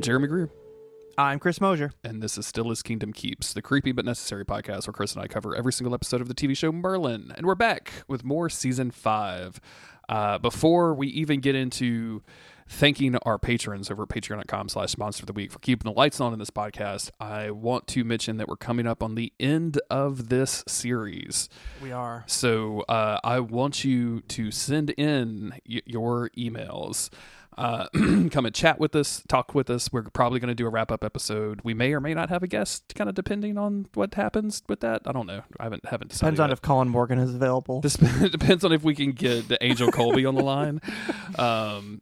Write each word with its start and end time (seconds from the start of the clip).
I'm 0.00 0.02
Jeremy 0.02 0.28
Greer, 0.28 0.48
I'm 1.18 1.38
Chris 1.38 1.60
Mosier. 1.60 1.92
and 2.02 2.22
this 2.22 2.38
is 2.38 2.46
Still 2.46 2.70
His 2.70 2.82
Kingdom 2.82 3.12
Keeps, 3.12 3.52
the 3.52 3.60
creepy 3.60 3.92
but 3.92 4.06
necessary 4.06 4.46
podcast 4.46 4.86
where 4.86 4.94
Chris 4.94 5.12
and 5.14 5.22
I 5.22 5.26
cover 5.26 5.54
every 5.54 5.74
single 5.74 5.92
episode 5.92 6.22
of 6.22 6.28
the 6.28 6.32
TV 6.32 6.56
show 6.56 6.72
Merlin. 6.72 7.34
And 7.36 7.44
we're 7.44 7.54
back 7.54 7.92
with 8.08 8.24
more 8.24 8.48
season 8.48 8.92
five. 8.92 9.60
Uh, 10.08 10.38
before 10.38 10.94
we 10.94 11.08
even 11.08 11.40
get 11.40 11.54
into 11.54 12.22
thanking 12.66 13.14
our 13.26 13.38
patrons 13.38 13.90
over 13.90 14.04
at 14.04 14.08
patreon.com 14.08 14.70
slash 14.70 14.96
monster 14.96 15.24
of 15.24 15.26
the 15.26 15.34
week 15.34 15.52
for 15.52 15.58
keeping 15.58 15.92
the 15.92 15.94
lights 15.94 16.18
on 16.18 16.32
in 16.32 16.38
this 16.38 16.48
podcast, 16.48 17.10
I 17.20 17.50
want 17.50 17.86
to 17.88 18.02
mention 18.02 18.38
that 18.38 18.48
we're 18.48 18.56
coming 18.56 18.86
up 18.86 19.02
on 19.02 19.16
the 19.16 19.34
end 19.38 19.78
of 19.90 20.30
this 20.30 20.64
series. 20.66 21.50
We 21.82 21.92
are. 21.92 22.24
So 22.26 22.86
uh, 22.88 23.20
I 23.22 23.40
want 23.40 23.84
you 23.84 24.22
to 24.22 24.50
send 24.50 24.90
in 24.90 25.52
y- 25.68 25.82
your 25.84 26.30
emails. 26.38 27.10
Uh, 27.58 27.86
come 28.30 28.46
and 28.46 28.54
chat 28.54 28.78
with 28.78 28.94
us, 28.94 29.22
talk 29.28 29.54
with 29.54 29.68
us. 29.70 29.92
We're 29.92 30.04
probably 30.04 30.40
going 30.40 30.48
to 30.48 30.54
do 30.54 30.66
a 30.66 30.70
wrap 30.70 30.90
up 30.90 31.04
episode. 31.04 31.60
We 31.64 31.74
may 31.74 31.92
or 31.92 32.00
may 32.00 32.14
not 32.14 32.28
have 32.30 32.42
a 32.42 32.46
guest, 32.46 32.94
kind 32.94 33.08
of 33.08 33.14
depending 33.14 33.58
on 33.58 33.86
what 33.94 34.14
happens 34.14 34.62
with 34.68 34.80
that. 34.80 35.02
I 35.04 35.12
don't 35.12 35.26
know. 35.26 35.42
I 35.58 35.64
haven't 35.64 35.84
haven't 35.86 36.08
decided. 36.08 36.26
Depends 36.36 36.40
on 36.40 36.48
yet. 36.50 36.52
if 36.54 36.62
Colin 36.62 36.88
Morgan 36.88 37.18
is 37.18 37.34
available. 37.34 37.80
This 37.80 37.94
depends 38.30 38.64
on 38.64 38.72
if 38.72 38.82
we 38.82 38.94
can 38.94 39.12
get 39.12 39.48
the 39.48 39.62
Angel 39.62 39.90
Coulby 39.90 40.26
on 40.28 40.34
the 40.34 40.42
line. 40.42 40.80
Um, 41.38 42.00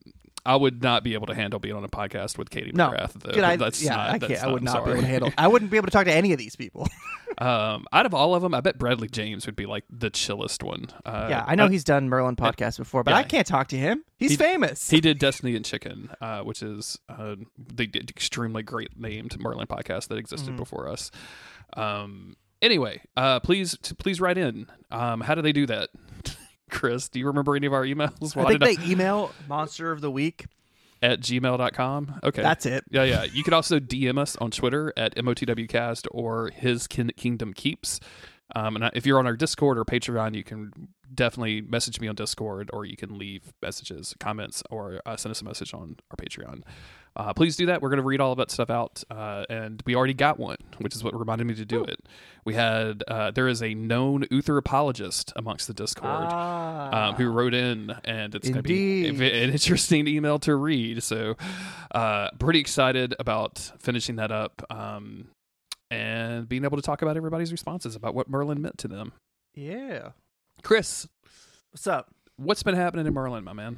I 0.49 0.57
would 0.57 0.83
not 0.83 1.05
be 1.05 1.13
able 1.13 1.27
to 1.27 1.35
handle 1.35 1.61
being 1.61 1.77
on 1.77 1.85
a 1.85 1.89
podcast 1.89 2.39
with 2.39 2.49
Katie 2.49 2.73
no, 2.73 2.89
McGrath. 2.89 3.13
Though. 3.13 3.33
Could 3.33 3.45
I, 3.45 3.57
that's 3.57 3.83
yeah, 3.83 3.97
not, 3.97 4.11
I 4.11 4.19
that's 4.19 4.33
can't. 4.33 4.45
I 4.45 4.53
would 4.53 4.63
not 4.63 4.85
be 4.87 4.93
able 4.93 5.03
to 5.03 5.07
handle. 5.07 5.33
I 5.37 5.47
wouldn't 5.47 5.71
be 5.71 5.77
able 5.77 5.89
to 5.89 5.93
talk 5.93 6.07
to 6.07 6.13
any 6.13 6.33
of 6.33 6.39
these 6.39 6.57
people. 6.57 6.89
Um, 7.41 7.87
out 7.93 8.05
of 8.05 8.15
all 8.15 8.35
of 8.35 8.43
them, 8.43 8.53
I 8.53 8.61
bet 8.61 8.79
Bradley 8.79 9.07
James 9.09 9.47
would 9.47 9.55
be 9.55 9.65
like 9.65 9.85
the 9.89 10.11
chillest 10.11 10.65
one. 10.65 10.87
Uh, 11.07 11.29
yeah, 11.31 11.45
I 11.47 11.55
know 11.55 11.69
he's 11.69 11.85
done 11.85 12.09
Merlin 12.09 12.35
podcasts 12.35 12.79
before, 12.79 13.05
but 13.05 13.13
yeah. 13.13 13.19
I 13.19 13.23
can't 13.23 13.47
talk 13.47 13.69
to 13.69 13.77
him. 13.77 14.03
He's 14.17 14.33
He- 14.33 14.37
famous. 14.37 14.91
He 14.91 15.01
did 15.01 15.19
Destiny 15.21 15.55
and 15.55 15.65
Chicken, 15.65 16.11
uh, 16.21 16.41
which 16.41 16.65
is 16.65 16.99
uh, 17.09 17.37
the 17.57 17.89
extremely 17.95 18.65
great 18.65 18.99
named 18.99 19.39
Merlin 19.39 19.69
podcast 19.69 20.09
that 20.09 20.19
existed 20.19 20.55
Mhm. 20.55 20.57
before 20.57 20.89
us. 20.89 21.13
Um, 21.77 22.35
anyway, 22.61 23.03
uh, 23.17 23.39
please 23.39 23.79
t- 23.83 23.95
please 23.95 24.21
write 24.21 24.39
in. 24.39 24.67
Um, 24.91 25.21
how 25.21 25.37
do 25.37 25.43
they 25.43 25.53
do 25.53 25.65
that? 25.67 25.91
Chris, 26.71 27.09
do 27.09 27.19
you 27.19 27.27
remember 27.27 27.57
any 27.57 27.67
of 27.67 27.73
our 27.73 27.85
emails? 27.85 28.37
I 28.37 28.57
think 28.57 28.61
they 28.63 28.91
email 28.91 29.33
Monster 29.49 29.91
of 29.93 30.01
the 30.01 30.11
Week. 30.11 30.47
at 31.03 31.21
gmail.com. 31.21 32.21
Okay. 32.25 32.43
That's 32.43 32.67
it. 32.67 32.85
yeah, 32.91 33.05
yeah. 33.05 33.25
You 33.25 33.45
could 33.45 33.55
also 33.55 33.79
DM 33.79 34.19
us 34.19 34.37
on 34.37 34.51
Twitter 34.51 34.93
at 34.97 35.15
MOTWcast 35.17 36.07
or 36.11 36.51
His 36.51 36.87
Kin- 36.87 37.13
Kingdom 37.17 37.53
Keeps. 37.55 38.01
Um, 38.57 38.77
and 38.77 38.91
if 38.95 39.05
you're 39.05 39.19
on 39.19 39.27
our 39.27 39.37
Discord 39.37 39.79
or 39.79 39.85
Patreon, 39.85 40.35
you 40.35 40.43
can 40.43 40.73
definitely 41.15 41.61
message 41.61 42.01
me 42.01 42.09
on 42.09 42.15
Discord 42.15 42.71
or 42.73 42.85
you 42.87 42.97
can 42.97 43.19
leave 43.19 43.53
messages, 43.63 44.15
comments, 44.19 44.63
or 44.71 45.01
uh, 45.05 45.17
send 45.17 45.31
us 45.33 45.43
a 45.43 45.45
message 45.45 45.75
on 45.75 45.97
our 46.11 46.17
Patreon. 46.17 46.63
Uh, 47.19 47.35
please 47.35 47.57
do 47.57 47.67
that. 47.67 47.83
We're 47.83 47.89
going 47.89 47.99
to 47.99 48.05
read 48.05 48.21
all 48.21 48.31
of 48.31 48.39
that 48.39 48.51
stuff 48.51 48.71
out. 48.71 49.03
Uh, 49.11 49.45
and 49.51 49.83
we 49.85 49.97
already 49.97 50.15
got 50.15 50.39
one, 50.39 50.57
which 50.79 50.95
is 50.95 51.03
what 51.03 51.19
reminded 51.19 51.49
me 51.49 51.55
to 51.57 51.65
do 51.65 51.83
it. 51.83 51.99
We 52.45 52.55
had, 52.55 53.03
uh, 53.09 53.33
there 53.33 53.49
is 53.49 53.61
a 53.61 53.75
known 53.75 54.25
Uther 54.31 54.57
apologist 54.57 55.33
amongst 55.35 55.67
the 55.67 55.75
Discord 55.75 56.07
Ah. 56.31 57.09
um, 57.09 57.15
who 57.17 57.29
wrote 57.29 57.55
in, 57.55 57.93
and 58.05 58.35
it's 58.37 58.49
going 58.49 58.63
to 58.63 58.63
be 58.63 59.09
an 59.09 59.21
interesting 59.21 60.07
email 60.07 60.39
to 60.39 60.55
read. 60.55 61.03
So, 61.03 61.37
uh, 61.91 62.31
pretty 62.39 62.61
excited 62.61 63.15
about 63.19 63.73
finishing 63.81 64.15
that 64.17 64.31
up 64.31 64.63
um, 64.71 65.27
and 65.91 66.49
being 66.49 66.65
able 66.65 66.77
to 66.77 66.83
talk 66.83 67.03
about 67.03 67.17
everybody's 67.17 67.51
responses 67.51 67.97
about 67.97 68.15
what 68.15 68.29
Merlin 68.29 68.63
meant 68.63 68.79
to 68.79 68.89
them. 68.89 69.13
yeah. 69.55 70.11
Chris, 70.63 71.07
What's 71.73 71.87
up? 71.87 72.09
what's 72.37 72.63
been 72.63 72.75
happening 72.77 73.07
in 73.07 73.13
Merlin, 73.15 73.43
my 73.45 73.53
man? 73.53 73.77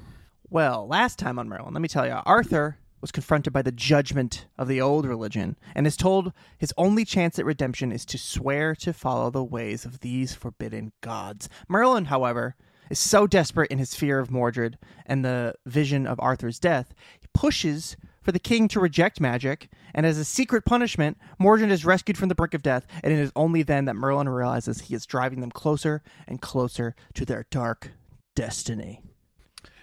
Well, 0.48 0.86
last 0.86 1.18
time 1.18 1.38
on 1.38 1.48
Merlin, 1.48 1.72
let 1.74 1.80
me 1.82 1.88
tell 1.88 2.06
you, 2.06 2.18
Arthur 2.26 2.76
was 3.00 3.12
confronted 3.12 3.52
by 3.52 3.62
the 3.62 3.72
judgment 3.72 4.46
of 4.58 4.68
the 4.68 4.80
old 4.80 5.06
religion 5.06 5.56
and 5.74 5.86
is 5.86 5.96
told 5.96 6.32
his 6.58 6.74
only 6.76 7.04
chance 7.04 7.38
at 7.38 7.44
redemption 7.44 7.92
is 7.92 8.04
to 8.04 8.18
swear 8.18 8.74
to 8.74 8.92
follow 8.92 9.30
the 9.30 9.44
ways 9.44 9.84
of 9.84 10.00
these 10.00 10.34
forbidden 10.34 10.92
gods. 11.00 11.48
Merlin, 11.68 12.06
however, 12.06 12.56
is 12.90 12.98
so 12.98 13.26
desperate 13.26 13.70
in 13.70 13.78
his 13.78 13.94
fear 13.94 14.18
of 14.18 14.30
Mordred 14.30 14.76
and 15.06 15.24
the 15.24 15.54
vision 15.64 16.06
of 16.06 16.18
Arthur's 16.20 16.58
death, 16.58 16.92
he 17.20 17.28
pushes 17.32 17.96
for 18.22 18.32
the 18.32 18.38
king 18.38 18.68
to 18.68 18.80
reject 18.80 19.20
magic, 19.20 19.70
and 19.94 20.04
as 20.04 20.18
a 20.18 20.24
secret 20.24 20.64
punishment, 20.64 21.16
Mordred 21.38 21.70
is 21.70 21.84
rescued 21.84 22.18
from 22.18 22.28
the 22.28 22.34
brink 22.34 22.52
of 22.52 22.62
death, 22.62 22.86
and 23.02 23.12
it 23.12 23.18
is 23.18 23.32
only 23.34 23.62
then 23.62 23.86
that 23.86 23.96
Merlin 23.96 24.28
realizes 24.28 24.82
he 24.82 24.94
is 24.94 25.06
driving 25.06 25.40
them 25.40 25.50
closer 25.50 26.02
and 26.28 26.42
closer 26.42 26.94
to 27.14 27.24
their 27.24 27.46
dark 27.50 27.92
destiny. 28.34 29.00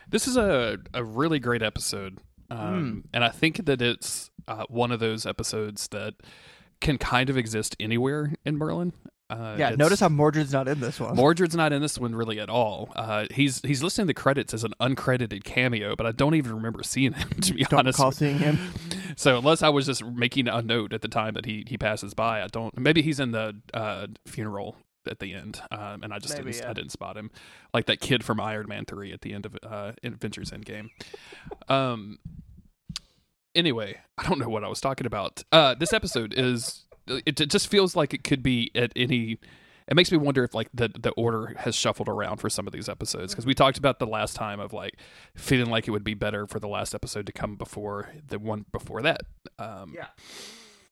This 0.07 0.27
is 0.27 0.37
a, 0.37 0.77
a 0.93 1.03
really 1.03 1.39
great 1.39 1.63
episode. 1.63 2.19
Um, 2.49 3.03
And 3.13 3.23
I 3.23 3.29
think 3.29 3.65
that 3.65 3.81
it's 3.81 4.29
uh, 4.47 4.65
one 4.69 4.91
of 4.91 4.99
those 4.99 5.25
episodes 5.25 5.87
that 5.89 6.13
can 6.79 6.97
kind 6.97 7.29
of 7.29 7.37
exist 7.37 7.75
anywhere 7.79 8.33
in 8.45 8.57
Merlin. 8.57 8.93
Uh, 9.29 9.55
Yeah, 9.59 9.71
notice 9.71 9.99
how 9.99 10.07
Mordred's 10.07 10.53
not 10.53 10.69
in 10.69 10.79
this 10.79 10.99
one. 11.01 11.15
Mordred's 11.17 11.55
not 11.55 11.73
in 11.73 11.81
this 11.81 11.99
one 11.99 12.15
really 12.15 12.39
at 12.39 12.49
all. 12.49 12.93
Uh, 12.95 13.25
he's 13.31 13.59
he's 13.61 13.83
listing 13.83 14.07
the 14.07 14.13
credits 14.13 14.53
as 14.53 14.63
an 14.63 14.73
uncredited 14.79 15.43
cameo, 15.43 15.95
but 15.97 16.05
I 16.05 16.13
don't 16.13 16.35
even 16.35 16.53
remember 16.55 16.81
seeing 16.83 17.11
him 17.13 17.29
to 17.41 17.53
be 17.53 17.63
Don't 17.65 17.79
honest. 17.79 17.99
recall 17.99 18.11
seeing 18.11 18.39
him. 18.39 18.57
So 19.19 19.39
unless 19.39 19.63
I 19.63 19.69
was 19.69 19.87
just 19.87 20.05
making 20.05 20.47
a 20.47 20.61
note 20.61 20.93
at 20.93 21.01
the 21.01 21.07
time 21.07 21.33
that 21.33 21.45
he 21.47 21.65
he 21.67 21.75
passes 21.75 22.13
by, 22.13 22.43
I 22.43 22.47
don't. 22.47 22.77
Maybe 22.77 23.01
he's 23.01 23.19
in 23.19 23.31
the 23.31 23.55
uh, 23.73 24.05
funeral 24.27 24.75
at 25.07 25.19
the 25.19 25.33
end, 25.33 25.61
um, 25.71 26.03
and 26.03 26.13
I 26.13 26.19
just 26.19 26.37
Maybe, 26.37 26.51
didn't 26.51 26.63
yeah. 26.63 26.69
I 26.69 26.73
didn't 26.73 26.91
spot 26.91 27.17
him, 27.17 27.31
like 27.73 27.85
that 27.85 27.99
kid 27.99 28.23
from 28.23 28.39
Iron 28.39 28.67
Man 28.67 28.85
three 28.85 29.11
at 29.11 29.21
the 29.21 29.33
end 29.33 29.45
of 29.45 29.57
uh, 29.63 29.93
Avengers 30.03 30.51
Endgame. 30.51 30.89
um. 31.69 32.19
Anyway, 33.55 33.97
I 34.17 34.27
don't 34.27 34.37
know 34.37 34.49
what 34.49 34.63
I 34.63 34.67
was 34.67 34.79
talking 34.79 35.07
about. 35.07 35.43
Uh, 35.51 35.73
this 35.73 35.91
episode 35.91 36.33
is 36.37 36.85
it, 37.07 37.41
it 37.41 37.49
just 37.49 37.67
feels 37.69 37.95
like 37.95 38.13
it 38.13 38.23
could 38.23 38.43
be 38.43 38.69
at 38.75 38.91
any 38.95 39.39
it 39.87 39.95
makes 39.95 40.11
me 40.11 40.17
wonder 40.17 40.43
if 40.43 40.53
like 40.53 40.67
the 40.73 40.89
the 40.89 41.11
order 41.11 41.53
has 41.57 41.75
shuffled 41.75 42.09
around 42.09 42.37
for 42.37 42.49
some 42.49 42.67
of 42.67 42.73
these 42.73 42.89
episodes 42.89 43.33
because 43.33 43.45
we 43.45 43.53
talked 43.53 43.77
about 43.77 43.99
the 43.99 44.07
last 44.07 44.35
time 44.35 44.59
of 44.59 44.73
like 44.73 44.97
feeling 45.35 45.69
like 45.69 45.87
it 45.87 45.91
would 45.91 46.03
be 46.03 46.13
better 46.13 46.45
for 46.45 46.59
the 46.59 46.67
last 46.67 46.93
episode 46.93 47.25
to 47.25 47.31
come 47.31 47.55
before 47.55 48.09
the 48.27 48.37
one 48.37 48.65
before 48.71 49.01
that. 49.01 49.21
Um, 49.57 49.93
Yeah. 49.95 50.07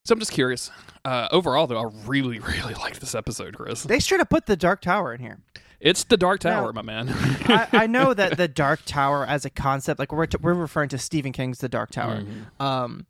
So 0.05 0.13
I'm 0.13 0.19
just 0.19 0.31
curious. 0.31 0.71
Uh, 1.03 1.27
overall, 1.31 1.67
though, 1.67 1.79
I 1.79 1.89
really 2.05 2.39
really 2.53 2.73
like 2.75 2.99
this 2.99 3.13
episode, 3.15 3.57
Chris. 3.57 3.83
They 3.83 3.99
straight 3.99 4.21
up 4.21 4.29
put 4.29 4.45
the 4.45 4.55
Dark 4.55 4.81
Tower 4.81 5.13
in 5.13 5.19
here. 5.19 5.39
It's 5.81 6.03
the 6.05 6.15
Dark 6.17 6.43
Now- 6.43 6.61
Tower, 6.61 6.73
my 6.73 6.81
man. 6.81 7.09
I, 7.09 7.67
I 7.73 7.87
know 7.87 8.13
that 8.13 8.37
the 8.37 8.47
Dark 8.47 8.81
Tower 8.85 9.25
as 9.25 9.43
a 9.45 9.49
concept, 9.49 9.99
like 9.99 10.11
we're, 10.13 10.25
t- 10.25 10.37
we're 10.41 10.53
referring 10.53 10.89
to 10.89 10.97
Stephen 10.97 11.31
King's 11.33 11.57
The 11.59 11.67
Dark 11.69 11.91
Tower. 11.91 12.21
Mhm. 12.21 12.61
Um, 12.63 13.05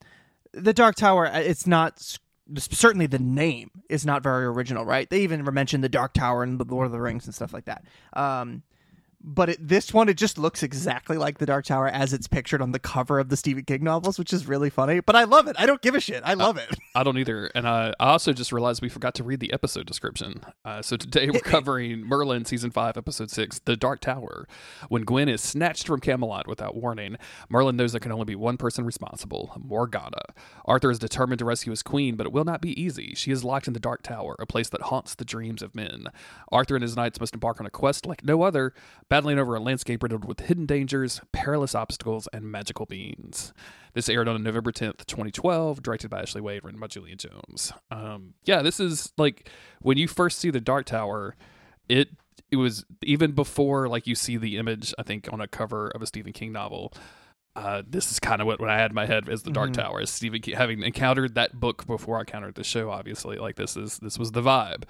the 0.51 0.73
Dark 0.73 0.95
Tower, 0.95 1.27
uh, 1.27 1.39
it's 1.39 1.67
not 1.67 2.17
certainly 2.57 3.07
the 3.07 3.19
name 3.19 3.71
is 3.89 4.05
not 4.05 4.23
very 4.23 4.45
original, 4.45 4.85
right? 4.85 5.09
They 5.09 5.21
even 5.21 5.43
mentioned 5.53 5.83
the 5.83 5.89
Dark 5.89 6.13
Tower 6.13 6.43
in 6.43 6.57
the 6.57 6.65
Lord 6.65 6.85
of 6.85 6.91
the 6.91 6.99
Rings 7.01 7.25
and 7.25 7.35
stuff 7.35 7.53
like 7.53 7.65
that. 7.65 7.83
Um, 8.13 8.63
but 9.25 9.49
it, 9.49 9.67
this 9.67 9.91
one, 9.91 10.07
it 10.07 10.17
just 10.17 10.37
looks 10.37 10.61
exactly 10.61 11.17
like 11.17 11.39
the 11.39 11.47
Dark 11.47 11.65
Tower 11.65 11.87
as 11.87 12.13
it's 12.13 12.27
pictured 12.27 12.61
on 12.61 12.71
the 12.71 12.79
cover 12.79 13.17
of 13.17 13.29
the 13.29 13.35
Stephen 13.35 13.63
King 13.63 13.83
novels, 13.83 14.19
which 14.19 14.31
is 14.31 14.47
really 14.47 14.69
funny. 14.69 14.99
But 14.99 15.15
I 15.15 15.23
love 15.23 15.47
it. 15.47 15.55
I 15.57 15.65
don't 15.65 15.81
give 15.81 15.95
a 15.95 15.99
shit. 15.99 16.21
I 16.23 16.35
love 16.35 16.57
it. 16.57 16.69
I 16.95 17.03
don't 17.03 17.17
either. 17.17 17.47
And 17.55 17.67
I, 17.67 17.93
I 17.99 18.09
also 18.09 18.33
just 18.33 18.51
realized 18.51 18.83
we 18.83 18.89
forgot 18.89 19.15
to 19.15 19.23
read 19.23 19.39
the 19.39 19.51
episode 19.51 19.87
description. 19.87 20.41
Uh, 20.63 20.83
so 20.83 20.95
today 20.95 21.31
we're 21.31 21.39
covering 21.43 22.01
Merlin 22.01 22.45
season 22.45 22.69
five, 22.69 22.97
episode 22.97 23.31
six, 23.31 23.59
The 23.65 23.75
Dark 23.75 23.99
Tower. 23.99 24.47
When 24.89 25.01
Gwen 25.01 25.27
is 25.27 25.41
snatched 25.41 25.87
from 25.87 26.01
Camelot 26.01 26.47
without 26.47 26.75
warning, 26.75 27.17
Merlin 27.49 27.75
knows 27.75 27.93
there 27.93 27.99
can 27.99 28.11
only 28.11 28.25
be 28.25 28.35
one 28.35 28.57
person 28.57 28.85
responsible 28.85 29.59
Morgana. 29.59 30.21
Arthur 30.65 30.91
is 30.91 30.99
determined 30.99 31.39
to 31.39 31.45
rescue 31.45 31.71
his 31.71 31.81
queen, 31.81 32.15
but 32.15 32.27
it 32.27 32.31
will 32.31 32.45
not 32.45 32.61
be 32.61 32.79
easy. 32.79 33.13
She 33.15 33.31
is 33.31 33.43
locked 33.43 33.65
in 33.65 33.73
the 33.73 33.79
Dark 33.79 34.03
Tower, 34.03 34.35
a 34.37 34.45
place 34.45 34.69
that 34.69 34.83
haunts 34.83 35.15
the 35.15 35.25
dreams 35.25 35.63
of 35.63 35.73
men. 35.73 36.05
Arthur 36.51 36.75
and 36.75 36.83
his 36.83 36.95
knights 36.95 37.19
must 37.19 37.33
embark 37.33 37.59
on 37.59 37.65
a 37.65 37.71
quest 37.71 38.05
like 38.05 38.23
no 38.23 38.43
other, 38.43 38.73
battling 39.15 39.39
over 39.39 39.55
a 39.55 39.61
landscape 39.61 40.03
riddled 40.03 40.25
with 40.25 40.41
hidden 40.41 40.65
dangers, 40.65 41.21
perilous 41.31 41.73
obstacles, 41.73 42.27
and 42.33 42.43
magical 42.51 42.85
beings. 42.85 43.53
This 43.93 44.09
aired 44.09 44.27
on 44.27 44.43
November 44.43 44.73
10th, 44.73 45.05
2012, 45.05 45.81
directed 45.81 46.09
by 46.09 46.19
Ashley 46.19 46.41
Wade, 46.41 46.65
written 46.65 46.81
by 46.81 46.87
Julia 46.87 47.15
Jones. 47.15 47.71
Um, 47.89 48.33
yeah, 48.43 48.61
this 48.61 48.77
is 48.77 49.13
like 49.17 49.49
when 49.81 49.97
you 49.97 50.09
first 50.09 50.37
see 50.39 50.49
the 50.49 50.59
Dark 50.59 50.85
Tower, 50.85 51.37
it 51.87 52.09
it 52.51 52.57
was 52.57 52.83
even 53.03 53.31
before 53.31 53.87
like 53.87 54.05
you 54.05 54.15
see 54.15 54.35
the 54.35 54.57
image, 54.57 54.93
I 54.99 55.03
think, 55.03 55.31
on 55.31 55.39
a 55.39 55.47
cover 55.47 55.87
of 55.95 56.01
a 56.01 56.05
Stephen 56.07 56.33
King 56.33 56.51
novel. 56.51 56.91
Uh, 57.55 57.83
this 57.87 58.11
is 58.11 58.19
kind 58.19 58.41
of 58.41 58.47
what, 58.47 58.59
what 58.59 58.69
I 58.69 58.77
had 58.77 58.91
in 58.91 58.95
my 58.95 59.05
head 59.05 59.29
as 59.29 59.43
the 59.43 59.49
Dark 59.51 59.69
Mhm. 59.69 59.75
Tower, 59.75 60.01
as 60.01 60.09
Stephen 60.09 60.41
King, 60.41 60.55
having 60.55 60.83
encountered 60.83 61.35
that 61.35 61.57
book 61.57 61.87
before 61.87 62.17
I 62.17 62.19
encountered 62.19 62.55
the 62.55 62.65
show. 62.65 62.89
Obviously, 62.91 63.37
like 63.37 63.55
this 63.55 63.77
is 63.77 63.97
this 63.99 64.19
was 64.19 64.33
the 64.33 64.41
vibe. 64.41 64.83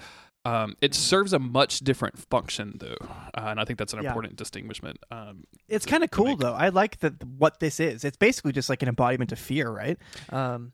Um, 0.46 0.76
it 0.80 0.94
serves 0.94 1.34
a 1.34 1.40
much 1.40 1.80
different 1.80 2.18
function 2.20 2.78
though, 2.80 2.96
uh, 3.02 3.48
and 3.48 3.60
I 3.60 3.66
think 3.66 3.80
that's 3.80 3.94
an 3.94 4.04
Yeah. 4.04 4.10
important 4.10 4.36
distinguishment. 4.36 5.00
Um, 5.12 5.46
It's 5.68 5.86
kind 5.86 6.04
of 6.04 6.12
cool 6.12 6.28
make- 6.28 6.40
though. 6.40 6.54
I 6.54 6.70
like 6.70 7.00
that 7.00 7.24
what 7.26 7.60
this 7.60 7.80
is. 7.80 8.04
It's 8.06 8.18
basically 8.18 8.52
just 8.52 8.70
like 8.70 8.84
an 8.84 8.88
embodiment 8.90 9.32
of 9.32 9.40
fear, 9.40 9.70
right? 9.72 9.98
Um, 10.30 10.74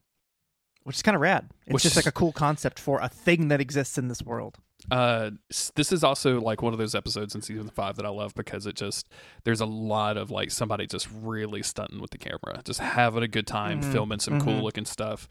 which 0.83 0.97
is 0.97 1.01
kind 1.01 1.15
of 1.15 1.21
rad. 1.21 1.49
It's 1.65 1.73
Which 1.73 1.83
just 1.83 1.95
like 1.95 2.05
a 2.07 2.11
cool 2.11 2.31
concept 2.33 2.79
for 2.79 2.99
a 2.99 3.07
thing 3.07 3.47
that 3.49 3.61
exists 3.61 3.97
in 3.97 4.07
this 4.09 4.21
world. 4.21 4.57
Uh, 4.89 5.31
this 5.75 5.91
is 5.91 6.03
also 6.03 6.41
like 6.41 6.61
one 6.61 6.73
of 6.73 6.79
those 6.79 6.95
episodes 6.95 7.35
in 7.35 7.41
season 7.41 7.69
five 7.69 7.95
that 7.97 8.05
I 8.05 8.09
love 8.09 8.33
because 8.33 8.65
it 8.65 8.75
just 8.75 9.07
there's 9.43 9.61
a 9.61 9.65
lot 9.65 10.17
of 10.17 10.31
like 10.31 10.51
somebody 10.51 10.87
just 10.87 11.07
really 11.21 11.61
stunting 11.61 12.01
with 12.01 12.11
the 12.11 12.17
camera, 12.17 12.61
just 12.63 12.79
having 12.79 13.23
a 13.23 13.27
good 13.27 13.47
time 13.47 13.81
Mhm, 13.81 13.91
filming 13.91 14.19
some 14.19 14.41
cool 14.41 14.53
mhm. 14.55 14.63
looking 14.63 14.85
stuff. 14.85 15.27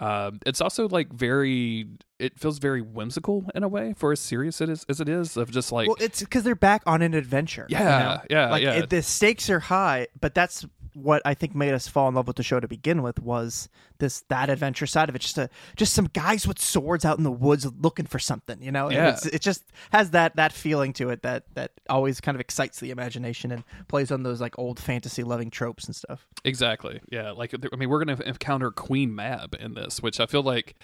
Um, 0.00 0.40
it's 0.44 0.60
also 0.60 0.88
like 0.88 1.12
very, 1.12 1.86
it 2.18 2.38
feels 2.38 2.58
very 2.58 2.80
whimsical 2.82 3.44
in 3.54 3.62
a 3.62 3.68
way 3.68 3.94
for 3.96 4.10
as 4.10 4.18
serious 4.18 4.60
it 4.60 4.68
is 4.68 4.84
as 4.88 5.00
it 5.00 5.08
is 5.08 5.36
of 5.36 5.50
just 5.52 5.70
like 5.70 5.86
well, 5.86 5.96
it's 6.00 6.20
because 6.20 6.42
they're 6.42 6.56
back 6.56 6.82
on 6.86 7.02
an 7.02 7.14
adventure. 7.14 7.66
you 7.68 7.76
yeah, 7.76 7.98
know? 7.98 8.20
yeah, 8.30 8.50
like 8.50 8.62
yeah. 8.62 8.72
it, 8.74 8.90
the 8.90 9.02
stakes 9.02 9.48
are 9.50 9.60
high, 9.60 10.08
but 10.20 10.34
that's 10.34 10.66
what 10.94 11.22
I 11.24 11.34
think 11.34 11.54
made 11.54 11.74
us 11.74 11.88
fall 11.88 12.08
in 12.08 12.14
love 12.14 12.26
with 12.26 12.36
the 12.36 12.42
show 12.42 12.60
to 12.60 12.68
begin 12.68 13.02
with 13.02 13.20
was 13.20 13.68
this 13.98 14.22
that 14.28 14.50
adventure 14.50 14.86
side 14.86 15.08
of 15.08 15.14
it. 15.14 15.20
Just 15.20 15.38
a 15.38 15.48
just 15.76 15.94
some 15.94 16.06
guys 16.12 16.46
with 16.46 16.58
swords 16.60 17.04
out 17.04 17.18
in 17.18 17.24
the 17.24 17.30
woods 17.30 17.66
looking 17.80 18.06
for 18.06 18.18
something, 18.18 18.60
you 18.62 18.72
know. 18.72 18.90
Yeah. 18.90 19.10
it's, 19.10 19.26
it 19.26 19.40
just 19.40 19.64
has 19.92 20.10
that 20.10 20.36
that 20.36 20.52
feeling 20.52 20.92
to 20.94 21.10
it 21.10 21.22
that 21.22 21.44
that 21.54 21.72
always 21.88 22.20
kind 22.20 22.34
of 22.34 22.40
excites 22.40 22.80
the 22.80 22.90
imagination 22.90 23.50
and 23.52 23.64
plays 23.88 24.10
on 24.10 24.22
those 24.22 24.40
like 24.40 24.58
old 24.58 24.80
fantasy 24.80 25.22
loving 25.22 25.50
tropes 25.50 25.84
and 25.86 25.94
stuff. 25.94 26.26
Exactly. 26.44 27.00
Yeah. 27.10 27.30
Like, 27.32 27.54
I 27.72 27.76
mean, 27.76 27.88
we're 27.88 28.04
going 28.04 28.16
to 28.16 28.28
encounter 28.28 28.70
Queen 28.70 29.14
Mab 29.14 29.54
in 29.58 29.74
this, 29.74 30.02
which 30.02 30.20
I 30.20 30.26
feel 30.26 30.42
like 30.42 30.74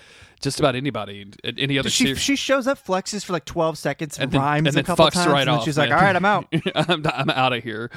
just 0.40 0.58
about 0.58 0.74
anybody, 0.74 1.26
in 1.44 1.58
any 1.58 1.78
other 1.78 1.90
She 1.90 2.04
series. 2.04 2.20
she 2.20 2.36
shows 2.36 2.66
up, 2.66 2.84
flexes 2.84 3.24
for 3.24 3.32
like 3.34 3.44
twelve 3.44 3.76
seconds, 3.76 4.18
And 4.18 4.30
then- 4.30 4.40
rhymes 4.40 4.68
and 4.68 4.76
then 4.76 4.84
a 4.84 4.86
couple 4.86 5.06
fucks 5.06 5.12
times, 5.12 5.26
right 5.26 5.40
and 5.40 5.48
then 5.48 5.54
off, 5.56 5.64
she's 5.64 5.76
like. 5.76 5.90
"All 5.90 5.96
right, 5.96 6.16
I'm 6.16 6.24
out." 6.24 6.46
I'm, 6.74 7.04
I'm 7.06 7.30
out 7.30 7.52
of 7.52 7.62
here. 7.62 7.90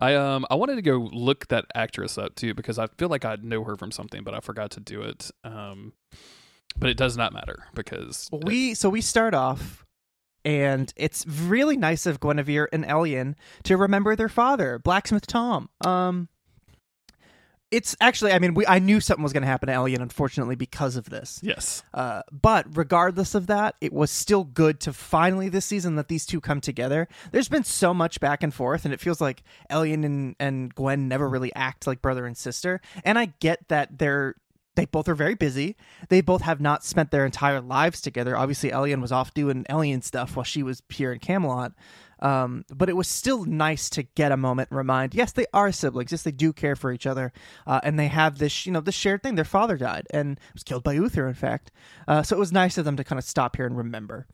I 0.00 0.14
um 0.16 0.44
I 0.50 0.56
wanted 0.56 0.74
to 0.76 0.82
go 0.82 1.08
look 1.12 1.46
that 1.48 1.66
actress 1.74 2.18
up 2.18 2.34
too 2.34 2.52
because 2.54 2.78
I 2.80 2.88
feel 2.98 3.08
like 3.08 3.24
I 3.24 3.36
know 3.40 3.62
her 3.62 3.76
from 3.76 3.92
something, 3.92 4.24
but 4.24 4.34
I 4.34 4.40
forgot 4.40 4.53
to 4.72 4.80
do 4.80 5.02
it. 5.02 5.30
Um, 5.42 5.92
but 6.76 6.90
it 6.90 6.96
does 6.96 7.16
not 7.16 7.32
matter 7.32 7.64
because 7.74 8.28
we 8.32 8.74
so 8.74 8.88
we 8.88 9.00
start 9.00 9.34
off, 9.34 9.84
and 10.44 10.92
it's 10.96 11.26
really 11.26 11.76
nice 11.76 12.06
of 12.06 12.20
Guinevere 12.20 12.68
and 12.72 12.84
Elyan 12.84 13.34
to 13.64 13.76
remember 13.76 14.16
their 14.16 14.28
father, 14.28 14.78
Blacksmith 14.78 15.26
Tom. 15.26 15.68
Um, 15.84 16.28
it's 17.70 17.96
actually, 18.00 18.30
I 18.32 18.38
mean, 18.38 18.54
we 18.54 18.64
I 18.66 18.78
knew 18.78 19.00
something 19.00 19.22
was 19.24 19.32
going 19.32 19.42
to 19.42 19.48
happen 19.48 19.66
to 19.68 19.72
Elyan, 19.74 20.00
unfortunately, 20.00 20.54
because 20.54 20.94
of 20.94 21.10
this. 21.10 21.40
yes, 21.42 21.82
Uh, 21.92 22.22
but 22.30 22.66
regardless 22.76 23.34
of 23.34 23.48
that, 23.48 23.74
it 23.80 23.92
was 23.92 24.12
still 24.12 24.44
good 24.44 24.78
to 24.80 24.92
finally 24.92 25.48
this 25.48 25.64
season 25.64 25.96
let 25.96 26.06
these 26.06 26.24
two 26.24 26.40
come 26.40 26.60
together. 26.60 27.08
There's 27.32 27.48
been 27.48 27.64
so 27.64 27.92
much 27.92 28.20
back 28.20 28.44
and 28.44 28.54
forth, 28.54 28.84
and 28.84 28.94
it 28.94 29.00
feels 29.00 29.20
like 29.20 29.42
Elyan 29.70 30.04
and, 30.04 30.36
and 30.38 30.72
Gwen 30.74 31.08
never 31.08 31.28
really 31.28 31.52
act 31.54 31.86
like 31.86 32.00
brother 32.00 32.26
and 32.26 32.36
sister. 32.36 32.80
And 33.04 33.18
I 33.18 33.32
get 33.40 33.66
that 33.68 33.98
they're 33.98 34.36
they 34.76 34.86
both 34.86 35.08
are 35.08 35.14
very 35.14 35.34
busy. 35.34 35.76
They 36.08 36.20
both 36.20 36.42
have 36.42 36.60
not 36.60 36.84
spent 36.84 37.10
their 37.10 37.24
entire 37.24 37.60
lives 37.60 38.00
together. 38.00 38.36
Obviously, 38.36 38.70
Elyan 38.70 39.00
was 39.00 39.12
off 39.12 39.34
doing 39.34 39.64
Elyan 39.70 40.02
stuff 40.02 40.36
while 40.36 40.44
she 40.44 40.62
was 40.62 40.82
here 40.88 41.12
in 41.12 41.20
Camelot. 41.20 41.72
Um, 42.20 42.64
but 42.74 42.88
it 42.88 42.96
was 42.96 43.08
still 43.08 43.44
nice 43.44 43.90
to 43.90 44.02
get 44.02 44.32
a 44.32 44.36
moment 44.36 44.70
and 44.70 44.78
remind, 44.78 45.14
yes, 45.14 45.32
they 45.32 45.46
are 45.52 45.70
siblings. 45.72 46.10
Yes, 46.10 46.22
they 46.22 46.30
do 46.30 46.52
care 46.52 46.74
for 46.74 46.90
each 46.90 47.06
other, 47.06 47.32
uh, 47.66 47.80
and 47.82 47.98
they 47.98 48.08
have 48.08 48.38
this, 48.38 48.64
you 48.64 48.72
know, 48.72 48.80
this 48.80 48.94
shared 48.94 49.22
thing. 49.22 49.34
Their 49.34 49.44
father 49.44 49.76
died 49.76 50.06
and 50.10 50.40
was 50.54 50.62
killed 50.62 50.84
by 50.84 50.94
Uther, 50.94 51.28
in 51.28 51.34
fact. 51.34 51.70
Uh, 52.08 52.22
so 52.22 52.36
it 52.36 52.38
was 52.38 52.52
nice 52.52 52.78
of 52.78 52.84
them 52.84 52.96
to 52.96 53.04
kind 53.04 53.18
of 53.18 53.24
stop 53.24 53.56
here 53.56 53.66
and 53.66 53.76
remember. 53.76 54.26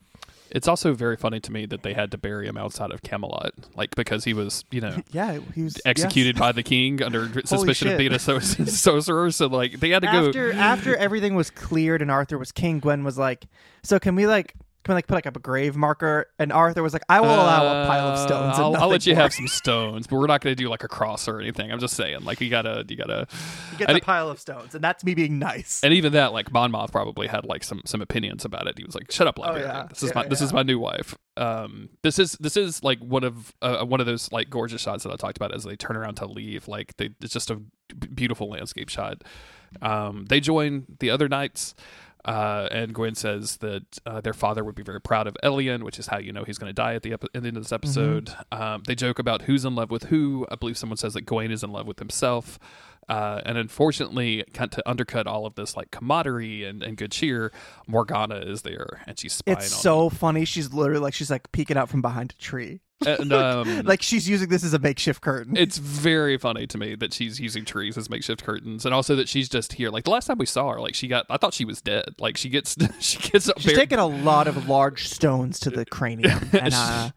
It's 0.50 0.68
also 0.68 0.94
very 0.94 1.16
funny 1.16 1.40
to 1.40 1.52
me 1.52 1.66
that 1.66 1.82
they 1.82 1.94
had 1.94 2.10
to 2.10 2.18
bury 2.18 2.46
him 2.46 2.56
outside 2.56 2.90
of 2.90 3.02
Camelot, 3.02 3.52
like 3.76 3.94
because 3.94 4.24
he 4.24 4.34
was 4.34 4.64
you 4.70 4.80
know 4.80 4.96
Yeah, 5.12 5.38
he 5.54 5.62
was 5.62 5.80
executed 5.84 6.36
by 6.36 6.52
the 6.52 6.62
king 6.62 7.02
under 7.02 7.28
suspicion 7.44 7.88
of 7.88 7.98
being 7.98 8.12
a 8.12 8.18
so- 8.18 8.38
sorcerer. 8.66 9.30
So 9.30 9.46
like 9.46 9.80
they 9.80 9.90
had 9.90 10.02
to 10.02 10.08
go. 10.08 10.28
After 10.28 10.52
after 10.52 10.96
everything 10.96 11.34
was 11.34 11.50
cleared 11.50 12.02
and 12.02 12.10
Arthur 12.10 12.38
was 12.38 12.52
king, 12.52 12.80
Gwen 12.80 13.04
was 13.04 13.18
like, 13.18 13.46
"So 13.82 13.98
can 13.98 14.14
we 14.14 14.26
like 14.26 14.54
can 14.84 14.92
we 14.92 14.96
like 14.96 15.06
put 15.06 15.14
like 15.14 15.26
up 15.26 15.36
a 15.36 15.40
grave 15.40 15.76
marker?" 15.76 16.26
And 16.38 16.52
Arthur 16.52 16.82
was 16.82 16.92
like, 16.92 17.02
"I 17.08 17.20
will 17.20 17.28
allow 17.28 17.82
a 17.82 17.86
pile 17.86 18.08
of 18.08 18.18
stones." 18.18 18.58
Uh, 18.58 18.66
and 18.66 18.76
I'll, 18.76 18.84
I'll 18.84 18.88
let 18.88 19.06
you 19.06 19.14
more." 19.14 19.22
have 19.22 19.32
some 19.32 19.48
stones, 19.48 20.06
but 20.06 20.16
we're 20.16 20.26
not 20.26 20.40
going 20.40 20.54
to 20.54 20.62
do 20.62 20.68
like 20.68 20.82
a 20.82 20.88
cross 20.88 21.28
or 21.28 21.40
anything. 21.40 21.70
I'm 21.70 21.80
just 21.80 21.94
saying, 21.94 22.24
like 22.24 22.40
you 22.40 22.50
gotta, 22.50 22.84
you 22.88 22.96
gotta, 22.96 23.26
You 23.72 23.78
get 23.78 23.90
a 23.90 24.00
pile 24.00 24.30
of 24.30 24.40
stones, 24.40 24.74
and 24.74 24.82
that's 24.82 25.04
me 25.04 25.14
being 25.14 25.38
nice. 25.38 25.80
and 25.82 25.92
even 25.92 26.12
that, 26.12 26.32
like 26.32 26.52
Monmouth 26.52 26.92
probably 26.92 27.26
had 27.26 27.44
like 27.44 27.64
some 27.64 27.82
some 27.84 28.00
opinions 28.00 28.44
about 28.44 28.66
it. 28.66 28.78
He 28.78 28.84
was 28.84 28.94
like, 28.94 29.10
"Shut 29.10 29.26
up, 29.26 29.38
librarian. 29.38 29.70
Oh, 29.70 29.74
yeah. 29.74 29.86
This 29.88 30.02
is 30.02 30.10
Yeah, 30.10 30.22
my 30.22 30.28
this 30.28 30.40
is 30.40 30.52
my 30.52 30.62
new 30.62 30.78
wife." 30.78 31.16
Um, 31.36 31.90
this 32.02 32.18
is 32.18 32.32
this 32.32 32.56
is 32.56 32.82
like 32.82 32.98
one 33.00 33.24
of 33.24 33.54
uh, 33.62 33.84
one 33.84 34.00
of 34.00 34.06
those 34.06 34.30
like 34.32 34.50
gorgeous 34.50 34.82
shots 34.82 35.04
that 35.04 35.12
I 35.12 35.16
talked 35.16 35.36
about 35.36 35.54
as 35.54 35.64
they 35.64 35.76
turn 35.76 35.96
around 35.96 36.16
to 36.16 36.26
leave. 36.26 36.68
Like 36.68 36.96
they, 36.96 37.10
it's 37.20 37.32
just 37.32 37.50
a 37.50 37.60
beautiful 38.14 38.48
landscape 38.48 38.88
shot. 38.88 39.22
Um, 39.82 40.26
they 40.28 40.40
join 40.40 40.86
the 40.98 41.10
other 41.10 41.28
knights. 41.28 41.74
Uh, 42.24 42.68
and 42.70 42.92
Gwen 42.92 43.14
says 43.14 43.56
that 43.58 43.98
uh, 44.04 44.20
their 44.20 44.34
father 44.34 44.62
would 44.62 44.74
be 44.74 44.82
very 44.82 45.00
proud 45.00 45.26
of 45.26 45.36
Elyan, 45.42 45.82
which 45.82 45.98
is 45.98 46.06
how 46.08 46.18
you 46.18 46.32
know 46.32 46.44
he's 46.44 46.58
going 46.58 46.68
to 46.68 46.74
die 46.74 46.94
at 46.94 47.02
the, 47.02 47.14
epi- 47.14 47.28
at 47.34 47.42
the 47.42 47.48
end 47.48 47.56
of 47.56 47.62
this 47.62 47.72
episode. 47.72 48.34
Um, 48.52 48.82
they 48.86 48.94
joke 48.94 49.18
about 49.18 49.42
who's 49.42 49.64
in 49.64 49.74
love 49.74 49.90
with 49.90 50.04
who. 50.04 50.46
I 50.50 50.56
believe 50.56 50.76
someone 50.76 50.98
says 50.98 51.14
that 51.14 51.22
Gawain 51.22 51.50
is 51.50 51.62
in 51.62 51.72
love 51.72 51.86
with 51.86 51.98
himself. 51.98 52.58
Uh, 53.08 53.40
and 53.44 53.58
unfortunately, 53.58 54.44
to 54.52 54.88
undercut 54.88 55.26
all 55.26 55.44
of 55.46 55.54
this 55.56 55.76
like 55.76 55.90
camaraderie 55.90 56.64
and, 56.64 56.82
and 56.82 56.96
good 56.96 57.10
cheer, 57.10 57.50
Morgana 57.88 58.36
is 58.36 58.62
there 58.62 59.02
and 59.06 59.18
she's 59.18 59.32
spying 59.32 59.58
It's 59.58 59.74
so 59.74 60.10
funny. 60.10 60.44
She's 60.44 60.72
literally 60.72 61.00
like 61.00 61.14
she's 61.14 61.30
like 61.30 61.50
peeking 61.50 61.76
out 61.76 61.88
from 61.88 62.02
behind 62.02 62.34
a 62.38 62.40
tree. 62.40 62.82
And 63.06 63.32
um, 63.32 63.82
Like 63.84 64.02
she's 64.02 64.28
using 64.28 64.48
this 64.48 64.64
as 64.64 64.74
a 64.74 64.78
makeshift 64.78 65.20
curtain. 65.22 65.56
it's 65.56 65.78
very 65.78 66.36
funny 66.36 66.66
to 66.66 66.78
me 66.78 66.94
that 66.96 67.12
she's 67.12 67.40
using 67.40 67.64
trees 67.64 67.96
as 67.96 68.10
makeshift 68.10 68.44
curtains, 68.44 68.84
and 68.84 68.94
also 68.94 69.16
that 69.16 69.28
she's 69.28 69.48
just 69.48 69.74
here. 69.74 69.90
Like 69.90 70.04
the 70.04 70.10
last 70.10 70.26
time 70.26 70.38
we 70.38 70.46
saw 70.46 70.70
her, 70.72 70.80
like 70.80 70.94
she 70.94 71.08
got, 71.08 71.26
I 71.30 71.36
thought 71.36 71.54
she 71.54 71.64
was 71.64 71.80
dead. 71.80 72.14
Like 72.18 72.36
she 72.36 72.48
gets, 72.48 72.76
she 73.00 73.18
gets. 73.18 73.50
She's 73.56 73.64
very- 73.64 73.76
taken 73.76 73.98
a 73.98 74.06
lot 74.06 74.48
of 74.48 74.68
large 74.68 75.08
stones 75.08 75.58
to 75.60 75.70
the 75.70 75.84
cranium, 75.86 76.48
and 76.52 76.74
uh, 76.74 77.10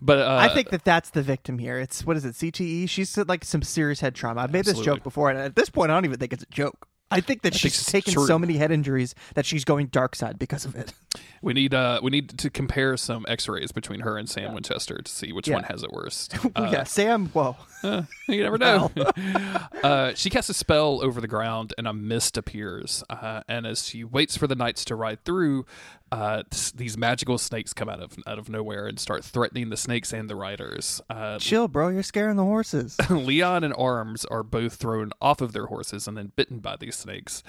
but 0.00 0.18
uh, 0.18 0.36
I 0.40 0.48
think 0.54 0.70
that 0.70 0.84
that's 0.84 1.10
the 1.10 1.22
victim 1.22 1.58
here. 1.58 1.78
It's 1.78 2.04
what 2.04 2.16
is 2.16 2.24
it, 2.24 2.34
CTE? 2.34 2.88
She's 2.88 3.16
like 3.16 3.44
some 3.44 3.62
serious 3.62 4.00
head 4.00 4.14
trauma. 4.14 4.40
I've 4.42 4.52
made 4.52 4.64
this 4.64 4.80
joke 4.80 5.02
before, 5.02 5.30
and 5.30 5.38
at 5.38 5.56
this 5.56 5.70
point, 5.70 5.90
I 5.90 5.94
don't 5.94 6.04
even 6.04 6.18
think 6.18 6.32
it's 6.32 6.42
a 6.42 6.46
joke. 6.46 6.87
I 7.10 7.20
think 7.20 7.42
that 7.42 7.52
think 7.54 7.60
she's 7.60 7.78
it's 7.80 7.90
taken 7.90 8.12
so 8.26 8.38
many 8.38 8.58
head 8.58 8.70
injuries 8.70 9.14
that 9.34 9.46
she's 9.46 9.64
going 9.64 9.86
dark 9.86 10.14
side 10.14 10.38
because 10.38 10.64
of 10.66 10.76
it. 10.76 10.92
we 11.40 11.54
need 11.54 11.72
uh 11.72 12.00
we 12.02 12.10
need 12.10 12.36
to 12.38 12.50
compare 12.50 12.96
some 12.98 13.24
X-rays 13.28 13.72
between 13.72 14.00
her 14.00 14.18
and 14.18 14.28
Sam 14.28 14.52
Winchester 14.54 14.98
to 14.98 15.10
see 15.10 15.32
which 15.32 15.48
Yeah. 15.48 15.54
one 15.54 15.64
has 15.64 15.82
it 15.82 15.90
worst. 15.92 16.34
Oh, 16.56 16.64
Uh, 16.64 16.70
yeah, 16.72 16.84
Sam. 16.84 17.26
Whoa. 17.28 17.56
Uh, 17.82 18.02
you 18.28 18.42
never 18.42 18.58
know. 18.58 18.90
uh, 19.82 20.12
she 20.14 20.30
casts 20.30 20.50
a 20.50 20.54
spell 20.54 21.00
over 21.02 21.20
the 21.20 21.28
ground, 21.28 21.72
and 21.78 21.86
a 21.86 21.92
mist 21.92 22.36
appears. 22.36 23.04
Uh, 23.08 23.42
and 23.48 23.66
as 23.66 23.86
she 23.86 24.04
waits 24.04 24.36
for 24.36 24.46
the 24.46 24.54
knights 24.56 24.84
to 24.86 24.94
ride 24.96 25.24
through, 25.24 25.64
uh, 26.12 26.42
these 26.74 26.96
magical 26.96 27.38
snakes 27.38 27.72
come 27.72 27.88
out 27.88 28.00
of 28.00 28.16
out 28.26 28.38
of 28.38 28.48
nowhere 28.48 28.86
and 28.86 28.98
start 28.98 29.24
threatening 29.24 29.70
the 29.70 29.76
snakes 29.76 30.12
and 30.12 30.28
the 30.30 30.36
riders. 30.36 31.00
Uh, 31.10 31.38
Chill, 31.38 31.68
bro. 31.68 31.88
You're 31.88 32.02
scaring 32.02 32.36
the 32.36 32.44
horses. 32.44 32.96
Leon 33.10 33.64
and 33.64 33.74
Arms 33.76 34.24
are 34.26 34.42
both 34.42 34.74
thrown 34.74 35.10
off 35.20 35.40
of 35.40 35.52
their 35.52 35.66
horses 35.66 36.08
and 36.08 36.16
then 36.16 36.32
bitten 36.36 36.58
by 36.60 36.76
these 36.76 36.96
snakes. 36.96 37.42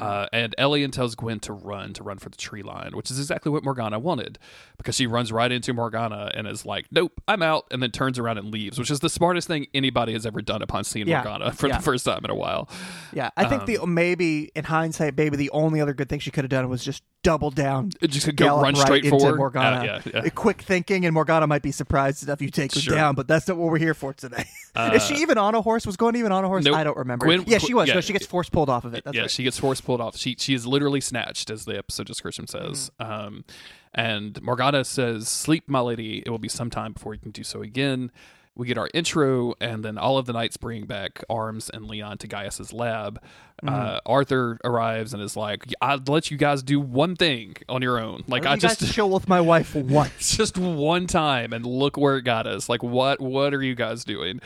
Uh, 0.00 0.26
and 0.32 0.54
Elyan 0.58 0.92
tells 0.92 1.14
Gwen 1.14 1.40
to 1.40 1.52
run, 1.52 1.92
to 1.94 2.02
run 2.02 2.18
for 2.18 2.28
the 2.28 2.36
tree 2.36 2.62
line, 2.62 2.90
which 2.94 3.10
is 3.10 3.18
exactly 3.18 3.50
what 3.50 3.64
Morgana 3.64 3.98
wanted 3.98 4.38
because 4.76 4.94
she 4.96 5.06
runs 5.06 5.32
right 5.32 5.50
into 5.50 5.72
Morgana 5.72 6.30
and 6.34 6.46
is 6.46 6.64
like, 6.66 6.86
nope, 6.90 7.12
I'm 7.28 7.42
out, 7.42 7.64
and 7.70 7.82
then 7.82 7.90
turns 7.90 8.18
around 8.18 8.38
and 8.38 8.50
leaves, 8.52 8.78
which 8.78 8.90
is 8.90 9.00
the 9.00 9.10
smartest 9.10 9.48
thing 9.48 9.66
anybody 9.74 10.12
has 10.12 10.26
ever 10.26 10.42
done 10.42 10.62
upon 10.62 10.84
seeing 10.84 11.06
Yeah. 11.08 11.22
Morgana 11.22 11.52
for 11.52 11.68
Yeah. 11.68 11.78
the 11.78 11.82
first 11.82 12.04
time 12.04 12.20
in 12.24 12.30
a 12.30 12.34
while. 12.34 12.68
Yeah, 13.12 13.30
I 13.36 13.44
think 13.46 13.62
Um, 13.62 13.66
the 13.66 13.86
maybe 13.86 14.50
in 14.54 14.64
hindsight, 14.64 15.16
maybe 15.16 15.36
the 15.36 15.50
only 15.50 15.80
other 15.80 15.94
good 15.94 16.08
thing 16.08 16.18
she 16.20 16.30
could 16.30 16.44
have 16.44 16.50
done 16.50 16.68
was 16.68 16.84
just 16.84 17.02
double 17.22 17.50
down, 17.50 17.90
Just 18.02 18.34
go 18.36 18.60
run 18.60 18.74
right 18.74 18.76
straight 18.76 19.04
into 19.04 19.18
forward. 19.18 19.36
Morgana. 19.38 19.76
Uh, 19.76 19.82
yeah, 19.84 20.00
yeah. 20.06 20.20
Uh, 20.20 20.30
Quick 20.30 20.62
thinking, 20.62 21.04
and 21.06 21.14
Morgana 21.14 21.46
might 21.46 21.62
be 21.62 21.72
surprised 21.72 22.22
enough 22.22 22.42
you 22.42 22.50
take 22.50 22.74
her 22.74 22.80
Sure. 22.80 22.94
down, 22.94 23.14
but 23.14 23.26
that's 23.28 23.48
not 23.48 23.56
what 23.56 23.70
we're 23.70 23.78
here 23.78 23.94
for 23.94 24.12
today. 24.12 24.44
Uh, 24.74 24.90
Is 24.94 25.04
she 25.06 25.14
even 25.16 25.38
on 25.38 25.54
a 25.54 25.62
horse? 25.62 25.86
Was 25.86 25.96
going 25.96 26.16
even 26.16 26.32
on 26.32 26.44
a 26.44 26.48
horse? 26.48 26.64
Nope. 26.64 26.76
I 26.76 26.84
don't 26.84 26.96
remember. 26.96 27.26
Gwen- 27.26 27.44
yeah, 27.46 27.58
she 27.58 27.74
was. 27.74 27.88
yeah. 27.88 27.94
no, 27.94 28.00
she 28.00 28.12
gets 28.12 28.26
force 28.26 28.48
pulled 28.48 28.68
off 28.70 28.84
of 28.84 28.94
it. 28.94 29.04
That's 29.04 29.14
yeah, 29.14 29.22
right. 29.22 29.30
she 29.30 29.42
gets 29.44 29.58
force 29.58 29.80
pulled 29.80 30.00
off. 30.00 30.16
She 30.16 30.36
she 30.38 30.54
is 30.54 30.66
literally 30.66 31.00
snatched, 31.00 31.50
as 31.50 31.64
the 31.64 31.76
episode 31.78 32.06
description 32.06 32.46
says. 32.46 32.90
Mm. 33.00 33.10
Um, 33.26 33.44
and 33.94 34.40
Morgana 34.42 34.84
says, 34.84 35.28
"Sleep, 35.28 35.68
my 35.68 35.80
lady. 35.80 36.22
It 36.24 36.30
will 36.30 36.38
be 36.38 36.48
some 36.48 36.70
time 36.70 36.92
before 36.92 37.14
you 37.14 37.20
can 37.20 37.30
do 37.30 37.42
so 37.44 37.62
again." 37.62 38.10
We 38.54 38.66
get 38.66 38.76
our 38.76 38.88
intro, 38.92 39.54
and 39.60 39.82
then 39.82 39.96
all 39.96 40.18
of 40.18 40.26
the 40.26 40.32
knights 40.34 40.58
bring 40.58 40.84
back 40.84 41.24
Arms 41.30 41.70
and 41.70 41.86
Leon 41.86 42.18
to 42.18 42.26
Gaius's 42.26 42.72
lab. 42.72 43.18
Mm. 43.62 43.72
Uh, 43.72 44.00
Arthur 44.04 44.58
arrives 44.62 45.14
and 45.14 45.22
is 45.22 45.36
like, 45.36 45.64
"I'd 45.80 46.08
let 46.08 46.30
you 46.30 46.36
guys 46.36 46.62
do 46.62 46.78
one 46.78 47.16
thing 47.16 47.56
on 47.68 47.80
your 47.80 47.98
own. 47.98 48.24
Like 48.28 48.44
Let 48.44 48.52
I 48.52 48.56
just." 48.56 48.92
chill 48.92 49.08
with 49.08 49.28
my 49.28 49.40
wife 49.40 49.74
once. 49.74 50.36
just 50.36 50.58
one 50.58 51.06
time 51.06 51.52
and 51.52 51.64
look 51.64 51.96
where 51.96 52.16
it 52.16 52.22
got 52.22 52.46
us 52.46 52.68
like 52.68 52.82
what 52.82 53.20
what 53.20 53.54
are 53.54 53.62
you 53.62 53.74
guys 53.74 54.04
doing 54.04 54.40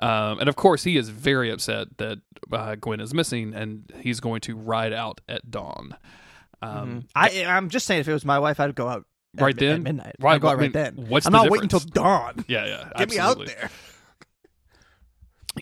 um, 0.00 0.40
and 0.40 0.48
of 0.48 0.56
course 0.56 0.82
he 0.84 0.96
is 0.96 1.10
very 1.10 1.50
upset 1.50 1.96
that 1.98 2.18
uh, 2.52 2.74
gwen 2.76 2.98
is 2.98 3.14
missing 3.14 3.54
and 3.54 3.92
he's 4.00 4.20
going 4.20 4.40
to 4.40 4.56
ride 4.56 4.92
out 4.92 5.20
at 5.28 5.50
dawn 5.50 5.96
um, 6.62 7.04
I, 7.14 7.44
I'm 7.44 7.68
just 7.68 7.86
saying, 7.86 8.00
if 8.00 8.08
it 8.08 8.12
was 8.12 8.24
my 8.24 8.38
wife, 8.38 8.58
I'd 8.58 8.74
go 8.74 8.88
out 8.88 9.04
Right 9.42 9.54
at 9.54 9.58
then? 9.60 9.82
midnight. 9.82 10.16
Right, 10.20 10.40
go 10.40 10.48
I 10.48 10.52
out 10.52 10.58
right 10.58 10.72
then. 10.72 11.06
what's 11.08 11.26
I'm 11.26 11.32
the 11.32 11.38
not 11.42 11.50
waiting 11.50 11.64
until 11.64 11.80
dawn. 11.80 12.44
yeah 12.48 12.66
yeah 12.66 12.90
Get 12.98 13.10
me 13.10 13.18
out 13.18 13.30
absolutely. 13.40 13.54
there. 13.54 13.70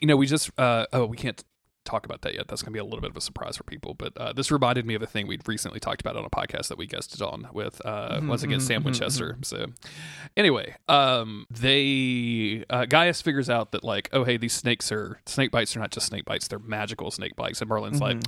you 0.00 0.06
know 0.08 0.16
we 0.16 0.26
just 0.26 0.50
uh, 0.58 0.86
oh 0.92 1.06
we 1.06 1.16
can't 1.16 1.42
talk 1.84 2.04
about 2.04 2.22
that 2.22 2.34
yet. 2.34 2.48
That's 2.48 2.62
going 2.62 2.72
to 2.72 2.76
be 2.76 2.80
a 2.80 2.84
little 2.84 3.00
bit 3.00 3.10
of 3.10 3.16
a 3.16 3.20
surprise 3.20 3.56
for 3.56 3.64
people. 3.64 3.94
But 3.94 4.16
uh, 4.16 4.32
this 4.32 4.50
reminded 4.50 4.86
me 4.86 4.94
of 4.94 5.02
a 5.02 5.06
thing 5.06 5.26
we'd 5.26 5.46
recently 5.48 5.80
talked 5.80 6.00
about 6.00 6.16
on 6.16 6.24
a 6.24 6.30
podcast 6.30 6.68
that 6.68 6.78
we 6.78 6.86
guested 6.86 7.20
on 7.22 7.48
with 7.52 7.80
uh, 7.84 8.20
Mhm, 8.20 8.28
once 8.28 8.42
again 8.42 8.58
mhm, 8.58 8.62
Sam 8.62 8.82
mhm, 8.82 8.86
Winchester. 8.86 9.36
So 9.42 9.66
anyway, 10.36 10.76
um, 10.88 11.46
they 11.50 12.64
uh, 12.70 12.86
Gaius 12.86 13.20
figures 13.22 13.50
out 13.50 13.72
that 13.72 13.84
like, 13.84 14.08
oh 14.12 14.24
hey, 14.24 14.36
these 14.36 14.52
snakes 14.52 14.90
are 14.92 15.20
snake 15.26 15.50
bites 15.50 15.76
are 15.76 15.80
not 15.80 15.90
just 15.90 16.06
snake 16.06 16.24
bites; 16.24 16.48
they're 16.48 16.58
magical 16.58 17.10
snake 17.10 17.36
bites. 17.36 17.60
And 17.60 17.68
Merlin's 17.68 18.00
like, 18.00 18.18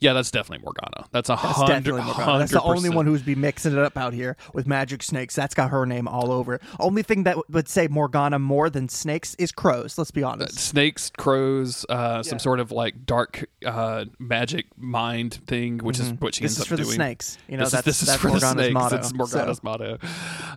yeah, 0.00 0.12
that's 0.12 0.30
definitely 0.30 0.64
Morgana. 0.64 1.06
That's 1.10 1.28
a 1.30 1.36
Mm-hmm. 1.36 1.58
Hundred. 1.68 1.96
That's 2.40 2.52
the 2.52 2.62
only 2.62 2.90
100%. 2.90 2.94
one 2.94 3.06
who's 3.06 3.22
be 3.22 3.34
mixing 3.34 3.72
it 3.72 3.78
up 3.78 3.96
out 3.96 4.12
here 4.12 4.36
with 4.54 4.66
magic 4.66 5.02
snakes. 5.02 5.34
That's 5.34 5.54
got 5.54 5.70
her 5.70 5.86
name 5.86 6.06
all 6.08 6.30
over. 6.30 6.54
it. 6.54 6.62
Only 6.78 7.02
thing 7.02 7.24
that 7.24 7.36
would 7.50 7.68
say 7.68 7.88
Morgana 7.88 8.38
more 8.38 8.70
than 8.70 8.88
snakes 8.88 9.34
is 9.36 9.50
crows. 9.52 9.96
Let's 9.98 10.10
be 10.10 10.22
honest. 10.22 10.58
snakes, 10.58 11.10
crows, 11.16 11.84
uh, 11.88 12.22
some 12.22 12.38
sort 12.38 12.60
of 12.60 12.70
like 12.70 12.94
dark 13.04 13.46
uh, 13.64 14.04
magic 14.18 14.66
mind 14.76 15.34
thing, 15.46 15.78
which 15.78 15.98
is 16.00 16.12
what 16.14 16.34
she 16.34 16.44
Mm-hmm. 16.44 16.46
this 16.46 16.56
ends 16.56 16.56
is 16.58 16.60
up 16.62 16.68
for 16.68 16.76
doing. 16.76 16.88
the 16.88 16.94
snakes. 16.94 17.38
You 17.48 17.56
know, 17.56 17.64
this 17.64 17.72
that's, 17.72 17.86
is, 17.88 18.00
this 18.00 18.08
is 18.10 18.16
for 18.16 18.28
Morgana's 18.28 18.54
the 18.56 18.62
snakes. 18.62 18.74
motto. 18.74 18.96
It's 18.96 19.12
Morgana's 19.14 19.56
So- 19.58 19.60
motto. 19.64 19.98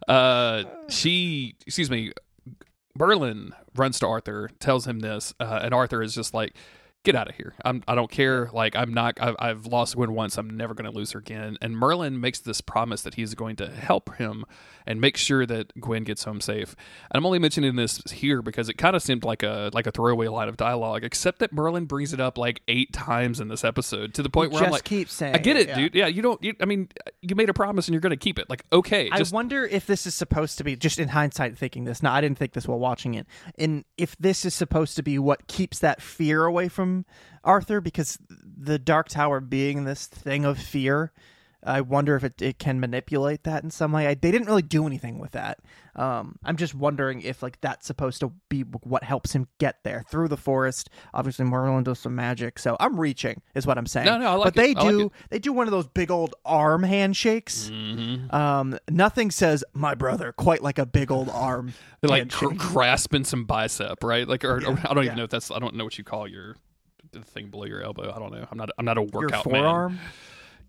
Uh, 0.08 0.64
she, 0.90 1.56
excuse 1.66 1.90
me, 1.90 2.12
Merlin 2.98 3.54
runs 3.76 4.00
to 4.00 4.08
Arthur, 4.08 4.50
tells 4.60 4.86
him 4.86 5.00
this, 5.00 5.34
uh, 5.40 5.62
and 5.64 5.74
Arthur 5.74 6.02
is 6.02 6.14
just 6.14 6.34
like, 6.34 6.54
"Get 7.04 7.16
out 7.16 7.30
of 7.30 7.36
here! 7.36 7.54
I'm, 7.66 7.84
I 7.88 7.96
don't 7.96 8.12
care. 8.12 8.50
Like, 8.54 8.76
I'm 8.76 8.94
not. 8.94 9.18
I've, 9.20 9.36
I've 9.40 9.66
lost 9.66 9.96
Gwen 9.96 10.14
once. 10.14 10.38
I'm 10.38 10.50
never 10.50 10.74
going 10.74 10.90
to 10.90 10.96
lose 10.96 11.12
her 11.12 11.20
again." 11.20 11.58
And 11.62 11.76
Merlin 11.78 12.20
makes 12.20 12.40
this 12.40 12.62
promise 12.62 13.02
that 13.02 13.16
he's 13.16 13.34
going 13.34 13.56
to 13.58 13.70
help 13.70 14.16
him 14.16 14.46
and 14.86 15.00
make 15.00 15.18
sure 15.18 15.46
that 15.46 15.80
Gwen 15.80 16.04
gets 16.04 16.24
home 16.24 16.42
safe. 16.42 16.76
And 17.12 17.18
I'm 17.20 17.26
only 17.26 17.40
mentioning 17.40 17.76
this 17.76 18.02
here 18.12 18.42
because 18.42 18.70
it 18.70 18.76
kind 18.76 18.96
of 18.96 19.02
seemed 19.02 19.24
like 19.24 19.44
a 19.44 19.70
like 19.74 19.88
a 19.88 19.92
throwaway 19.92 20.28
line 20.28 20.50
of 20.50 20.58
dialogue, 20.58 21.04
except 21.04 21.40
that 21.40 21.54
Merlin 21.54 21.86
brings 21.86 22.14
it 22.14 22.20
up 22.20 22.38
like 22.38 22.62
eight 22.68 22.94
times 22.94 23.40
in 23.40 23.48
this 23.48 23.64
episode 23.64 24.14
to 24.16 24.24
the 24.24 24.30
point 24.30 24.52
where 24.52 24.60
Just 24.60 24.68
I'm 24.68 24.72
like, 24.72 24.84
keep 24.84 25.10
saying. 25.10 25.36
I 25.36 25.38
get 25.38 25.58
it, 25.58 25.70
yeah. 25.70 25.76
dude. 25.76 25.96
Yeah, 25.96 26.08
you 26.08 26.22
don't. 26.22 26.42
You, 26.44 26.54
I 26.60 26.66
mean, 26.66 26.90
you 27.22 27.36
made 27.36 27.50
a 27.50 27.54
promise 27.54 27.88
and 27.88 27.94
you're 27.94 28.02
going 28.02 28.12
to 28.12 28.18
keep 28.18 28.40
it. 28.40 28.50
Like, 28.50 28.66
okay, 28.72 29.10
I 29.12 29.24
wonder 29.32 29.66
if 29.66 29.86
this 29.86 30.06
is 30.06 30.16
supposed 30.16 30.58
to 30.58 30.64
be 30.64 30.76
just 30.76 31.00
in 31.00 31.10
hindsight 31.10 31.58
thinking 31.58 31.86
this. 31.86 32.04
Now 32.04 32.14
I 32.14 32.22
didn't 32.22 32.38
think 32.38 32.54
this 32.54 32.68
while 32.68 32.80
watching 32.80 33.16
it. 33.16 33.28
And 33.58 33.86
if 33.98 34.18
this 34.18 34.46
is 34.46 34.54
supposed 34.54 34.96
to 34.98 35.04
be 35.04 35.18
what 35.20 35.48
keeps 35.48 35.80
that 35.80 36.02
fear 36.02 36.46
away 36.46 36.68
from 36.68 36.91
Arthur, 37.44 37.82
because 37.82 38.18
the 38.30 38.80
Dark 38.80 39.10
Tower 39.10 39.40
being 39.40 39.84
this 39.86 40.08
thing 40.08 40.46
of 40.46 40.58
fear, 40.60 41.12
I 41.64 41.82
wonder 41.82 42.16
if 42.16 42.24
it, 42.24 42.42
it 42.42 42.58
can 42.60 42.80
manipulate 42.80 43.44
that 43.44 43.64
in 43.64 43.70
some 43.70 43.92
way. 43.92 44.08
I, 44.08 44.16
they 44.16 44.32
didn't 44.32 44.48
really 44.48 44.64
do 44.64 44.88
anything 44.88 45.20
with 45.20 45.32
that. 45.32 45.60
Um, 45.96 46.38
I'm 46.44 46.56
just 46.56 46.74
wondering 46.74 47.22
if 47.22 47.44
like 47.44 47.60
that's 47.62 47.86
supposed 47.86 48.22
to 48.22 48.32
be 48.50 48.62
what 48.62 49.04
helps 49.04 49.34
him 49.34 49.48
get 49.60 49.84
there 49.84 50.04
through 50.10 50.30
the 50.30 50.38
forest. 50.38 50.90
Obviously, 51.14 51.46
Merlin 51.46 51.84
does 51.84 52.00
some 52.00 52.16
magic, 52.16 52.58
so 52.58 52.78
I'm 52.80 53.00
reaching, 53.00 53.42
is 53.54 53.68
what 53.68 53.78
I'm 53.78 53.86
saying. 53.86 54.06
No, 54.06 54.18
no, 54.18 54.26
I 54.28 54.34
like 54.36 54.44
but 54.46 54.54
they 54.56 54.72
it. 54.72 54.78
I 54.78 54.82
like 54.84 54.90
do 54.92 55.06
it. 55.08 55.12
they 55.30 55.40
do 55.40 55.54
one 55.54 55.68
of 55.68 55.72
those 55.72 55.88
big 55.88 56.10
old 56.10 56.34
arm 56.46 56.82
handshakes. 56.84 57.70
Mhm. 57.72 58.34
Um, 58.34 58.80
nothing 58.90 59.30
says 59.32 59.64
my 59.74 59.94
brother 59.94 60.32
quite 60.32 60.64
like 60.64 60.80
a 60.80 60.86
big 60.86 61.12
old 61.12 61.30
arm. 61.34 61.74
They're 62.00 62.10
like 62.10 62.32
handshake. 62.32 62.58
grasping 62.58 63.24
some 63.26 63.44
bicep, 63.46 64.04
right? 64.04 64.28
Like, 64.28 64.44
or, 64.46 64.66
or 64.66 64.80
I 64.90 64.94
don't 64.94 65.04
even 65.04 65.18
know 65.18 65.26
if 65.26 65.30
that's. 65.30 65.52
I 65.52 65.60
don't 65.60 65.76
know 65.76 65.84
what 65.84 65.98
you 65.98 66.04
call 66.04 66.28
your 66.28 66.56
the 67.12 67.22
thing 67.22 67.48
below 67.50 67.66
your 67.66 67.82
elbow. 67.84 68.12
I 68.16 68.20
don't 68.20 68.32
know. 68.32 68.46
I'm 68.52 68.58
not. 68.58 68.70
I'm 68.78 68.86
not 68.86 68.98
a 68.98 69.02
Your 69.02 69.10
workout 69.12 69.46
man. 69.52 69.64
forearm. 69.64 70.00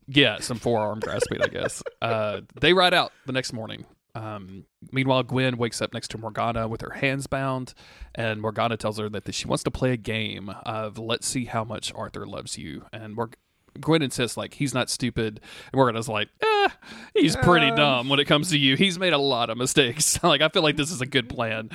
Yeah, 0.09 0.41
some 0.41 0.59
forearm 0.59 1.01
grasping, 1.01 1.41
I 1.43 1.47
guess. 1.49 1.83
Uh, 2.03 2.41
they 2.61 2.73
ride 2.73 2.93
out 2.95 3.13
the 3.27 3.33
next 3.33 3.53
morning. 3.53 3.85
Um, 4.17 4.65
meanwhile, 4.91 5.23
Gwen 5.23 5.57
wakes 5.57 5.81
up 5.81 5.95
next 5.95 6.09
to 6.09 6.19
Morgana 6.19 6.67
with 6.67 6.81
her 6.81 6.91
hands 6.91 7.29
bound, 7.29 7.75
and 8.15 8.43
Morgana 8.43 8.77
tells 8.77 8.99
her 8.99 9.09
that 9.09 9.33
she 9.33 9.47
wants 9.47 9.63
to 9.63 9.71
play 9.71 9.93
a 9.93 9.97
game 9.97 10.51
of 10.67 10.99
"Let's 10.99 11.29
see 11.29 11.45
how 11.45 11.63
much 11.63 11.93
Arthur 11.95 12.27
loves 12.27 12.59
you." 12.59 12.87
And 12.93 13.15
Morg- 13.15 13.37
Gwen 13.81 14.03
insists 14.03 14.37
like 14.37 14.55
he's 14.55 14.75
not 14.75 14.91
stupid, 14.91 15.41
and 15.73 15.75
Morgana's 15.75 16.09
like, 16.09 16.29
eh, 16.41 16.69
he's 17.15 17.37
pretty 17.37 17.67
Um. 17.69 17.77
dumb 17.77 18.09
when 18.09 18.21
it 18.21 18.25
comes 18.27 18.51
to 18.51 18.59
you. 18.59 18.77
He's 18.77 18.99
made 18.99 19.13
a 19.13 19.19
lot 19.19 19.51
of 19.51 19.57
mistakes. 19.59 20.19
like 20.25 20.41
I 20.43 20.49
feel 20.49 20.63
like 20.63 20.77
this 20.77 20.91
is 20.91 21.01
a 21.01 21.07
good 21.07 21.29
plan. 21.29 21.71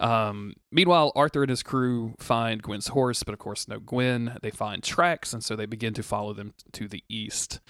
Um, 0.00 0.54
meanwhile, 0.72 1.12
Arthur 1.14 1.42
and 1.42 1.50
his 1.50 1.62
crew 1.62 2.14
find 2.18 2.62
Gwen's 2.62 2.88
horse, 2.88 3.22
but 3.22 3.32
of 3.32 3.38
course, 3.38 3.68
no 3.68 3.78
Gwen. 3.78 4.36
They 4.42 4.50
find 4.50 4.82
tracks, 4.82 5.32
and 5.32 5.44
so 5.44 5.54
they 5.56 5.66
begin 5.66 5.94
to 5.94 6.02
follow 6.02 6.32
them 6.32 6.52
to 6.72 6.88
the 6.88 7.04
east. 7.08 7.60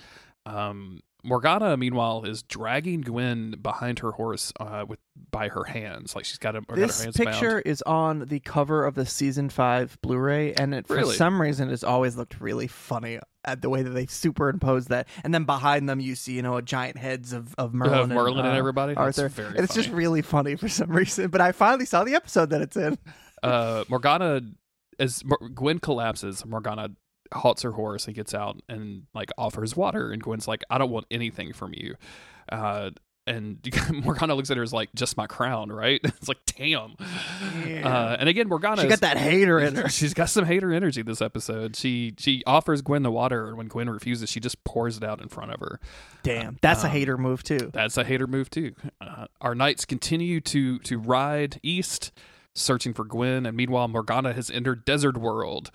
Um, 0.46 1.00
Morgana, 1.24 1.76
meanwhile, 1.76 2.24
is 2.24 2.42
dragging 2.42 3.00
Gwen 3.00 3.56
behind 3.62 4.00
her 4.00 4.12
horse 4.12 4.52
uh, 4.60 4.84
with 4.86 4.98
by 5.30 5.48
her 5.48 5.64
hands, 5.64 6.14
like 6.14 6.24
she's 6.24 6.38
got, 6.38 6.54
a, 6.54 6.60
got 6.60 6.70
her 6.78 6.86
This 6.86 7.04
picture 7.16 7.52
bound. 7.54 7.62
is 7.66 7.82
on 7.82 8.20
the 8.26 8.40
cover 8.40 8.84
of 8.84 8.94
the 8.94 9.06
season 9.06 9.48
five 9.48 9.98
Blu-ray, 10.02 10.52
and 10.54 10.74
it, 10.74 10.86
for 10.86 10.96
Really? 10.96 11.16
some 11.16 11.40
reason, 11.40 11.70
it's 11.70 11.82
always 11.84 12.16
looked 12.16 12.40
really 12.40 12.66
funny 12.66 13.18
at 13.44 13.62
the 13.62 13.68
way 13.70 13.82
that 13.82 13.90
they 13.90 14.06
superimpose 14.06 14.86
that. 14.86 15.08
And 15.24 15.32
then 15.34 15.44
behind 15.44 15.88
them, 15.88 15.98
you 16.00 16.14
see, 16.14 16.32
you 16.34 16.42
know, 16.42 16.60
giant 16.60 16.98
heads 16.98 17.32
of 17.32 17.54
of 17.58 17.74
Merlin, 17.74 17.98
Of 18.00 18.08
Merlin 18.10 18.44
and 18.46 18.54
uh, 18.54 18.58
everybody? 18.58 18.94
That's 18.94 19.18
Arthur. 19.18 19.46
and 19.46 19.60
it's 19.60 19.74
just 19.74 19.90
really 19.90 20.22
funny 20.22 20.56
for 20.56 20.68
some 20.68 20.90
reason. 20.90 21.28
But 21.28 21.40
I 21.40 21.52
finally 21.52 21.86
saw 21.86 22.04
the 22.04 22.14
episode 22.14 22.50
that 22.50 22.60
it's 22.60 22.76
in. 22.76 22.98
uh, 23.42 23.84
Morgana, 23.88 24.40
as 24.98 25.24
Mor- 25.24 25.48
Gwen 25.54 25.78
collapses, 25.78 26.44
Morgana 26.46 26.90
halts 27.32 27.62
her 27.62 27.72
horse 27.72 28.06
and 28.06 28.14
gets 28.14 28.34
out 28.34 28.60
and 28.68 29.04
like 29.14 29.30
offers 29.38 29.76
water, 29.76 30.10
and 30.10 30.22
Gwen's 30.22 30.48
like, 30.48 30.62
"I 30.70 30.78
don't 30.78 30.90
want 30.90 31.06
anything 31.10 31.52
from 31.52 31.72
you." 31.74 31.96
Uh, 32.50 32.90
and 33.26 33.58
Morgana 34.04 34.34
looks 34.34 34.50
at 34.50 34.56
her 34.56 34.62
as 34.62 34.72
like, 34.72 34.90
"Just 34.94 35.16
my 35.16 35.26
crown, 35.26 35.70
right?" 35.70 36.00
It's 36.04 36.28
like, 36.28 36.38
"Damn." 36.46 36.96
Yeah. 37.66 37.88
Uh, 37.88 38.16
and 38.18 38.28
again, 38.28 38.48
Morgana 38.48 38.82
She 38.82 38.88
got 38.88 39.00
that 39.00 39.16
hater 39.16 39.58
in 39.58 39.74
her. 39.76 39.88
She's 39.90 40.14
got 40.14 40.28
some 40.28 40.44
hater 40.44 40.72
energy 40.72 41.02
this 41.02 41.22
episode. 41.22 41.76
She 41.76 42.14
she 42.18 42.42
offers 42.46 42.82
Gwen 42.82 43.02
the 43.02 43.10
water, 43.10 43.48
and 43.48 43.56
when 43.56 43.68
Gwen 43.68 43.88
refuses, 43.88 44.30
she 44.30 44.40
just 44.40 44.62
pours 44.64 44.96
it 44.96 45.04
out 45.04 45.20
in 45.20 45.28
front 45.28 45.52
of 45.52 45.60
her. 45.60 45.80
Damn, 46.22 46.58
that's 46.62 46.82
a 46.82 46.86
um, 46.86 46.92
hater 46.92 47.18
move 47.18 47.42
too. 47.42 47.70
That's 47.72 47.96
a 47.96 48.04
hater 48.04 48.26
move 48.26 48.50
too. 48.50 48.74
Uh, 49.00 49.26
our 49.40 49.54
knights 49.54 49.84
continue 49.84 50.40
to 50.42 50.78
to 50.80 50.98
ride 50.98 51.60
east, 51.62 52.12
searching 52.54 52.94
for 52.94 53.04
Gwen, 53.04 53.46
and 53.46 53.56
meanwhile 53.56 53.88
Morgana 53.88 54.32
has 54.32 54.50
entered 54.50 54.84
Desert 54.84 55.16
World, 55.16 55.70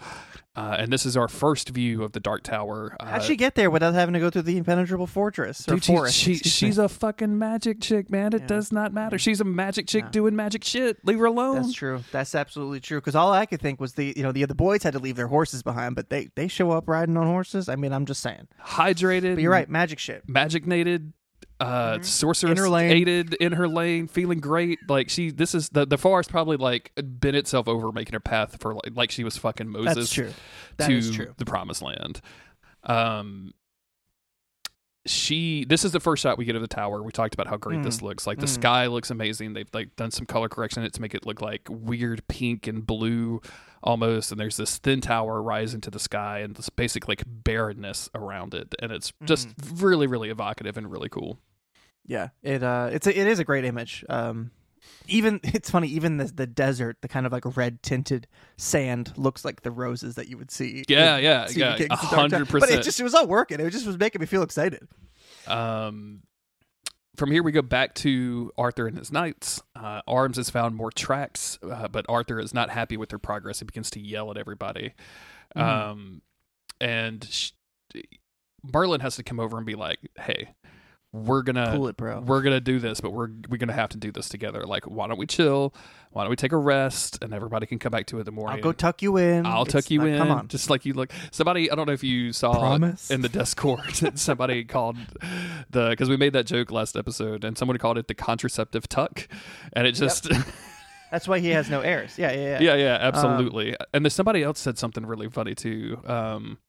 uh, 0.56 0.78
and 0.80 0.92
this 0.92 1.06
is 1.06 1.16
our 1.18 1.28
first 1.28 1.70
view 1.70 2.04
of 2.04 2.14
the 2.14 2.20
Dark 2.20 2.44
Tower. 2.44 2.96
Uh, 3.00 3.06
How'd 3.06 3.24
she 3.24 3.36
get 3.36 3.56
there 3.56 3.70
without 3.70 3.94
having 3.94 4.14
to 4.14 4.20
go 4.20 4.30
through 4.30 4.42
the 4.44 4.58
impenetrable 4.58 5.08
fortress 5.08 5.68
or 5.68 5.76
Dude, 5.76 5.84
she- 5.84 5.94
forest? 5.94 6.16
she, 6.16 6.32
excuse 6.34 6.54
she's 6.54 6.78
me. 6.80 6.86
a 6.86 6.90
fucking 6.90 7.38
magic 7.38 7.82
chick, 7.82 8.10
man. 8.10 8.34
It 8.34 8.42
Yeah. 8.42 8.48
does 8.48 8.72
not 8.72 8.94
matter. 8.94 9.18
She's 9.18 9.40
a 9.42 9.46
magic 9.46 9.88
chick 9.88 10.06
No. 10.06 10.10
doing 10.12 10.36
magic 10.36 10.64
shit. 10.64 10.98
Leave 11.06 11.20
her 11.20 11.26
alone. 11.26 11.56
That's 11.56 11.74
true. 11.74 12.04
That's 12.12 12.34
absolutely 12.36 12.80
true. 12.80 13.00
Because 13.00 13.16
all 13.16 13.32
I 13.34 13.46
could 13.46 13.62
think 13.62 13.80
was 13.80 13.94
the 13.94 14.14
you 14.16 14.24
know 14.24 14.32
the 14.32 14.44
other 14.44 14.54
boys 14.56 14.84
had 14.84 14.94
to 14.94 15.00
leave 15.00 15.16
their 15.18 15.28
horses 15.28 15.62
behind, 15.64 15.96
but 15.96 16.10
they 16.10 16.30
they 16.36 16.48
show 16.48 16.72
up 16.72 16.88
riding 16.88 17.16
on 17.18 17.28
horses. 17.28 17.70
I 17.70 17.76
mean, 17.76 17.94
I'm 17.94 18.06
just 18.06 18.22
saying. 18.22 18.48
Hydrated. 18.66 19.36
But 19.36 19.42
you're 19.42 19.52
right, 19.52 19.70
magic 19.70 20.00
shit. 20.00 20.24
magicnated 20.28 21.14
uh 21.60 21.98
Mhm. 21.98 22.06
sorceress 22.06 22.52
In 22.52 22.58
her 22.58 22.70
lane. 22.70 22.92
aided 22.92 23.34
in 23.36 23.52
her 23.54 23.68
lane 23.68 24.08
feeling 24.08 24.40
great 24.40 24.80
like 24.88 25.10
she 25.10 25.30
this 25.32 25.54
is 25.54 25.70
the 25.70 25.86
the 25.86 25.98
forest 25.98 26.30
probably 26.30 26.56
like 26.58 26.92
bent 27.04 27.36
itself 27.36 27.68
over 27.68 27.92
making 27.92 28.14
her 28.14 28.20
path 28.22 28.58
for 28.62 28.76
like, 28.76 28.92
like 28.94 29.12
she 29.12 29.24
was 29.26 29.36
fucking 29.38 29.68
moses 29.68 29.96
That's 29.96 30.14
true. 30.14 30.32
That 30.78 30.88
to 30.88 31.12
true. 31.14 31.34
the 31.38 31.46
promised 31.46 31.82
land 31.82 32.22
um 32.84 33.54
she 35.06 35.66
this 35.66 35.86
is 35.86 35.92
the 35.92 36.00
first 36.00 36.22
shot 36.22 36.38
we 36.38 36.46
get 36.46 36.56
of 36.56 36.62
the 36.62 36.68
tower 36.68 37.02
we 37.02 37.12
talked 37.12 37.34
about 37.34 37.48
how 37.48 37.58
great 37.58 37.82
this 37.84 38.02
looks 38.02 38.28
like 38.28 38.38
the 38.40 38.46
Mm. 38.46 38.50
sky 38.50 38.88
looks 38.88 39.10
amazing 39.10 39.54
they've 39.54 39.70
like 39.74 39.96
done 39.96 40.12
some 40.12 40.26
color 40.26 40.50
correction 40.50 40.90
to 40.90 41.02
make 41.02 41.16
it 41.16 41.26
look 41.26 41.42
like 41.42 41.62
weird 41.70 42.28
pink 42.28 42.68
and 42.68 42.86
blue 42.86 43.42
almost 43.82 44.30
and 44.32 44.40
there's 44.40 44.58
this 44.58 44.78
thin 44.78 45.00
tower 45.02 45.42
rising 45.42 45.80
to 45.82 45.90
the 45.90 46.00
sky 46.00 46.40
and 46.40 46.56
this 46.56 46.70
basic 46.70 47.08
like 47.08 47.24
barrenness 47.26 48.10
around 48.14 48.54
it 48.54 48.76
and 48.82 48.92
it's 48.92 49.14
just 49.24 49.48
Mm. 49.58 49.82
really 49.82 50.06
really 50.06 50.30
evocative 50.30 50.78
and 50.78 50.92
really 50.92 51.10
cool 51.10 51.40
Yeah, 52.10 52.30
it 52.42 52.64
uh, 52.64 52.90
it's 52.92 53.06
a, 53.06 53.18
it 53.18 53.28
is 53.28 53.38
a 53.38 53.44
great 53.44 53.66
image. 53.66 54.04
Um, 54.10 54.50
even 55.08 55.40
it's 55.44 55.70
funny. 55.70 55.88
Even 55.90 56.18
the 56.18 56.26
the 56.26 56.48
desert, 56.48 56.98
the 57.02 57.08
kind 57.08 57.28
of 57.28 57.32
like 57.32 57.56
red 57.56 57.84
tinted 57.84 58.28
sand, 58.58 59.14
looks 59.16 59.46
like 59.46 59.62
the 59.62 59.70
roses 59.70 60.16
that 60.16 60.28
you 60.28 60.36
would 60.38 60.50
see. 60.50 60.84
Yeah, 60.90 61.18
in 61.18 61.24
yeah, 61.24 61.48
yeah, 61.52 61.78
The 61.78 62.28
Dark 62.28 62.50
But 62.50 62.72
it 62.72 62.82
just 62.82 63.00
it 63.00 63.04
was 63.04 63.14
all 63.14 63.28
working. 63.28 63.60
It 63.60 63.70
just 63.70 63.86
was 63.86 64.00
making 64.00 64.22
me 64.22 64.26
feel 64.26 64.42
excited. 64.42 64.88
Um, 65.46 66.24
from 67.16 67.30
here, 67.30 67.44
we 67.44 67.52
go 67.52 67.62
back 67.62 67.94
to 67.96 68.52
Arthur 68.58 68.88
and 68.88 68.98
his 68.98 69.12
knights. 69.12 69.62
Uh, 69.76 70.02
Arms 70.08 70.38
has 70.38 70.50
found 70.50 70.76
more 70.76 70.92
tracks, 70.92 71.60
uh, 71.62 71.88
but 71.90 72.08
Arthur 72.10 72.40
is 72.40 72.56
not 72.56 72.72
happy 72.72 72.98
with 72.98 73.10
their 73.10 73.20
progress. 73.20 73.60
He 73.60 73.66
begins 73.66 73.92
to 73.92 74.00
yell 74.00 74.32
at 74.32 74.38
everybody. 74.38 74.96
Mhm. 75.56 75.62
Um, 75.62 76.22
and 76.82 77.24
sh- 77.30 77.52
Merlin 78.64 79.02
has 79.02 79.16
to 79.18 79.24
come 79.24 79.40
over 79.40 79.58
and 79.58 79.66
be 79.66 79.76
like, 79.76 80.00
"Hey, 80.18 80.56
we're 81.12 81.42
gonna 81.42 81.72
Cool 81.76 81.88
it, 81.88 81.98
bro. 81.98 82.20
we're 82.20 82.42
gonna 82.42 82.60
do 82.60 82.80
this, 82.80 83.02
but 83.02 83.12
we're 83.12 83.30
we're 83.50 83.58
gonna 83.58 83.74
have 83.74 83.90
to 83.90 83.98
do 83.98 84.12
this 84.12 84.30
together. 84.30 84.64
Like, 84.66 84.86
why 84.86 85.08
don't 85.08 85.18
we 85.18 85.26
chill? 85.26 85.74
Why 86.12 86.24
don't 86.24 86.30
we 86.30 86.36
take 86.36 86.52
a 86.52 86.58
rest, 86.58 87.24
and 87.24 87.34
everybody 87.34 87.66
can 87.66 87.80
come 87.80 87.92
back 87.92 88.06
to 88.08 88.18
it 88.18 88.22
in 88.22 88.26
the 88.26 88.32
morning? 88.32 88.58
I'll 88.58 88.64
go 88.64 88.72
tuck 88.72 89.02
you 89.02 89.18
in. 89.18 89.46
I'll 89.46 89.64
It's 89.64 89.74
tuck 89.74 89.90
you 89.92 90.00
like, 90.02 90.10
in. 90.10 90.18
Come 90.18 90.32
on. 90.32 90.48
Just 90.48 90.70
like 90.70 90.86
you 90.86 90.94
look. 90.94 91.12
Somebody, 91.32 91.70
I 91.72 91.76
don't 91.76 91.88
know 91.88 91.94
if 91.94 92.04
you 92.04 92.32
saw 92.34 92.54
Promise? 92.54 93.12
in 93.12 93.22
the 93.22 93.30
Discord, 93.30 93.82
somebody 94.16 94.64
called 94.64 94.98
the, 95.70 95.90
because 95.90 96.10
we 96.10 96.18
made 96.18 96.34
that 96.34 96.46
joke 96.46 96.72
last 96.72 96.96
episode, 96.96 97.44
and 97.44 97.58
somebody 97.58 97.80
called 97.80 97.98
it 97.98 98.08
the 98.08 98.16
contraceptive 98.16 98.88
tuck. 98.90 99.28
And 99.74 99.86
it 99.88 99.94
just, 99.94 100.28
That's 101.12 101.28
why 101.28 101.40
he 101.40 101.50
has 101.50 101.70
no 101.70 101.82
heirs. 101.82 102.18
Yeah, 102.18 102.32
yeah, 102.32 102.60
yeah. 102.60 102.60
yeah, 102.60 102.76
yeah, 102.76 102.98
absolutely. 103.02 103.76
and 103.94 104.06
there's 104.06 104.14
somebody 104.14 104.44
else 104.44 104.60
said 104.60 104.78
something 104.78 105.06
really 105.06 105.30
funny 105.30 105.56
too. 105.56 106.00
Um, 106.06 106.60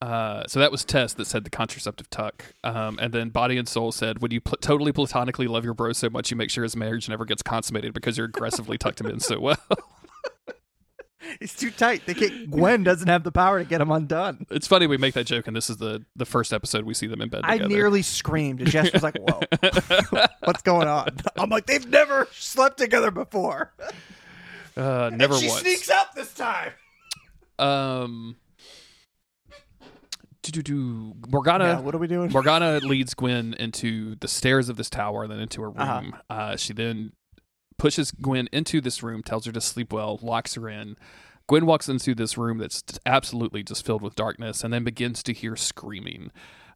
uh, 0.00 0.46
so 0.46 0.60
that 0.60 0.70
was 0.70 0.84
Tess 0.84 1.12
that 1.14 1.26
said 1.26 1.44
the 1.44 1.50
contraceptive 1.50 2.08
tuck. 2.10 2.44
Um, 2.62 2.98
and 3.00 3.12
then 3.12 3.30
Body 3.30 3.58
and 3.58 3.68
Soul 3.68 3.90
said, 3.92 4.20
Would 4.20 4.32
you 4.32 4.40
pl- 4.40 4.58
totally 4.60 4.92
platonically 4.92 5.48
love 5.48 5.64
your 5.64 5.74
bro 5.74 5.92
so 5.92 6.08
much, 6.08 6.30
you 6.30 6.36
make 6.36 6.50
sure 6.50 6.62
his 6.62 6.76
marriage 6.76 7.08
never 7.08 7.24
gets 7.24 7.42
consummated 7.42 7.94
because 7.94 8.16
you're 8.16 8.26
aggressively 8.26 8.78
tucked 8.78 9.00
him 9.00 9.08
in 9.08 9.20
so 9.20 9.40
well." 9.40 9.58
He's 11.40 11.54
too 11.54 11.70
tight. 11.70 12.06
They 12.06 12.14
can't, 12.14 12.50
Gwen 12.50 12.84
doesn't 12.84 13.08
have 13.08 13.22
the 13.22 13.32
power 13.32 13.58
to 13.58 13.64
get 13.64 13.80
him 13.80 13.90
undone. 13.90 14.46
it's 14.50 14.66
funny 14.66 14.86
we 14.86 14.96
make 14.96 15.14
that 15.14 15.24
joke, 15.24 15.46
and 15.46 15.54
this 15.54 15.68
is 15.68 15.76
the 15.76 16.04
the 16.16 16.24
first 16.24 16.52
episode 16.52 16.84
we 16.84 16.94
see 16.94 17.06
them 17.06 17.20
in 17.20 17.28
bed 17.28 17.42
I 17.44 17.58
nearly 17.58 18.02
screamed, 18.02 18.60
and 18.60 18.70
Jess 18.70 18.92
was 18.92 19.02
like, 19.02 19.16
"Whoa, 19.18 19.40
what's 20.44 20.62
going 20.62 20.88
on?" 20.88 21.08
I'm 21.36 21.50
like, 21.50 21.66
"They've 21.66 21.86
never 21.86 22.28
slept 22.32 22.78
together 22.78 23.10
before." 23.10 23.74
uh, 24.76 25.10
never 25.12 25.34
she 25.34 25.48
once. 25.48 25.60
sneaks 25.60 25.90
up 25.90 26.14
this 26.14 26.32
time. 26.32 26.72
Um, 27.58 28.36
do-do-do. 30.52 31.14
Morgana. 31.30 31.64
yeah, 31.64 31.80
what 31.80 31.94
are 31.94 31.98
we 31.98 32.06
doing? 32.06 32.30
Morgana 32.32 32.78
leads 32.82 33.14
Gwen 33.14 33.54
into 33.54 34.16
the 34.16 34.28
stairs 34.28 34.68
of 34.68 34.76
this 34.76 34.90
tower 34.90 35.26
then 35.26 35.40
into 35.40 35.64
Uh-huh. 35.64 36.00
room. 36.02 36.16
uh 36.30 36.56
she 36.56 36.72
then 36.72 37.12
pushes 37.78 38.10
Gwen 38.10 38.48
into 38.52 38.80
this 38.80 39.02
room, 39.02 39.22
tells 39.22 39.46
her 39.46 39.52
to 39.52 39.60
sleep 39.60 39.92
well, 39.92 40.18
locks 40.22 40.54
her 40.54 40.68
in. 40.68 40.96
Gwen 41.48 41.64
walks 41.64 41.88
into 41.88 42.14
this 42.14 42.36
room 42.36 42.58
that's 42.58 42.82
absolutely 43.06 43.62
just 43.62 43.86
filled 43.86 44.02
with 44.02 44.14
darkness 44.14 44.62
and 44.64 44.72
then 44.72 44.84
begins 44.84 45.22
to 45.22 45.32
hear 45.32 45.56
screaming. 45.56 46.30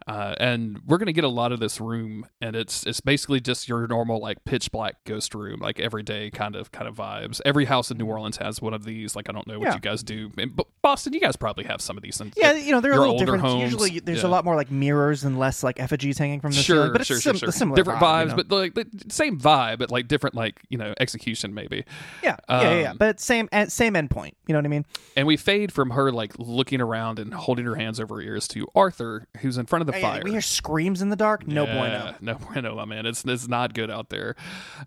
Uh, 0.06 0.34
and 0.38 0.80
we're 0.86 0.98
gonna 0.98 1.12
get 1.12 1.24
a 1.24 1.28
lot 1.28 1.52
of 1.52 1.60
this 1.60 1.80
room, 1.80 2.26
and 2.40 2.56
it's 2.56 2.84
it's 2.86 3.00
basically 3.00 3.40
just 3.40 3.68
your 3.68 3.86
normal 3.86 4.18
like 4.20 4.44
pitch 4.44 4.70
black 4.72 4.96
ghost 5.04 5.34
room, 5.34 5.60
like 5.60 5.78
everyday 5.80 6.30
kind 6.30 6.56
of 6.56 6.72
kind 6.72 6.88
of 6.88 6.94
vibes. 6.96 7.40
Every 7.44 7.64
house 7.66 7.90
in 7.90 7.98
New 7.98 8.06
Orleans 8.06 8.36
has 8.38 8.60
one 8.60 8.74
of 8.74 8.84
these. 8.84 9.14
Like 9.16 9.28
I 9.28 9.32
don't 9.32 9.46
know 9.46 9.58
what 9.58 9.68
Yeah. 9.68 9.74
you 9.74 9.80
guys 9.80 10.02
do, 10.02 10.30
in 10.38 10.50
B- 10.50 10.64
Boston. 10.82 11.12
You 11.12 11.20
guys 11.20 11.36
probably 11.36 11.64
have 11.64 11.80
some 11.80 11.96
of 11.96 12.02
these. 12.02 12.20
In, 12.20 12.32
Yeah, 12.36 12.52
you 12.52 12.72
know 12.72 12.80
they're 12.80 12.92
a 12.92 12.98
little 12.98 13.18
different. 13.18 13.42
homes. 13.42 13.62
Usually, 13.62 14.00
there's 14.00 14.22
Yeah. 14.22 14.28
a 14.28 14.30
lot 14.30 14.44
more 14.44 14.56
like 14.56 14.70
mirrors 14.70 15.24
and 15.24 15.38
less 15.38 15.62
like 15.62 15.78
effigies 15.80 16.18
hanging 16.18 16.40
from 16.40 16.50
the 16.52 16.56
sure, 16.58 16.76
ceiling. 16.76 16.92
But 16.92 17.00
it's 17.02 17.08
sure, 17.08 17.18
sim- 17.20 17.36
sure, 17.36 17.52
similar 17.52 17.76
different 17.76 18.00
vibe, 18.00 18.02
vibes, 18.02 18.22
you 18.22 18.28
know? 18.28 18.36
but 18.36 18.50
like 18.50 18.74
the 18.74 18.86
same 19.12 19.38
vibe, 19.38 19.78
but 19.78 19.90
like 19.90 20.08
different, 20.08 20.34
like 20.34 20.60
you 20.68 20.78
know, 20.78 20.94
execution 20.98 21.54
maybe. 21.54 21.84
yeah, 22.22 22.36
yeah, 22.48 22.60
yeah, 22.62 22.80
yeah. 22.80 22.90
um, 22.90 22.96
But 22.98 23.20
same 23.20 23.48
en- 23.52 23.70
same 23.70 23.94
endpoint. 23.94 24.32
You 24.46 24.52
know 24.54 24.58
what 24.58 24.64
I 24.64 24.68
mean? 24.68 24.84
And 25.16 25.26
we 25.26 25.36
fade 25.36 25.72
from 25.72 25.90
her 25.90 26.10
like 26.10 26.32
looking 26.38 26.80
around 26.80 27.18
and 27.18 27.32
holding 27.32 27.64
her 27.66 27.76
hands 27.76 28.00
over 28.00 28.16
her 28.16 28.20
ears 28.22 28.48
to 28.48 28.66
Arthur, 28.74 29.26
who's 29.40 29.56
in 29.58 29.66
front 29.66 29.80
of 29.82 29.86
the 29.86 29.91
Hey, 29.92 30.02
fire. 30.02 30.22
we 30.24 30.32
hear 30.32 30.40
screams 30.40 31.02
in 31.02 31.08
the 31.08 31.16
dark. 31.16 31.46
No 31.46 31.64
Yeah, 31.64 31.78
bueno. 31.78 32.14
No 32.20 32.34
bueno, 32.34 32.74
my 32.76 32.84
man. 32.84 33.06
It's 33.06 33.24
it's 33.24 33.48
not 33.48 33.74
good 33.74 33.90
out 33.90 34.08
there. 34.10 34.34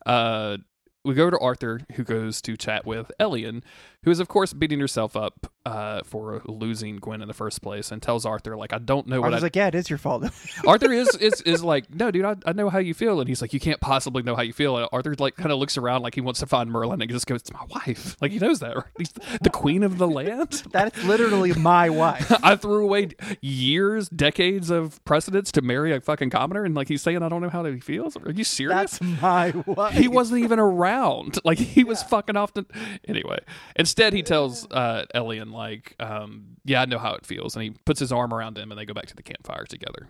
Uh, 0.06 0.58
we 1.04 1.14
go 1.14 1.30
to 1.30 1.38
Arthur, 1.38 1.82
who 1.94 2.04
goes 2.04 2.42
to 2.42 2.58
chat 2.58 2.86
with 2.86 3.12
Elyan, 3.20 3.64
who 4.04 4.12
is 4.12 4.20
of 4.20 4.28
course 4.28 4.54
beating 4.54 4.80
herself 4.80 5.16
up 5.16 5.52
uh, 5.66 6.02
for 6.04 6.42
losing 6.46 6.98
Gwen 6.98 7.22
in 7.22 7.28
the 7.28 7.34
first 7.34 7.62
place, 7.62 7.92
and 7.92 8.02
tells 8.02 8.26
Arthur 8.26 8.56
like, 8.56 8.72
"I 8.72 8.78
don't 8.78 9.08
know 9.08 9.22
what 9.22 9.32
I 9.32 9.36
was 9.38 9.44
like, 9.44 9.56
yeah, 9.56 9.68
it 9.68 9.76
is 9.76 9.90
your 9.90 9.98
fault. 9.98 10.26
Arthur 10.68 10.92
is 10.92 11.10
is 11.16 11.42
is 11.42 11.64
like, 11.64 11.94
"No, 11.94 12.12
dude, 12.12 12.26
I, 12.26 12.36
I 12.46 12.54
know 12.54 12.70
how 12.70 12.80
you 12.80 12.94
feel," 12.94 13.20
and 13.20 13.28
he's 13.28 13.42
like, 13.42 13.52
"You 13.54 13.60
can't 13.60 13.80
possibly 13.82 14.22
know 14.22 14.36
how 14.36 14.44
you 14.44 14.54
feel." 14.54 14.78
And 14.78 14.88
Arthur 14.92 15.16
like 15.18 15.36
kind 15.36 15.52
of 15.52 15.58
looks 15.58 15.78
around 15.78 16.04
like 16.04 16.14
he 16.14 16.22
wants 16.22 16.40
to 16.42 16.46
find 16.46 16.70
Merlin, 16.70 17.02
and 17.02 17.10
he 17.10 17.16
just 17.16 17.26
goes, 17.26 17.42
"It's 17.42 17.54
my 17.54 17.66
wife." 17.70 18.16
Like 18.22 18.32
he 18.32 18.40
knows 18.40 18.60
that, 18.60 18.76
right? 18.76 18.86
He's 18.98 19.12
the 19.42 19.50
queen 19.50 19.82
of 19.84 19.98
the 19.98 20.08
land. 20.08 20.64
That's 20.72 21.04
literally 21.04 21.54
my 21.54 21.90
wife. 21.90 22.32
I 22.44 22.56
threw 22.56 22.84
away 22.84 23.10
years, 23.42 24.08
decades 24.10 24.70
of 24.70 25.04
precedence 25.04 25.52
to 25.54 25.62
marry 25.62 25.94
a 25.94 26.00
fucking 26.00 26.30
commoner, 26.30 26.64
and 26.64 26.76
like 26.76 26.88
he's 26.88 27.02
saying, 27.02 27.24
I 27.24 27.30
don't 27.30 27.42
know 27.42 27.50
how 27.50 27.66
he 27.66 27.80
feels. 27.80 28.16
Are 28.18 28.32
you 28.32 28.44
serious? 28.44 29.00
That's 29.00 29.02
my 29.02 29.52
wife. 29.66 29.96
he 29.96 30.08
wasn't 30.08 30.44
even 30.44 30.60
around. 30.60 31.40
Like 31.44 31.58
he 31.58 31.84
was 31.84 32.04
fucking 32.04 32.38
off 32.38 32.54
the. 32.54 32.66
Anyway, 33.08 33.40
instead 33.76 34.14
he 34.14 34.22
tells 34.22 34.66
uh, 34.72 35.06
Elyan 35.16 35.55
like, 35.56 35.96
um, 36.00 36.58
"Yeah, 36.64 36.82
I 36.82 36.86
know 36.86 37.00
how 37.00 37.14
it 37.14 37.26
feels," 37.26 37.56
and 37.56 37.64
he 37.64 37.72
puts 37.72 38.00
his 38.00 38.12
arm 38.12 38.34
around 38.34 38.58
him, 38.58 38.72
and 38.72 38.80
they 38.80 38.86
go 38.86 38.94
back 38.94 39.08
to 39.08 39.16
the 39.16 39.24
campfire 39.24 39.66
together. 39.66 40.08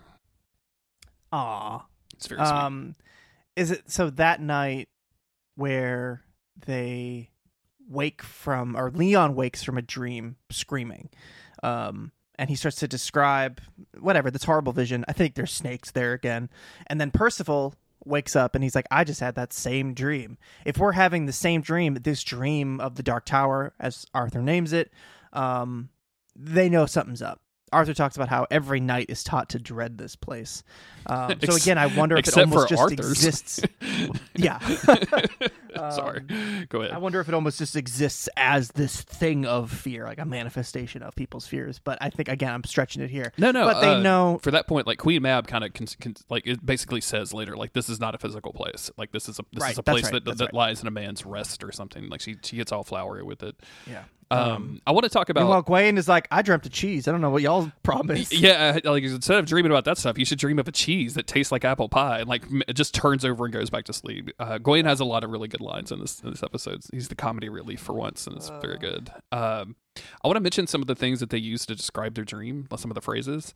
Aw. 1.32 1.86
It's 2.16 2.28
very 2.28 2.40
sweet. 2.40 2.50
Um, 2.50 2.96
is 3.56 3.72
it 3.72 3.90
so 3.90 4.10
that 4.12 4.42
night 4.42 4.90
where 5.56 6.24
they 6.66 7.30
wake 7.88 8.22
from, 8.24 8.76
or 8.76 8.90
Leon 8.92 9.36
wakes 9.36 9.64
from 9.64 9.78
a 9.78 9.82
dream 9.82 10.38
screaming, 10.50 11.10
um, 11.64 12.12
and 12.38 12.50
he 12.50 12.56
starts 12.56 12.78
to 12.78 12.88
describe 12.88 13.62
whatever 14.00 14.30
this 14.32 14.44
horrible 14.44 14.74
vision. 14.74 15.06
I 15.08 15.14
think 15.14 15.36
there's 15.36 15.54
snakes 15.54 15.92
there 15.92 16.14
again, 16.14 16.50
and 16.88 17.00
then 17.00 17.12
Percival 17.12 17.76
wakes 18.04 18.36
up 18.36 18.54
and 18.56 18.64
he's 18.64 18.76
like, 18.76 18.88
"I 18.92 19.04
just 19.04 19.20
had 19.20 19.36
that 19.36 19.52
same 19.52 19.94
dream. 19.94 20.38
If 20.64 20.78
we're 20.78 20.92
having 20.92 21.26
the 21.26 21.34
same 21.34 21.62
dream, 21.62 21.96
this 21.96 22.24
dream 22.24 22.80
of 22.80 22.96
the 22.96 23.04
Dark 23.04 23.26
Tower, 23.26 23.74
as 23.80 24.06
Arthur 24.14 24.42
names 24.42 24.74
it, 24.74 24.92
um, 25.36 25.90
they 26.36 26.70
know 26.70 26.86
something's 26.86 27.22
up." 27.22 27.42
Arthur 27.74 27.94
talks 27.94 28.16
about 28.16 28.30
how 28.30 28.48
every 28.50 28.80
knight 28.80 29.08
is 29.10 29.24
taught 29.24 29.50
to 29.50 29.60
dread 29.60 29.98
this 29.98 30.16
place. 30.16 30.64
Um, 31.08 31.36
so 31.44 31.56
again, 31.56 31.78
I 31.78 31.88
wonder 31.88 32.16
if 32.16 32.28
it 32.28 32.38
almost 32.38 32.70
just 32.70 32.82
Arthur's. 32.82 33.12
exists. 33.12 33.60
Yeah. 34.38 34.60
Sorry. 35.92 36.22
Go 36.70 36.82
ahead. 36.82 36.94
I 36.94 36.98
wonder 36.98 37.20
if 37.20 37.28
it 37.28 37.34
almost 37.34 37.60
just 37.60 37.76
exists 37.76 38.30
as 38.38 38.70
this 38.70 39.02
thing 39.02 39.46
of 39.46 39.72
fear, 39.72 40.06
like 40.06 40.20
a 40.20 40.26
manifestation 40.26 41.04
of 41.04 41.16
people's 41.16 41.48
fears. 41.48 41.80
But 41.84 41.98
I 42.02 42.10
think 42.10 42.30
again, 42.30 42.54
I'm 42.54 42.64
stretching 42.64 43.02
it 43.02 43.10
here. 43.10 43.32
No, 43.38 43.52
no. 43.52 43.66
but 43.66 43.82
they 43.82 43.94
uh, 43.94 44.00
know. 44.00 44.40
for 44.42 44.52
that 44.52 44.68
point. 44.68 44.88
Like 44.88 44.98
Queen 45.00 45.22
Mab 45.22 45.48
kind 45.48 45.64
of 45.64 45.74
con- 45.74 45.88
con- 46.00 46.16
like 46.30 46.46
it 46.46 46.66
basically 46.66 47.02
says 47.02 47.34
later, 47.34 47.56
like 47.56 47.74
this 47.74 47.90
is 47.90 48.00
not 48.00 48.16
a 48.16 48.18
physical 48.18 48.54
place. 48.54 48.92
Like 48.98 49.12
this 49.12 49.28
is 49.30 49.40
a 49.40 49.46
this 49.52 49.62
Right, 49.62 49.72
is 49.72 49.78
a 49.78 49.84
place 49.84 50.04
right, 50.12 50.24
that 50.26 50.38
that 50.38 50.46
right. 50.46 50.54
lies 50.54 50.82
in 50.82 50.88
a 50.88 50.92
man's 50.92 51.26
rest 51.26 51.64
or 51.64 51.72
something. 51.72 52.10
Like 52.10 52.22
she 52.22 52.36
she 52.44 52.58
gets 52.58 52.72
all 52.72 52.84
flowery 52.84 53.24
with 53.24 53.44
it. 53.44 53.56
Yeah. 53.90 54.04
Um, 54.32 54.82
I 54.88 54.92
want 54.92 55.04
to 55.04 55.10
talk 55.10 55.30
about. 55.30 55.42
Meanwhile, 55.42 55.62
Gwen 55.62 55.98
is 56.00 56.08
like, 56.08 56.28
I 56.32 56.42
dreamt 56.42 56.66
of 56.66 56.72
cheese. 56.72 57.08
I 57.08 57.12
don't 57.12 57.22
know 57.22 57.30
what 57.30 57.44
y'all 57.44 57.72
promised. 57.84 58.34
Yeah, 58.34 58.80
like 58.84 59.04
instead 59.04 59.38
of 59.38 59.46
dreaming 59.46 59.72
about 59.72 59.86
that 59.86 60.00
stuff, 60.00 60.18
you 60.18 60.26
should 60.26 60.40
dream 60.40 60.58
of 60.58 60.68
a 60.68 60.72
cheese 60.72 61.14
that 61.14 61.28
tastes 61.28 61.52
like 61.52 61.64
apple 61.64 61.90
pie 61.90 62.20
and 62.20 62.28
like 62.28 62.44
m- 62.46 62.64
it 62.68 62.74
just 62.74 62.96
turns 62.96 63.24
over 63.24 63.46
and 63.46 63.54
goes 63.54 63.70
back 63.70 63.86
to 63.86 63.94
sleep. 63.94 64.32
Uh, 64.40 64.58
Gawain 64.58 64.86
has 64.86 65.00
a 65.00 65.06
lot 65.06 65.24
of 65.24 65.30
really 65.30 65.48
good 65.48 65.62
lines 65.66 65.92
in 65.92 66.00
this 66.00 66.20
in 66.22 66.30
this 66.30 66.44
episode. 66.44 66.82
He's 66.92 67.10
the 67.10 67.16
comedy 67.16 67.50
relief 67.50 67.82
for 67.82 67.94
once, 67.94 68.28
and 68.28 68.36
it's 68.38 68.50
very 68.62 68.78
good. 68.78 69.12
Um, 69.32 69.76
I 70.24 70.28
want 70.28 70.38
to 70.38 70.42
mention 70.42 70.68
some 70.68 70.82
of 70.82 70.88
the 70.88 70.96
things 70.96 71.20
that 71.20 71.30
they 71.30 71.38
use 71.38 71.66
to 71.66 71.76
describe 71.76 72.16
their 72.16 72.26
dream, 72.26 72.68
some 72.78 72.92
of 72.92 72.96
the 72.96 73.02
phrases. 73.02 73.54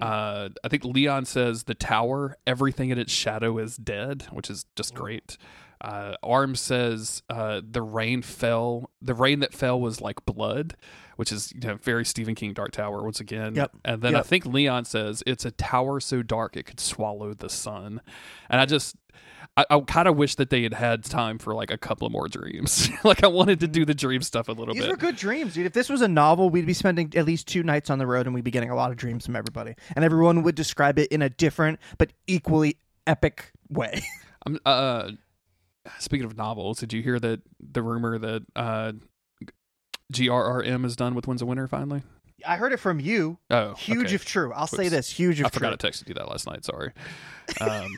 Uh, 0.00 0.48
I 0.64 0.68
think 0.68 0.84
Leon 0.84 1.24
says 1.26 1.64
the 1.64 1.74
tower, 1.74 2.36
everything 2.46 2.90
in 2.90 2.98
its 2.98 3.12
shadow 3.12 3.58
is 3.58 3.76
dead, 3.76 4.26
which 4.32 4.50
is 4.50 4.64
just 4.74 4.94
great. 4.94 5.36
Uh, 5.80 6.14
Arms 6.22 6.60
says 6.60 7.22
uh, 7.28 7.60
the 7.68 7.82
rain 7.82 8.22
fell. 8.22 8.90
The 9.02 9.14
rain 9.14 9.40
that 9.40 9.52
fell 9.52 9.78
was 9.78 10.00
like 10.00 10.24
blood, 10.24 10.76
which 11.16 11.30
is 11.30 11.52
you 11.52 11.60
know 11.60 11.76
very 11.76 12.04
Stephen 12.04 12.34
King 12.34 12.54
Dark 12.54 12.72
Tower 12.72 13.02
once 13.02 13.20
again. 13.20 13.54
Yep. 13.54 13.72
And 13.84 14.02
then 14.02 14.16
I 14.16 14.22
think 14.22 14.46
Leon 14.46 14.86
says 14.86 15.22
it's 15.26 15.44
a 15.44 15.50
tower 15.50 16.00
so 16.00 16.22
dark 16.22 16.56
it 16.56 16.64
could 16.64 16.80
swallow 16.80 17.34
the 17.34 17.50
sun, 17.50 18.00
and 18.48 18.60
I 18.60 18.66
just. 18.66 18.96
I, 19.56 19.64
I 19.70 19.80
kind 19.80 20.08
of 20.08 20.16
wish 20.16 20.34
that 20.36 20.50
they 20.50 20.62
had 20.62 20.74
had 20.74 21.04
time 21.04 21.38
for 21.38 21.54
like 21.54 21.70
a 21.70 21.78
couple 21.78 22.06
of 22.06 22.12
more 22.12 22.28
dreams. 22.28 22.88
like 23.04 23.22
I 23.24 23.26
wanted 23.26 23.60
to 23.60 23.68
do 23.68 23.84
the 23.84 23.94
dream 23.94 24.22
stuff 24.22 24.48
a 24.48 24.52
little 24.52 24.74
These 24.74 24.82
bit. 24.82 24.88
These 24.88 24.90
were 24.90 24.96
good 24.96 25.16
dreams, 25.16 25.54
dude. 25.54 25.66
If 25.66 25.72
this 25.72 25.88
was 25.88 26.02
a 26.02 26.08
novel, 26.08 26.50
we'd 26.50 26.66
be 26.66 26.74
spending 26.74 27.12
at 27.16 27.24
least 27.24 27.46
two 27.48 27.62
nights 27.62 27.90
on 27.90 27.98
the 27.98 28.06
road 28.06 28.26
and 28.26 28.34
we'd 28.34 28.44
be 28.44 28.50
getting 28.50 28.70
a 28.70 28.74
lot 28.74 28.90
of 28.90 28.96
dreams 28.96 29.26
from 29.26 29.36
everybody. 29.36 29.74
And 29.96 30.04
everyone 30.04 30.42
would 30.42 30.54
describe 30.54 30.98
it 30.98 31.10
in 31.12 31.22
a 31.22 31.28
different 31.28 31.78
but 31.98 32.12
equally 32.26 32.76
epic 33.06 33.52
way. 33.68 34.02
I'm 34.46 34.58
uh 34.66 35.10
speaking 35.98 36.26
of 36.26 36.36
novels, 36.36 36.78
did 36.78 36.92
you 36.92 37.02
hear 37.02 37.18
that 37.20 37.40
the 37.60 37.82
rumor 37.82 38.18
that 38.18 38.42
uh 38.56 38.92
GRRM 40.12 40.84
is 40.84 40.96
done 40.96 41.14
with 41.14 41.26
Winds 41.26 41.42
of 41.42 41.48
Winter 41.48 41.66
finally? 41.66 42.02
I 42.46 42.56
heard 42.56 42.72
it 42.72 42.78
from 42.78 43.00
you. 43.00 43.38
Oh, 43.50 43.74
Huge 43.74 44.06
okay. 44.06 44.14
if 44.16 44.24
true. 44.24 44.52
I'll 44.52 44.66
say 44.66 44.88
this. 44.88 45.08
Huge 45.08 45.40
if 45.40 45.44
true. 45.44 45.46
I 45.46 45.48
true. 45.48 45.58
forgot 45.60 45.70
to 45.70 45.76
text 45.78 46.06
you 46.06 46.14
that 46.14 46.28
last 46.28 46.46
night. 46.46 46.64
Sorry. 46.64 46.92
Um, 47.60 47.90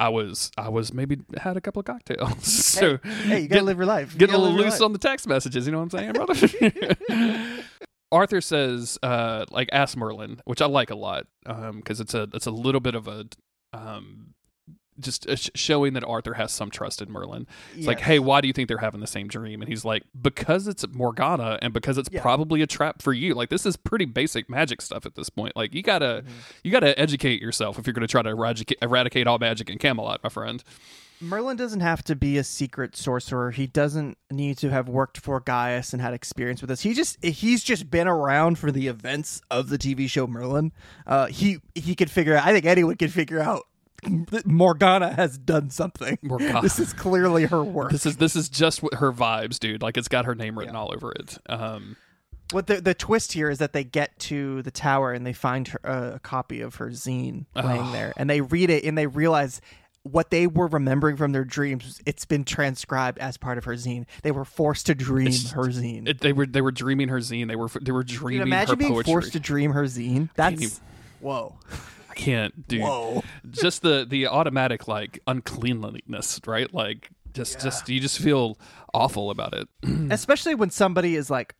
I 0.00 0.08
was 0.10 0.50
I 0.56 0.68
was 0.68 0.92
maybe 0.94 1.18
had 1.38 1.56
a 1.56 1.60
couple 1.60 1.80
of 1.80 1.86
cocktails. 1.86 2.44
so 2.52 2.98
Hey, 3.02 3.40
you 3.42 3.48
gotta 3.48 3.60
get- 3.60 3.64
live 3.64 3.76
your 3.78 3.86
life. 3.86 4.12
You 4.12 4.18
get 4.20 4.30
a 4.30 4.38
little 4.38 4.56
loose 4.56 4.80
on 4.80 4.92
the 4.92 4.98
text 4.98 5.26
messages. 5.26 5.66
You 5.66 5.72
know 5.72 5.78
what 5.82 5.92
I'm 5.94 5.98
saying, 5.98 6.12
brother? 6.12 7.48
Arthur 8.10 8.40
says, 8.40 8.98
uh, 9.02 9.44
like, 9.50 9.68
ask 9.70 9.94
Merlin, 9.96 10.40
which 10.46 10.62
I 10.62 10.66
like 10.66 10.88
a 10.90 10.94
lot, 10.94 11.26
um, 11.44 11.76
because 11.76 12.00
it's 12.00 12.14
a 12.14 12.26
it's 12.32 12.46
a 12.46 12.50
little 12.50 12.80
bit 12.80 12.94
of 12.94 13.06
a, 13.06 13.26
um, 13.74 14.34
just 15.00 15.28
uh 15.28 15.36
sh- 15.36 15.50
showing 15.54 15.92
that 15.94 16.04
Arthur 16.04 16.34
has 16.34 16.52
some 16.52 16.70
trust 16.70 17.00
in 17.02 17.10
Merlin. 17.10 17.46
It's 17.76 17.86
like, 17.86 18.00
hey, 18.00 18.18
why 18.18 18.40
do 18.40 18.46
you 18.48 18.52
think 18.52 18.68
they're 18.68 18.78
having 18.78 19.00
the 19.00 19.06
same 19.06 19.28
dream? 19.28 19.60
And 19.62 19.68
he's 19.68 19.84
like, 19.84 20.02
because 20.20 20.66
it's 20.66 20.86
Morgana 20.88 21.58
and 21.62 21.72
because 21.72 21.98
it's 21.98 22.08
Yeah. 22.12 22.22
probably 22.22 22.62
a 22.62 22.66
trap 22.66 23.02
for 23.02 23.12
you. 23.12 23.34
Like, 23.34 23.48
this 23.50 23.64
is 23.66 23.76
pretty 23.76 24.04
basic 24.04 24.48
magic 24.50 24.80
stuff 24.82 25.06
at 25.06 25.14
this 25.14 25.28
point. 25.30 25.54
Like, 25.56 25.74
you 25.74 25.82
gotta 25.82 26.22
Mm-hmm. 26.24 26.32
you 26.64 26.70
gotta 26.70 26.98
educate 26.98 27.40
yourself 27.42 27.78
if 27.78 27.86
you're 27.86 27.94
gonna 27.94 28.06
try 28.06 28.22
to 28.22 28.30
eradicate, 28.30 28.78
eradicate 28.82 29.26
all 29.26 29.38
magic 29.38 29.70
in 29.70 29.78
Camelot, 29.78 30.20
my 30.22 30.28
friend. 30.30 30.62
Merlin 31.20 31.56
doesn't 31.56 31.80
have 31.80 32.04
to 32.04 32.14
be 32.14 32.38
a 32.38 32.44
secret 32.44 32.94
sorcerer. 32.94 33.50
He 33.50 33.66
doesn't 33.66 34.16
need 34.30 34.56
to 34.58 34.70
have 34.70 34.88
worked 34.88 35.18
for 35.18 35.40
Gaius 35.40 35.92
and 35.92 36.00
had 36.00 36.14
experience 36.14 36.60
with 36.60 36.68
this. 36.68 36.82
He 36.82 36.94
just 36.94 37.22
he's 37.24 37.64
just 37.64 37.90
been 37.90 38.06
around 38.06 38.56
for 38.56 38.70
the 38.70 38.86
events 38.86 39.42
of 39.50 39.68
the 39.68 39.78
TV 39.78 40.08
show 40.08 40.28
Merlin. 40.28 40.70
Uh, 41.08 41.26
he 41.26 41.58
he 41.74 41.96
could 41.96 42.08
figure 42.08 42.36
out. 42.36 42.46
I 42.46 42.52
think 42.52 42.66
anyone 42.66 42.94
could 42.96 43.12
figure 43.12 43.40
out 43.40 43.64
Morgana 44.44 45.12
has 45.14 45.38
done 45.38 45.70
something. 45.70 46.18
Morgana. 46.22 46.62
This 46.62 46.78
is 46.78 46.92
clearly 46.92 47.44
her 47.46 47.62
work. 47.62 47.90
This 47.90 48.06
is 48.06 48.16
this 48.16 48.36
is 48.36 48.48
just 48.48 48.82
what 48.82 48.94
her 48.94 49.12
vibes, 49.12 49.58
dude. 49.58 49.82
Like 49.82 49.96
it's 49.96 50.08
got 50.08 50.24
her 50.24 50.34
name 50.34 50.58
written 50.58 50.76
all 50.76 50.92
over 50.94 51.12
it. 51.12 51.38
Um, 51.48 51.96
What 52.52 52.66
the 52.66 52.80
the 52.80 52.94
twist 52.94 53.32
here 53.32 53.50
is 53.50 53.58
that 53.58 53.72
they 53.72 53.84
get 53.84 54.18
to 54.20 54.62
the 54.62 54.70
tower 54.70 55.12
and 55.12 55.26
they 55.26 55.32
find 55.32 55.68
her, 55.68 55.80
uh, 55.84 56.10
a 56.14 56.18
copy 56.20 56.60
of 56.60 56.76
her 56.76 56.88
zine 56.90 57.46
laying 57.54 57.80
Oh. 57.88 57.92
there, 57.92 58.12
and 58.16 58.28
they 58.30 58.40
read 58.40 58.70
it 58.70 58.84
and 58.84 58.96
they 58.96 59.06
realize 59.06 59.60
what 60.04 60.30
they 60.30 60.46
were 60.46 60.68
remembering 60.68 61.16
from 61.16 61.32
their 61.32 61.44
dreams. 61.44 62.00
It's 62.06 62.24
been 62.24 62.44
transcribed 62.44 63.18
as 63.18 63.36
part 63.36 63.58
of 63.58 63.64
her 63.64 63.74
zine. 63.74 64.06
They 64.22 64.30
were 64.30 64.46
forced 64.46 64.86
to 64.86 64.94
dream 64.94 65.26
her 65.26 65.64
zine. 65.66 66.08
it, 66.08 66.20
they 66.20 66.32
were 66.32 66.46
they 66.46 66.62
were 66.62 66.70
dreaming 66.72 67.08
her 67.08 67.18
zine. 67.18 67.48
They 67.48 67.56
were 67.56 67.68
they 67.82 67.92
were 67.92 68.04
Dude, 68.04 68.16
dreaming 68.16 68.46
imagine 68.46 68.70
her 68.74 68.76
being 68.76 68.92
poetry. 68.92 69.12
forced 69.12 69.32
to 69.32 69.40
dream 69.40 69.72
her 69.72 69.84
zine. 69.84 70.30
That's 70.34 70.62
even- 70.62 70.76
whoa, 71.20 71.58
can't, 72.18 72.68
dude. 72.68 72.82
whoa. 72.82 73.22
just 73.50 73.80
the 73.82 74.04
the 74.08 74.26
automatic 74.26 74.86
like 74.88 75.20
uncleanliness, 75.26 76.40
right? 76.46 76.72
Like 76.74 77.10
just 77.32 77.60
just 77.60 77.88
you 77.88 78.00
just 78.00 78.18
feel 78.18 78.58
awful 78.92 79.30
about 79.30 79.54
it. 79.54 79.68
especially 80.10 80.54
when 80.54 80.70
somebody 80.70 81.16
is 81.16 81.30
like 81.30 81.54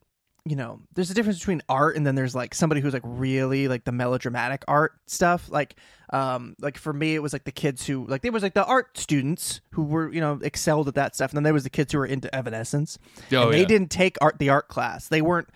you 0.45 0.57
know 0.57 0.81
there's 0.95 1.11
a 1.11 1.15
difference 1.15 1.39
between 1.39 1.61
art 1.69 1.97
and 1.97 2.07
then 2.07 2.15
there's 2.15 2.35
like 2.35 2.55
somebody 2.55 2.81
who's 2.81 2.95
like 2.95 3.03
really 3.05 3.69
like 3.69 3.85
the 3.85 3.93
melodramatic 3.93 4.65
art 4.67 4.93
stuff 5.07 5.51
like 5.51 5.75
um 6.11 6.55
like 6.61 6.79
for 6.79 6.93
me 6.93 7.15
it 7.15 7.19
was 7.19 7.35
like 7.35 7.45
the 7.45 7.53
kids 7.53 7.87
who 7.87 8.07
like 8.07 8.23
there 8.23 8.33
was 8.33 8.43
like 8.43 8.55
the 8.55 8.65
art 8.65 8.97
students 8.97 9.61
who 9.73 9.83
were 9.83 10.11
you 10.11 10.21
know 10.23 10.39
excelled 10.43 10.89
at 10.89 10.95
that 10.95 11.15
stuff 11.15 11.31
and 11.33 11.37
then 11.37 11.43
there 11.43 11.53
was 11.53 11.65
the 11.65 11.71
kids 11.71 11.93
who 11.93 11.99
were 11.99 12.07
into 12.07 12.33
evanescence 12.35 12.99
Oh, 13.33 13.43
and 13.47 13.53
they 13.53 13.61
yeah. 13.61 13.67
didn't 13.67 13.91
take 13.91 14.17
art 14.23 14.39
the 14.39 14.49
art 14.49 14.69
class 14.69 15.09
they 15.09 15.21
weren't 15.21 15.49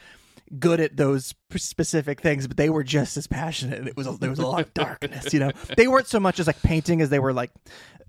good 0.59 0.81
at 0.81 0.97
those 0.97 1.35
specific 1.57 2.21
things 2.21 2.47
but 2.47 2.57
they 2.57 2.69
were 2.71 2.83
just 2.85 3.17
as 3.17 3.27
passionate 3.27 3.87
it 3.87 3.97
was 3.97 4.07
a, 4.07 4.13
there 4.19 4.31
was 4.31 4.39
a 4.39 4.47
lot 4.47 4.61
of 4.61 4.75
darkness 4.75 5.33
you 5.33 5.41
know 5.41 5.51
they 5.77 5.89
weren't 5.89 6.07
so 6.07 6.21
much 6.21 6.39
as 6.39 6.47
like 6.47 6.61
painting 6.63 7.01
as 7.01 7.09
they 7.11 7.19
were 7.19 7.33
like 7.33 7.51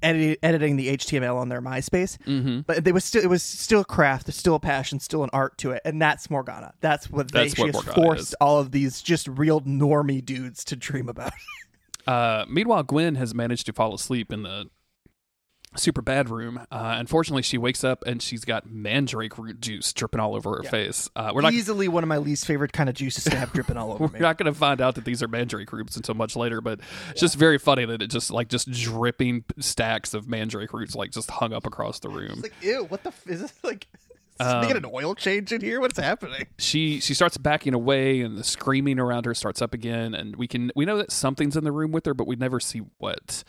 edit- 0.02 0.40
editing 0.44 0.76
the 0.76 0.90
html 0.98 1.36
on 1.38 1.48
their 1.50 1.62
myspace 1.62 2.18
Mm-hmm. 2.26 2.62
but 2.62 2.84
they 2.84 2.92
was 2.92 3.04
still 3.06 3.24
it 3.24 3.28
was 3.30 3.42
still 3.44 3.82
a 3.82 3.86
craft, 3.86 4.26
there's 4.26 4.36
still 4.36 4.56
a 4.56 4.60
passion, 4.60 5.00
still 5.00 5.24
an 5.24 5.30
art 5.34 5.58
to 5.60 5.72
it, 5.72 5.82
and 5.86 6.02
that's 6.02 6.30
Morgana. 6.30 6.74
That's 6.82 7.10
what 7.10 7.32
they 7.32 7.44
That's 7.44 7.56
she 7.56 7.62
what 7.64 7.76
has 7.86 7.94
forced 7.96 8.22
is. 8.30 8.34
all 8.42 8.60
of 8.60 8.72
these 8.72 9.02
just 9.02 9.28
real 9.28 9.62
normie 9.62 10.24
dudes 10.24 10.64
to 10.66 10.76
dream 10.76 11.08
about. 11.10 11.32
Uh, 12.06 12.44
meanwhile, 12.50 12.84
Gwen 12.84 13.16
has 13.16 13.34
managed 13.34 13.66
to 13.68 13.72
fall 13.72 13.94
asleep 13.96 14.34
in 14.34 14.44
the 14.44 14.66
super 15.76 16.02
bad 16.02 16.30
room. 16.30 16.60
Uh, 16.72 16.96
unfortunately, 16.98 17.42
she 17.42 17.58
wakes 17.58 17.84
up 17.84 18.04
and 18.06 18.22
she's 18.22 18.46
got 18.46 18.70
mandrake 18.70 19.38
root 19.38 19.60
juice 19.62 19.92
dripping 19.94 20.20
all 20.20 20.36
over 20.36 20.52
her 20.58 20.62
Yeah. 20.64 20.70
face. 20.70 21.10
Uh, 21.16 21.32
we're 21.34 21.42
not 21.42 21.54
Easily 21.54 21.88
one 21.88 22.04
of 22.04 22.08
my 22.08 22.18
least 22.18 22.46
favorite 22.46 22.74
kind 22.74 22.90
of 22.90 22.96
juices 22.96 23.24
to 23.26 23.36
have 23.36 23.52
dripping 23.54 23.78
all 23.78 23.92
over 23.94 24.06
we're 24.06 24.10
me. 24.14 24.20
not 24.20 24.38
going 24.38 24.52
to 24.52 24.58
find 24.58 24.82
out 24.82 24.96
that 24.96 25.06
these 25.06 25.22
are 25.24 25.28
mandrake 25.28 25.72
roots 25.72 25.96
until 25.98 26.16
much 26.16 26.36
later, 26.36 26.62
but 26.62 26.80
it's 27.12 27.22
just 27.22 27.36
very 27.36 27.58
funny 27.58 27.86
that 27.86 28.02
it 28.02 28.08
just 28.08 28.32
like 28.32 28.50
just 28.50 28.70
dripping 28.72 29.44
stacks 29.60 30.14
of 30.14 30.28
mandrake 30.28 30.74
roots 30.74 30.96
like 30.96 31.12
just 31.12 31.30
hung 31.32 31.54
up 31.54 31.66
across 31.66 32.00
the 32.00 32.10
room. 32.10 32.32
It's 32.34 32.44
like, 32.44 32.54
ew, 32.62 32.84
what 32.86 33.04
the 33.04 33.10
f- 33.10 33.28
is 33.28 33.42
this 33.42 33.54
like? 33.64 33.88
Is 34.40 34.48
Um, 34.48 34.62
making 34.62 34.78
an 34.78 34.86
oil 34.92 35.14
change 35.14 35.52
in 35.52 35.62
here? 35.62 35.80
What's 35.80 36.00
happening? 36.00 36.48
she 36.58 37.00
she 37.00 37.14
starts 37.14 37.38
backing 37.38 37.76
away 37.76 38.22
and 38.22 38.36
the 38.36 38.44
screaming 38.44 38.98
around 38.98 39.26
her 39.26 39.36
starts 39.36 39.62
up 39.62 39.76
again 39.76 40.16
and 40.16 40.36
we 40.38 40.48
can 40.48 40.72
we 40.76 40.86
know 40.86 40.98
that 40.98 41.12
something's 41.12 41.56
in 41.56 41.64
the 41.64 41.72
room 41.72 41.92
with 41.92 42.08
her 42.08 42.16
but 42.16 42.26
we 42.26 42.36
never 42.36 42.60
see 42.60 42.82
what 42.98 43.44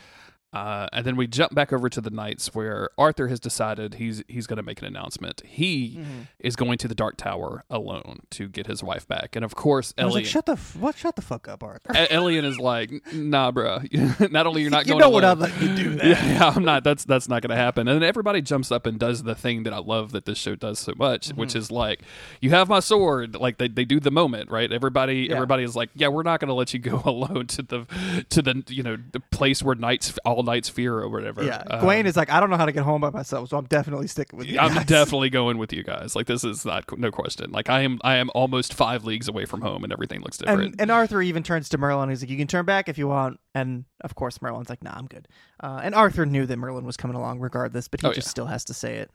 uh, 0.55 0.89
and 0.93 1.05
then 1.05 1.17
we 1.17 1.27
jump 1.27 1.55
back 1.55 1.73
over 1.73 1.89
to 1.89 2.01
the 2.01 2.11
knights 2.11 2.55
where 2.55 2.89
Arthur 2.97 3.29
has 3.29 3.41
decided 3.41 3.95
he's 3.95 4.23
he's 4.29 4.47
going 4.47 4.57
to 4.59 4.63
make 4.63 4.81
an 4.81 4.87
announcement. 4.87 5.43
He 5.45 5.75
Mm-hmm. 5.99 6.21
is 6.39 6.57
going 6.57 6.79
to 6.79 6.89
the 6.89 6.95
Dark 6.95 7.17
Tower 7.17 7.65
alone 7.69 8.21
to 8.31 8.49
get 8.49 8.67
his 8.69 8.83
wife 8.83 9.07
back, 9.09 9.35
and 9.37 9.45
of 9.45 9.55
course, 9.55 9.93
Elliot. 9.99 10.15
like, 10.15 10.27
shut 10.27 10.47
the 10.47 10.53
f- 10.53 10.77
what? 10.77 10.97
Shut 10.97 11.17
the 11.17 11.23
fuck 11.23 11.49
up, 11.49 11.63
Arthur. 11.63 11.93
E- 11.95 12.07
Elliot 12.11 12.45
is 12.45 12.59
like, 12.59 12.91
nah, 13.13 13.51
bro. 13.51 13.81
not 14.31 14.47
only 14.47 14.63
you're 14.63 14.71
not 14.71 14.87
you 14.87 14.93
going. 14.93 15.01
know 15.01 15.11
what? 15.11 15.25
I'll 15.25 15.35
let 15.37 15.61
you 15.61 15.75
do 15.75 15.91
that. 15.97 16.07
yeah, 16.07 16.25
yeah, 16.35 16.49
I'm 16.55 16.65
not. 16.65 16.85
That's 16.85 17.05
that's 17.05 17.29
not 17.29 17.43
going 17.43 17.51
to 17.51 17.57
happen. 17.57 17.89
And 17.89 18.01
then 18.01 18.09
everybody 18.09 18.41
jumps 18.41 18.71
up 18.71 18.87
and 18.87 18.99
does 18.99 19.23
the 19.25 19.35
thing 19.35 19.65
that 19.65 19.73
I 19.73 19.79
love 19.79 20.13
that 20.13 20.25
this 20.25 20.39
show 20.39 20.55
does 20.55 20.79
so 20.79 20.93
much, 20.97 21.29
Mm-hmm. 21.29 21.41
which 21.41 21.55
is 21.57 21.71
like, 21.71 22.01
you 22.41 22.51
have 22.51 22.69
my 22.69 22.81
sword. 22.81 23.35
Like 23.37 23.59
they, 23.59 23.69
they 23.69 23.85
do 23.85 23.99
the 24.01 24.11
moment, 24.11 24.51
right? 24.51 24.71
Everybody 24.71 25.27
Yeah. 25.29 25.35
everybody 25.37 25.63
is 25.65 25.75
like, 25.75 25.91
yeah, 25.95 26.09
we're 26.09 26.23
not 26.23 26.39
going 26.41 26.49
to 26.49 26.55
let 26.55 26.73
you 26.73 26.81
go 26.81 27.03
alone 27.05 27.47
to 27.49 27.63
the 27.63 28.25
to 28.31 28.43
the 28.43 28.63
you 28.69 28.83
know 28.83 28.97
the 29.13 29.21
place 29.21 29.63
where 29.63 29.75
knights 29.75 30.17
all 30.25 30.44
knights 30.45 30.69
fear 30.69 30.97
or 30.99 31.09
whatever. 31.09 31.43
Yeah, 31.43 31.63
Um, 31.71 31.81
Gwen 31.81 32.07
is 32.07 32.17
like, 32.17 32.31
I 32.31 32.39
don't 32.39 32.51
know 32.51 32.57
how 32.57 32.67
to 32.67 32.73
get 32.73 32.85
home 32.85 33.01
by 33.01 33.11
myself, 33.11 33.49
so 33.49 33.57
I'm 33.57 33.65
definitely 33.67 34.07
sticking 34.07 34.39
with 34.39 34.47
you. 34.47 34.59
I'm 34.59 34.75
guys." 34.75 34.87
definitely 34.87 35.31
going 35.31 35.59
with 35.59 35.73
you 35.73 35.83
guys. 35.83 36.15
Like 36.15 36.27
this 36.27 36.45
is 36.45 36.65
not 36.65 36.85
no 36.99 37.11
question. 37.11 37.51
Like 37.51 37.69
I 37.69 37.81
am 37.81 37.99
I 38.03 38.17
am 38.17 38.31
almost 38.35 38.75
five 38.75 39.05
leagues 39.05 39.27
away 39.29 39.45
from 39.47 39.61
home, 39.63 39.83
and 39.85 39.93
everything 39.93 40.21
looks 40.21 40.39
different. 40.39 40.73
And, 40.73 40.81
and 40.83 40.91
Arthur 40.91 41.21
even 41.23 41.43
turns 41.43 41.69
to 41.71 41.79
Merlin. 41.79 42.09
He's 42.11 42.23
like, 42.23 42.31
"You 42.31 42.37
can 42.39 42.47
turn 42.47 42.65
back 42.65 42.89
if 42.89 42.99
you 42.99 43.09
want." 43.09 43.41
And 43.55 43.85
of 44.03 44.15
course, 44.15 44.41
Merlin's 44.41 44.69
like, 44.69 44.83
"Nah, 44.85 44.93
I'm 44.95 45.07
good." 45.07 45.27
Uh, 45.63 45.81
and 45.83 45.95
Arthur 45.95 46.27
knew 46.27 46.47
that 46.47 46.57
Merlin 46.57 46.85
was 46.85 46.97
coming 46.97 47.17
along 47.17 47.41
regardless, 47.41 47.89
but 47.89 48.01
he 48.01 48.07
Oh, 48.07 48.13
just 48.13 48.27
yeah. 48.27 48.31
still 48.31 48.47
has 48.47 48.65
to 48.67 48.75
say 48.75 48.97
it. 48.97 49.11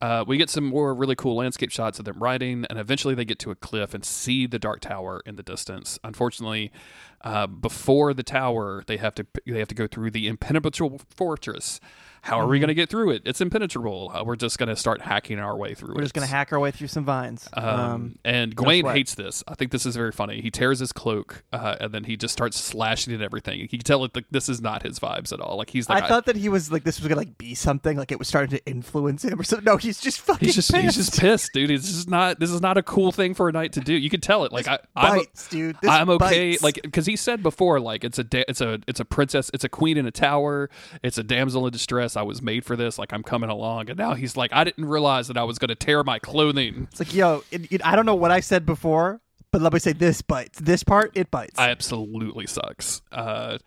Uh, 0.00 0.24
we 0.26 0.36
get 0.36 0.50
some 0.50 0.64
more 0.64 0.92
really 0.96 1.14
cool 1.14 1.36
landscape 1.36 1.70
shots 1.70 2.00
of 2.00 2.04
them 2.04 2.18
riding, 2.20 2.66
and 2.68 2.76
eventually 2.76 3.14
they 3.14 3.24
get 3.24 3.38
to 3.38 3.52
a 3.52 3.54
cliff 3.54 3.94
and 3.94 4.04
see 4.04 4.48
the 4.48 4.58
dark 4.58 4.80
tower 4.80 5.22
in 5.24 5.36
the 5.36 5.44
distance. 5.44 5.96
Unfortunately, 6.02 6.72
uh, 7.24 7.46
before 7.46 8.14
the 8.14 8.22
tower, 8.22 8.82
they 8.86 8.96
have 8.96 9.14
to 9.16 9.26
they 9.46 9.58
have 9.58 9.68
to 9.68 9.74
go 9.74 9.86
through 9.86 10.10
the 10.10 10.28
impenetrable 10.28 11.00
fortress. 11.14 11.80
How 12.26 12.38
are 12.38 12.46
we 12.46 12.58
Mm-hmm. 12.58 12.60
going 12.60 12.68
to 12.68 12.74
get 12.74 12.88
through 12.88 13.10
it? 13.10 13.22
It's 13.24 13.40
impenetrable. 13.40 14.12
Uh, 14.14 14.22
we're 14.24 14.36
just 14.36 14.56
going 14.56 14.68
to 14.68 14.76
start 14.76 15.00
hacking 15.00 15.40
our 15.40 15.56
way 15.56 15.74
through. 15.74 15.96
We're 15.96 16.02
just 16.02 16.14
gonna 16.14 16.28
hack 16.28 16.52
our 16.52 16.60
way 16.60 16.70
through 16.70 16.86
some 16.86 17.04
vines. 17.04 17.48
Um, 17.52 18.16
and 18.24 18.54
Gawain 18.54 18.86
hates 18.86 19.16
this. 19.16 19.42
I 19.48 19.56
think 19.56 19.72
this 19.72 19.84
is 19.86 19.96
very 19.96 20.12
funny. 20.12 20.40
He 20.40 20.48
tears 20.48 20.78
his 20.78 20.92
cloak, 20.92 21.42
uh, 21.52 21.74
and 21.80 21.92
then 21.92 22.04
he 22.04 22.16
just 22.16 22.32
starts 22.32 22.60
slashing 22.60 23.12
at 23.12 23.22
everything. 23.22 23.58
You 23.58 23.66
can 23.66 23.80
tell 23.80 24.04
it. 24.04 24.14
Like, 24.14 24.26
this 24.30 24.48
is 24.48 24.60
not 24.60 24.84
his 24.84 25.00
vibes 25.00 25.32
at 25.32 25.40
all. 25.40 25.56
Like 25.56 25.70
he's 25.70 25.88
like, 25.88 26.04
I 26.04 26.06
thought 26.06 26.26
that 26.26 26.36
he 26.36 26.48
was 26.48 26.70
like 26.70 26.84
this 26.84 27.00
was 27.00 27.08
gonna 27.08 27.18
like 27.20 27.36
be 27.38 27.56
something 27.56 27.96
like 27.96 28.12
it 28.12 28.20
was 28.20 28.28
starting 28.28 28.56
to 28.56 28.64
influence 28.66 29.24
him 29.24 29.40
or 29.40 29.42
something. 29.42 29.64
No, 29.64 29.76
he's 29.76 30.00
just 30.00 30.20
fucking. 30.20 30.46
He's 30.46 30.54
just 30.54 30.70
pissed. 30.70 30.84
he's 30.84 30.94
just 30.94 31.18
pissed, 31.20 31.50
dude. 31.52 31.72
It's 31.72 31.88
just 31.88 32.08
not. 32.08 32.38
This 32.38 32.50
is 32.52 32.60
not 32.60 32.78
a 32.78 32.84
cool 32.84 33.10
thing 33.10 33.34
for 33.34 33.48
a 33.48 33.52
knight 33.52 33.72
to 33.72 33.80
do. 33.80 33.94
You 33.94 34.10
can 34.10 34.20
tell 34.20 34.44
it. 34.44 34.52
Like 34.52 34.68
I, 34.68 34.78
I'm, 34.94 35.18
bites, 35.18 35.48
dude. 35.48 35.76
This 35.82 35.90
I'm 35.90 36.08
okay. 36.08 36.50
bites. 36.52 36.62
Like 36.62 36.80
because 36.82 37.06
he 37.06 37.11
said 37.16 37.42
before, 37.42 37.80
like 37.80 38.04
it's 38.04 38.18
a 38.18 38.24
da- 38.24 38.44
it's 38.48 38.60
a 38.60 38.80
it's 38.86 39.00
a 39.00 39.04
princess, 39.04 39.50
it's 39.54 39.64
a 39.64 39.68
queen 39.68 39.96
in 39.96 40.06
a 40.06 40.10
tower, 40.10 40.70
it's 41.02 41.18
a 41.18 41.22
damsel 41.22 41.66
in 41.66 41.72
distress. 41.72 42.16
I 42.16 42.22
was 42.22 42.42
made 42.42 42.64
for 42.64 42.76
this. 42.76 42.98
Like 42.98 43.12
I'm 43.12 43.22
coming 43.22 43.50
along, 43.50 43.88
and 43.90 43.98
now 43.98 44.14
he's 44.14 44.36
like, 44.36 44.52
I 44.52 44.64
didn't 44.64 44.86
realize 44.86 45.28
that 45.28 45.36
I 45.36 45.44
was 45.44 45.58
going 45.58 45.68
to 45.68 45.74
tear 45.74 46.02
my 46.04 46.18
clothing. 46.18 46.88
it's 46.90 47.00
like, 47.00 47.14
yo, 47.14 47.44
it, 47.50 47.72
it, 47.72 47.86
I 47.86 47.96
don't 47.96 48.06
know 48.06 48.14
what 48.14 48.30
I 48.30 48.40
said 48.40 48.66
before, 48.66 49.20
but 49.50 49.62
let 49.62 49.72
me 49.72 49.78
say 49.78 49.92
this 49.92 50.22
bites. 50.22 50.58
This 50.60 50.82
part, 50.82 51.12
it 51.14 51.30
bites. 51.30 51.58
I 51.58 51.70
absolutely 51.70 52.46
sucks. 52.46 53.02
Uh, 53.10 53.58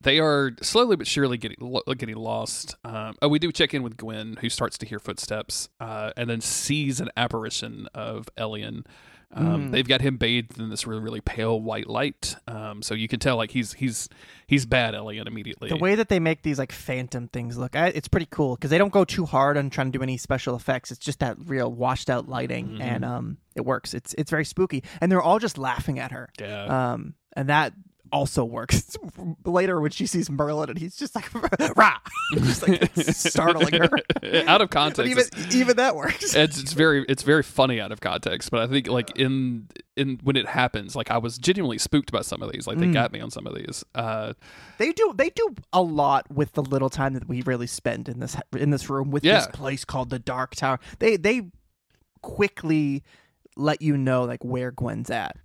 they 0.00 0.18
are 0.18 0.52
slowly 0.60 0.96
but 0.96 1.06
surely 1.06 1.38
getting 1.38 1.56
lo- 1.60 1.82
getting 1.96 2.16
lost. 2.16 2.76
Um, 2.84 3.14
oh, 3.22 3.28
we 3.28 3.38
do 3.38 3.50
check 3.50 3.72
in 3.72 3.82
with 3.82 3.96
Gwen, 3.96 4.36
who 4.40 4.50
starts 4.50 4.76
to 4.78 4.86
hear 4.86 4.98
footsteps, 4.98 5.70
uh, 5.80 6.12
and 6.16 6.28
then 6.28 6.40
sees 6.40 7.00
an 7.00 7.08
apparition 7.16 7.88
of 7.94 8.28
Elyan. 8.36 8.84
Um, 9.36 9.44
Mm. 9.68 9.72
They've 9.72 9.86
got 9.88 10.00
him 10.00 10.16
bathed 10.16 10.58
in 10.60 10.70
this 10.70 10.86
really 10.86 11.02
really 11.02 11.20
pale 11.20 11.60
white 11.60 11.88
light, 11.88 12.36
um, 12.46 12.82
so 12.82 12.94
you 12.94 13.08
can 13.08 13.18
tell 13.20 13.36
like 13.36 13.50
he's 13.50 13.72
he's 13.74 14.08
he's 14.46 14.64
bad 14.66 14.94
Elyan 14.94 15.26
immediately. 15.26 15.68
the 15.68 15.76
way 15.76 15.94
that 15.96 16.08
they 16.08 16.20
make 16.20 16.42
these 16.42 16.58
like 16.58 16.70
phantom 16.72 17.28
things 17.28 17.56
look, 17.58 17.74
I, 17.76 17.88
it's 17.88 18.08
pretty 18.08 18.28
cool 18.30 18.54
because 18.54 18.70
they 18.70 18.78
don't 18.78 18.92
go 18.92 19.04
too 19.04 19.24
hard 19.26 19.56
on 19.56 19.70
trying 19.70 19.90
to 19.92 19.98
do 19.98 20.02
any 20.02 20.16
special 20.16 20.54
effects. 20.54 20.90
It's 20.92 21.04
just 21.04 21.18
that 21.20 21.36
real 21.46 21.70
washed 21.72 22.08
out 22.10 22.28
lighting, 22.28 22.68
Mhm. 22.68 22.80
and 22.80 23.04
um, 23.04 23.36
it 23.56 23.64
works. 23.64 23.92
It's 23.94 24.14
it's 24.16 24.30
very 24.30 24.44
spooky, 24.44 24.82
and 25.00 25.10
they're 25.10 25.22
all 25.22 25.38
just 25.38 25.58
laughing 25.58 25.98
at 25.98 26.12
her. 26.12 26.30
yeah. 26.40 26.92
Um, 26.92 27.14
and 27.36 27.48
that 27.48 27.72
also 28.12 28.44
works 28.44 28.96
later 29.44 29.80
when 29.80 29.90
she 29.90 30.06
sees 30.06 30.30
Merlin 30.30 30.70
and 30.70 30.78
he's 30.78 30.96
just 30.96 31.14
like 31.16 31.28
rah, 31.76 31.98
just 32.34 32.66
like 32.66 32.90
startling 32.96 33.72
her. 33.74 33.88
out 34.48 34.60
of 34.60 34.68
But 34.68 34.70
context. 34.70 35.10
even 35.10 35.24
even 35.60 35.76
that 35.78 35.96
works. 35.96 36.34
it's, 36.34 36.60
it's 36.60 36.72
very 36.74 37.04
it's 37.08 37.22
very 37.24 37.42
funny 37.42 37.80
out 37.80 37.90
of 37.92 38.00
context, 38.00 38.50
but 38.50 38.60
I 38.60 38.66
think 38.66 38.86
like 38.88 39.16
in 39.18 39.68
in 39.96 40.20
when 40.22 40.36
it 40.36 40.46
happens, 40.46 40.94
like 40.94 41.10
I 41.10 41.18
was 41.18 41.38
genuinely 41.38 41.78
spooked 41.78 42.12
by 42.12 42.20
some 42.22 42.42
of 42.42 42.52
these. 42.52 42.66
Like 42.66 42.78
they 42.78 42.86
Mm. 42.86 42.92
got 42.94 43.12
me 43.12 43.20
on 43.20 43.30
some 43.30 43.46
of 43.46 43.54
these. 43.54 43.84
Uh, 43.94 44.34
They 44.78 44.92
do 44.92 45.12
they 45.16 45.30
do 45.30 45.54
a 45.72 45.82
lot 45.82 46.30
with 46.30 46.52
the 46.52 46.62
little 46.62 46.90
time 46.90 47.14
that 47.14 47.28
we 47.28 47.42
really 47.42 47.66
spend 47.66 48.08
in 48.08 48.20
this 48.20 48.36
in 48.56 48.70
this 48.70 48.88
room 48.88 49.10
with 49.10 49.24
Yeah. 49.24 49.38
this 49.38 49.46
place 49.48 49.84
called 49.84 50.10
the 50.10 50.18
Dark 50.18 50.54
Tower. 50.54 50.78
They 51.00 51.16
they 51.16 51.42
quickly 52.22 53.02
let 53.56 53.82
you 53.82 53.96
know 53.96 54.24
like 54.24 54.44
where 54.44 54.70
Gwen's 54.70 55.10
at. 55.10 55.36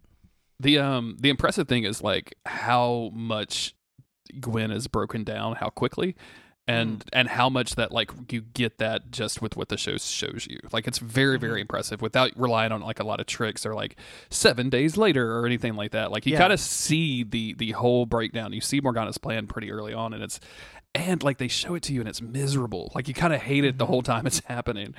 The 0.60 0.78
um 0.80 1.18
the 1.20 1.30
impressive 1.30 1.68
thing 1.68 1.84
is 1.84 2.02
like 2.04 2.36
how 2.46 3.12
much 3.14 3.74
Gwen 4.40 4.72
is 4.72 4.88
broken 4.88 5.24
down, 5.24 5.56
how 5.56 5.70
quickly. 5.70 6.16
And 6.68 7.00
Mm. 7.00 7.10
and 7.14 7.28
how 7.30 7.50
much 7.50 7.76
that 7.78 7.92
like 7.92 8.12
you 8.32 8.42
get 8.42 8.78
that 8.78 9.10
just 9.10 9.42
with 9.42 9.58
what 9.58 9.70
the 9.70 9.78
show 9.78 9.98
shows 9.98 10.46
you, 10.48 10.60
like 10.72 10.88
it's 10.88 11.00
very 11.00 11.38
Mm-hmm. 11.38 11.48
very 11.48 11.62
impressive 11.62 12.00
without 12.00 12.32
relying 12.36 12.72
on 12.72 12.82
like 12.82 13.00
a 13.00 13.04
lot 13.04 13.20
of 13.20 13.26
tricks 13.26 13.66
or 13.66 13.74
like 13.74 13.96
seven 14.30 14.70
days 14.70 14.96
later 14.96 15.36
or 15.36 15.48
anything 15.48 15.74
like 15.76 15.92
that. 15.94 16.12
Like 16.12 16.28
you 16.28 16.34
Yeah. 16.34 16.40
kind 16.42 16.54
of 16.54 16.60
see 16.60 17.24
the 17.24 17.56
the 17.56 17.72
whole 17.72 18.06
breakdown. 18.06 18.54
You 18.54 18.62
see 18.62 18.82
Morgana's 18.82 19.18
plan 19.18 19.48
pretty 19.48 19.72
early 19.72 19.96
on, 19.96 20.14
and 20.14 20.22
it's 20.22 20.40
and 20.94 21.24
like 21.24 21.40
they 21.40 21.48
show 21.48 21.74
it 21.74 21.82
to 21.84 21.94
you 21.94 22.02
and 22.02 22.10
it's 22.10 22.22
miserable. 22.22 22.92
Like 22.94 23.08
you 23.08 23.16
kind 23.16 23.34
of 23.34 23.42
hate 23.42 23.64
it 23.66 23.80
the 23.80 23.86
Mm-hmm. 23.86 23.92
whole 23.92 24.02
time 24.04 24.28
it's 24.28 24.42
happening. 24.46 24.94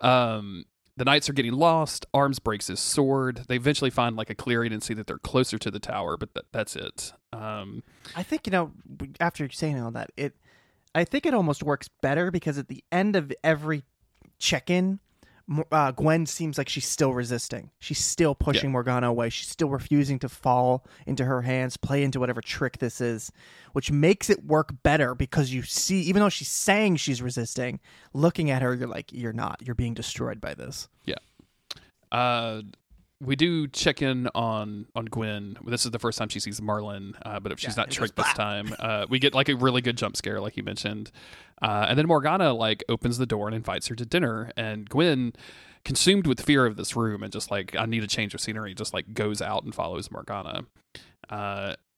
Um, 0.00 0.64
the 0.96 1.04
knights 1.04 1.28
are 1.28 1.32
getting 1.32 1.52
lost. 1.52 2.06
Arms 2.14 2.38
breaks 2.38 2.68
his 2.68 2.80
sword. 2.80 3.44
They 3.48 3.56
eventually 3.56 3.90
find 3.90 4.16
like 4.16 4.30
a 4.30 4.34
clearing 4.34 4.72
and 4.72 4.82
see 4.82 4.94
that 4.94 5.06
they're 5.06 5.18
closer 5.18 5.58
to 5.58 5.70
the 5.70 5.78
tower, 5.78 6.16
but 6.16 6.34
th- 6.34 6.46
that's 6.52 6.74
it. 6.76 7.12
Um, 7.32 7.82
I 8.14 8.22
think 8.22 8.46
you 8.46 8.50
know 8.50 8.72
after 9.20 9.48
saying 9.50 9.80
all 9.80 9.90
that, 9.92 10.10
it 10.16 10.34
I 10.94 11.04
think 11.04 11.26
it 11.26 11.34
almost 11.34 11.62
works 11.62 11.88
better 12.00 12.30
because 12.30 12.56
at 12.56 12.68
the 12.68 12.82
end 12.90 13.16
of 13.16 13.30
every 13.44 13.84
check-in, 14.38 14.98
uh, 15.70 15.92
Gwen 15.92 16.26
seems 16.26 16.58
like 16.58 16.68
she's 16.68 16.86
still 16.86 17.14
resisting. 17.14 17.70
She's 17.78 18.04
still 18.04 18.34
pushing 18.34 18.70
Morgana 18.72 19.08
away. 19.08 19.30
She's 19.30 19.48
still 19.48 19.68
refusing 19.68 20.18
to 20.20 20.28
fall 20.28 20.84
into 21.06 21.24
her 21.24 21.42
hands, 21.42 21.76
play 21.76 22.02
into 22.02 22.18
whatever 22.18 22.40
trick 22.40 22.78
this 22.78 23.00
is, 23.00 23.30
which 23.72 23.90
makes 23.92 24.28
it 24.28 24.44
work 24.44 24.82
better 24.82 25.14
because 25.14 25.52
you 25.52 25.62
see, 25.62 26.00
even 26.00 26.20
though 26.20 26.28
she's 26.28 26.48
saying 26.48 26.96
she's 26.96 27.22
resisting, 27.22 27.80
looking 28.12 28.50
at 28.50 28.62
her, 28.62 28.74
you're 28.74 28.88
like, 28.88 29.12
you're 29.12 29.32
not. 29.32 29.60
You're 29.64 29.74
being 29.76 29.94
destroyed 29.94 30.40
by 30.40 30.54
this. 30.54 30.88
Yeah. 31.04 31.16
Uh, 32.10 32.62
we 33.20 33.36
do 33.36 33.66
check 33.68 34.02
in 34.02 34.28
on 34.34 34.86
on 34.94 35.06
Gwen. 35.06 35.56
This 35.66 35.84
is 35.84 35.90
the 35.90 35.98
first 35.98 36.18
time 36.18 36.28
she 36.28 36.40
sees 36.40 36.60
Merlin, 36.60 37.14
uh, 37.24 37.40
but 37.40 37.52
if 37.52 37.58
she's 37.58 37.76
Yeah, 37.76 37.82
not 37.82 37.90
tricked 37.90 38.16
this 38.16 38.32
time, 38.34 38.74
uh, 38.78 39.06
we 39.08 39.18
get 39.18 39.34
like 39.34 39.48
a 39.48 39.56
really 39.56 39.80
good 39.80 39.96
jump 39.96 40.16
scare, 40.16 40.40
like 40.40 40.56
you 40.56 40.62
mentioned. 40.62 41.10
Uh, 41.62 41.86
and 41.88 41.98
then 41.98 42.06
Morgana 42.06 42.52
like 42.52 42.84
opens 42.88 43.18
the 43.18 43.26
door 43.26 43.46
and 43.48 43.54
invites 43.54 43.86
her 43.88 43.94
to 43.94 44.04
dinner, 44.04 44.50
and 44.56 44.88
Gwen, 44.88 45.32
consumed 45.84 46.26
with 46.26 46.40
fear 46.40 46.66
of 46.66 46.76
this 46.76 46.94
room 46.96 47.22
and 47.22 47.32
just 47.32 47.50
like 47.50 47.74
I 47.76 47.86
need 47.86 48.02
a 48.04 48.08
change 48.08 48.34
of 48.34 48.40
scenery, 48.40 48.74
just 48.74 48.92
like 48.92 49.14
goes 49.14 49.40
out 49.40 49.64
and 49.64 49.74
follows 49.74 50.10
Morgana. 50.10 50.64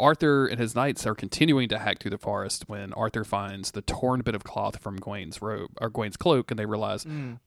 Arthur 0.01 0.47
and 0.47 0.61
his 0.61 0.75
knights 0.75 1.07
are 1.07 1.15
continuing 1.15 1.69
to 1.71 1.79
hack 1.79 1.99
through 2.01 2.11
the 2.13 2.19
forest 2.19 2.69
when 2.69 2.93
Arthur 2.93 3.25
finds 3.25 3.73
the 3.73 3.83
torn 3.83 4.21
bit 4.21 4.35
of 4.35 4.45
cloth 4.45 4.79
from 4.81 4.97
Gawain's 4.97 5.43
robe 5.43 5.71
or 5.81 5.91
Gawain's 5.91 6.17
cloak, 6.17 6.51
and 6.51 6.59
they 6.59 6.67
realize, 6.67 7.07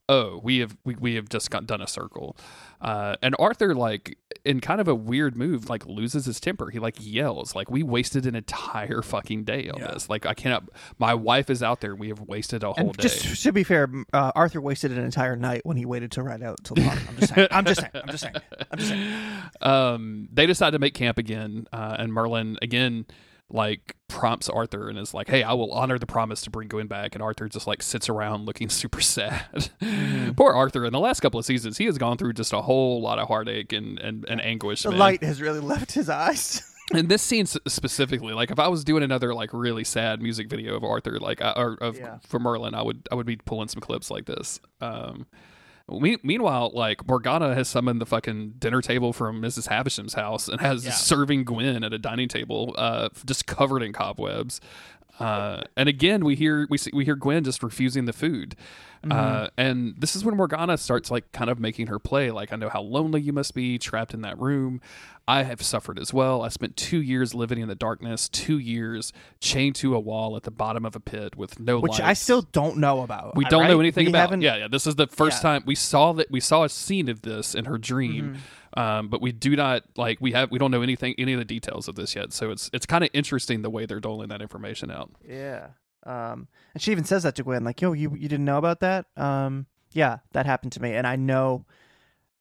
oh, 0.10 0.40
we 0.44 0.60
have 0.60 0.76
we, 0.84 0.96
we 0.96 1.16
have 1.16 1.30
just 1.30 1.50
got 1.50 1.66
done 1.66 1.82
a 1.82 1.88
circle. 1.88 2.36
Uh, 2.82 3.16
and 3.22 3.36
Arthur, 3.40 3.76
like 3.76 4.18
in 4.44 4.60
kind 4.60 4.82
of 4.82 4.88
a 4.88 4.96
weird 4.96 5.36
move, 5.38 5.70
like 5.70 5.86
loses 5.86 6.26
his 6.26 6.40
temper. 6.40 6.70
He 6.72 6.80
like 6.80 6.96
yells, 7.00 7.56
like 7.56 7.70
we 7.70 7.84
wasted 7.84 8.26
an 8.26 8.36
entire 8.36 9.02
fucking 9.04 9.44
day 9.44 9.70
on 9.70 9.80
Yeah. 9.80 9.92
this. 9.94 10.10
Like 10.10 10.26
I 10.26 10.34
cannot. 10.34 10.64
My 10.98 11.14
wife 11.14 11.50
is 11.50 11.62
out 11.64 11.80
there. 11.82 11.96
We 11.96 12.10
have 12.10 12.20
wasted 12.22 12.64
a 12.64 12.74
whole 12.74 12.88
And 12.90 12.98
day. 12.98 13.04
just 13.04 13.44
to 13.44 13.52
be 13.54 13.64
fair, 13.64 13.90
uh, 14.14 14.32
Arthur 14.36 14.60
wasted 14.62 14.92
an 14.92 15.04
entire 15.04 15.36
night 15.36 15.62
when 15.64 15.78
he 15.78 15.86
waited 15.86 16.12
to 16.14 16.24
ride 16.24 16.42
out 16.44 16.58
till 16.64 16.76
the. 16.76 16.84
I'm 16.90 17.16
just 17.18 17.34
saying. 17.36 17.48
I'm 17.52 17.66
just 17.66 17.80
saying. 17.82 17.92
I'm 17.96 18.08
just 18.10 18.24
saying. 18.24 18.36
I'm 18.72 18.78
just 18.80 18.90
saying. 18.90 19.14
um, 19.62 20.28
they 20.34 20.46
decide 20.48 20.72
to 20.72 20.80
make 20.80 20.94
camp 20.96 21.18
again, 21.18 21.68
uh, 21.72 21.96
and 22.00 22.12
Merlin 22.12 22.40
again 22.62 23.06
like 23.54 23.97
prompts 24.08 24.47
Arthur 24.47 24.88
and 24.89 24.97
is 24.97 25.13
like, 25.13 25.27
"Hey, 25.27 25.43
I 25.43 25.54
will 25.54 25.73
honor 25.73 25.99
the 25.99 26.06
promise 26.06 26.41
to 26.43 26.49
bring 26.49 26.69
Gwen 26.69 26.88
back." 26.88 27.15
And 27.15 27.21
Arthur 27.21 27.49
just 27.49 27.67
like 27.67 27.82
sits 27.84 28.08
around 28.10 28.45
looking 28.45 28.69
super 28.82 29.01
sad. 29.01 29.69
Poor 30.38 30.54
Arthur. 30.54 30.86
In 30.86 30.93
the 30.93 30.99
last 30.99 31.19
couple 31.19 31.39
of 31.39 31.45
seasons, 31.45 31.77
he 31.77 31.86
has 31.86 31.97
gone 31.97 32.17
through 32.17 32.34
just 32.34 32.54
a 32.54 32.62
whole 32.62 33.01
lot 33.01 33.19
of 33.19 33.27
heartache 33.27 33.73
and 33.73 33.99
and, 33.99 34.25
and 34.30 34.41
anguish. 34.41 34.84
The 34.84 34.91
man. 34.91 34.99
light 34.99 35.23
has 35.23 35.41
really 35.41 35.60
left 35.60 35.91
his 35.93 36.10
eyes. 36.10 36.63
And 36.93 37.08
this 37.08 37.21
scene 37.21 37.45
specifically, 37.45 38.34
like 38.34 38.51
if 38.51 38.60
I 38.60 38.67
was 38.67 38.84
doing 38.84 39.01
another 39.01 39.34
like 39.34 39.54
really 39.54 39.86
sad 39.86 40.21
music 40.21 40.49
video 40.49 40.75
of 40.75 40.84
Arthur, 40.84 41.19
like 41.19 41.41
I, 41.41 41.51
or 41.56 41.77
of 41.80 41.97
Yeah. 41.97 42.17
for 42.27 42.38
Merlin, 42.38 42.75
I 42.75 42.82
would 42.82 43.08
I 43.10 43.15
would 43.15 43.25
be 43.25 43.38
pulling 43.38 43.69
some 43.69 43.80
clips 43.80 44.12
like 44.12 44.25
this. 44.25 44.60
Um, 44.82 45.25
me- 45.89 46.17
meanwhile, 46.24 46.72
like 46.74 47.08
Morgana 47.08 47.54
has 47.56 47.67
summoned 47.67 48.00
the 48.02 48.06
fucking 48.06 48.56
dinner 48.60 48.82
table 48.82 49.13
from 49.13 49.41
Mrs. 49.41 49.67
Havisham's 49.67 50.13
house 50.13 50.48
and 50.48 50.62
has 50.62 50.86
Yeah. 50.86 50.91
serving 50.91 51.44
Gwen 51.46 51.84
at 51.84 51.94
a 51.94 51.98
dining 52.00 52.28
table, 52.28 52.74
uh, 52.78 53.10
just 53.26 53.46
covered 53.48 53.82
in 53.84 53.94
cobwebs. 53.94 54.62
Uh, 55.20 55.62
and 55.78 55.88
again, 55.89 56.24
we 56.26 56.36
hear 56.36 56.65
we 56.70 56.78
see, 56.78 56.89
we 56.94 57.06
hear 57.06 57.15
Gwen 57.15 57.44
just 57.44 57.62
refusing 57.62 58.06
the 58.06 58.13
food, 58.13 58.56
uh, 59.10 59.48
and 59.58 59.96
this 59.98 60.16
is 60.16 60.24
when 60.24 60.38
Morgana 60.38 60.78
starts 60.78 61.10
like 61.10 61.32
kind 61.32 61.50
of 61.50 61.60
making 61.60 61.88
her 61.88 61.98
play. 61.98 62.30
Like, 62.30 62.54
I 62.54 62.56
know 62.56 62.70
how 62.70 62.82
lonely 62.82 63.22
you 63.22 63.34
must 63.34 63.56
be, 63.56 63.78
trapped 63.80 64.14
in 64.14 64.22
that 64.22 64.38
room. 64.40 64.80
I 65.28 65.44
have 65.44 65.62
suffered 65.62 65.98
as 65.98 66.14
well. 66.14 66.42
I 66.42 66.50
spent 66.50 66.76
two 66.76 67.02
years 67.02 67.34
living 67.34 67.60
in 67.60 67.68
the 67.68 67.76
darkness, 67.76 68.28
two 68.28 68.58
years 68.60 69.14
chained 69.40 69.76
to 69.76 69.96
a 69.96 70.00
wall 70.00 70.36
at 70.36 70.44
the 70.44 70.52
bottom 70.52 70.86
of 70.86 70.96
a 70.96 71.00
pit 71.00 71.36
with 71.38 71.60
no 71.60 71.80
which 71.80 72.00
I 72.02 72.14
still 72.14 72.42
don't 72.42 72.78
know 72.78 73.02
about. 73.02 73.36
we 73.36 73.46
don't 73.46 73.68
know 73.68 73.80
anything 73.80 74.06
We 74.06 74.12
about. 74.12 74.20
haven't- 74.22 74.42
Yeah, 74.42 74.58
yeah. 74.58 74.68
This 74.68 74.86
is 74.86 74.96
the 74.96 75.08
first 75.08 75.38
Yeah. 75.38 75.50
time 75.50 75.64
we 75.66 75.76
saw 75.76 76.12
that 76.14 76.30
we 76.30 76.40
saw 76.40 76.64
a 76.64 76.70
scene 76.70 77.08
of 77.08 77.22
this 77.22 77.56
in 77.56 77.66
her 77.66 77.78
dream, 77.78 78.36
Mm-hmm. 78.74 78.80
um, 78.80 79.08
but 79.10 79.22
we 79.22 79.32
do 79.32 79.56
not 79.56 79.84
like 79.96 80.20
we 80.20 80.32
have 80.34 80.52
we 80.52 80.60
don't 80.60 80.72
know 80.72 80.82
anything 80.82 81.16
any 81.18 81.34
of 81.34 81.40
the 81.40 81.46
details 81.46 81.88
of 81.88 81.96
this 81.96 82.16
yet. 82.16 82.34
So 82.34 82.52
it's 82.52 82.70
it's 82.74 82.86
kind 82.86 83.04
of 83.04 83.10
interesting 83.14 83.62
the 83.62 83.70
way 83.70 83.86
they're 83.86 84.00
doling 84.00 84.30
that 84.30 84.42
information 84.42 84.92
out. 84.92 85.12
Yeah. 85.28 85.68
Um, 86.06 86.48
and 86.74 86.82
she 86.82 86.92
even 86.92 87.04
says 87.04 87.24
that 87.24 87.36
to 87.36 87.44
Gwen, 87.44 87.64
like, 87.64 87.82
"Yo, 87.82 87.94
you 87.94 88.12
you 88.16 88.28
didn't 88.30 88.46
know 88.46 88.58
about 88.58 88.80
that? 88.82 89.06
Um, 89.18 89.66
yeah, 89.94 90.20
that 90.34 90.46
happened 90.46 90.72
to 90.74 90.82
me, 90.82 90.94
and 90.94 91.06
I 91.06 91.16
know 91.16 91.66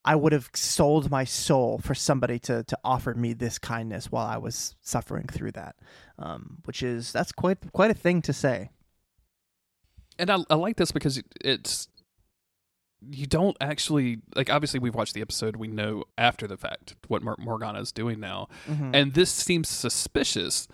I 0.04 0.16
would 0.16 0.32
have 0.32 0.48
sold 0.54 1.10
my 1.10 1.24
soul 1.24 1.78
for 1.78 1.94
somebody 1.94 2.38
to 2.40 2.64
to 2.64 2.78
offer 2.84 3.14
me 3.14 3.32
this 3.34 3.58
kindness 3.58 4.10
while 4.10 4.26
I 4.26 4.38
was 4.38 4.76
suffering 4.80 5.26
through 5.26 5.52
that." 5.52 5.76
Um, 6.18 6.58
which 6.64 6.82
is 6.82 7.12
that's 7.12 7.32
quite 7.32 7.58
quite 7.72 7.90
a 7.90 7.94
thing 7.94 8.22
to 8.22 8.32
say. 8.32 8.70
and 10.18 10.30
I, 10.30 10.38
I 10.50 10.54
like 10.54 10.76
this 10.76 10.90
because 10.92 11.22
it's 11.42 11.88
you 13.10 13.26
don't 13.26 13.56
actually 13.62 14.18
like 14.34 14.50
obviously 14.50 14.78
we've 14.78 14.94
watched 14.94 15.14
the 15.14 15.22
episode 15.22 15.56
we 15.56 15.68
know 15.68 16.04
after 16.18 16.46
the 16.46 16.58
fact 16.58 16.94
what 17.08 17.22
Mor- 17.22 17.36
morgana 17.38 17.80
is 17.80 17.92
doing 17.92 18.20
now 18.20 18.46
Mhm. 18.68 18.90
and 18.94 19.14
this 19.14 19.30
seems 19.30 19.70
suspicious 19.70 20.68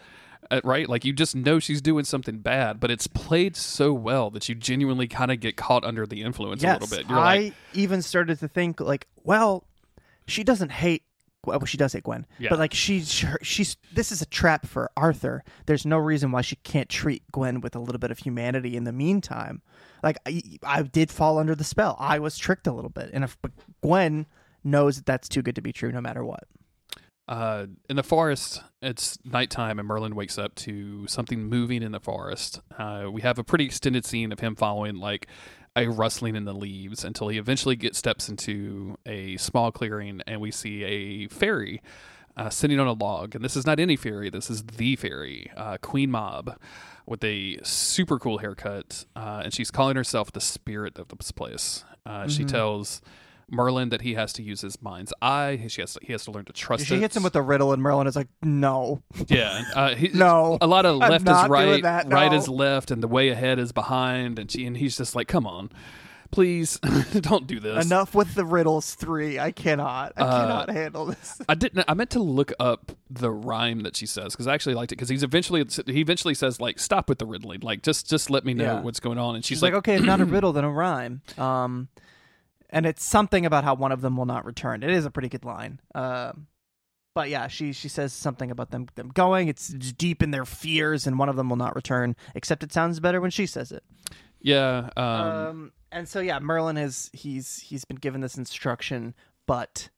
Uh, 0.51 0.61
right 0.65 0.89
like 0.89 1.05
you 1.05 1.13
just 1.13 1.35
know 1.35 1.59
she's 1.59 1.81
doing 1.83 2.05
something 2.05 2.39
bad 2.39 2.79
but 2.79 2.91
it's 2.91 3.07
played 3.07 3.57
so 3.57 3.93
well 3.93 4.31
that 4.31 4.49
you 4.49 4.55
genuinely 4.55 5.07
kind 5.09 5.31
of 5.31 5.41
get 5.41 5.57
caught 5.57 5.85
under 5.85 6.07
the 6.07 6.23
influence 6.23 6.63
a 6.63 6.73
little 6.73 6.89
bit 6.89 7.09
you're 7.09 7.19
I 7.19 7.37
like 7.37 7.55
even 7.75 8.03
started 8.03 8.39
to 8.41 8.49
think 8.49 8.81
like, 8.81 9.07
well, 9.25 9.65
she 10.27 10.43
doesn't 10.45 10.71
hate. 10.73 11.03
Well, 11.45 11.65
she 11.65 11.77
does 11.77 11.93
hate 11.93 12.03
Gwen, 12.03 12.27
Yeah. 12.41 12.49
but 12.51 12.59
like 12.59 12.75
she's 12.75 13.25
she's 13.43 13.77
this 13.95 14.11
is 14.11 14.21
a 14.21 14.27
trap 14.27 14.67
for 14.67 14.91
Arthur. 14.97 15.45
There's 15.67 15.87
no 15.87 15.97
reason 15.99 16.33
why 16.33 16.41
she 16.41 16.57
can't 16.57 16.89
treat 16.89 17.23
Gwen 17.31 17.61
with 17.61 17.77
a 17.77 17.79
little 17.79 18.01
bit 18.01 18.11
of 18.11 18.19
humanity 18.19 18.77
in 18.77 18.83
the 18.85 18.93
meantime. 18.93 19.63
Like 20.03 20.17
I, 20.27 20.43
I 20.65 20.83
did 20.83 21.11
fall 21.13 21.39
under 21.39 21.55
the 21.55 21.63
spell. 21.65 21.97
I 22.01 22.19
was 22.19 22.37
tricked 22.37 22.67
a 22.67 22.73
little 22.73 22.91
bit, 22.91 23.11
and 23.13 23.23
if 23.23 23.37
but 23.43 23.53
Gwen 23.81 24.27
knows 24.65 24.97
that 24.97 25.07
that's 25.07 25.29
too 25.29 25.43
good 25.43 25.55
to 25.55 25.63
be 25.63 25.73
true, 25.73 25.93
no 25.93 26.01
matter 26.01 26.25
what. 26.25 26.45
Uh, 27.29 27.67
in 27.91 27.97
the 27.97 28.03
forest, 28.05 28.63
it's 28.81 29.19
nighttime, 29.25 29.79
and 29.81 29.89
Merlin 29.89 30.15
wakes 30.15 30.39
up 30.39 30.55
to 30.55 31.07
something 31.09 31.43
moving 31.45 31.83
in 31.83 31.91
the 31.93 31.99
forest. 32.01 32.61
Uh, 32.79 33.09
we 33.11 33.23
have 33.23 33.39
a 33.39 33.45
pretty 33.45 33.65
extended 33.65 34.05
scene 34.05 34.31
of 34.31 34.39
him 34.41 34.55
following 34.55 34.97
like 34.97 35.27
a 35.75 35.89
rustling 35.89 36.37
in 36.37 36.45
the 36.45 36.55
leaves 36.55 37.05
until 37.05 37.29
he 37.29 37.37
eventually 37.37 37.75
gets 37.77 37.99
steps 37.99 38.29
into 38.29 38.97
a 39.05 39.37
small 39.39 39.73
clearing, 39.73 40.23
and 40.27 40.41
we 40.41 40.51
see 40.53 40.85
a 40.85 41.27
fairy 41.29 41.83
uh, 42.37 42.49
sitting 42.49 42.79
on 42.79 42.87
a 42.87 42.93
log. 42.93 43.35
And 43.35 43.45
this 43.45 43.57
is 43.57 43.67
not 43.67 43.81
any 43.81 43.97
fairy; 43.97 44.31
this 44.31 44.49
is 44.49 44.63
the 44.63 44.95
fairy, 44.95 45.51
uh, 45.57 45.79
Queen 45.83 46.11
Mab, 46.13 46.57
with 47.07 47.25
a 47.25 47.59
super 47.65 48.21
cool 48.21 48.39
haircut, 48.39 49.05
uh, 49.17 49.41
and 49.45 49.53
she's 49.53 49.73
calling 49.73 49.97
herself 49.97 50.31
the 50.31 50.41
spirit 50.41 50.97
of 50.97 51.09
this 51.19 51.33
place. 51.33 51.85
Uh, 52.07 52.29
She 52.29 52.45
Mhm. 52.45 52.49
tells. 52.49 53.03
Merlin 53.51 53.91
that 53.91 54.03
he 54.03 54.15
has 54.15 54.33
to 54.35 54.43
use 54.43 54.61
his 54.61 54.81
mind's 54.83 55.13
eye. 55.23 55.57
He 55.57 55.81
has 55.81 55.95
to, 55.95 56.01
he 56.03 56.13
has 56.13 56.25
to 56.25 56.31
learn 56.33 56.45
to 56.47 56.53
trust 56.53 56.87
She 56.87 56.97
it. 56.97 57.01
hits 57.01 57.17
him 57.17 57.23
with 57.23 57.37
a 57.37 57.43
riddle, 57.43 57.73
and 57.73 57.83
Merlin 57.83 58.07
is 58.07 58.17
like, 58.17 58.29
"No, 58.43 59.03
Yeah, 59.29 59.63
uh, 59.75 59.95
he, 59.95 60.09
no." 60.15 60.59
A 60.61 60.67
lot 60.67 60.85
of 60.87 61.01
I'm 61.03 61.11
left 61.11 61.29
is 61.29 61.49
right, 61.49 61.83
that, 61.83 62.13
right 62.13 62.33
is 62.33 62.49
left, 62.49 62.91
and 62.91 63.03
the 63.03 63.09
way 63.09 63.29
ahead 63.29 63.59
is 63.59 63.73
behind. 63.73 64.39
And 64.39 64.51
she 64.51 64.67
and 64.67 64.77
he's 64.77 64.97
just 64.97 65.15
like, 65.15 65.29
"Come 65.29 65.47
on, 65.47 65.71
please, 66.33 66.79
don't 67.21 67.47
do 67.47 67.61
this." 67.61 67.87
Enough 67.87 68.15
with 68.15 68.35
the 68.35 68.45
riddles. 68.45 68.95
Three. 68.95 69.39
I 69.39 69.53
cannot. 69.53 70.13
I 70.17 70.23
Uh, 70.23 70.41
cannot 70.43 70.71
handle 70.71 71.07
this. 71.07 71.41
I 71.49 71.55
didn't. 71.55 71.85
I 71.87 71.95
meant 71.95 72.11
to 72.11 72.19
look 72.21 72.53
up 72.59 72.93
the 73.09 73.31
rhyme 73.31 73.81
that 73.83 73.95
she 73.97 74.07
says 74.07 74.33
because 74.33 74.47
I 74.49 74.55
actually 74.55 74.75
liked 74.75 74.91
it 74.93 74.97
because 74.97 75.09
he's 75.09 75.23
eventually 75.23 75.65
he 75.87 76.01
eventually 76.01 76.35
says 76.35 76.61
like, 76.61 76.79
"Stop 76.81 77.09
with 77.09 77.19
the 77.19 77.27
riddling, 77.27 77.61
like 77.61 77.83
just 77.83 78.09
just 78.11 78.29
let 78.29 78.45
me 78.45 78.55
know 78.55 78.65
Yeah. 78.65 78.81
what's 78.81 78.99
going 79.01 79.19
on." 79.19 79.37
And 79.37 79.45
she's, 79.45 79.59
She's 79.59 79.63
like, 79.63 79.75
okay, 79.75 79.95
it's 79.95 80.05
not 80.05 80.21
a 80.21 80.25
riddle, 80.35 80.53
then 80.53 80.65
a 80.65 80.71
rhyme. 80.71 81.23
Um, 81.39 81.89
and 82.71 82.87
it's 82.87 83.05
something 83.05 83.47
about 83.47 83.65
how 83.65 83.75
one 83.75 83.93
of 83.93 84.01
them 84.01 84.17
will 84.17 84.27
not 84.27 84.45
return. 84.45 84.83
It 84.83 84.91
is 84.91 85.05
a 85.05 85.11
pretty 85.11 85.29
good 85.29 85.45
line. 85.45 85.81
Um, 85.95 86.47
but 87.15 87.31
yeah, 87.31 87.49
she 87.49 87.73
she 87.73 87.89
says 87.89 88.13
something 88.13 88.51
about 88.51 88.71
them 88.71 88.89
them 88.95 89.09
going. 89.09 89.49
It's 89.49 89.69
deep 89.69 90.23
in 90.23 90.33
their 90.33 90.45
fears, 90.45 91.07
and 91.07 91.19
one 91.19 91.29
of 91.29 91.37
them 91.37 91.49
will 91.49 91.57
not 91.57 91.75
return. 91.75 92.15
Except 92.35 92.63
it 92.63 92.73
sounds 92.73 93.01
better 93.01 93.21
when 93.21 93.31
she 93.31 93.47
says 93.47 93.73
it. 93.73 93.85
"Yeah, 94.41 94.91
um, 94.97 95.07
Um, 95.07 95.73
and 95.91 96.09
so 96.09 96.21
yeah, 96.21 96.39
Merlin 96.41 96.77
has 96.77 97.11
he's 97.15 97.59
he's 97.59 97.85
been 97.87 97.97
given 97.97 98.21
this 98.21 98.37
instruction, 98.37 99.15
but 99.47 99.89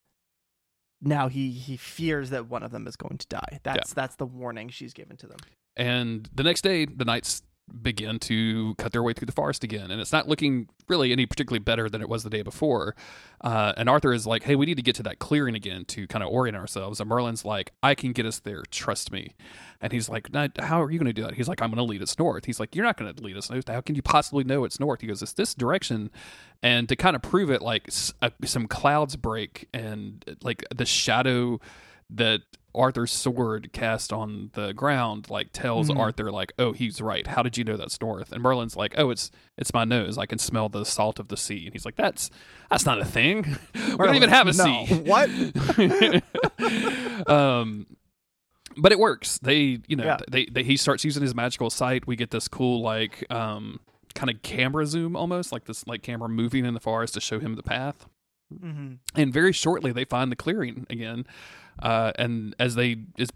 now 1.01 1.29
he 1.29 1.51
he 1.51 1.77
fears 1.77 2.31
that 2.31 2.47
one 2.49 2.63
of 2.63 2.71
them 2.71 2.87
is 2.87 2.95
going 2.95 3.19
to 3.19 3.27
die. 3.27 3.61
That's 3.65 3.93
that's 3.93 4.15
the 4.17 4.27
warning 4.27 4.69
she's 4.69 4.93
given 4.93 5.17
to 5.17 5.27
them. 5.27 5.39
And 5.77 6.29
the 6.35 6.43
next 6.43 6.63
day, 6.63 6.85
the 6.85 7.05
knights 7.05 7.43
begin 7.83 8.19
to 8.19 8.75
cut 8.77 8.93
their 8.93 9.03
way 9.03 9.13
through 9.13 9.27
the 9.27 9.33
forest 9.33 9.65
again. 9.65 9.91
And 9.91 10.01
it's 10.01 10.13
not 10.13 10.29
looking 10.29 10.69
really 10.89 11.13
any 11.13 11.27
particularly 11.27 11.59
better 11.59 11.89
than 11.89 12.01
it 12.01 12.09
was 12.09 12.23
the 12.23 12.31
day 12.31 12.43
before. 12.43 12.95
Uh, 13.41 13.73
and 13.77 13.89
Arthur 13.89 14.13
is 14.13 14.27
like, 14.27 14.45
hey, 14.45 14.57
we 14.57 14.67
need 14.67 14.77
to 14.77 14.83
get 14.83 14.95
to 14.97 15.03
that 15.05 15.19
clearing 15.19 15.55
again 15.55 15.85
to 15.87 16.07
kind 16.07 16.23
of 16.23 16.31
orient 16.31 16.57
ourselves. 16.57 17.01
And 17.01 17.09
Merlin's 17.09 17.45
like, 17.45 17.73
I 17.83 17.95
can 17.95 18.13
get 18.13 18.27
us 18.27 18.39
there. 18.39 18.63
Trust 18.71 19.13
me. 19.13 19.35
And 19.81 19.93
he's 19.93 20.09
like, 20.09 20.29
how 20.59 20.83
are 20.83 20.91
you 20.91 20.99
going 20.99 21.07
to 21.07 21.13
do 21.13 21.23
that? 21.23 21.35
He's 21.35 21.49
like, 21.49 21.63
I'm 21.63 21.71
going 21.71 21.77
to 21.77 21.85
lead 21.85 22.03
us 22.03 22.19
north. 22.19 22.47
He's 22.47 22.59
like, 22.59 22.75
you're 22.75 22.85
not 22.85 22.97
going 22.97 23.15
to 23.15 23.23
lead 23.23 23.37
us 23.37 23.51
north. 23.51 23.69
How 23.69 23.81
can 23.81 23.95
you 23.95 24.03
possibly 24.03 24.45
know 24.45 24.65
it's 24.65 24.81
north? 24.81 25.01
He 25.01 25.07
goes, 25.07 25.23
it's 25.23 25.35
this 25.35 25.55
direction. 25.55 26.11
And 26.63 26.89
to 26.89 26.97
kind 26.97 27.15
of 27.15 27.23
prove 27.23 27.51
it, 27.51 27.63
like 27.63 27.89
uh, 28.21 28.31
some 28.45 28.67
clouds 28.67 29.17
break 29.17 29.69
and 29.73 30.25
like 30.43 30.65
the 30.75 30.87
shadow 30.87 31.61
that 32.11 32.41
Arthur's 32.75 33.13
sword 33.13 33.73
cast 33.73 34.13
on 34.13 34.51
the 34.55 34.73
ground 34.73 35.31
like 35.31 35.53
tells 35.53 35.89
mm-hmm. 35.89 35.99
Arthur 35.99 36.31
like, 36.31 36.53
"Oh, 36.59 36.73
he's 36.73 37.01
right. 37.01 37.27
How 37.27 37.43
did 37.43 37.57
you 37.57 37.65
know 37.65 37.77
that's 37.77 38.01
north?" 38.01 38.31
And 38.33 38.43
Merlin's 38.43 38.77
like, 38.77 38.95
"Oh, 38.99 39.11
it's 39.11 39.31
it's 39.57 39.73
my 39.73 39.85
nose. 39.85 40.19
I 40.19 40.27
can 40.27 40.39
smell 40.39 40.69
the 40.69 40.85
salt 40.85 41.19
of 41.19 41.29
the 41.29 41.37
sea." 41.37 41.65
And 41.65 41.73
he's 41.73 41.85
like, 41.85 41.97
"That's 41.97 42.31
that's 42.71 42.85
not 42.85 43.01
a 43.01 43.05
thing. 43.05 43.57
we 43.75 43.97
don't 43.97 44.17
even 44.17 44.31
have 44.31 44.47
a 44.49 44.53
no. 44.53 44.87
sea." 44.87 45.03
What? 45.09 45.31
um 47.29 47.87
but 48.81 48.93
it 48.93 48.99
works. 48.99 49.39
They, 49.39 49.81
you 49.89 49.97
know, 49.97 50.05
yeah. 50.05 50.19
they, 50.31 50.47
they 50.47 50.63
he 50.63 50.77
starts 50.77 51.05
using 51.05 51.23
his 51.23 51.35
magical 51.35 51.69
sight. 51.69 52.07
We 52.07 52.15
get 52.15 52.31
this 52.31 52.47
cool 52.49 52.81
like 52.83 53.25
um 53.31 53.81
kind 54.15 54.31
of 54.31 54.43
camera 54.43 54.87
zoom 54.87 55.17
almost 55.17 55.53
like 55.53 55.65
this 55.65 55.87
like 55.87 56.03
camera 56.03 56.29
moving 56.29 56.65
in 56.65 56.75
the 56.75 56.81
forest 56.81 57.15
to 57.15 57.21
show 57.21 57.41
him 57.41 57.55
the 57.55 57.63
path. 57.63 58.07
Mm-hmm. 58.53 58.95
And 59.15 59.33
very 59.33 59.53
shortly, 59.53 59.93
they 59.93 60.05
find 60.05 60.33
the 60.33 60.37
clearing 60.37 60.87
again. 60.89 61.27
Uh, 61.81 62.13
and 62.17 62.55
as 62.59 62.75
they 62.75 62.97
as 63.19 63.29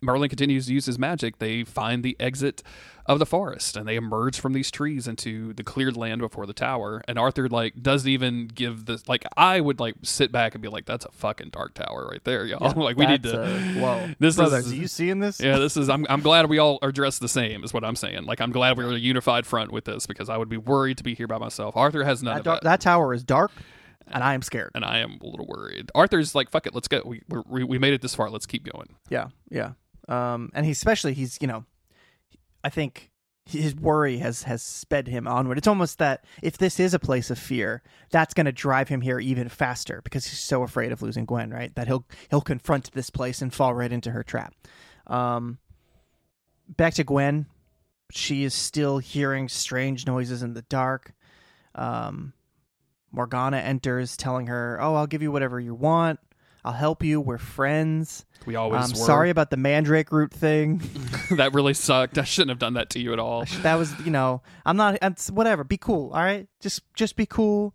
Merlin 0.00 0.28
continues 0.28 0.66
to 0.66 0.74
use 0.74 0.86
his 0.86 0.98
magic, 0.98 1.38
they 1.38 1.64
find 1.64 2.02
the 2.02 2.16
exit 2.18 2.62
of 3.06 3.18
the 3.18 3.26
forest, 3.26 3.76
and 3.76 3.86
they 3.86 3.96
emerge 3.96 4.38
from 4.38 4.52
these 4.52 4.70
trees 4.70 5.08
into 5.08 5.52
the 5.54 5.64
cleared 5.64 5.96
land 5.96 6.20
before 6.20 6.46
the 6.46 6.52
tower. 6.52 7.02
And 7.08 7.18
Arthur 7.18 7.48
like 7.48 7.82
doesn't 7.82 8.08
even 8.08 8.46
give 8.46 8.86
this 8.86 9.08
like 9.08 9.24
I 9.36 9.60
would 9.60 9.80
like 9.80 9.96
sit 10.02 10.30
back 10.30 10.54
and 10.54 10.62
be 10.62 10.68
like, 10.68 10.86
"That's 10.86 11.04
a 11.04 11.10
fucking 11.10 11.50
dark 11.50 11.74
tower 11.74 12.08
right 12.10 12.22
there, 12.24 12.46
y'all." 12.46 12.58
Yeah, 12.62 12.72
like 12.82 12.96
we 12.96 13.06
need 13.06 13.22
to. 13.24 13.42
A, 13.42 13.60
whoa, 13.80 14.10
this 14.18 14.36
Brothers, 14.36 14.66
is. 14.66 14.72
Are 14.72 14.76
you 14.76 14.88
seeing 14.88 15.18
this? 15.18 15.40
Yeah, 15.40 15.58
this 15.58 15.76
is. 15.76 15.88
I'm 15.88 16.06
I'm 16.08 16.20
glad 16.20 16.48
we 16.48 16.58
all 16.58 16.78
are 16.82 16.92
dressed 16.92 17.20
the 17.20 17.28
same. 17.28 17.64
Is 17.64 17.74
what 17.74 17.84
I'm 17.84 17.96
saying. 17.96 18.24
Like 18.24 18.40
I'm 18.40 18.52
glad 18.52 18.78
we 18.78 18.84
are 18.84 18.90
a 18.90 18.98
unified 18.98 19.46
front 19.46 19.72
with 19.72 19.84
this 19.84 20.06
because 20.06 20.28
I 20.28 20.36
would 20.36 20.48
be 20.48 20.56
worried 20.56 20.98
to 20.98 21.04
be 21.04 21.14
here 21.14 21.26
by 21.26 21.38
myself. 21.38 21.76
Arthur 21.76 22.04
has 22.04 22.22
none 22.22 22.34
that 22.34 22.40
of 22.40 22.44
that. 22.44 22.62
That 22.62 22.80
tower 22.80 23.12
is 23.12 23.24
dark 23.24 23.50
and 24.12 24.22
I 24.22 24.34
am 24.34 24.42
scared. 24.42 24.72
And 24.74 24.84
I 24.84 24.98
am 24.98 25.18
a 25.22 25.26
little 25.26 25.46
worried. 25.46 25.90
Arthur's 25.94 26.34
like, 26.34 26.50
"Fuck 26.50 26.66
it, 26.66 26.74
let's 26.74 26.88
go. 26.88 27.02
We 27.04 27.22
we 27.46 27.64
we 27.64 27.78
made 27.78 27.94
it 27.94 28.02
this 28.02 28.14
far. 28.14 28.30
Let's 28.30 28.46
keep 28.46 28.64
going." 28.70 28.96
Yeah, 29.08 29.28
yeah. 29.50 29.72
Um, 30.08 30.50
and 30.54 30.66
he 30.66 30.72
especially 30.72 31.14
he's 31.14 31.38
you 31.40 31.46
know, 31.46 31.64
I 32.64 32.68
think 32.68 33.10
his 33.44 33.74
worry 33.74 34.18
has 34.18 34.44
has 34.44 34.62
sped 34.62 35.08
him 35.08 35.26
onward. 35.26 35.58
It's 35.58 35.66
almost 35.66 35.98
that 35.98 36.24
if 36.42 36.58
this 36.58 36.78
is 36.78 36.94
a 36.94 36.98
place 36.98 37.30
of 37.30 37.38
fear, 37.38 37.82
that's 38.10 38.34
going 38.34 38.46
to 38.46 38.52
drive 38.52 38.88
him 38.88 39.00
here 39.00 39.18
even 39.18 39.48
faster 39.48 40.00
because 40.04 40.26
he's 40.26 40.38
so 40.38 40.62
afraid 40.62 40.92
of 40.92 41.02
losing 41.02 41.24
Gwen. 41.24 41.50
Right, 41.50 41.74
that 41.74 41.86
he'll 41.88 42.06
he'll 42.30 42.40
confront 42.40 42.92
this 42.92 43.10
place 43.10 43.42
and 43.42 43.52
fall 43.52 43.74
right 43.74 43.92
into 43.92 44.10
her 44.10 44.22
trap. 44.22 44.54
Um, 45.06 45.58
back 46.68 46.94
to 46.94 47.04
Gwen, 47.04 47.46
she 48.12 48.44
is 48.44 48.54
still 48.54 48.98
hearing 48.98 49.48
strange 49.48 50.06
noises 50.06 50.42
in 50.42 50.54
the 50.54 50.62
dark. 50.62 51.12
Um, 51.74 52.34
Morgana 53.12 53.58
enters, 53.58 54.16
telling 54.16 54.46
her, 54.48 54.78
"Oh, 54.80 54.94
I'll 54.94 55.06
give 55.06 55.22
you 55.22 55.30
whatever 55.30 55.60
you 55.60 55.74
want. 55.74 56.18
I'll 56.64 56.72
help 56.72 57.04
you. 57.04 57.20
We're 57.20 57.38
friends." 57.38 58.24
We 58.46 58.56
always. 58.56 58.82
I'm 58.82 58.90
were. 58.90 59.04
sorry 59.04 59.30
about 59.30 59.50
the 59.50 59.56
mandrake 59.56 60.10
root 60.10 60.32
thing. 60.32 60.82
that 61.36 61.52
really 61.54 61.74
sucked. 61.74 62.18
I 62.18 62.24
shouldn't 62.24 62.50
have 62.50 62.58
done 62.58 62.74
that 62.74 62.90
to 62.90 63.00
you 63.00 63.12
at 63.12 63.18
all. 63.18 63.44
That 63.62 63.76
was, 63.76 63.98
you 64.00 64.10
know, 64.10 64.42
I'm 64.66 64.76
not. 64.76 64.98
It's 65.00 65.30
whatever. 65.30 65.64
Be 65.64 65.76
cool. 65.76 66.10
All 66.12 66.22
right. 66.22 66.48
Just, 66.60 66.82
just 66.94 67.16
be 67.16 67.26
cool. 67.26 67.74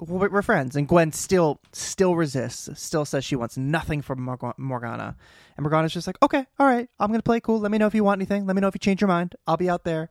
We're 0.00 0.42
friends. 0.42 0.76
And 0.76 0.86
Gwen 0.86 1.10
still, 1.10 1.60
still 1.72 2.14
resists. 2.14 2.68
Still 2.80 3.04
says 3.04 3.24
she 3.24 3.34
wants 3.34 3.56
nothing 3.56 4.00
from 4.00 4.20
Morgana. 4.56 5.16
And 5.56 5.64
Morgana's 5.64 5.92
just 5.92 6.06
like, 6.06 6.16
okay, 6.22 6.46
all 6.60 6.66
right. 6.66 6.88
I'm 7.00 7.10
gonna 7.10 7.22
play 7.22 7.40
cool. 7.40 7.58
Let 7.58 7.72
me 7.72 7.78
know 7.78 7.88
if 7.88 7.96
you 7.96 8.04
want 8.04 8.18
anything. 8.18 8.46
Let 8.46 8.54
me 8.54 8.60
know 8.60 8.68
if 8.68 8.76
you 8.76 8.80
change 8.80 9.00
your 9.00 9.08
mind. 9.08 9.34
I'll 9.48 9.56
be 9.56 9.68
out 9.68 9.82
there. 9.82 10.08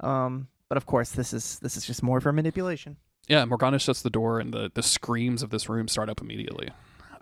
Um, 0.00 0.48
but 0.68 0.76
of 0.76 0.84
course, 0.84 1.10
this 1.10 1.32
is 1.32 1.58
this 1.60 1.78
is 1.78 1.86
just 1.86 2.02
more 2.02 2.20
for 2.20 2.32
manipulation. 2.32 2.98
Yeah, 3.30 3.44
Morgana 3.44 3.78
shuts 3.78 4.02
the 4.02 4.10
door, 4.10 4.40
and 4.40 4.52
the, 4.52 4.72
the 4.74 4.82
screams 4.82 5.44
of 5.44 5.50
this 5.50 5.68
room 5.68 5.86
start 5.86 6.10
up 6.10 6.20
immediately. 6.20 6.70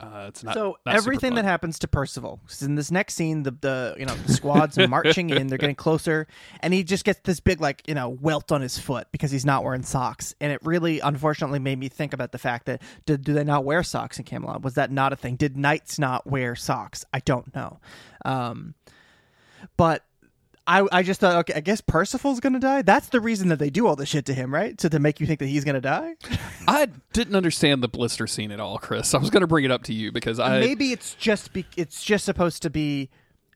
Uh, 0.01 0.25
it's 0.29 0.43
not 0.43 0.55
so 0.55 0.79
not 0.87 0.95
everything 0.95 1.35
that 1.35 1.45
happens 1.45 1.79
to 1.81 1.87
Percival. 1.87 2.41
In 2.63 2.77
this 2.77 2.91
next 2.91 3.13
scene, 3.13 3.43
the 3.43 3.51
the 3.51 3.95
you 3.99 4.07
know 4.07 4.15
the 4.15 4.33
squad's 4.33 4.79
marching 4.89 5.29
in, 5.29 5.49
they're 5.49 5.59
getting 5.59 5.77
closer, 5.77 6.27
and 6.61 6.73
he 6.73 6.83
just 6.83 7.05
gets 7.05 7.21
this 7.25 7.41
big 7.41 7.61
like 7.61 7.83
you 7.87 7.95
know 7.95 8.09
welt 8.09 8.51
on 8.53 8.63
his 8.63 8.79
foot 8.79 9.09
because 9.13 9.31
he's 9.31 9.45
not 9.45 9.65
wearing 9.65 9.83
socks, 9.83 10.35
and 10.41 10.51
it 10.51 10.61
really 10.65 11.01
unfortunately 11.01 11.59
made 11.59 11.79
me 11.79 11.91
think 11.91 12.15
about 12.15 12.33
the 12.33 12.39
fact 12.39 12.65
that 12.67 12.81
did 13.05 13.23
do 13.23 13.35
they 13.35 13.45
not 13.45 13.67
wear 13.67 13.83
socks 13.83 14.19
in 14.19 14.25
Camelot? 14.25 14.63
Was 14.63 14.75
that 14.75 14.91
not 14.91 15.13
a 15.13 15.17
thing? 15.17 15.37
Did 15.37 15.59
knights 15.59 15.99
not 15.99 16.27
wear 16.27 16.57
socks? 16.57 17.05
I 17.13 17.19
don't 17.19 17.55
know, 17.55 17.81
um, 18.25 18.77
but 19.77 20.05
I, 20.69 20.87
I 20.93 21.03
just 21.03 21.19
thought, 21.19 21.35
okay, 21.37 21.55
I 21.55 21.61
guess 21.61 21.81
Percival's 21.81 22.41
gonna 22.41 22.61
die. 22.61 22.83
That's 22.83 23.09
the 23.09 23.21
reason 23.21 23.49
that 23.49 23.59
they 23.59 23.71
do 23.71 23.87
all 23.87 23.97
this 23.97 24.11
shit 24.11 24.27
to 24.27 24.35
him, 24.35 24.53
right? 24.53 24.79
So 24.79 24.91
to 24.91 24.99
make 24.99 25.19
you 25.19 25.27
think 25.27 25.41
that 25.41 25.47
he's 25.47 25.65
gonna 25.65 25.81
die. 25.81 26.17
I 26.69 26.89
didn't 27.15 27.35
understand 27.35 27.83
the 27.83 27.89
blister 27.89 28.27
scene 28.27 28.51
at 28.53 28.61
all, 28.61 28.77
Chris. 28.77 29.15
I 29.15 29.19
was 29.19 29.31
gonna 29.31 29.47
bring 29.47 29.65
it 29.65 29.71
up 29.71 29.85
to 29.85 29.95
you 29.95 30.13
because 30.13 30.39
I 30.39 30.61
maybe 30.61 30.93
it's 30.93 31.15
just 31.15 31.55
be, 31.55 31.65
it's 31.77 32.05
just 32.05 32.27
supposed 32.27 32.63
to 32.63 32.71
be. 32.71 33.09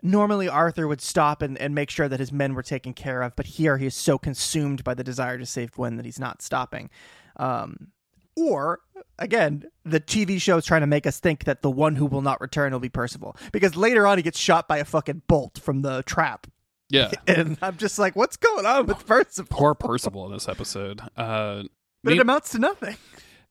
Normally, 0.05 0.49
Arthur 0.49 0.89
would 0.89 1.01
stop 1.01 1.43
and, 1.43 1.57
and 1.59 1.77
make 1.77 1.89
sure 1.89 2.09
that 2.09 2.19
his 2.19 2.33
men 2.33 2.55
were 2.55 2.63
taken 2.63 2.93
care 2.93 3.23
of, 3.23 3.37
but 3.37 3.47
here 3.47 3.77
he 3.77 3.87
is 3.87 3.95
so 3.95 4.19
consumed 4.19 4.83
by 4.83 4.95
the 4.95 5.05
desire 5.05 5.39
to 5.39 5.47
save 5.47 5.71
Gwen 5.71 5.97
that 5.97 6.05
he's 6.05 6.19
not 6.19 6.43
stopping. 6.43 6.91
Um, 7.37 7.93
or 8.37 8.81
again, 9.19 9.65
the 9.85 10.01
TV 10.01 10.41
show 10.41 10.57
is 10.57 10.65
trying 10.65 10.81
to 10.81 10.89
make 10.89 11.07
us 11.07 11.21
think 11.21 11.45
that 11.45 11.63
the 11.63 11.71
one 11.71 11.97
who 11.97 12.07
will 12.07 12.23
not 12.23 12.41
return 12.41 12.73
will 12.73 12.81
be 12.81 12.89
Percival 12.89 13.37
because 13.53 13.77
later 13.77 14.07
on 14.07 14.19
he 14.19 14.23
gets 14.23 14.39
shot 14.39 14.67
by 14.67 14.79
a 14.79 14.85
fucking 14.85 15.23
bolt 15.29 15.61
from 15.63 15.83
the 15.83 16.03
trap. 16.05 16.47
Yeah. 16.93 17.11
And 17.27 17.59
I'm 17.63 17.77
just 17.79 17.99
like, 17.99 18.15
what's 18.15 18.37
going 18.37 18.67
on 18.67 18.87
with 18.87 19.07
Percival? 19.07 19.47
Poor 19.51 19.75
Percival 19.75 20.27
in 20.27 20.33
this 20.33 20.49
episode. 20.49 21.01
Uh, 21.17 21.65
but 22.05 22.13
it 22.13 22.21
amounts 22.21 22.51
to 22.51 22.59
nothing. 22.59 22.97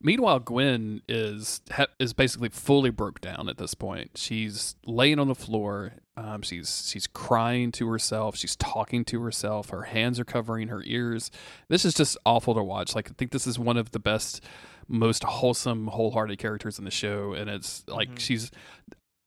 Meanwhile, 0.03 0.39
Gwen 0.39 1.01
is 1.07 1.61
is 1.99 2.13
basically 2.13 2.49
fully 2.49 2.89
broke 2.89 3.21
down 3.21 3.47
at 3.49 3.57
this 3.57 3.73
point. 3.73 4.11
She's 4.15 4.75
laying 4.85 5.19
on 5.19 5.27
the 5.27 5.35
floor. 5.35 5.93
Um, 6.17 6.41
she's 6.41 6.89
she's 6.89 7.07
crying 7.07 7.71
to 7.73 7.87
herself. 7.87 8.35
She's 8.35 8.55
talking 8.55 9.05
to 9.05 9.21
herself. 9.21 9.69
Her 9.69 9.83
hands 9.83 10.19
are 10.19 10.25
covering 10.25 10.69
her 10.69 10.81
ears. 10.85 11.29
This 11.69 11.85
is 11.85 11.93
just 11.93 12.17
awful 12.25 12.55
to 12.55 12.63
watch. 12.63 12.95
Like 12.95 13.11
I 13.11 13.13
think 13.17 13.31
this 13.31 13.45
is 13.45 13.59
one 13.59 13.77
of 13.77 13.91
the 13.91 13.99
best, 13.99 14.43
most 14.87 15.23
wholesome, 15.23 15.87
wholehearted 15.87 16.39
characters 16.39 16.79
in 16.79 16.85
the 16.85 16.91
show, 16.91 17.33
and 17.33 17.49
it's 17.49 17.83
like 17.87 18.09
mm-hmm. 18.09 18.17
she's 18.17 18.51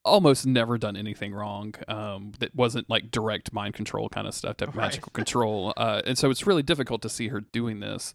almost 0.04 0.46
never 0.46 0.78
done 0.78 0.96
anything 0.96 1.32
wrong 1.32 1.74
um, 1.88 2.32
that 2.38 2.54
wasn't 2.54 2.88
like 2.90 3.10
direct 3.10 3.52
mind 3.52 3.74
control 3.74 4.08
kind 4.08 4.26
of 4.26 4.34
stuff, 4.34 4.56
type 4.56 4.68
right. 4.68 4.76
magical 4.76 5.10
control. 5.10 5.72
Uh, 5.76 6.02
and 6.04 6.18
so 6.18 6.30
it's 6.30 6.46
really 6.46 6.62
difficult 6.62 7.02
to 7.02 7.08
see 7.08 7.28
her 7.28 7.40
doing 7.40 7.80
this. 7.80 8.14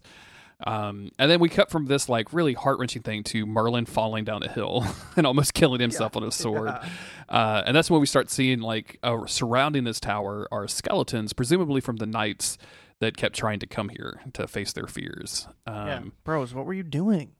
Um, 0.66 1.10
and 1.18 1.30
then 1.30 1.40
we 1.40 1.48
cut 1.48 1.70
from 1.70 1.86
this 1.86 2.08
like 2.08 2.32
really 2.32 2.52
heart 2.52 2.78
wrenching 2.78 3.02
thing 3.02 3.24
to 3.24 3.46
Merlin 3.46 3.86
falling 3.86 4.24
down 4.24 4.42
a 4.42 4.48
hill 4.48 4.84
and 5.16 5.26
almost 5.26 5.54
killing 5.54 5.80
himself 5.80 6.12
yeah. 6.14 6.18
on 6.18 6.24
his 6.24 6.34
sword. 6.34 6.66
Yeah. 6.66 6.88
Uh, 7.28 7.62
and 7.66 7.74
that's 7.74 7.90
when 7.90 8.00
we 8.00 8.06
start 8.06 8.30
seeing 8.30 8.60
like 8.60 8.98
uh, 9.02 9.26
surrounding 9.26 9.84
this 9.84 10.00
tower 10.00 10.46
are 10.52 10.68
skeletons, 10.68 11.32
presumably 11.32 11.80
from 11.80 11.96
the 11.96 12.06
knights 12.06 12.58
that 13.00 13.16
kept 13.16 13.34
trying 13.34 13.58
to 13.58 13.66
come 13.66 13.88
here 13.88 14.20
to 14.34 14.46
face 14.46 14.72
their 14.72 14.86
fears. 14.86 15.48
Um, 15.66 15.86
yeah. 15.86 16.00
Bros, 16.24 16.54
what 16.54 16.66
were 16.66 16.74
you 16.74 16.82
doing? 16.82 17.32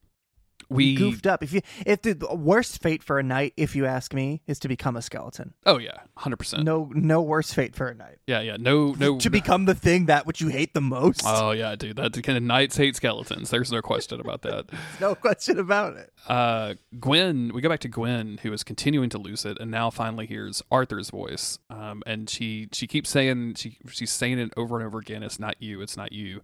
We 0.70 0.94
goofed 0.94 1.26
up. 1.26 1.42
If 1.42 1.52
you 1.52 1.62
if 1.84 2.02
the 2.02 2.16
worst 2.34 2.80
fate 2.82 3.02
for 3.02 3.18
a 3.18 3.22
knight, 3.22 3.52
if 3.56 3.74
you 3.74 3.86
ask 3.86 4.14
me, 4.14 4.40
is 4.46 4.58
to 4.60 4.68
become 4.68 4.96
a 4.96 5.02
skeleton. 5.02 5.54
Oh 5.66 5.78
yeah, 5.78 5.98
hundred 6.16 6.36
percent. 6.36 6.64
No, 6.64 6.90
no 6.94 7.20
worse 7.20 7.52
fate 7.52 7.74
for 7.74 7.88
a 7.88 7.94
knight. 7.94 8.18
Yeah, 8.26 8.40
yeah. 8.40 8.56
No, 8.58 8.92
no. 8.92 9.18
to 9.18 9.30
become 9.30 9.64
the 9.64 9.74
thing 9.74 10.06
that 10.06 10.26
which 10.26 10.40
you 10.40 10.48
hate 10.48 10.74
the 10.74 10.80
most. 10.80 11.22
Oh 11.24 11.50
yeah, 11.50 11.74
dude. 11.74 11.96
That 11.96 12.12
kind 12.22 12.36
of 12.36 12.44
knights 12.44 12.76
hate 12.76 12.96
skeletons. 12.96 13.50
There's 13.50 13.72
no 13.72 13.82
question 13.82 14.20
about 14.20 14.42
that. 14.42 14.66
no 15.00 15.14
question 15.14 15.58
about 15.58 15.96
it. 15.96 16.12
Uh, 16.26 16.74
Gwen. 16.98 17.50
We 17.52 17.60
go 17.60 17.68
back 17.68 17.80
to 17.80 17.88
Gwen, 17.88 18.38
who 18.42 18.52
is 18.52 18.62
continuing 18.62 19.10
to 19.10 19.18
lose 19.18 19.44
it, 19.44 19.58
and 19.60 19.70
now 19.70 19.90
finally 19.90 20.26
hears 20.26 20.62
Arthur's 20.70 21.10
voice. 21.10 21.58
Um, 21.68 22.02
and 22.06 22.30
she 22.30 22.68
she 22.72 22.86
keeps 22.86 23.10
saying 23.10 23.54
she 23.54 23.78
she's 23.88 24.10
saying 24.10 24.38
it 24.38 24.52
over 24.56 24.76
and 24.76 24.86
over 24.86 24.98
again. 24.98 25.22
It's 25.22 25.40
not 25.40 25.60
you. 25.60 25.80
It's 25.82 25.96
not 25.96 26.12
you. 26.12 26.42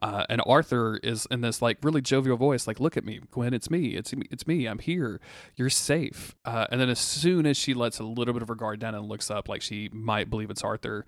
Uh, 0.00 0.24
and 0.28 0.40
Arthur 0.46 0.98
is 1.02 1.26
in 1.30 1.40
this 1.40 1.60
like 1.60 1.78
really 1.82 2.00
jovial 2.00 2.36
voice, 2.36 2.66
like, 2.66 2.80
"Look 2.80 2.96
at 2.96 3.04
me, 3.04 3.20
Gwen. 3.30 3.52
It's 3.52 3.70
me. 3.70 3.96
It's 3.96 4.14
me. 4.14 4.26
It's 4.30 4.46
me. 4.46 4.66
I'm 4.66 4.78
here. 4.78 5.20
You're 5.56 5.70
safe." 5.70 6.34
Uh, 6.44 6.66
and 6.70 6.80
then 6.80 6.88
as 6.88 6.98
soon 6.98 7.46
as 7.46 7.56
she 7.56 7.74
lets 7.74 7.98
a 7.98 8.04
little 8.04 8.34
bit 8.34 8.42
of 8.42 8.48
her 8.48 8.54
guard 8.54 8.80
down 8.80 8.94
and 8.94 9.06
looks 9.06 9.30
up, 9.30 9.48
like 9.48 9.62
she 9.62 9.88
might 9.92 10.30
believe 10.30 10.50
it's 10.50 10.62
Arthur, 10.62 11.04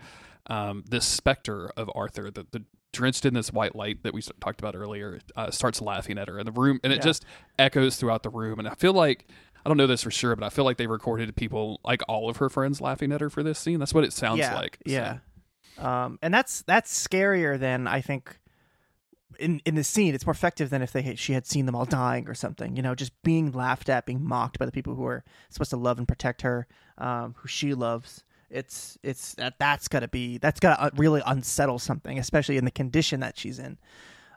um, 0.47 0.84
this 0.88 1.05
specter 1.05 1.70
of 1.76 1.91
Arthur, 1.95 2.30
the, 2.30 2.47
the 2.51 2.64
drenched 2.93 3.24
in 3.24 3.34
this 3.34 3.53
white 3.53 3.76
light 3.76 4.03
that 4.03 4.12
we 4.12 4.22
talked 4.41 4.61
about 4.61 4.74
earlier, 4.74 5.20
uh, 5.36 5.51
starts 5.51 5.80
laughing 5.80 6.18
at 6.18 6.28
her 6.28 6.38
in 6.38 6.47
the 6.47 6.53
room, 6.53 6.80
and 6.82 6.93
it 6.93 6.97
yeah. 6.97 7.03
just 7.03 7.24
echoes 7.59 7.97
throughout 7.97 8.22
the 8.22 8.30
room. 8.30 8.59
And 8.59 8.68
I 8.68 8.74
feel 8.74 8.93
like 8.93 9.26
I 9.64 9.68
don't 9.68 9.76
know 9.76 9.86
this 9.86 10.03
for 10.03 10.11
sure, 10.11 10.34
but 10.34 10.45
I 10.45 10.49
feel 10.49 10.64
like 10.64 10.78
they 10.78 10.86
recorded 10.86 11.34
people, 11.36 11.80
like 11.84 12.03
all 12.09 12.28
of 12.30 12.38
her 12.38 12.49
friends, 12.49 12.80
laughing 12.80 13.12
at 13.12 13.20
her 13.20 13.30
for 13.30 13.43
this 13.43 13.59
scene. 13.59 13.78
That's 13.78 13.95
what 13.95 14.05
it 14.05 14.12
sounds 14.12 14.41
yeah, 14.41 14.55
like. 14.55 14.78
Yeah. 14.84 15.18
Um, 15.78 16.18
and 16.22 16.32
that's 16.32 16.62
that's 16.62 17.07
scarier 17.07 17.59
than 17.59 17.86
I 17.86 18.01
think 18.01 18.38
in 19.39 19.61
in 19.64 19.74
the 19.74 19.85
scene. 19.85 20.14
It's 20.14 20.26
more 20.26 20.33
effective 20.33 20.70
than 20.70 20.83
if 20.83 20.93
they 20.93 21.14
she 21.14 21.33
had 21.33 21.47
seen 21.47 21.66
them 21.66 21.74
all 21.74 21.85
dying 21.85 22.28
or 22.28 22.35
something. 22.35 22.76
You 22.76 22.83
know, 22.83 22.95
just 22.95 23.12
being 23.22 23.53
laughed 23.53 23.89
at, 23.89 24.07
being 24.07 24.24
mocked 24.24 24.59
by 24.59 24.66
the 24.66 24.72
people 24.72 24.95
who 24.95 25.05
are 25.07 25.24
supposed 25.49 25.70
to 25.70 25.76
love 25.76 25.99
and 25.99 26.07
protect 26.07 26.43
her, 26.43 26.66
um, 26.99 27.35
who 27.39 27.49
she 27.49 27.74
loves. 27.74 28.24
It's 28.51 28.99
it's 29.03 29.35
that 29.35 29.55
that's 29.59 29.89
gotta 29.89 30.09
be 30.09 30.39
that's 30.39 30.61
gotta 30.61 30.91
really 30.97 31.22
unsettle 31.24 31.78
something, 31.78 32.18
especially 32.18 32.57
in 32.57 32.64
the 32.64 32.70
condition 32.70 33.20
that 33.20 33.39
she's 33.39 33.59
in. 33.59 33.78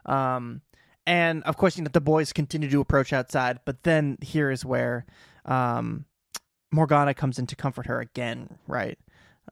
Um, 0.06 0.62
and 1.06 1.42
of 1.44 1.56
course, 1.56 1.76
you 1.76 1.84
know 1.84 1.90
the 1.92 2.00
boys 2.00 2.32
continue 2.32 2.70
to 2.70 2.80
approach 2.80 3.12
outside, 3.12 3.60
but 3.64 3.82
then 3.82 4.18
here 4.22 4.50
is 4.50 4.64
where 4.64 5.04
um, 5.44 6.06
Morgana 6.72 7.14
comes 7.14 7.38
in 7.38 7.46
to 7.46 7.56
comfort 7.56 7.86
her 7.86 8.00
again, 8.00 8.58
right? 8.66 8.98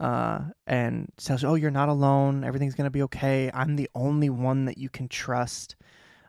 Uh, 0.00 0.40
and 0.66 1.10
says, 1.18 1.44
"Oh, 1.44 1.54
you're 1.54 1.70
not 1.70 1.88
alone. 1.88 2.44
Everything's 2.44 2.74
gonna 2.74 2.90
be 2.90 3.02
okay. 3.02 3.50
I'm 3.52 3.76
the 3.76 3.90
only 3.94 4.30
one 4.30 4.64
that 4.66 4.78
you 4.78 4.88
can 4.88 5.08
trust." 5.08 5.76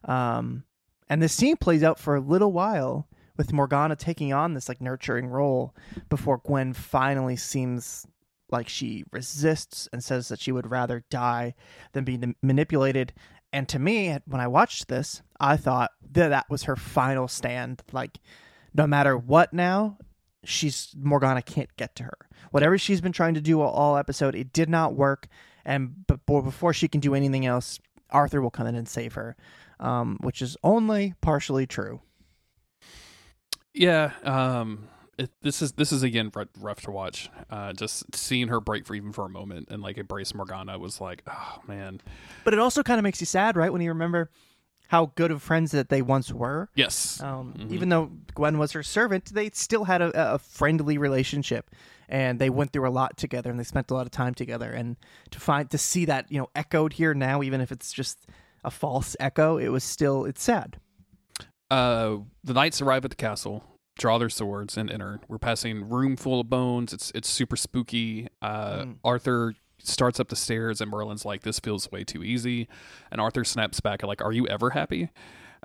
Um, 0.05 0.63
and 1.09 1.21
the 1.21 1.29
scene 1.29 1.57
plays 1.57 1.83
out 1.83 1.99
for 1.99 2.15
a 2.15 2.21
little 2.21 2.51
while 2.51 3.07
with 3.37 3.53
Morgana 3.53 3.95
taking 3.95 4.33
on 4.33 4.53
this 4.53 4.69
like 4.69 4.81
nurturing 4.81 5.27
role 5.27 5.75
before 6.09 6.41
Gwen 6.45 6.73
finally 6.73 7.35
seems 7.35 8.05
like 8.51 8.69
she 8.69 9.03
resists 9.11 9.89
and 9.91 10.03
says 10.03 10.27
that 10.27 10.39
she 10.39 10.51
would 10.51 10.69
rather 10.69 11.03
die 11.09 11.55
than 11.93 12.03
be 12.03 12.19
manipulated. 12.41 13.13
And 13.51 13.67
to 13.69 13.79
me, 13.79 14.17
when 14.25 14.41
I 14.41 14.47
watched 14.47 14.87
this, 14.87 15.21
I 15.39 15.57
thought 15.57 15.91
that 16.11 16.29
that 16.29 16.49
was 16.49 16.63
her 16.63 16.75
final 16.75 17.27
stand. 17.27 17.81
Like, 17.91 18.19
no 18.73 18.87
matter 18.87 19.17
what 19.17 19.53
now, 19.53 19.97
she's 20.43 20.93
Morgana 20.99 21.41
can't 21.41 21.75
get 21.77 21.95
to 21.97 22.03
her. 22.03 22.17
Whatever 22.51 22.77
she's 22.77 23.01
been 23.01 23.11
trying 23.11 23.33
to 23.33 23.41
do 23.41 23.61
all 23.61 23.97
episode, 23.97 24.35
it 24.35 24.53
did 24.53 24.69
not 24.69 24.93
work. 24.95 25.27
And 25.65 26.05
but 26.07 26.25
before 26.25 26.73
she 26.73 26.87
can 26.87 26.99
do 26.99 27.15
anything 27.15 27.45
else, 27.45 27.79
Arthur 28.09 28.41
will 28.41 28.51
come 28.51 28.67
in 28.67 28.75
and 28.75 28.87
save 28.87 29.13
her, 29.13 29.35
um, 29.79 30.17
which 30.21 30.41
is 30.41 30.57
only 30.63 31.15
partially 31.21 31.65
true. 31.65 32.01
Yeah, 33.73 34.11
um, 34.23 34.87
it, 35.17 35.31
this 35.41 35.61
is 35.61 35.73
this 35.73 35.91
is 35.91 36.03
again 36.03 36.31
rough 36.59 36.81
to 36.81 36.91
watch. 36.91 37.29
Uh, 37.49 37.73
just 37.73 38.15
seeing 38.15 38.47
her 38.49 38.59
break 38.59 38.85
for 38.85 38.95
even 38.95 39.11
for 39.11 39.25
a 39.25 39.29
moment 39.29 39.69
and 39.69 39.81
like 39.81 39.97
embrace 39.97 40.33
Morgana 40.33 40.77
was 40.77 40.99
like, 40.99 41.23
oh 41.27 41.59
man. 41.67 42.01
But 42.43 42.53
it 42.53 42.59
also 42.59 42.83
kind 42.83 42.99
of 42.99 43.03
makes 43.03 43.19
you 43.19 43.25
sad, 43.25 43.55
right? 43.55 43.71
When 43.71 43.81
you 43.81 43.89
remember 43.89 44.29
how 44.93 45.11
good 45.15 45.31
of 45.31 45.41
friends 45.41 45.71
that 45.71 45.89
they 45.89 46.03
once 46.03 46.31
were. 46.31 46.69
Yes. 46.75 47.19
Um, 47.19 47.55
mm-hmm. 47.57 47.73
Even 47.73 47.89
though 47.89 48.11
Gwen 48.35 48.59
was 48.59 48.73
her 48.73 48.83
servant, 48.83 49.33
they 49.33 49.49
still 49.49 49.85
had 49.85 50.03
a, 50.03 50.35
a, 50.35 50.37
friendly 50.37 50.99
relationship, 50.99 51.71
and 52.07 52.37
they 52.37 52.51
went 52.51 52.73
through 52.73 52.87
a 52.87 52.91
lot 52.91 53.17
together, 53.17 53.49
and 53.49 53.59
they 53.59 53.63
spent 53.63 53.89
a 53.89 53.95
lot 53.95 54.05
of 54.05 54.11
time 54.11 54.35
together. 54.35 54.69
And 54.69 54.97
to 55.31 55.39
find 55.39 55.67
to 55.71 55.79
see 55.79 56.05
that 56.05 56.31
you 56.31 56.37
know 56.37 56.47
echoed 56.53 56.93
here 56.93 57.15
now, 57.15 57.41
even 57.41 57.59
if 57.59 57.71
it's 57.71 57.91
just 57.91 58.27
a 58.63 58.69
false 58.69 59.15
echo, 59.19 59.57
it 59.57 59.69
was 59.69 59.83
still 59.83 60.25
it's 60.25 60.43
sad. 60.43 60.77
Uh, 61.71 62.17
the 62.43 62.53
knights 62.53 62.79
arrive 62.79 63.03
at 63.03 63.09
the 63.09 63.17
castle, 63.17 63.63
draw 63.97 64.19
their 64.19 64.29
swords, 64.29 64.77
and 64.77 64.91
enter. 64.91 65.21
We're 65.27 65.39
passing 65.39 65.89
room 65.89 66.15
full 66.15 66.39
of 66.39 66.51
bones. 66.51 66.93
It's 66.93 67.11
it's 67.15 67.29
super 67.29 67.55
spooky. 67.55 68.27
Uh, 68.43 68.83
mm. 68.83 68.95
Arthur 69.03 69.55
starts 69.83 70.19
up 70.19 70.29
the 70.29 70.35
stairs 70.35 70.81
and 70.81 70.89
Merlin's 70.89 71.25
like, 71.25 71.41
"This 71.41 71.59
feels 71.59 71.91
way 71.91 72.03
too 72.03 72.23
easy," 72.23 72.67
and 73.11 73.21
Arthur 73.21 73.43
snaps 73.43 73.79
back 73.79 74.03
like, 74.03 74.21
"Are 74.23 74.31
you 74.31 74.47
ever 74.47 74.71
happy?" 74.71 75.09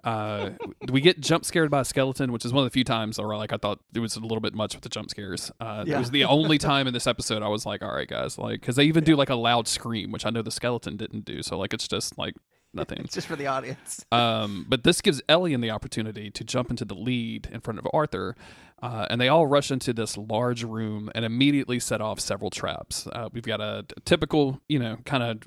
Uh, 0.05 0.51
we 0.91 1.01
get 1.01 1.21
jump 1.21 1.45
scared 1.45 1.71
by 1.71 1.81
a 1.81 1.85
skeleton, 1.85 2.33
which 2.33 2.45
is 2.45 2.53
one 2.53 2.65
of 2.65 2.71
the 2.71 2.75
few 2.75 2.85
times 2.85 3.19
where 3.19 3.37
like 3.37 3.53
I 3.53 3.57
thought 3.57 3.81
it 3.95 4.01
was 4.01 4.17
a 4.17 4.21
little 4.21 4.41
bit 4.41 4.55
much 4.55 4.75
with 4.75 4.83
the 4.83 4.89
jump 4.89 5.11
scares. 5.11 5.51
Uh, 5.61 5.85
yeah. 5.87 5.97
It 5.97 5.99
was 6.01 6.11
the 6.11 6.25
only 6.25 6.59
time 6.73 6.87
in 6.87 6.95
this 6.95 7.07
episode 7.07 7.43
I 7.43 7.49
was 7.49 7.67
like, 7.67 7.83
"All 7.83 7.93
right, 7.93 8.09
guys," 8.09 8.39
like 8.39 8.61
because 8.61 8.77
they 8.77 8.85
even 8.85 9.05
yeah. 9.05 9.09
do 9.13 9.17
like 9.17 9.31
a 9.31 9.35
loud 9.35 9.69
scream, 9.69 10.13
which 10.13 10.27
I 10.27 10.31
know 10.31 10.43
the 10.43 10.51
skeleton 10.51 10.97
didn't 10.97 11.25
do. 11.25 11.43
So 11.43 11.59
like 11.59 11.73
it's 11.73 11.89
just 11.89 12.19
like 12.19 12.35
nothing. 12.79 13.01
It's 13.05 13.15
just 13.15 13.27
for 13.27 13.37
the 13.37 13.47
audience. 13.47 14.05
um, 14.13 14.67
but 14.69 14.85
this 14.85 15.01
gives 15.01 15.21
Elyan 15.23 15.61
the 15.61 15.71
opportunity 15.71 16.31
to 16.31 16.45
jump 16.45 16.71
into 16.71 16.85
the 16.85 16.95
lead 16.95 17.49
in 17.53 17.61
front 17.61 17.79
of 17.79 17.87
Arthur, 17.93 18.37
uh, 18.83 19.07
and 19.11 19.21
they 19.21 19.29
all 19.29 19.47
rush 19.47 19.71
into 19.71 19.93
this 19.93 20.17
large 20.17 20.65
room 20.65 21.11
and 21.15 21.25
immediately 21.25 21.79
set 21.79 22.01
off 22.01 22.21
several 22.21 22.51
traps. 22.51 23.07
Uh, 23.13 23.29
we've 23.33 23.45
got 23.45 23.61
a, 23.61 23.85
a 23.97 24.01
typical, 24.05 24.61
you 24.69 24.79
know, 24.79 24.99
kind 25.05 25.23
of 25.23 25.43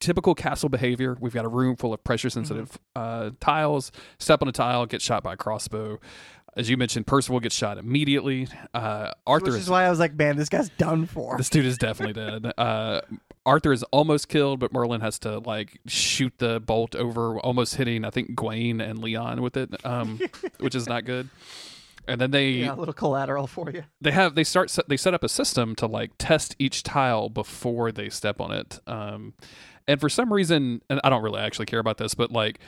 typical 0.00 0.34
castle 0.34 0.68
behavior. 0.68 1.16
We've 1.20 1.34
got 1.34 1.44
a 1.44 1.48
room 1.48 1.76
full 1.76 1.92
of 1.92 2.04
pressure 2.04 2.30
sensitive 2.30 2.78
mm-hmm. 2.96 3.28
uh, 3.28 3.30
tiles. 3.40 3.92
Step 4.18 4.42
on 4.42 4.48
a 4.48 4.52
tile, 4.52 4.86
get 4.86 5.02
shot 5.02 5.22
by 5.22 5.34
a 5.34 5.36
crossbow 5.36 5.98
as 6.56 6.70
you 6.70 6.76
mentioned, 6.76 7.06
Percival 7.06 7.38
gets 7.38 7.54
shot 7.54 7.76
immediately. 7.76 8.48
Uh, 8.72 9.12
Arthur 9.26 9.46
Which 9.46 9.54
is, 9.54 9.62
is, 9.64 9.70
why 9.70 9.84
I 9.84 9.90
was 9.90 9.98
like, 9.98 10.14
man, 10.14 10.36
this 10.36 10.48
guy's 10.48 10.70
done 10.70 11.06
for. 11.06 11.36
This 11.36 11.50
dude 11.50 11.66
is 11.66 11.78
definitely 11.78 12.14
dead. 12.14 12.52
Uh, 12.66 13.00
Arthur 13.46 13.72
is 13.72 13.84
almost 13.84 14.28
killed, 14.28 14.58
but 14.58 14.72
Merlin 14.72 15.00
has 15.00 15.18
to 15.20 15.38
like 15.38 15.80
shoot 15.86 16.34
the 16.38 16.60
bolt 16.60 16.96
over, 16.96 17.38
almost 17.38 17.76
hitting 17.76 18.04
I 18.04 18.10
think 18.10 18.34
Gawain 18.34 18.80
and 18.80 18.98
Leon 18.98 19.40
with 19.40 19.56
it, 19.56 19.70
um, 19.86 20.20
which 20.58 20.74
is 20.74 20.88
not 20.88 21.04
good. 21.04 21.28
And 22.08 22.20
then 22.20 22.32
they 22.32 22.50
yeah, 22.50 22.74
a 22.74 22.76
little 22.76 22.94
collateral 22.94 23.46
for 23.46 23.70
you. 23.70 23.84
They 24.00 24.10
have 24.10 24.34
they 24.34 24.44
start 24.44 24.76
they 24.88 24.96
set 24.96 25.14
up 25.14 25.24
a 25.24 25.28
system 25.28 25.74
to 25.76 25.86
like 25.86 26.10
test 26.18 26.54
each 26.58 26.82
tile 26.82 27.28
before 27.28 27.92
they 27.92 28.08
step 28.08 28.40
on 28.40 28.52
it. 28.52 28.80
Um, 28.86 29.34
and 29.88 30.00
for 30.00 30.08
some 30.08 30.32
reason, 30.32 30.82
and 30.90 31.00
I 31.04 31.10
don't 31.10 31.22
really 31.22 31.40
actually 31.40 31.66
care 31.66 31.78
about 31.78 31.98
this, 31.98 32.14
but 32.14 32.30
like 32.30 32.60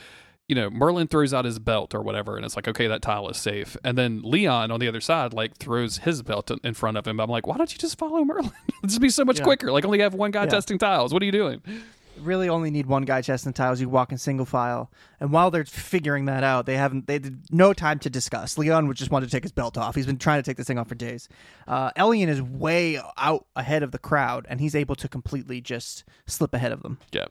you 0.49 0.55
know, 0.55 0.69
Merlin 0.71 1.07
throws 1.07 1.31
out 1.31 1.45
his 1.45 1.59
belt 1.59 1.93
or 1.93 2.01
whatever, 2.01 2.35
and 2.35 2.43
it's 2.43 2.55
like, 2.55 2.67
okay, 2.67 2.87
that 2.87 3.03
tile 3.03 3.29
is 3.29 3.37
safe. 3.37 3.77
And 3.83 3.95
then 3.95 4.21
Leon 4.23 4.71
on 4.71 4.79
the 4.79 4.87
other 4.87 4.99
side, 4.99 5.31
like, 5.31 5.55
throws 5.57 5.99
his 5.99 6.23
belt 6.23 6.51
in 6.63 6.73
front 6.73 6.97
of 6.97 7.07
him. 7.07 7.19
I'm 7.19 7.29
like, 7.29 7.45
why 7.45 7.55
don't 7.55 7.71
you 7.71 7.77
just 7.77 7.99
follow 7.99 8.25
Merlin? 8.25 8.51
this 8.81 8.93
would 8.93 9.01
be 9.01 9.09
so 9.09 9.23
much 9.23 9.37
yeah. 9.37 9.45
quicker. 9.45 9.71
Like, 9.71 9.85
only 9.85 9.99
have 9.99 10.15
one 10.15 10.31
guy 10.31 10.45
yeah. 10.45 10.49
testing 10.49 10.79
tiles. 10.79 11.13
What 11.13 11.21
are 11.21 11.25
you 11.27 11.31
doing? 11.31 11.61
Really, 12.19 12.49
only 12.49 12.71
need 12.71 12.87
one 12.87 13.03
guy 13.03 13.21
testing 13.21 13.53
tiles. 13.53 13.79
You 13.79 13.89
walk 13.89 14.11
in 14.11 14.17
single 14.17 14.45
file, 14.45 14.91
and 15.19 15.31
while 15.31 15.51
they're 15.51 15.63
figuring 15.63 16.25
that 16.25 16.43
out, 16.43 16.65
they 16.65 16.75
haven't. 16.75 17.07
They 17.07 17.19
did 17.19 17.45
no 17.49 17.71
time 17.71 17.99
to 17.99 18.09
discuss. 18.09 18.57
Leon 18.57 18.87
would 18.87 18.97
just 18.97 19.09
want 19.09 19.23
to 19.23 19.31
take 19.31 19.43
his 19.43 19.53
belt 19.53 19.77
off. 19.77 19.95
He's 19.95 20.05
been 20.05 20.17
trying 20.17 20.39
to 20.39 20.43
take 20.43 20.57
this 20.57 20.67
thing 20.67 20.77
off 20.77 20.89
for 20.89 20.95
days. 20.95 21.29
Uh, 21.65 21.91
Elyan 21.91 22.27
is 22.27 22.41
way 22.41 22.99
out 23.17 23.45
ahead 23.55 23.83
of 23.83 23.91
the 23.91 23.99
crowd, 23.99 24.47
and 24.49 24.59
he's 24.59 24.75
able 24.75 24.95
to 24.95 25.07
completely 25.07 25.61
just 25.61 26.03
slip 26.25 26.53
ahead 26.53 26.73
of 26.73 26.83
them. 26.83 26.99
Yeah, 27.13 27.27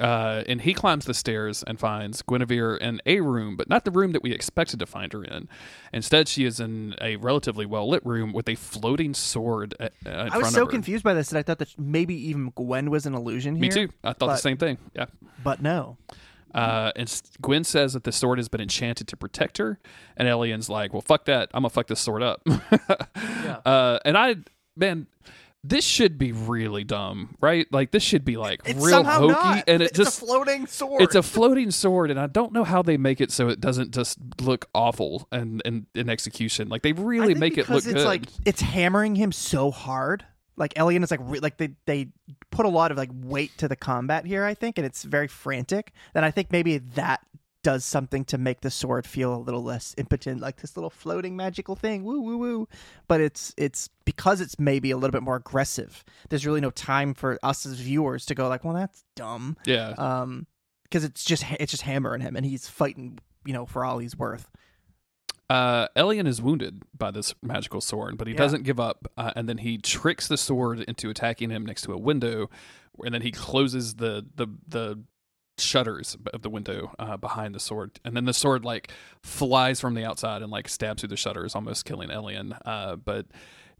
uh, 0.00 0.44
and 0.48 0.62
he 0.62 0.72
climbs 0.72 1.04
the 1.04 1.14
stairs 1.14 1.62
and 1.62 1.78
finds 1.78 2.22
Guinevere 2.22 2.76
in 2.76 3.00
a 3.04 3.20
room, 3.20 3.56
but 3.56 3.68
not 3.68 3.84
the 3.84 3.90
room 3.90 4.12
that 4.12 4.22
we 4.22 4.32
expected 4.32 4.78
to 4.78 4.86
find 4.86 5.12
her 5.12 5.22
in. 5.22 5.48
Instead, 5.92 6.26
she 6.26 6.44
is 6.44 6.58
in 6.58 6.94
a 7.00 7.16
relatively 7.16 7.66
well 7.66 7.88
lit 7.88 8.04
room 8.04 8.32
with 8.32 8.48
a 8.48 8.54
floating 8.54 9.14
sword. 9.14 9.74
At, 9.78 9.92
uh, 10.06 10.30
I 10.32 10.38
was 10.38 10.52
so 10.52 10.66
confused 10.66 11.04
by 11.04 11.14
this 11.14 11.28
that 11.30 11.38
I 11.38 11.42
thought 11.42 11.58
that 11.58 11.78
maybe 11.78 12.14
even 12.28 12.50
Gwen 12.54 12.90
was 12.90 13.06
an 13.06 13.14
illusion 13.14 13.54
here. 13.56 13.62
Me 13.62 13.68
too. 13.68 13.88
I 14.02 14.08
thought 14.08 14.20
but, 14.20 14.32
the 14.32 14.36
same 14.36 14.56
thing. 14.56 14.78
Yeah. 14.94 15.06
But 15.44 15.60
no. 15.60 15.98
Uh, 16.54 16.90
and 16.96 17.22
Gwen 17.40 17.62
says 17.64 17.92
that 17.92 18.04
the 18.04 18.12
sword 18.12 18.38
has 18.38 18.48
been 18.48 18.60
enchanted 18.60 19.06
to 19.08 19.16
protect 19.16 19.58
her, 19.58 19.78
and 20.16 20.26
Elyan's 20.26 20.68
like, 20.68 20.92
"Well, 20.92 21.02
fuck 21.02 21.26
that! 21.26 21.48
I'm 21.54 21.62
gonna 21.62 21.70
fuck 21.70 21.86
this 21.86 22.00
sword 22.00 22.22
up." 22.22 22.42
yeah. 22.46 23.60
Uh, 23.64 24.00
and 24.04 24.18
I, 24.18 24.36
man, 24.76 25.06
this 25.62 25.84
should 25.84 26.16
be 26.16 26.32
really 26.32 26.84
dumb, 26.84 27.36
right? 27.40 27.66
Like 27.70 27.90
this 27.90 28.02
should 28.02 28.24
be 28.24 28.36
like 28.36 28.62
it's 28.64 28.82
real 28.82 29.04
hokey, 29.04 29.32
not. 29.32 29.64
and 29.68 29.82
it 29.82 29.90
it's 29.90 29.98
just 29.98 30.22
a 30.22 30.24
floating 30.24 30.66
sword. 30.66 31.02
It's 31.02 31.14
a 31.14 31.22
floating 31.22 31.70
sword, 31.70 32.10
and 32.10 32.18
I 32.18 32.28
don't 32.28 32.52
know 32.52 32.64
how 32.64 32.82
they 32.82 32.96
make 32.96 33.20
it 33.20 33.30
so 33.30 33.48
it 33.48 33.60
doesn't 33.60 33.92
just 33.92 34.18
look 34.40 34.68
awful 34.74 35.28
and 35.30 35.60
in, 35.64 35.86
in, 35.94 36.08
execution. 36.08 36.68
Like 36.68 36.82
they 36.82 36.92
really 36.92 37.34
make 37.34 37.58
it 37.58 37.68
look 37.68 37.84
it's 37.84 37.92
good. 37.92 38.06
Like 38.06 38.22
it's 38.46 38.62
hammering 38.62 39.16
him 39.16 39.32
so 39.32 39.70
hard. 39.70 40.24
Like 40.56 40.74
Elyan 40.74 41.02
is 41.02 41.10
like 41.10 41.20
re- 41.22 41.40
like 41.40 41.58
they 41.58 41.70
they 41.84 42.08
put 42.50 42.64
a 42.64 42.70
lot 42.70 42.90
of 42.90 42.96
like 42.96 43.10
weight 43.12 43.56
to 43.58 43.68
the 43.68 43.76
combat 43.76 44.24
here. 44.24 44.44
I 44.44 44.54
think, 44.54 44.78
and 44.78 44.86
it's 44.86 45.04
very 45.04 45.28
frantic. 45.28 45.92
And 46.14 46.24
I 46.24 46.30
think 46.30 46.52
maybe 46.52 46.78
that 46.78 47.20
does 47.62 47.84
something 47.84 48.24
to 48.26 48.38
make 48.38 48.60
the 48.60 48.70
sword 48.70 49.06
feel 49.06 49.34
a 49.34 49.38
little 49.38 49.62
less 49.62 49.94
impotent, 49.98 50.40
like 50.40 50.60
this 50.60 50.76
little 50.76 50.90
floating 50.90 51.36
magical 51.36 51.76
thing. 51.76 52.04
Woo 52.04 52.20
woo 52.20 52.38
woo. 52.38 52.68
But 53.08 53.20
it's 53.20 53.54
it's 53.56 53.88
because 54.04 54.40
it's 54.40 54.58
maybe 54.58 54.90
a 54.90 54.96
little 54.96 55.12
bit 55.12 55.22
more 55.22 55.36
aggressive. 55.36 56.04
There's 56.28 56.46
really 56.46 56.60
no 56.60 56.70
time 56.70 57.14
for 57.14 57.38
us 57.42 57.66
as 57.66 57.74
viewers 57.80 58.26
to 58.26 58.34
go 58.34 58.48
like, 58.48 58.64
well, 58.64 58.74
that's 58.74 59.04
dumb. 59.14 59.56
Yeah. 59.66 59.94
Um, 59.98 60.46
because 60.84 61.04
it's 61.04 61.24
just 61.24 61.44
it's 61.60 61.70
just 61.70 61.84
hammering 61.84 62.20
him, 62.20 62.36
and 62.36 62.44
he's 62.44 62.68
fighting, 62.68 63.18
you 63.44 63.52
know, 63.52 63.64
for 63.64 63.84
all 63.84 63.98
he's 63.98 64.16
worth. 64.16 64.50
Uh, 65.48 65.88
Elyan 65.96 66.26
is 66.26 66.40
wounded 66.40 66.82
by 66.96 67.10
this 67.10 67.34
magical 67.42 67.80
sword, 67.80 68.16
but 68.16 68.26
he 68.26 68.34
yeah. 68.34 68.38
doesn't 68.38 68.62
give 68.62 68.78
up, 68.78 69.10
uh, 69.16 69.32
and 69.34 69.48
then 69.48 69.58
he 69.58 69.78
tricks 69.78 70.28
the 70.28 70.36
sword 70.36 70.80
into 70.80 71.10
attacking 71.10 71.50
him 71.50 71.66
next 71.66 71.82
to 71.82 71.92
a 71.92 71.98
window, 71.98 72.50
and 73.04 73.14
then 73.14 73.22
he 73.22 73.30
closes 73.30 73.94
the 73.94 74.26
the 74.34 74.46
the 74.66 75.02
shutters 75.60 76.16
of 76.32 76.42
the 76.42 76.50
window 76.50 76.94
uh, 76.98 77.16
behind 77.16 77.54
the 77.54 77.60
sword, 77.60 78.00
and 78.04 78.16
then 78.16 78.24
the 78.24 78.34
sword 78.34 78.64
like 78.64 78.90
flies 79.22 79.80
from 79.80 79.94
the 79.94 80.04
outside 80.04 80.42
and 80.42 80.50
like 80.50 80.68
stabs 80.68 81.00
through 81.00 81.08
the 81.08 81.16
shutters, 81.16 81.54
almost 81.54 81.84
killing 81.84 82.08
Elyan. 82.08 82.58
Uh, 82.64 82.96
but 82.96 83.26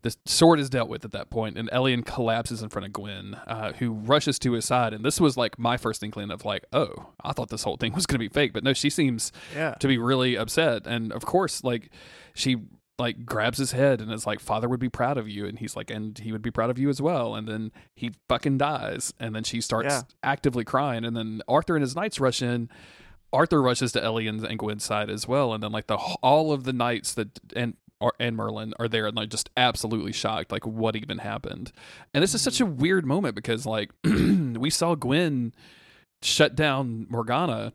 the 0.02 0.16
sword 0.24 0.58
is 0.60 0.70
dealt 0.70 0.88
with 0.88 1.04
at 1.04 1.12
that 1.12 1.30
point, 1.30 1.58
and 1.58 1.70
Elyan 1.70 2.04
collapses 2.04 2.62
in 2.62 2.70
front 2.70 2.86
of 2.86 2.92
Gwen, 2.92 3.34
uh, 3.46 3.72
who 3.74 3.92
rushes 3.92 4.38
to 4.40 4.52
his 4.52 4.64
side. 4.64 4.94
And 4.94 5.04
this 5.04 5.20
was 5.20 5.36
like 5.36 5.58
my 5.58 5.76
first 5.76 6.02
inkling 6.02 6.30
of 6.30 6.44
like, 6.44 6.64
oh, 6.72 7.10
I 7.22 7.32
thought 7.32 7.50
this 7.50 7.64
whole 7.64 7.76
thing 7.76 7.92
was 7.94 8.06
going 8.06 8.18
to 8.18 8.28
be 8.28 8.32
fake, 8.32 8.52
but 8.52 8.64
no, 8.64 8.72
she 8.72 8.88
seems 8.88 9.30
yeah. 9.54 9.74
to 9.74 9.88
be 9.88 9.98
really 9.98 10.36
upset. 10.36 10.86
And 10.86 11.12
of 11.12 11.26
course, 11.26 11.62
like 11.62 11.90
she 12.34 12.56
like 13.00 13.24
grabs 13.26 13.58
his 13.58 13.72
head 13.72 14.00
and 14.00 14.12
is 14.12 14.26
like, 14.26 14.38
"Father 14.40 14.68
would 14.68 14.80
be 14.80 14.88
proud 14.88 15.18
of 15.18 15.28
you," 15.28 15.46
and 15.46 15.58
he's 15.58 15.74
like, 15.74 15.90
"And 15.90 16.18
he 16.18 16.30
would 16.32 16.42
be 16.42 16.50
proud 16.50 16.70
of 16.70 16.78
you 16.78 16.88
as 16.88 17.00
well." 17.02 17.34
And 17.34 17.48
then 17.48 17.72
he 17.96 18.12
fucking 18.28 18.58
dies, 18.58 19.12
and 19.18 19.34
then 19.34 19.42
she 19.42 19.60
starts 19.60 19.94
Yeah. 19.94 20.02
actively 20.22 20.64
crying, 20.64 21.04
and 21.04 21.16
then 21.16 21.42
Arthur 21.48 21.74
and 21.74 21.82
his 21.82 21.96
knights 21.96 22.20
rush 22.20 22.42
in. 22.42 22.68
Arthur 23.32 23.62
rushes 23.62 23.92
to 23.92 24.02
Ellie 24.02 24.26
and, 24.26 24.44
and 24.44 24.58
Gwen's 24.58 24.84
side 24.84 25.08
as 25.10 25.26
well, 25.26 25.52
and 25.52 25.62
then 25.62 25.72
like 25.72 25.86
the 25.86 25.96
all 25.96 26.52
of 26.52 26.64
the 26.64 26.72
knights 26.72 27.14
that 27.14 27.40
and 27.56 27.76
and 28.18 28.36
Merlin 28.36 28.72
are 28.78 28.88
there 28.88 29.06
and 29.06 29.16
like 29.16 29.28
just 29.28 29.50
absolutely 29.56 30.12
shocked, 30.12 30.52
like 30.52 30.66
what 30.66 30.96
even 30.96 31.18
happened. 31.18 31.72
And 32.14 32.22
this 32.22 32.34
is 32.34 32.42
such 32.42 32.60
a 32.60 32.66
mm. 32.66 32.76
weird 32.76 33.06
moment 33.06 33.34
because 33.34 33.66
like 33.66 33.90
we 34.04 34.70
saw 34.70 34.94
Gwen 34.94 35.54
shut 36.22 36.54
down 36.54 37.06
Morgana, 37.10 37.72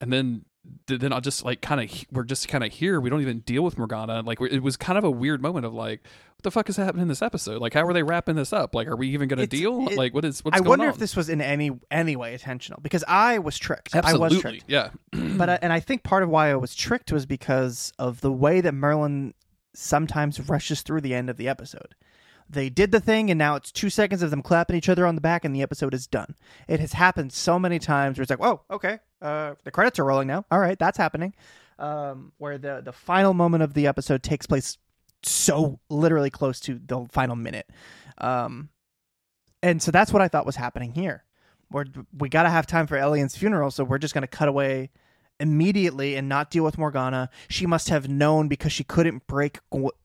and 0.00 0.12
then 0.12 0.44
then 0.86 1.12
I'll 1.12 1.20
just 1.20 1.44
like 1.44 1.60
kind 1.60 1.80
of 1.80 2.04
we're 2.12 2.24
just 2.24 2.48
kind 2.48 2.64
of 2.64 2.72
here. 2.72 3.00
We 3.00 3.10
don't 3.10 3.20
even 3.20 3.40
deal 3.40 3.62
with 3.62 3.76
Morgana. 3.78 4.22
Like 4.22 4.40
it 4.40 4.62
was 4.62 4.76
kind 4.76 4.98
of 4.98 5.04
a 5.04 5.10
weird 5.10 5.42
moment 5.42 5.66
of 5.66 5.74
like, 5.74 6.02
what 6.36 6.42
the 6.44 6.50
fuck 6.50 6.68
is 6.68 6.76
happening 6.76 7.02
in 7.02 7.08
this 7.08 7.22
episode? 7.22 7.60
Like, 7.60 7.74
how 7.74 7.84
are 7.86 7.92
they 7.92 8.02
wrapping 8.02 8.36
this 8.36 8.52
up? 8.52 8.74
Like, 8.74 8.86
are 8.88 8.96
we 8.96 9.08
even 9.08 9.28
going 9.28 9.40
to 9.40 9.46
deal? 9.46 9.88
it- 9.88 9.96
like, 9.98 10.14
what 10.14 10.24
is 10.24 10.44
what's 10.44 10.56
I 10.56 10.60
wonder 10.60 10.86
on? 10.86 10.90
if 10.90 10.98
this 10.98 11.16
was 11.16 11.28
in 11.28 11.40
any 11.40 11.70
any 11.90 12.16
way 12.16 12.32
intentional 12.32 12.80
because 12.82 13.04
I 13.08 13.38
was 13.38 13.58
tricked. 13.58 13.94
absolutely 13.94 14.26
I 14.26 14.28
was 14.28 14.40
tricked. 14.40 14.64
yeah, 14.68 14.90
but 15.36 15.48
I, 15.50 15.58
and 15.62 15.72
I 15.72 15.80
think 15.80 16.02
part 16.04 16.22
of 16.22 16.28
why 16.28 16.50
I 16.50 16.54
was 16.56 16.74
tricked 16.74 17.12
was 17.12 17.26
because 17.26 17.92
of 17.98 18.20
the 18.20 18.32
way 18.32 18.60
that 18.60 18.72
Merlin 18.72 19.34
sometimes 19.74 20.48
rushes 20.48 20.82
through 20.82 21.00
the 21.02 21.14
end 21.14 21.30
of 21.30 21.36
the 21.36 21.48
episode. 21.48 21.94
They 22.50 22.70
did 22.70 22.92
the 22.92 23.00
thing, 23.00 23.30
and 23.30 23.36
now 23.36 23.56
it's 23.56 23.70
two 23.70 23.90
seconds 23.90 24.22
of 24.22 24.30
them 24.30 24.40
clapping 24.42 24.74
each 24.74 24.88
other 24.88 25.06
on 25.06 25.14
the 25.16 25.20
back, 25.20 25.44
and 25.44 25.54
the 25.54 25.60
episode 25.60 25.92
is 25.92 26.06
done. 26.06 26.34
It 26.66 26.80
has 26.80 26.94
happened 26.94 27.30
so 27.32 27.58
many 27.58 27.78
times 27.78 28.16
where 28.16 28.22
it's 28.22 28.30
like, 28.30 28.40
"Oh, 28.42 28.62
okay, 28.70 29.00
uh, 29.20 29.54
the 29.64 29.70
credits 29.70 29.98
are 29.98 30.04
rolling 30.04 30.28
now. 30.28 30.44
All 30.50 30.58
right, 30.60 30.78
that's 30.78 30.98
happening." 30.98 31.34
Um, 31.78 32.32
where 32.38 32.58
the 32.58 32.80
the 32.84 32.92
final 32.92 33.34
moment 33.34 33.62
of 33.62 33.74
the 33.74 33.86
episode 33.86 34.22
takes 34.22 34.46
place 34.46 34.78
so 35.22 35.78
literally 35.88 36.30
close 36.30 36.60
to 36.60 36.80
the 36.84 37.06
final 37.10 37.36
minute, 37.36 37.70
um, 38.18 38.70
and 39.62 39.82
so 39.82 39.90
that's 39.90 40.12
what 40.12 40.22
I 40.22 40.28
thought 40.28 40.46
was 40.46 40.56
happening 40.56 40.92
here. 40.92 41.24
We're, 41.70 41.84
we 42.16 42.28
got 42.28 42.44
to 42.44 42.50
have 42.50 42.66
time 42.66 42.86
for 42.86 42.96
Elyan's 42.96 43.36
funeral, 43.36 43.70
so 43.70 43.84
we're 43.84 43.98
just 43.98 44.14
going 44.14 44.22
to 44.22 44.28
cut 44.28 44.48
away 44.48 44.90
immediately 45.40 46.16
and 46.16 46.28
not 46.28 46.50
deal 46.50 46.64
with 46.64 46.78
Morgana. 46.78 47.30
She 47.48 47.66
must 47.66 47.88
have 47.90 48.08
known 48.08 48.48
because 48.48 48.72
she 48.72 48.84
couldn't 48.84 49.26
break 49.26 49.58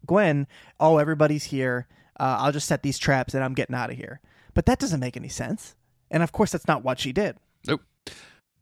Gwen. 0.05 0.47
Oh, 0.79 0.97
everybody's 0.97 1.45
here. 1.45 1.87
Uh, 2.19 2.37
I'll 2.39 2.51
just 2.51 2.67
set 2.67 2.83
these 2.83 2.97
traps 2.99 3.33
and 3.33 3.43
I'm 3.43 3.53
getting 3.53 3.75
out 3.75 3.89
of 3.89 3.97
here. 3.97 4.19
But 4.53 4.65
that 4.67 4.79
doesn't 4.79 4.99
make 4.99 5.17
any 5.17 5.29
sense. 5.29 5.75
And 6.11 6.21
of 6.21 6.31
course, 6.31 6.51
that's 6.51 6.67
not 6.67 6.83
what 6.83 6.99
she 6.99 7.11
did. 7.11 7.37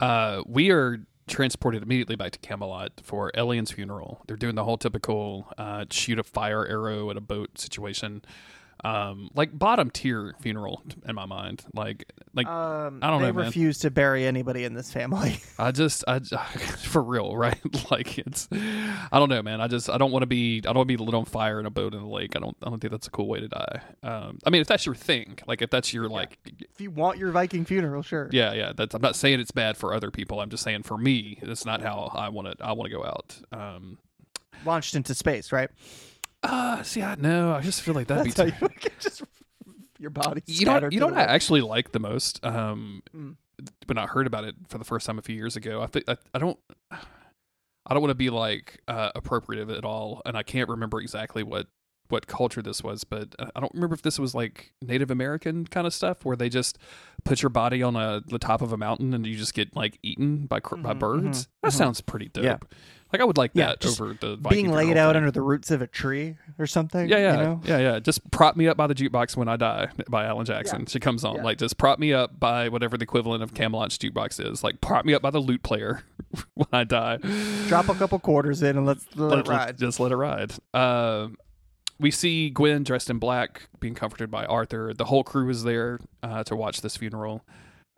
Uh, 0.02 0.41
we 0.45 0.72
are 0.72 0.99
transported 1.28 1.82
immediately 1.84 2.16
back 2.16 2.32
to 2.32 2.39
Camelot 2.39 2.91
for 3.04 3.32
Elyan's 3.36 3.72
funeral. 3.72 4.22
They're 4.28 4.36
doing 4.36 4.56
the 4.56 4.64
whole 4.66 4.78
typical 4.78 5.47
uh, 5.58 5.86
shoot 5.89 6.20
a 6.20 6.24
fire 6.24 6.66
arrow 6.66 7.10
at 7.10 7.16
a 7.18 7.22
boat 7.22 7.58
situation, 7.58 8.24
um, 8.84 9.30
like 9.36 9.58
bottom 9.58 9.91
tier 9.91 10.34
funeral 10.41 10.82
in 11.08 11.14
my 11.14 11.26
mind. 11.28 11.64
Like, 11.76 12.12
like 12.34 12.47
Um, 12.47 12.99
I 13.04 13.12
don't 13.12 13.22
they 13.22 13.28
know, 13.28 13.34
man. 13.34 13.45
refuse 13.45 13.78
to 13.80 13.91
bury 13.91 14.26
anybody 14.26 14.64
in 14.64 14.74
this 14.74 14.91
family. 14.91 15.39
I 15.60 15.72
just, 15.72 16.04
I 16.08 16.20
for 16.20 17.04
real, 17.04 17.38
right? 17.38 17.60
like 17.91 18.18
it's, 18.18 18.49
I 18.52 19.20
don't 19.20 19.30
know, 19.30 19.43
man. 19.43 19.62
I 19.62 19.68
just, 19.68 19.88
I 19.88 19.99
don't 19.99 20.12
want 20.12 20.24
to 20.24 20.28
be, 20.28 20.58
I 20.60 20.74
don't 20.74 20.78
want 20.78 20.89
to 20.89 20.97
be 20.97 21.04
lit 21.04 21.14
on 21.14 21.26
fire 21.26 21.60
in 21.60 21.68
a 21.68 21.70
boat 21.70 21.93
in 21.93 21.99
the 22.02 22.08
lake. 22.08 22.36
I 22.36 22.39
don't, 22.39 22.58
I 22.64 22.70
don't 22.72 22.80
think 22.80 22.89
that's 22.91 23.06
a 23.08 23.12
cool 23.12 23.28
way 23.28 23.39
to 23.39 23.47
die. 23.47 23.82
Um, 24.02 24.39
I 24.45 24.49
mean, 24.49 24.62
if 24.62 24.68
that's 24.68 24.86
your 24.88 24.95
thing, 24.95 25.38
like 25.45 25.62
if 25.62 25.70
that's 25.70 25.93
your 25.93 26.10
like, 26.10 26.39
if 26.45 26.51
you 26.82 26.91
want 26.91 27.17
your 27.17 27.32
Viking 27.32 27.63
funeral, 27.65 28.01
sure. 28.03 28.29
yeah, 28.32 28.53
yeah. 28.53 28.73
That's. 28.75 28.93
I'm 28.95 29.01
not 29.01 29.15
saying 29.15 29.39
it's 29.39 29.51
bad 29.51 29.77
for 29.77 29.93
other 29.93 30.11
people. 30.11 30.39
I'm 30.41 30.49
just 30.49 30.63
saying 30.63 30.84
for 30.84 30.97
me, 30.97 31.38
that's 31.41 31.65
not 31.65 31.82
how 31.82 32.11
I 32.13 32.29
want 32.29 32.57
to. 32.57 32.65
I 32.65 32.73
want 32.73 32.91
to 32.91 32.97
go 32.97 33.03
out. 33.05 33.38
Um, 33.51 33.97
Launched 34.65 34.95
into 34.95 35.13
space, 35.15 35.51
right? 35.51 35.69
uh, 36.43 36.82
see, 36.84 37.01
I 37.03 37.15
know. 37.15 37.53
I 37.53 37.61
just 37.61 37.82
feel 37.82 37.93
like 37.93 38.07
that'd 38.07 38.32
That's 38.34 38.51
be. 38.51 38.51
how 38.51 38.67
you 38.71 38.89
just 38.99 39.23
your 39.99 40.09
body. 40.09 40.41
you 40.47 40.65
know, 40.65 40.71
scattered 40.71 40.93
you 40.93 40.99
to 40.99 41.05
know 41.05 41.09
the 41.11 41.15
what 41.19 41.29
I 41.29 41.34
actually 41.34 41.61
like 41.61 41.91
the 41.91 41.99
most. 41.99 42.43
Um, 42.45 43.03
Mm. 43.15 43.36
when 43.86 43.97
I 43.99 44.07
heard 44.07 44.25
about 44.27 44.43
it 44.45 44.55
for 44.67 44.77
the 44.79 44.84
first 44.86 45.05
time 45.05 45.19
a 45.19 45.21
few 45.21 45.36
years 45.36 45.55
ago, 45.55 45.82
I 45.82 45.86
think 45.88 46.05
I, 46.07 46.17
I 46.34 46.39
don't. 46.39 46.57
I 46.91 47.93
don't 47.93 48.01
want 48.01 48.11
to 48.11 48.15
be 48.15 48.29
like 48.29 48.79
uh, 48.88 49.11
appropriative 49.15 49.75
at 49.75 49.84
all, 49.84 50.21
and 50.25 50.38
I 50.38 50.43
can't 50.43 50.69
remember 50.69 50.99
exactly 51.01 51.43
what 51.43 51.67
what 52.12 52.28
culture 52.28 52.62
this 52.62 52.84
was, 52.84 53.03
but 53.03 53.34
I 53.55 53.59
don't 53.59 53.74
remember 53.74 53.93
if 53.95 54.01
this 54.01 54.20
was 54.20 54.36
like 54.36 54.72
Native 54.82 55.09
American 55.12 55.66
kind 55.66 55.88
of 55.88 55.93
stuff 55.93 56.24
where 56.26 56.36
they 56.36 56.49
just 56.49 56.78
put 57.24 57.41
your 57.41 57.49
body 57.49 57.82
on 57.84 57.95
a 57.95 58.22
the 58.28 58.39
top 58.39 58.62
of 58.62 58.72
a 58.74 58.78
mountain 58.78 59.14
and 59.14 59.26
you 59.26 59.36
just 59.38 59.53
get 59.53 59.76
like 59.76 59.97
eaten 60.03 60.45
by 60.47 60.59
cr- 60.59 60.76
by 60.78 60.93
birds. 60.93 61.45
mhm, 61.45 61.47
That 61.64 61.72
mhm. 61.72 61.78
sounds 61.78 62.01
pretty 62.01 62.30
dope. 62.30 62.43
Yeah. 62.43 62.57
Like 63.14 63.20
I 63.22 63.26
would 63.26 63.38
like 63.38 63.51
Yeah, 63.53 63.68
that 63.68 63.86
over 63.86 64.14
the 64.14 64.38
Viking 64.38 64.68
being 64.68 64.72
laid 64.72 64.95
out 64.95 65.09
thing. 65.09 65.18
under 65.18 65.32
the 65.32 65.41
roots 65.41 65.70
of 65.70 65.82
a 65.82 65.88
tree 65.88 66.38
or 66.57 66.66
something. 66.66 67.09
Yeah, 67.09 67.18
yeah, 67.18 67.32
You 67.38 67.43
know? 67.43 67.62
yeah, 67.66 67.78
yeah. 67.80 67.99
Just 67.99 68.32
prop 68.32 68.55
me 68.55 68.70
up 68.70 68.78
by 68.78 68.88
the 68.88 68.95
jukebox 68.95 69.36
when 69.36 69.49
I 69.49 69.57
die 69.57 69.89
by 70.09 70.24
Alan 70.24 70.45
Jackson. 70.45 70.86
She 70.86 71.01
comes 71.01 71.26
on. 71.26 71.36
Yeah. 71.36 71.43
Like, 71.43 71.57
just 71.57 71.78
prop 71.78 71.99
me 71.99 72.14
up 72.14 72.39
by 72.39 72.70
whatever 72.70 72.97
the 72.97 73.03
equivalent 73.03 73.43
of 73.43 73.53
Camelot's 73.53 73.97
jukebox 73.97 74.49
is. 74.49 74.64
Like, 74.64 74.80
prop 74.80 75.03
me 75.03 75.14
up 75.14 75.22
by 75.22 75.30
the 75.30 75.39
lute 75.39 75.62
player 75.62 76.03
when 76.53 76.68
I 76.72 76.86
die. 76.86 77.18
Drop 77.68 77.89
a 77.89 77.95
couple 77.95 78.18
quarters 78.20 78.64
in 78.64 78.78
and 78.78 78.86
let's 78.86 79.05
let, 79.18 79.28
Let- 79.30 79.39
it 79.39 79.47
let- 79.49 79.57
ride. 79.57 79.78
just 79.78 79.99
let 79.99 80.14
it 80.14 80.16
ride. 80.16 80.53
Um, 80.74 81.36
we 82.02 82.12
see 82.12 82.49
Gwen 82.49 82.84
dressed 82.84 83.10
in 83.10 83.20
black 83.20 83.70
being 83.80 83.93
comforted 83.93 84.32
by 84.32 84.45
Arthur. 84.45 84.93
The 84.93 85.06
whole 85.06 85.24
crew 85.24 85.49
is 85.49 85.64
there 85.64 85.99
uh, 86.24 86.43
to 86.45 86.56
watch 86.56 86.82
this 86.82 86.97
funeral. 86.97 87.45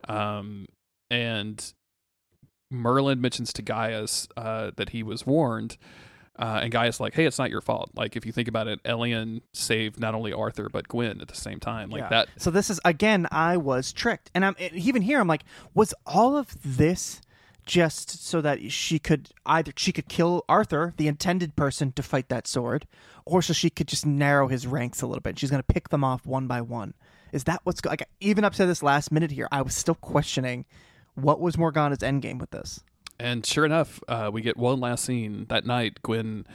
Um, 0.08 0.68
and 1.10 1.74
Merlin 2.70 3.22
mentions 3.22 3.54
to 3.54 3.62
Gaius 3.62 4.28
uh, 4.36 4.72
that 4.76 4.90
he 4.90 5.04
was 5.04 5.26
warned. 5.26 5.78
Uh, 6.38 6.62
and 6.64 6.72
Gaius 6.72 7.00
like, 7.00 7.14
hey, 7.14 7.26
it's 7.26 7.38
not 7.38 7.50
your 7.52 7.62
fault. 7.62 7.92
Like, 7.96 8.16
if 8.16 8.26
you 8.26 8.32
think 8.32 8.48
about 8.48 8.68
it, 8.68 8.82
Elyan 8.84 9.42
saved 9.54 10.00
not 10.00 10.16
only 10.16 10.34
Arthur 10.34 10.68
but 10.68 10.88
Gwen 10.88 11.22
at 11.22 11.28
the 11.28 11.36
same 11.36 11.60
time. 11.60 11.90
Like 11.90 12.02
Yeah. 12.02 12.10
that. 12.10 12.28
So 12.38 12.50
this 12.52 12.70
is 12.70 12.80
again, 12.84 13.28
I 13.32 13.56
was 13.58 13.94
tricked, 13.94 14.32
and 14.34 14.44
I'm 14.44 14.56
even 14.60 15.04
here. 15.04 15.20
I'm 15.20 15.28
like, 15.28 15.44
was 15.74 15.94
all 16.06 16.36
of 16.36 16.56
this 16.66 17.22
just 17.66 18.26
so 18.26 18.42
that 18.42 18.72
she 18.72 19.00
could 19.00 19.30
either 19.46 19.72
she 19.76 19.92
could 19.92 20.08
kill 20.08 20.44
Arthur, 20.48 20.94
the 20.98 21.08
intended 21.08 21.56
person 21.56 21.92
to 21.94 22.04
fight 22.04 22.30
that 22.30 22.48
sword, 22.48 22.88
or 23.26 23.42
so 23.42 23.54
she 23.54 23.70
could 23.70 23.88
just 23.88 24.06
narrow 24.06 24.48
his 24.48 24.68
ranks 24.68 25.02
a 25.02 25.08
little 25.08 25.22
bit. 25.22 25.40
She's 25.40 25.50
going 25.50 25.64
to 25.64 25.74
pick 25.74 25.90
them 25.90 26.04
off 26.04 26.26
one 26.26 26.48
by 26.48 26.62
one. 26.62 26.94
Is 27.32 27.46
that 27.46 27.62
what's 27.64 27.84
like? 27.86 28.08
Even 28.20 28.44
up 28.44 28.54
to 28.54 28.66
this 28.66 28.84
last 28.84 29.12
minute 29.12 29.32
here, 29.32 29.48
I 29.52 29.62
was 29.62 29.76
still 29.76 29.96
questioning 29.96 30.66
what 31.16 31.40
was 31.40 31.58
Morgana's 31.58 32.00
endgame 32.00 32.40
with 32.40 32.52
this. 32.52 32.82
And 33.20 33.46
sure 33.46 33.66
enough, 33.66 34.02
uh, 34.08 34.30
we 34.34 34.42
get 34.42 34.58
one 34.58 34.80
last 34.80 35.06
scene 35.06 35.46
that 35.50 35.66
night. 35.66 36.02
Gwen 36.02 36.46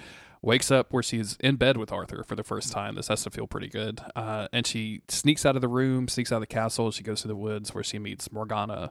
wakes 0.43 0.71
up 0.71 0.93
where 0.93 1.03
she's 1.03 1.37
in 1.41 1.57
bed 1.57 1.77
with 1.77 1.93
Arthur 1.93 2.23
for 2.23 2.37
the 2.37 2.45
first 2.45 2.73
time. 2.73 2.95
This 2.95 3.09
has 3.09 3.23
to 3.25 3.31
feel 3.31 3.47
pretty 3.47 3.69
good. 3.69 4.01
Uh, 4.15 4.49
and 4.53 4.67
she 4.67 5.03
sneaks 5.09 5.45
out 5.47 5.57
of 5.57 5.63
the 5.63 5.69
room, 5.69 6.09
sneaks 6.09 6.31
out 6.33 6.37
of 6.37 6.43
the 6.43 6.47
castle. 6.47 6.91
She 6.91 7.03
goes 7.03 7.23
to 7.23 7.29
the 7.29 7.37
woods 7.37 7.75
where 7.75 7.85
she 7.85 7.99
meets 7.99 8.31
Morgana. 8.31 8.91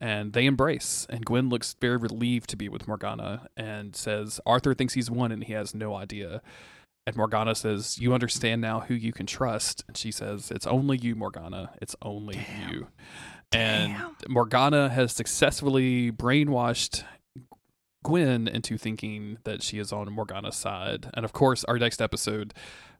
And 0.00 0.32
they 0.32 0.46
embrace. 0.46 1.06
And 1.10 1.24
Gwen 1.24 1.48
looks 1.48 1.74
very 1.80 1.96
relieved 1.96 2.48
to 2.50 2.56
be 2.56 2.68
with 2.68 2.86
Morgana 2.86 3.48
and 3.56 3.96
says, 3.96 4.40
Arthur 4.46 4.74
thinks 4.74 4.94
he's 4.94 5.10
won 5.10 5.32
and 5.32 5.42
he 5.42 5.52
has 5.54 5.74
no 5.74 5.94
idea. 5.94 6.40
And 7.06 7.16
Morgana 7.16 7.54
says, 7.54 7.98
You 7.98 8.14
understand 8.14 8.60
now 8.60 8.80
who 8.80 8.94
you 8.94 9.12
can 9.12 9.26
trust. 9.26 9.82
And 9.88 9.96
she 9.96 10.12
says, 10.12 10.50
It's 10.50 10.66
only 10.66 10.98
you, 10.98 11.16
Morgana. 11.16 11.70
It's 11.80 11.96
only 12.02 12.38
you. 12.70 12.88
And 13.50 13.94
Damn. 13.94 14.16
Morgana 14.28 14.90
has 14.90 15.12
successfully 15.12 16.12
brainwashed 16.12 17.04
Gwen 18.04 18.46
into 18.46 18.78
thinking 18.78 19.38
that 19.44 19.62
she 19.62 19.78
is 19.78 19.92
on 19.92 20.12
Morgana's 20.12 20.56
side. 20.56 21.10
And 21.14 21.24
of 21.24 21.32
course, 21.32 21.64
our 21.64 21.78
next 21.78 22.00
episode, 22.00 22.54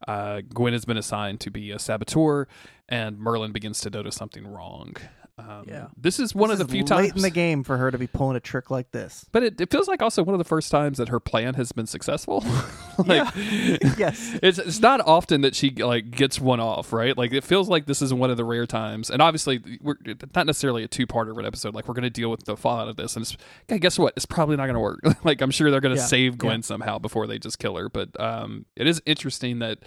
uh, 0.07 0.41
Gwen 0.53 0.73
has 0.73 0.85
been 0.85 0.97
assigned 0.97 1.41
to 1.41 1.51
be 1.51 1.71
a 1.71 1.79
saboteur, 1.79 2.49
and 2.89 3.19
Merlin 3.19 3.53
begins 3.53 3.81
to 3.83 3.91
notice 3.91 4.17
something 4.17 4.47
wrong. 4.47 4.97
Um, 5.39 5.65
Yeah. 5.69 5.87
This 5.97 6.19
is 6.19 6.35
one 6.35 6.51
This 6.51 6.61
of 6.61 6.67
the 6.69 6.73
few 6.73 6.83
late 6.83 6.89
times. 6.89 7.13
in 7.17 7.23
the 7.23 7.31
game 7.31 7.63
for 7.65 7.77
her 7.77 7.91
to 7.91 7.99
be 7.99 8.07
pulling 8.07 8.37
a 8.37 8.41
trick 8.41 8.71
like 8.71 8.91
this. 8.91 9.25
but 9.33 9.43
it, 9.43 9.61
it 9.61 9.71
feels 9.71 9.87
like 9.89 10.03
also 10.03 10.23
one 10.23 10.35
of 10.35 10.39
the 10.39 10.45
first 10.45 10.71
times 10.71 10.99
that 10.99 11.09
her 11.09 11.21
plan 11.21 11.55
has 11.55 11.73
been 11.73 11.87
successful. 11.87 12.45
like, 13.07 13.29
Yes. 13.97 14.39
it's 14.43 14.59
it's 14.59 14.81
not 14.81 15.01
often 15.01 15.43
that 15.43 15.55
she 15.55 15.71
like 15.71 16.11
gets 16.11 16.41
one 16.41 16.61
off, 16.61 16.93
right? 16.93 17.17
Like 17.17 17.33
it 17.33 17.45
feels 17.45 17.69
like 17.69 17.87
this 17.87 18.03
is 18.03 18.13
one 18.13 18.31
of 18.31 18.37
the 18.37 18.45
rare 18.45 18.67
times, 18.67 19.11
and 19.11 19.23
obviously 19.23 19.79
we're 19.81 19.97
not 20.35 20.47
necessarily 20.47 20.83
a 20.85 20.89
two 20.89 21.07
parter 21.07 21.31
of 21.31 21.39
an 21.39 21.47
episode. 21.47 21.75
Like 21.75 21.89
we're 21.89 21.95
going 21.95 22.03
to 22.05 22.11
deal 22.11 22.31
with 22.31 22.45
the 22.45 22.57
fallout 22.57 22.89
of 22.89 22.97
this, 22.97 23.17
and 23.17 23.23
it's, 23.25 23.37
okay, 23.71 23.79
guess 23.79 23.99
what? 23.99 24.15
It's 24.17 24.27
probably 24.27 24.57
not 24.57 24.65
going 24.67 24.75
to 24.75 24.81
work. 24.81 25.01
like 25.25 25.41
I'm 25.41 25.51
sure 25.51 25.71
they're 25.71 25.81
going 25.81 25.95
to 25.95 26.01
Yeah, 26.01 26.07
save 26.07 26.39
Gwen 26.39 26.57
yeah. 26.59 26.63
somehow 26.63 26.99
before 26.99 27.27
they 27.27 27.39
just 27.39 27.59
kill 27.59 27.77
her. 27.77 27.89
But 27.89 28.19
um, 28.21 28.67
it 28.77 28.87
is 28.87 29.01
interesting 29.07 29.61
that 29.61 29.79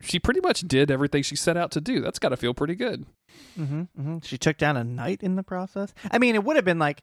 she 0.00 0.18
pretty 0.18 0.40
much 0.40 0.60
did 0.62 0.90
everything 0.90 1.22
she 1.22 1.36
set 1.36 1.56
out 1.56 1.70
to 1.72 1.80
do. 1.80 2.00
That's 2.00 2.18
got 2.18 2.30
to 2.30 2.36
feel 2.36 2.54
pretty 2.54 2.74
good. 2.74 3.06
hmm 3.56 3.82
hmm 3.96 4.18
She 4.22 4.38
took 4.38 4.56
down 4.58 4.76
a 4.76 4.84
knight 4.84 5.22
in 5.22 5.36
the 5.36 5.42
process. 5.42 5.92
I 6.10 6.18
mean, 6.18 6.34
it 6.34 6.44
would 6.44 6.56
have 6.56 6.64
been 6.64 6.78
like 6.78 7.02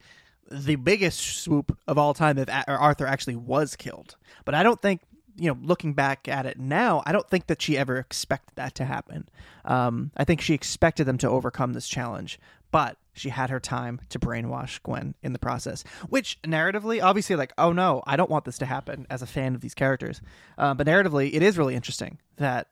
the 0.49 0.75
biggest 0.75 1.19
swoop 1.43 1.77
of 1.87 1.97
all 1.97 2.13
time 2.13 2.37
if 2.37 2.49
Arthur 2.67 3.05
actually 3.05 3.35
was 3.35 3.75
killed. 3.75 4.15
But 4.45 4.55
I 4.55 4.63
don't 4.63 4.81
think, 4.81 5.01
you 5.35 5.49
know, 5.49 5.57
looking 5.61 5.93
back 5.93 6.27
at 6.27 6.45
it 6.45 6.57
now, 6.59 7.03
I 7.05 7.11
don't 7.11 7.29
think 7.29 7.47
that 7.47 7.61
she 7.61 7.77
ever 7.77 7.97
expected 7.97 8.55
that 8.55 8.73
to 8.75 8.85
happen. 8.85 9.27
Um, 9.65 10.11
I 10.15 10.23
think 10.23 10.41
she 10.41 10.53
expected 10.53 11.05
them 11.05 11.17
to 11.19 11.29
overcome 11.29 11.73
this 11.73 11.87
challenge, 11.87 12.39
but 12.71 12.97
she 13.17 13.29
had 13.29 13.49
her 13.49 13.59
time 13.59 13.99
to 14.09 14.19
brainwash 14.19 14.81
Gwen 14.83 15.15
in 15.21 15.33
the 15.33 15.39
process. 15.39 15.83
Which 16.09 16.41
narratively, 16.43 17.01
obviously, 17.01 17.35
like, 17.35 17.53
oh 17.57 17.73
no, 17.73 18.03
I 18.05 18.15
don't 18.15 18.29
want 18.29 18.45
this 18.45 18.57
to 18.59 18.65
happen 18.65 19.07
as 19.09 19.21
a 19.21 19.27
fan 19.27 19.55
of 19.55 19.61
these 19.61 19.73
characters. 19.73 20.21
Uh, 20.57 20.73
but 20.73 20.87
narratively, 20.87 21.33
it 21.33 21.41
is 21.41 21.57
really 21.57 21.75
interesting 21.75 22.19
that 22.37 22.71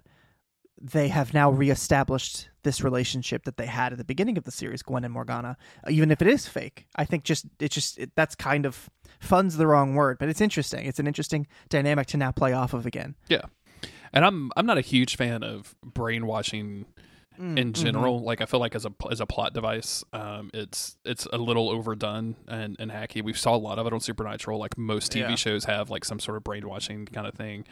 they 0.81 1.07
have 1.07 1.33
now 1.33 1.49
reestablished 1.49 2.49
this 2.63 2.81
relationship 2.81 3.45
that 3.45 3.57
they 3.57 3.65
had 3.65 3.91
at 3.91 3.97
the 3.97 4.03
beginning 4.03 4.37
of 4.37 4.43
the 4.43 4.51
series, 4.51 4.81
Gwen 4.81 5.03
and 5.03 5.13
Morgana, 5.13 5.57
uh, 5.85 5.91
even 5.91 6.11
if 6.11 6.21
it 6.21 6.27
is 6.27 6.47
fake. 6.47 6.85
I 6.95 7.05
think 7.05 7.23
just 7.23 7.45
it 7.59 7.71
just 7.71 7.97
it, 7.97 8.11
that's 8.15 8.35
kind 8.35 8.65
of 8.65 8.89
fun's 9.19 9.57
the 9.57 9.67
wrong 9.67 9.95
word, 9.95 10.17
but 10.19 10.29
it's 10.29 10.41
interesting. 10.41 10.85
It's 10.85 10.99
an 10.99 11.07
interesting 11.07 11.47
dynamic 11.69 12.07
to 12.07 12.17
now 12.17 12.31
play 12.31 12.53
off 12.53 12.73
of 12.73 12.85
again. 12.85 13.15
Yeah, 13.29 13.43
and 14.11 14.25
I'm 14.25 14.51
I'm 14.57 14.65
not 14.65 14.77
a 14.77 14.81
huge 14.81 15.15
fan 15.15 15.43
of 15.43 15.75
brainwashing 15.83 16.85
Mm, 17.39 17.57
in 17.59 17.73
mhm. 17.73 17.73
general. 17.73 18.19
Like 18.19 18.41
I 18.41 18.45
feel 18.45 18.59
like 18.59 18.75
as 18.75 18.85
a 18.85 18.93
as 19.11 19.19
a 19.19 19.25
plot 19.25 19.53
device, 19.53 20.03
um, 20.13 20.49
it's 20.53 20.97
it's 21.05 21.25
a 21.33 21.37
little 21.37 21.69
overdone 21.69 22.35
and, 22.47 22.75
and 22.79 22.91
hacky. 22.91 23.23
We 23.23 23.33
saw 23.33 23.55
a 23.55 23.57
lot 23.57 23.77
of 23.79 23.87
it 23.87 23.93
on 23.93 23.99
Supernatural. 23.99 24.59
Like 24.59 24.77
most 24.77 25.11
TV 25.11 25.29
Yeah. 25.29 25.35
shows 25.35 25.65
have 25.65 25.89
like 25.89 26.05
some 26.05 26.19
sort 26.19 26.37
of 26.37 26.43
brainwashing 26.43 27.05
kind 27.07 27.27
of 27.27 27.33
thing. 27.33 27.65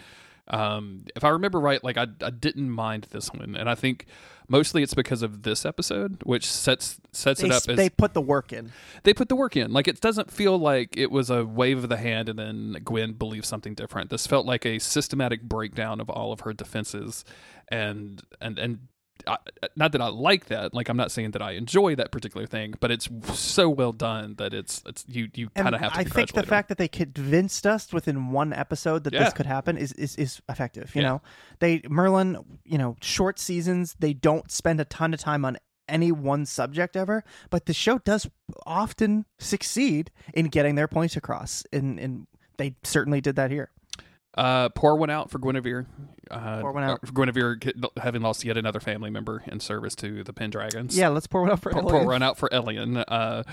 Um, 0.50 1.06
if 1.16 1.24
I 1.24 1.30
remember 1.30 1.58
right, 1.58 1.82
like 1.82 1.98
I, 1.98 2.08
I 2.22 2.30
didn't 2.30 2.70
mind 2.70 3.08
this 3.12 3.32
one, 3.32 3.56
and 3.56 3.70
I 3.70 3.76
think 3.76 4.08
mostly 4.50 4.84
it's 4.84 4.94
because 4.94 5.22
of 5.22 5.44
this 5.44 5.66
episode, 5.66 6.22
which 6.26 6.46
sets 6.46 7.00
sets 7.14 7.40
They, 7.40 7.48
it 7.48 7.52
up 7.54 7.70
as 7.70 7.78
they 7.78 7.90
put 7.90 8.14
the 8.14 8.20
work 8.20 8.52
in. 8.52 8.74
they 9.04 9.14
put 9.14 9.30
the 9.30 9.38
work 9.38 9.56
in. 9.56 9.72
Like 9.72 9.88
it 9.88 10.02
doesn't 10.02 10.30
feel 10.30 10.58
like 10.58 10.98
it 10.98 11.12
was 11.12 11.30
a 11.30 11.46
wave 11.46 11.82
of 11.84 11.88
the 11.88 11.96
hand 11.96 12.28
and 12.28 12.38
then 12.38 12.76
Gwen 12.84 13.14
believes 13.14 13.48
something 13.48 13.74
different. 13.74 14.10
This 14.10 14.28
felt 14.28 14.46
like 14.46 14.66
a 14.66 14.80
systematic 14.80 15.44
breakdown 15.44 16.02
of 16.02 16.10
all 16.10 16.34
of 16.34 16.42
her 16.42 16.52
defenses, 16.52 17.24
and 17.70 18.22
and 18.42 18.60
and. 18.60 18.80
I, 19.28 19.38
not 19.76 19.92
that 19.94 20.02
I 20.02 20.08
like 20.08 20.46
that. 20.48 20.74
Like 20.74 20.90
I'm 20.90 20.98
not 20.98 21.12
saying 21.12 21.32
that 21.32 21.42
I 21.42 21.52
enjoy 21.52 21.96
that 21.96 22.12
particular 22.12 22.46
thing, 22.46 22.74
but 22.80 22.92
it's 22.92 23.08
so 23.34 23.70
well 23.70 23.92
done 23.94 24.36
that 24.36 24.54
it's 24.54 24.82
it's 24.86 25.06
you 25.08 25.30
you 25.34 25.50
kind 25.52 25.74
of 25.76 25.82
have 25.82 25.94
to. 25.94 26.00
I 26.00 26.04
think 26.04 26.34
the 26.34 26.42
her. 26.42 26.46
fact 26.48 26.70
that 26.70 26.78
they 26.78 26.88
convinced 26.88 27.66
us 27.66 27.94
within 27.94 28.32
one 28.32 28.52
episode 28.54 29.04
that 29.06 29.14
Yeah. 29.14 29.24
this 29.26 29.34
could 29.34 29.46
happen 29.46 29.78
is, 29.78 29.94
is, 29.94 30.16
is 30.18 30.42
effective. 30.50 30.94
You 30.96 31.02
Yeah. 31.02 31.08
know, 31.08 31.22
they 31.60 31.82
Merlin, 31.90 32.38
you 32.66 32.78
know, 32.78 32.98
short 33.02 33.40
seasons. 33.40 33.96
They 34.00 34.14
don't 34.14 34.50
spend 34.52 34.80
a 34.82 34.86
ton 34.86 35.14
of 35.14 35.20
time 35.20 35.46
on 35.46 35.58
any 35.88 36.12
one 36.12 36.46
subject 36.46 36.96
ever, 36.96 37.24
but 37.50 37.66
the 37.66 37.74
show 37.74 38.00
does 38.00 38.30
often 38.66 39.26
succeed 39.40 40.12
in 40.34 40.48
getting 40.48 40.76
their 40.76 40.88
points 40.88 41.16
across, 41.16 41.64
and 41.72 42.00
and 42.00 42.28
they 42.58 42.76
certainly 42.84 43.22
did 43.22 43.36
that 43.36 43.52
here. 43.52 43.70
Uh, 44.36 44.70
pour 44.70 44.96
one 44.96 45.10
out 45.10 45.30
for 45.30 45.38
Guinevere. 45.40 45.86
Uh, 46.32 46.62
Pour 46.62 46.72
one 46.72 46.84
out. 46.84 47.00
uh, 47.04 47.06
for 47.06 47.12
Guinevere 47.14 47.58
having 47.98 48.22
lost 48.22 48.44
yet 48.44 48.58
another 48.58 48.80
family 48.80 49.10
member 49.12 49.44
in 49.48 49.60
service 49.60 49.94
to 49.96 50.24
the 50.24 50.34
Pendragons. 50.34 50.98
Yeah, 50.98 51.10
let's 51.10 51.28
pour 51.28 51.42
one 51.42 51.52
out 51.52 51.60
for 51.60 51.72
pour, 51.72 51.84
pour 51.84 52.06
one 52.06 52.24
out 52.24 52.38
for 52.38 52.50
Elyan. 52.50 53.04
Uh, 53.08 53.44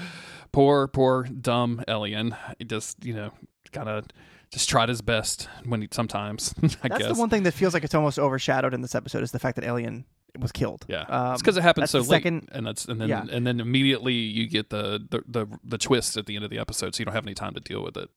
poor, 0.53 0.89
poor, 0.89 1.25
dumb 1.25 1.85
Elyan. 1.87 2.37
He 2.59 2.65
just, 2.65 3.05
you 3.05 3.13
know, 3.13 3.33
kind 3.73 3.89
of 3.89 4.07
just 4.51 4.69
tried 4.71 4.89
his 4.89 5.03
best 5.03 5.49
when 5.67 5.83
he 5.83 5.89
sometimes, 5.91 6.55
I 6.83 6.89
That's 6.89 6.99
guess. 7.03 7.13
the 7.15 7.21
one 7.21 7.29
thing 7.29 7.43
that 7.43 7.53
feels 7.53 7.75
like 7.75 7.85
it's 7.85 7.95
almost 7.95 8.19
overshadowed 8.19 8.73
in 8.73 8.81
this 8.81 8.95
episode 8.95 9.23
is 9.23 9.33
the 9.33 9.39
fact 9.39 9.57
that 9.57 9.65
Elyan 9.65 10.05
was 10.39 10.53
killed. 10.53 10.87
yeah, 10.89 11.03
Um, 11.09 11.33
it's 11.35 11.43
because 11.43 11.57
it 11.59 11.63
happened 11.63 11.91
so 11.91 11.99
late, 11.99 12.07
second- 12.09 12.49
and 12.53 12.67
that's 12.67 12.87
and 12.87 13.01
then 13.01 13.09
yeah. 13.09 13.27
and 13.31 13.47
then 13.47 13.61
immediately 13.61 14.15
you 14.15 14.49
get 14.49 14.71
the, 14.71 15.05
the 15.11 15.23
the 15.29 15.47
the 15.65 15.77
twist 15.79 16.17
at 16.17 16.25
the 16.27 16.37
end 16.37 16.45
of 16.45 16.51
the 16.51 16.59
episode, 16.59 16.95
so 16.95 17.01
you 17.01 17.05
don't 17.05 17.15
have 17.15 17.27
any 17.27 17.35
time 17.35 17.53
to 17.55 17.61
deal 17.61 17.83
with 17.83 17.97
it. 17.97 18.09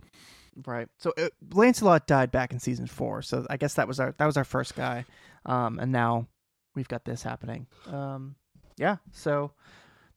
Right. 0.66 0.88
So 0.97 1.14
uh, 1.18 1.30
Lancelot 1.51 2.08
died 2.08 2.32
back 2.32 2.51
in 2.51 2.60
season 2.60 2.88
four. 2.88 3.22
So 3.22 3.45
I 3.49 3.58
guess 3.58 3.74
that 3.76 3.88
was 3.88 3.99
our 3.99 4.14
that 4.18 4.26
was 4.26 4.38
our 4.38 4.43
first 4.43 4.76
guy, 4.76 5.06
um, 5.45 5.80
and 5.80 5.91
now 5.91 6.28
we've 6.76 6.88
got 6.88 7.06
this 7.06 7.24
happening. 7.24 7.68
Um, 7.88 8.36
yeah. 8.78 8.97
So 9.12 9.51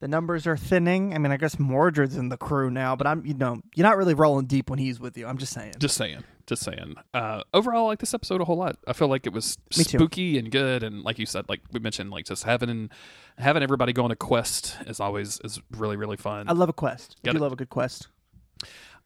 the 0.01 0.09
numbers 0.09 0.47
are 0.47 0.57
thinning. 0.57 1.15
I 1.15 1.19
mean, 1.19 1.33
I 1.33 1.39
guess 1.39 1.57
Mordred's 1.57 2.17
in 2.17 2.29
the 2.29 2.37
crew 2.37 2.71
now, 2.71 2.97
but 2.97 3.07
I'm 3.07 3.25
you 3.25 3.35
know 3.35 3.61
you're 3.75 3.87
not 3.87 3.97
really 3.97 4.15
rolling 4.15 4.47
deep 4.47 4.69
when 4.69 4.79
he's 4.79 5.01
with 5.01 5.17
you. 5.17 5.27
I'm 5.27 5.39
just 5.39 5.55
saying. 5.55 5.75
Just 5.79 5.97
saying, 5.97 6.23
just 6.47 6.63
saying. 6.63 6.97
Uh, 7.15 7.43
overall, 7.55 7.85
I 7.87 7.89
like 7.89 8.01
this 8.01 8.13
episode 8.13 8.43
a 8.43 8.45
whole 8.45 8.59
lot. 8.59 8.77
I 8.87 8.93
feel 8.93 9.09
like 9.09 9.27
it 9.27 9.33
was 9.33 9.57
Me 9.79 9.85
too. 9.85 9.97
spooky 9.99 10.39
and 10.39 10.51
good, 10.51 10.83
and 10.83 11.03
like 11.03 11.19
you 11.19 11.25
said, 11.25 11.49
like 11.49 11.63
we 11.73 11.81
mentioned, 11.81 12.11
like 12.11 12.27
just 12.27 12.45
having 12.45 12.91
having 13.39 13.63
everybody 13.63 13.95
go 13.95 14.05
on 14.05 14.11
a 14.11 14.17
quest 14.17 14.77
is 14.87 15.01
always 15.01 15.41
is 15.45 15.61
really 15.71 15.97
really 15.97 16.17
fun. 16.19 16.47
I 16.49 16.53
love 16.53 16.69
a 16.69 16.75
quest. 16.75 17.17
Get 17.23 17.33
you 17.33 17.39
it. 17.39 17.43
love 17.43 17.53
a 17.53 17.57
good 17.57 17.71
quest. 17.71 18.09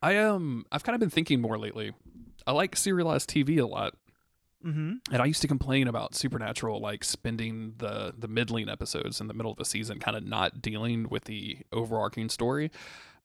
I 0.02 0.16
um 0.16 0.64
I've 0.72 0.82
kind 0.84 0.94
of 0.94 1.00
been 1.00 1.10
thinking 1.10 1.40
more 1.40 1.58
lately. 1.58 1.92
I 2.46 2.52
like 2.52 2.76
serialized 2.76 3.28
TV 3.30 3.58
a 3.60 3.66
lot, 3.66 3.94
Mm-hmm. 4.64 4.92
and 5.10 5.22
I 5.22 5.24
used 5.24 5.40
to 5.40 5.48
complain 5.48 5.88
about 5.88 6.14
Supernatural 6.14 6.80
like 6.80 7.02
spending 7.04 7.74
the 7.78 8.12
the 8.18 8.28
middling 8.28 8.68
episodes 8.68 9.20
in 9.20 9.26
the 9.26 9.34
middle 9.34 9.50
of 9.52 9.56
the 9.58 9.64
season 9.64 9.98
kind 9.98 10.16
of 10.16 10.24
not 10.24 10.60
dealing 10.60 11.08
with 11.08 11.24
the 11.24 11.58
overarching 11.72 12.28
story. 12.28 12.70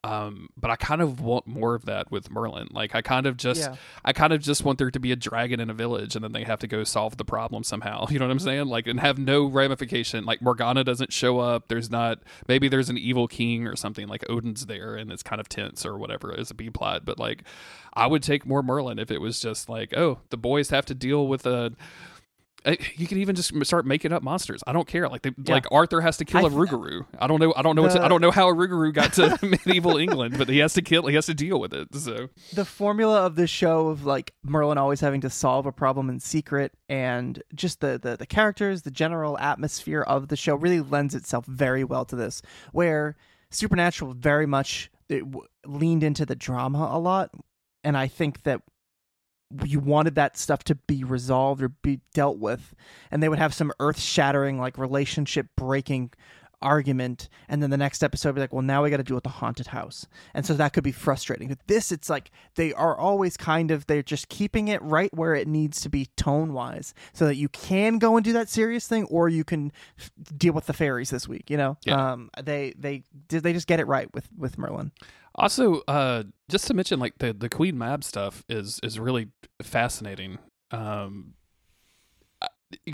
Um, 0.05 0.49
but 0.55 0.69
I 0.69 0.75
kind 0.75 1.01
of 1.01 1.19
want 1.19 1.47
more 1.47 1.73
of 1.73 1.85
that 1.85 2.11
with 2.11 2.29
Merlin. 2.29 2.67
Like 2.69 2.93
I 2.93 3.01
kind 3.01 3.25
of 3.25 3.37
just 3.37 3.61
Yeah. 3.61 3.75
I 4.03 4.13
kind 4.13 4.33
of 4.33 4.41
just 4.41 4.63
want 4.63 4.77
there 4.77 4.91
to 4.91 4.99
be 4.99 5.11
a 5.11 5.15
dragon 5.15 5.59
in 5.59 5.71
a 5.71 5.73
village 5.73 6.15
and 6.15 6.23
then 6.23 6.31
they 6.31 6.43
have 6.43 6.59
to 6.59 6.67
go 6.67 6.83
solve 6.83 7.17
the 7.17 7.25
problem 7.25 7.63
somehow. 7.63 8.05
You 8.15 8.19
know 8.19 8.27
what 8.27 8.31
I'm 8.31 8.39
saying? 8.39 8.67
Like 8.67 8.85
and 8.87 8.99
have 8.99 9.17
no 9.17 9.45
ramification. 9.45 10.23
Like 10.25 10.41
Morgana 10.41 10.83
doesn't 10.83 11.11
show 11.11 11.39
up. 11.39 11.69
There's 11.69 11.89
not 11.89 12.19
maybe 12.47 12.67
there's 12.67 12.89
an 12.89 12.97
evil 12.99 13.27
king 13.27 13.65
or 13.67 13.75
something 13.75 14.07
like 14.07 14.23
Odin's 14.29 14.67
there 14.67 14.95
and 14.95 15.11
it's 15.11 15.23
kind 15.23 15.39
of 15.39 15.49
tense 15.49 15.85
or 15.85 15.97
whatever 15.97 16.37
as 16.37 16.51
a 16.51 16.53
B 16.53 16.69
plot. 16.69 17.03
But 17.03 17.17
like 17.17 17.43
I 17.93 18.05
would 18.05 18.21
take 18.21 18.45
more 18.45 18.61
Merlin 18.61 18.99
if 18.99 19.09
it 19.09 19.21
was 19.21 19.39
just 19.39 19.69
like, 19.69 19.97
oh, 19.97 20.19
the 20.29 20.37
boys 20.37 20.69
have 20.69 20.85
to 20.85 20.93
deal 20.93 21.27
with 21.27 21.45
a 21.47 21.73
Uh, 22.65 22.75
you 22.95 23.05
can 23.07 23.19
even 23.19 23.35
just 23.35 23.53
start 23.65 23.85
making 23.85 24.11
up 24.11 24.23
monsters. 24.23 24.63
I 24.65 24.73
don't 24.73 24.87
care. 24.87 25.07
Like, 25.07 25.21
they, 25.21 25.31
Yeah. 25.43 25.53
like 25.53 25.65
Arthur 25.71 26.01
has 26.01 26.17
to 26.17 26.25
kill 26.25 26.45
I 26.45 26.49
a 26.49 26.51
Rougarou. 26.51 27.05
I 27.19 27.27
don't 27.27 27.39
know. 27.39 27.53
I 27.55 27.61
don't 27.61 27.75
know. 27.75 27.87
The- 27.87 28.03
I 28.03 28.07
don't 28.07 28.21
know 28.21 28.31
how 28.31 28.49
a 28.49 28.53
Rougarou 28.55 28.91
got 28.93 29.13
to 29.13 29.37
medieval 29.45 29.97
England, 29.97 30.37
but 30.37 30.49
he 30.49 30.57
has 30.59 30.73
to 30.73 30.81
kill. 30.81 31.05
He 31.07 31.15
has 31.15 31.27
to 31.27 31.33
deal 31.35 31.59
with 31.59 31.73
it. 31.73 31.93
So 31.95 32.29
the 32.53 32.65
formula 32.65 33.25
of 33.25 33.35
this 33.35 33.49
show 33.51 33.87
of 33.89 34.05
like 34.05 34.33
Merlin 34.43 34.77
always 34.79 34.99
having 35.01 35.21
to 35.21 35.29
solve 35.29 35.65
a 35.65 35.71
problem 35.71 36.09
in 36.09 36.19
secret 36.19 36.73
and 36.89 37.41
just 37.53 37.81
the, 37.81 37.99
the 38.01 38.17
the 38.17 38.25
characters, 38.25 38.81
the 38.81 38.91
general 38.91 39.37
atmosphere 39.37 40.01
of 40.01 40.29
the 40.29 40.35
show 40.35 40.55
really 40.55 40.81
lends 40.81 41.13
itself 41.13 41.45
very 41.45 41.83
well 41.83 42.05
to 42.05 42.15
this. 42.15 42.41
Where 42.71 43.15
Supernatural 43.51 44.13
very 44.15 44.45
much 44.47 44.89
it 45.07 45.19
w- 45.19 45.47
leaned 45.67 46.03
into 46.03 46.25
the 46.25 46.35
drama 46.35 46.89
a 46.91 46.97
lot, 46.99 47.29
and 47.83 47.95
I 47.95 48.07
think 48.07 48.41
that 48.43 48.61
you 49.63 49.79
wanted 49.79 50.15
that 50.15 50.37
stuff 50.37 50.63
to 50.65 50.75
be 50.75 51.03
resolved 51.03 51.61
or 51.61 51.69
be 51.69 52.01
dealt 52.13 52.37
with, 52.37 52.73
and 53.11 53.21
they 53.21 53.29
would 53.29 53.39
have 53.39 53.53
some 53.53 53.71
earth 53.79 53.99
shattering 53.99 54.59
like 54.59 54.77
relationship 54.77 55.47
breaking 55.55 56.11
argument. 56.61 57.29
And 57.47 57.61
then 57.61 57.69
the 57.69 57.77
next 57.77 58.03
episode 58.03 58.33
be 58.33 58.41
like 58.41 58.53
well 58.53 58.61
now 58.61 58.83
we 58.83 58.89
got 58.89 58.97
to 58.97 59.03
deal 59.03 59.15
with 59.15 59.23
the 59.23 59.29
haunted 59.29 59.67
house. 59.67 60.07
And 60.33 60.45
so 60.45 60.53
that 60.55 60.73
could 60.73 60.83
be 60.83 60.91
frustrating. 60.91 61.47
But 61.47 61.59
this 61.67 61.91
it's 61.91 62.09
like 62.09 62.31
they 62.55 62.73
are 62.73 62.97
always 62.97 63.37
kind 63.37 63.71
of 63.71 63.85
they're 63.87 64.01
just 64.01 64.29
keeping 64.29 64.67
it 64.67 64.81
right 64.81 65.13
where 65.13 65.35
it 65.35 65.47
needs 65.47 65.81
to 65.81 65.89
be 65.89 66.07
tone 66.17 66.53
wise 66.53 66.93
so 67.13 67.25
that 67.27 67.35
you 67.35 67.49
can 67.49 67.99
go 67.99 68.17
and 68.17 68.25
do 68.25 68.33
that 68.33 68.49
serious 68.49 68.87
thing 68.87 69.03
or 69.05 69.29
you 69.29 69.43
can 69.43 69.71
f- 69.97 70.11
deal 70.35 70.53
with 70.53 70.65
the 70.65 70.73
fairies 70.73 71.11
this 71.11 71.27
week 71.27 71.49
you 71.49 71.57
know? 71.57 71.77
Yeah. 71.85 72.13
um 72.13 72.29
they 72.41 72.73
they 72.77 73.03
they 73.27 73.53
just 73.53 73.67
get 73.67 73.79
it 73.79 73.85
right 73.85 74.11
with 74.13 74.27
with 74.37 74.57
merlin 74.57 74.91
Also, 75.37 75.81
uh, 75.87 76.23
just 76.49 76.67
to 76.67 76.73
mention, 76.73 76.99
like 76.99 77.17
the 77.19 77.33
the 77.33 77.49
Queen 77.49 77.77
Mab 77.77 78.03
stuff 78.03 78.43
is 78.49 78.79
is 78.83 78.99
really 78.99 79.27
fascinating. 79.61 80.37
Um, 80.71 81.33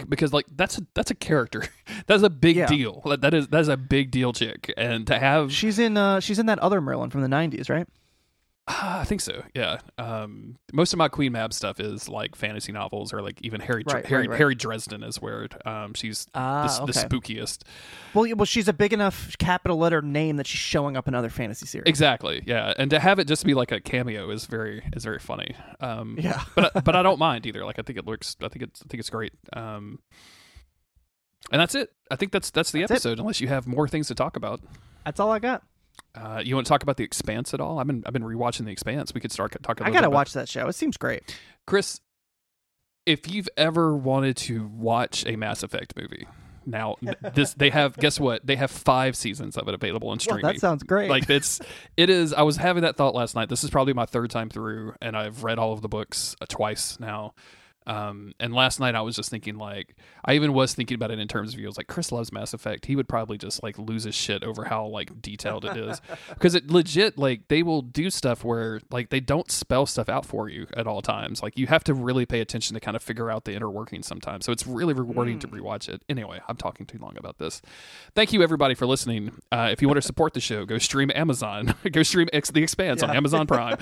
because 0.10 0.34
like 0.34 0.46
that's 0.56 0.78
a, 0.78 0.82
that's 0.94 1.12
a 1.12 1.16
character, 1.16 1.64
that's 2.08 2.24
a 2.24 2.30
big 2.30 2.56
Yeah. 2.56 2.66
deal. 2.68 3.02
That 3.20 3.34
is 3.34 3.48
that's 3.48 3.68
a 3.68 3.78
big 3.78 4.12
deal 4.12 4.34
chick, 4.34 4.72
and 4.78 5.08
to 5.08 5.18
have 5.18 5.52
she's 5.52 5.80
in 5.80 5.98
uh 5.98 6.20
she's 6.20 6.40
in 6.40 6.46
that 6.48 6.60
other 6.60 6.82
merlin 6.82 7.10
from 7.10 7.22
the 7.22 7.28
90s 7.28 7.70
right 7.70 7.88
I 8.68 9.04
think 9.06 9.22
so. 9.22 9.44
Yeah. 9.56 9.80
Um, 9.98 10.56
most 10.72 10.94
of 10.94 10.98
my 10.98 11.08
Queen 11.10 11.32
Mab 11.34 11.52
stuff 11.52 11.80
is 11.80 12.08
like 12.08 12.36
fantasy 12.36 12.72
novels 12.72 13.12
or 13.12 13.22
like 13.22 13.42
even 13.42 13.60
Harry 13.60 13.84
Right, 13.86 14.06
Harry 14.06 14.22
right, 14.22 14.30
right. 14.30 14.38
Harry 14.38 14.56
Dresden 14.56 15.04
is 15.04 15.20
where 15.22 15.48
um 15.66 15.94
she's 15.94 16.28
ah 16.36 16.84
the, 16.86 16.94
the 16.94 17.00
spookiest. 17.00 17.64
well, 18.14 18.26
yeah, 18.26 18.34
well 18.36 18.46
she's 18.46 18.68
a 18.68 18.74
big 18.74 18.94
enough 18.94 19.36
capital 19.40 19.78
letter 19.78 20.02
name 20.02 20.38
that 20.38 20.48
she's 20.48 20.60
showing 20.60 20.96
up 20.96 21.08
in 21.08 21.16
other 21.16 21.30
fantasy 21.30 21.66
series 21.66 21.88
Exactly. 21.88 22.44
Yeah, 22.46 22.74
and 22.78 22.90
to 22.92 23.00
have 23.00 23.18
it 23.20 23.28
just 23.28 23.46
be 23.46 23.54
like 23.56 23.72
a 23.72 23.82
cameo 23.82 24.30
is 24.30 24.46
very 24.46 24.84
is 24.96 25.04
very 25.04 25.20
funny. 25.20 25.56
Um, 25.80 26.18
yeah 26.20 26.42
but 26.56 26.72
but 26.86 26.96
I 26.96 27.02
don't 27.04 27.20
mind 27.20 27.46
either. 27.48 27.66
Like 27.66 27.80
I 27.80 27.82
think 27.82 27.98
it 27.98 28.06
looks. 28.06 28.38
I 28.42 28.48
think 28.48 28.64
it's 28.64 28.82
I 28.84 28.86
think 28.90 29.00
it's 29.00 29.10
great. 29.10 29.34
Um, 29.54 30.00
and 31.52 31.60
that's 31.60 31.76
it. 31.76 31.90
I 32.10 32.16
think 32.16 32.32
that's 32.32 32.52
that's 32.52 32.72
the 32.72 32.82
That's 32.82 32.92
it. 32.92 32.96
episode. 32.96 33.20
Unless 33.20 33.42
you 33.42 33.48
have 33.48 33.66
more 33.68 33.88
things 33.88 34.08
to 34.10 34.16
talk 34.16 34.38
about. 34.38 34.62
that's 35.04 35.20
all 35.20 35.32
i 35.32 35.40
got 35.40 35.64
Uh, 36.14 36.42
you 36.44 36.56
want 36.56 36.68
to 36.68 36.70
talk 36.70 36.84
about 36.84 36.98
the 36.98 37.04
Expanse 37.04 37.54
at 37.54 37.62
all? 37.62 37.80
I've 37.80 37.88
been 37.88 38.04
I've 38.06 38.14
been 38.14 38.24
rewatching 38.24 38.66
the 38.66 38.72
Expanse. 38.72 39.14
We 39.14 39.22
could 39.22 39.32
start 39.32 39.56
talking. 39.64 39.86
i 39.86 39.90
gotta 39.90 40.08
about- 40.08 40.14
watch 40.14 40.34
that 40.34 40.50
show 40.50 40.68
it 40.68 40.74
seems 40.74 40.98
great 40.98 41.38
Chris. 41.66 42.00
If 43.06 43.32
you've 43.32 43.50
ever 43.58 43.96
wanted 43.96 44.38
to 44.38 44.68
watch 44.68 45.26
a 45.26 45.36
Mass 45.36 45.64
Effect 45.64 45.94
movie, 45.98 46.28
now 46.66 46.98
this 47.34 47.54
they 47.56 47.70
have. 47.70 47.98
Guess 47.98 48.20
what? 48.20 48.46
They 48.46 48.56
have 48.56 48.70
five 48.70 49.16
seasons 49.16 49.58
of 49.58 49.68
it 49.68 49.74
available 49.74 50.10
on 50.10 50.14
well, 50.14 50.20
streaming. 50.20 50.46
that 50.46 50.60
sounds 50.60 50.84
great 50.84 51.10
like 51.10 51.30
it's 51.30 51.60
it 51.98 52.10
is 52.10 52.34
i 52.34 52.42
was 52.44 52.58
having 52.58 52.84
that 52.84 52.98
thought 52.98 53.16
last 53.16 53.36
night 53.36 53.50
this 53.50 53.64
is 53.64 53.70
probably 53.70 53.94
my 53.94 54.06
third 54.06 54.30
time 54.30 54.50
through 54.50 54.94
and 55.02 55.18
i've 55.18 55.44
read 55.44 55.58
all 55.58 55.74
of 55.74 55.82
the 55.82 55.88
books 55.88 56.36
uh, 56.42 56.46
twice 56.48 57.00
now 57.00 57.34
Um, 57.88 58.34
and 58.40 58.54
last 58.54 58.80
night 58.80 58.94
I 58.94 59.02
was 59.02 59.16
just 59.16 59.30
thinking 59.30 59.58
like 59.58 59.96
I 60.24 60.34
even 60.36 60.54
was 60.54 60.74
thinking 60.76 60.96
about 60.96 61.10
it 61.12 61.20
in 61.20 61.28
terms 61.28 61.54
of 61.54 61.60
you. 61.60 61.66
I 61.66 61.70
was 61.70 61.78
like 61.78 61.88
Chris 61.88 62.12
loves 62.12 62.32
Mass 62.32 62.54
Effect. 62.54 62.86
He 62.86 62.96
would 62.96 63.10
probably 63.10 63.38
just 63.38 63.64
like 63.64 63.78
lose 63.80 64.04
his 64.04 64.14
shit 64.14 64.44
over 64.44 64.66
how 64.66 64.86
like 64.86 65.22
detailed 65.22 65.66
it 65.66 65.76
is 65.78 66.02
because 66.30 66.54
it 66.54 66.70
legit 66.70 67.18
like 67.18 67.48
they 67.48 67.64
will 67.64 67.82
do 67.82 68.10
stuff 68.10 68.44
where 68.44 68.82
like 68.92 69.10
they 69.10 69.20
don't 69.20 69.50
spell 69.50 69.86
stuff 69.86 70.10
out 70.10 70.26
for 70.26 70.48
you 70.48 70.68
at 70.78 70.86
all 70.86 71.02
times. 71.02 71.42
Like 71.42 71.58
you 71.58 71.68
have 71.68 71.84
to 71.86 71.94
really 71.94 72.26
pay 72.26 72.40
attention 72.40 72.76
to 72.76 72.80
kind 72.80 72.96
of 72.96 73.02
figure 73.02 73.32
out 73.32 73.46
the 73.46 73.54
inner 73.54 73.70
workings 73.70 74.06
sometimes. 74.06 74.46
So 74.46 74.52
it's 74.52 74.68
really 74.68 74.94
rewarding 74.94 75.40
to 75.40 75.48
rewatch 75.48 75.90
it. 75.90 76.04
Anyway, 76.08 76.40
I'm 76.48 76.58
talking 76.58 76.86
too 76.86 77.00
long 77.00 77.18
about 77.18 77.40
this. 77.40 77.62
Thank 78.14 78.32
you 78.32 78.44
everybody 78.44 78.76
for 78.76 78.86
listening. 78.86 79.32
Uh, 79.52 79.70
if 79.72 79.82
you 79.82 79.88
want 79.88 79.98
to 79.98 80.02
support 80.08 80.34
the 80.34 80.40
show, 80.40 80.66
go 80.66 80.78
stream 80.78 81.12
Amazon. 81.16 81.74
go 81.92 82.04
stream 82.04 82.30
X 82.32 82.52
The 82.52 82.62
Expanse 82.62 83.02
on 83.02 83.10
Amazon 83.10 83.48
Prime. 83.48 83.78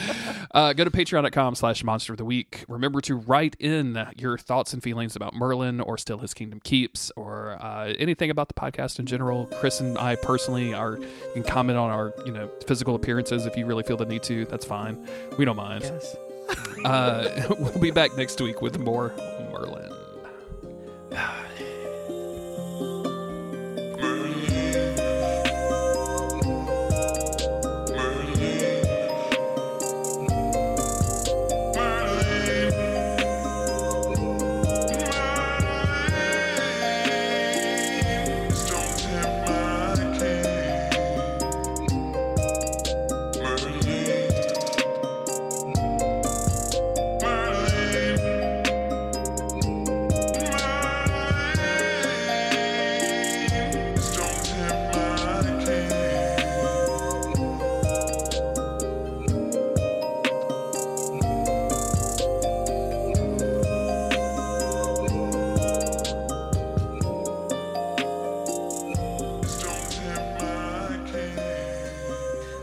uh, 0.52 0.74
go 0.74 0.84
to 0.86 0.92
patreon.com 0.92 1.56
slash 1.56 1.84
monster 1.84 2.14
of 2.14 2.18
the 2.18 2.26
week. 2.26 2.64
Remember 2.68 3.02
to 3.02 3.16
write 3.16 3.56
in 3.60 3.89
your 4.18 4.38
thoughts 4.38 4.74
and 4.74 4.82
feelings 4.82 5.16
about 5.16 5.34
Merlin 5.34 5.80
or 5.80 5.98
Still 5.98 6.18
His 6.20 6.34
Kingdom 6.34 6.60
Keeps 6.62 7.12
or 7.16 7.58
uh, 7.62 7.94
anything 7.98 8.30
about 8.30 8.48
the 8.48 8.54
podcast 8.54 9.00
in 9.00 9.06
general. 9.06 9.46
Chris 9.46 9.80
and 9.80 9.98
I 9.98 10.16
personally 10.16 10.74
are 10.74 10.98
you 10.98 11.34
can 11.34 11.44
comment 11.44 11.78
on 11.78 11.90
our 11.90 12.14
you 12.26 12.32
know 12.32 12.50
physical 12.66 12.96
appearances 12.96 13.46
if 13.46 13.56
you 13.58 13.66
really 13.66 13.84
feel 13.84 13.98
the 13.98 14.06
need 14.06 14.24
to. 14.24 14.46
That's 14.46 14.66
fine. 14.66 15.08
We 15.38 15.46
don't 15.46 15.58
mind. 15.58 15.84
Yes. 15.84 16.16
Uh, 16.84 17.48
we'll 17.60 17.80
be 17.80 17.92
back 17.92 18.16
next 18.18 18.42
week 18.42 18.62
with 18.62 18.80
more 18.80 19.14
Merlin. 19.52 19.92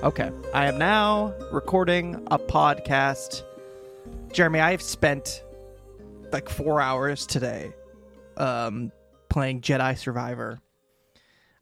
Okay. 0.03 0.31
I 0.55 0.67
am 0.67 0.79
now 0.79 1.35
recording 1.53 2.15
a 2.31 2.39
podcast. 2.39 3.43
Jeremy, 4.33 4.61
I've 4.61 4.83
spent 4.83 5.43
like 6.33 6.49
four 6.49 6.81
hours 6.81 7.27
today 7.27 7.73
um, 8.37 8.93
playing 9.29 9.63
Jedi 9.63 9.97
Survivor. 9.99 10.61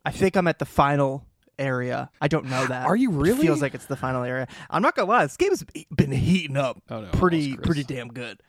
I 0.05 0.11
think 0.11 0.37
I'm 0.37 0.47
at 0.47 0.59
the 0.59 0.67
final 0.67 1.27
area. 1.59 2.11
I 2.21 2.29
don't 2.29 2.47
know 2.47 2.67
that. 2.67 2.87
Are 2.87 2.97
you 2.97 3.11
It 3.13 3.23
really? 3.23 3.43
feels 3.43 3.63
like 3.63 3.75
it's 3.75 3.87
the 3.87 3.97
final 3.97 4.23
area. 4.25 4.47
I'm 4.69 4.83
not 4.83 4.95
gonna 4.95 5.09
lie, 5.09 5.25
this 5.25 5.37
game's 5.37 5.65
been 5.95 6.13
heating 6.13 6.57
up 6.57 6.83
Oh 6.91 7.03
no, 7.03 7.09
pretty 7.13 7.57
pretty 7.57 7.85
damn 7.85 8.09
good. 8.09 8.41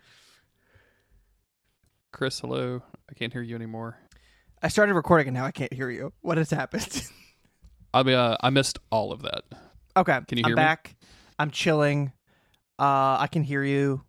Chris, 2.11 2.39
hello. 2.39 2.81
I 3.09 3.13
can't 3.13 3.31
hear 3.31 3.41
you 3.41 3.55
anymore. 3.55 3.97
I 4.61 4.67
started 4.69 4.93
recording 4.95 5.27
and 5.27 5.35
now 5.35 5.45
I 5.45 5.51
can't 5.51 5.71
hear 5.71 5.89
you. 5.89 6.11
What 6.21 6.37
has 6.37 6.49
happened? 6.49 7.03
I 7.93 8.03
mean, 8.03 8.15
uh, 8.15 8.35
I 8.41 8.49
missed 8.49 8.79
all 8.89 9.11
of 9.13 9.21
that. 9.21 9.43
Okay, 9.97 10.19
Can 10.27 10.37
you 10.37 10.43
I'm 10.43 10.49
hear 10.49 10.55
me? 10.55 10.61
back. 10.61 10.95
I'm 11.39 11.51
chilling. 11.51 12.11
Uh, 12.79 13.17
I 13.19 13.27
can 13.31 13.43
hear 13.43 13.63
you. 13.63 14.03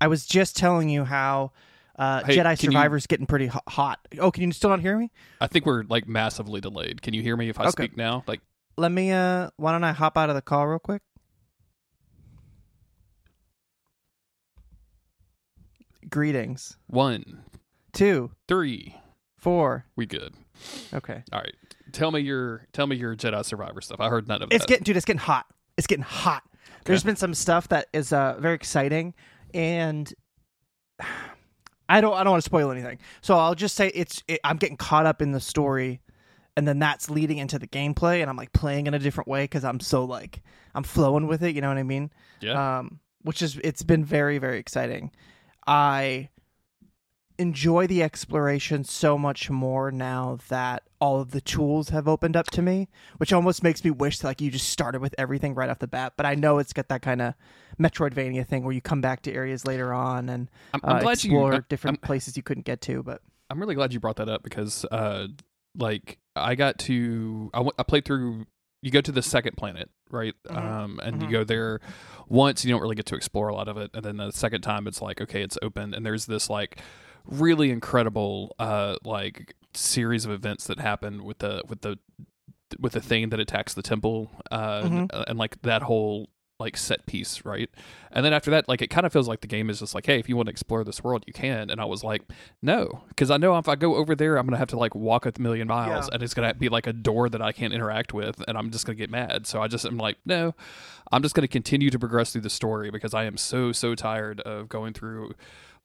I 0.00 0.06
was 0.08 0.26
just 0.26 0.56
telling 0.56 0.88
you 0.88 1.04
how 1.04 1.52
uh, 1.98 2.22
Hey, 2.24 2.36
Jedi 2.36 2.58
can 2.58 2.70
you- 2.70 2.76
Survivor's 2.76 3.06
getting 3.06 3.26
pretty 3.26 3.48
hot. 3.68 3.98
Oh, 4.20 4.30
can 4.30 4.44
you 4.44 4.52
still 4.52 4.70
not 4.70 4.80
hear 4.80 4.96
me? 4.96 5.10
I 5.40 5.46
think 5.48 5.66
we're 5.66 5.82
like 5.84 6.06
massively 6.06 6.60
delayed. 6.60 7.02
Can 7.02 7.14
you 7.14 7.22
hear 7.22 7.36
me 7.36 7.48
if 7.48 7.58
I 7.58 7.64
Okay. 7.64 7.70
speak 7.84 7.96
now? 7.96 8.22
Like, 8.26 8.40
Let 8.76 8.92
me. 8.92 9.10
Uh, 9.12 9.50
why 9.56 9.72
don't 9.72 9.82
I 9.84 9.92
hop 9.92 10.16
out 10.16 10.28
of 10.28 10.36
the 10.36 10.42
call 10.42 10.66
real 10.68 10.78
quick? 10.78 11.02
Greetings. 16.08 16.76
one, 16.86 17.42
Two, 17.92 18.30
three, 18.46 18.94
four. 19.36 19.86
we 19.96 20.06
good. 20.06 20.34
Okay. 20.94 21.22
All 21.32 21.40
right. 21.40 21.54
Tell 21.98 22.12
me 22.12 22.20
your 22.20 22.64
tell 22.72 22.86
me 22.86 22.94
your 22.94 23.16
Jedi 23.16 23.44
Survivor 23.44 23.80
stuff. 23.80 23.98
I 23.98 24.08
heard 24.08 24.28
none 24.28 24.40
of 24.40 24.52
It's 24.52 24.62
that. 24.62 24.68
getting, 24.68 24.84
dude. 24.84 24.96
It's 24.96 25.04
getting 25.04 25.18
hot. 25.18 25.46
It's 25.76 25.88
getting 25.88 26.04
hot. 26.04 26.44
There's 26.84 27.02
been 27.02 27.16
some 27.16 27.34
stuff 27.34 27.66
that 27.68 27.88
is 27.92 28.12
uh, 28.12 28.36
very 28.38 28.54
exciting, 28.54 29.14
and 29.52 30.12
I 31.88 32.00
don't. 32.00 32.14
I 32.14 32.22
don't 32.22 32.30
want 32.30 32.42
to 32.44 32.48
spoil 32.48 32.70
anything. 32.70 32.98
So 33.20 33.36
I'll 33.36 33.56
just 33.56 33.74
say 33.74 33.88
it's. 33.88 34.22
It, 34.28 34.38
I'm 34.44 34.58
getting 34.58 34.76
caught 34.76 35.06
up 35.06 35.20
in 35.20 35.32
the 35.32 35.40
story, 35.40 36.00
and 36.56 36.68
then 36.68 36.78
that's 36.78 37.10
leading 37.10 37.38
into 37.38 37.58
the 37.58 37.66
gameplay, 37.66 38.20
and 38.20 38.30
I'm 38.30 38.36
like 38.36 38.52
playing 38.52 38.86
in 38.86 38.94
a 38.94 39.00
different 39.00 39.26
way 39.26 39.42
because 39.44 39.64
I'm 39.64 39.80
so 39.80 40.04
like 40.04 40.40
I'm 40.76 40.84
flowing 40.84 41.26
with 41.26 41.42
it. 41.42 41.56
You 41.56 41.62
know 41.62 41.68
what 41.68 41.78
I 41.78 41.82
mean? 41.82 42.12
yeah. 42.40 42.78
um, 42.78 43.00
which 43.22 43.42
is 43.42 43.58
it's 43.64 43.82
been 43.82 44.04
very 44.04 44.38
very 44.38 44.58
exciting. 44.60 45.10
I 45.66 46.28
enjoy 47.38 47.86
the 47.86 48.02
exploration 48.02 48.82
so 48.84 49.16
much 49.16 49.48
more 49.48 49.90
now 49.92 50.38
that 50.48 50.82
all 51.00 51.20
of 51.20 51.30
the 51.30 51.40
tools 51.40 51.90
have 51.90 52.08
opened 52.08 52.36
up 52.36 52.46
to 52.50 52.60
me, 52.60 52.88
which 53.18 53.32
almost 53.32 53.62
makes 53.62 53.84
me 53.84 53.90
wish 53.92 54.24
like 54.24 54.40
you 54.40 54.50
just 54.50 54.68
started 54.68 55.00
with 55.00 55.14
everything 55.16 55.54
right 55.54 55.70
off 55.70 55.78
the 55.78 55.86
bat. 55.86 56.14
But 56.16 56.26
I 56.26 56.34
know 56.34 56.58
it's 56.58 56.72
got 56.72 56.88
that 56.88 57.02
kind 57.02 57.22
of 57.22 57.34
Metroidvania 57.78 58.46
thing 58.46 58.64
where 58.64 58.72
you 58.72 58.80
come 58.80 59.00
back 59.00 59.22
to 59.22 59.32
areas 59.32 59.64
later 59.64 59.92
on 59.94 60.28
and 60.28 60.50
I'm, 60.74 60.80
I'm 60.82 60.96
uh, 60.96 61.00
glad 61.00 61.22
you. 61.24 61.30
explore 61.30 61.54
I'm, 61.54 61.64
different 61.68 62.02
places 62.02 62.36
you 62.36 62.42
couldn't 62.42 62.66
get 62.66 62.80
to. 62.82 63.02
But 63.04 63.22
I'm 63.50 63.60
really 63.60 63.76
glad 63.76 63.92
you 63.92 64.00
brought 64.00 64.16
that 64.16 64.28
up 64.28 64.42
because, 64.42 64.84
uh, 64.90 65.28
like, 65.76 66.18
I 66.34 66.56
got 66.56 66.78
to 66.80 67.50
I 67.54 67.82
played 67.84 68.04
through. 68.04 68.46
You 68.80 68.92
go 68.92 69.00
to 69.00 69.10
the 69.10 69.22
second 69.22 69.56
planet, 69.56 69.90
right? 70.10 70.34
Mhm. 70.48 70.56
Um, 70.56 71.00
and 71.02 71.20
you 71.20 71.28
Mhm. 71.28 71.32
go 71.32 71.44
there 71.44 71.80
once. 72.28 72.64
You 72.64 72.70
don't 72.72 72.80
really 72.80 72.94
get 72.94 73.06
to 73.06 73.16
explore 73.16 73.48
a 73.48 73.54
lot 73.54 73.66
of 73.66 73.76
it, 73.76 73.90
and 73.92 74.04
then 74.04 74.18
the 74.18 74.30
second 74.30 74.60
time, 74.62 74.86
it's 74.86 75.02
like 75.02 75.20
okay, 75.20 75.42
it's 75.42 75.58
open, 75.62 75.94
and 75.94 76.06
there's 76.06 76.26
this 76.26 76.48
like 76.48 76.80
really 77.28 77.70
incredible 77.70 78.54
uh 78.58 78.96
like 79.04 79.54
series 79.74 80.24
of 80.24 80.30
events 80.32 80.66
that 80.66 80.80
happen 80.80 81.24
with 81.24 81.38
the 81.38 81.62
with 81.68 81.82
the 81.82 81.98
with 82.80 82.92
the 82.92 83.00
thing 83.00 83.28
that 83.30 83.38
attacks 83.40 83.74
the 83.74 83.82
temple 83.82 84.30
uh 84.50 84.82
Mhm. 84.82 85.10
and, 85.12 85.24
and 85.28 85.38
like 85.38 85.60
that 85.62 85.82
whole 85.82 86.28
like 86.60 86.76
set 86.76 87.06
piece 87.06 87.44
right? 87.44 87.70
And 88.10 88.24
then 88.26 88.32
after 88.32 88.50
that 88.50 88.68
like 88.68 88.82
it 88.82 88.88
kind 88.88 89.06
of 89.06 89.12
feels 89.12 89.28
like 89.28 89.42
the 89.42 89.46
game 89.46 89.70
is 89.70 89.78
just 89.78 89.94
like 89.94 90.06
hey 90.06 90.18
if 90.18 90.28
you 90.28 90.36
want 90.36 90.46
to 90.48 90.50
explore 90.50 90.82
this 90.82 91.04
world 91.04 91.22
you 91.26 91.32
can. 91.32 91.70
And 91.70 91.80
i 91.80 91.84
was 91.84 92.02
like 92.02 92.22
no. 92.62 93.02
Because 93.08 93.30
i 93.30 93.36
know 93.36 93.56
if 93.58 93.68
i 93.68 93.76
go 93.76 93.94
over 93.94 94.16
there 94.16 94.36
i'm 94.36 94.44
gonna 94.46 94.56
have 94.56 94.68
to 94.70 94.78
like 94.78 94.94
walk 94.96 95.24
a 95.24 95.32
million 95.38 95.68
miles 95.68 96.06
Yeah. 96.08 96.14
and 96.14 96.22
it's 96.22 96.34
gonna 96.34 96.54
be 96.54 96.68
like 96.68 96.88
a 96.88 96.92
door 96.92 97.28
that 97.28 97.40
i 97.40 97.52
can't 97.52 97.72
interact 97.72 98.12
with 98.12 98.42
and 98.48 98.58
i'm 98.58 98.70
just 98.72 98.86
gonna 98.86 98.96
get 98.96 99.08
mad. 99.10 99.46
So 99.46 99.62
i 99.62 99.68
just 99.68 99.84
am 99.86 99.98
like 99.98 100.16
no. 100.26 100.54
I'm 101.12 101.22
just 101.22 101.34
gonna 101.34 101.46
continue 101.48 101.90
to 101.90 101.98
progress 101.98 102.32
through 102.32 102.40
the 102.42 102.50
story 102.50 102.90
because 102.90 103.14
i 103.14 103.24
am 103.24 103.36
so 103.36 103.70
so 103.70 103.94
tired 103.94 104.40
of 104.40 104.68
going 104.68 104.94
through 104.94 105.34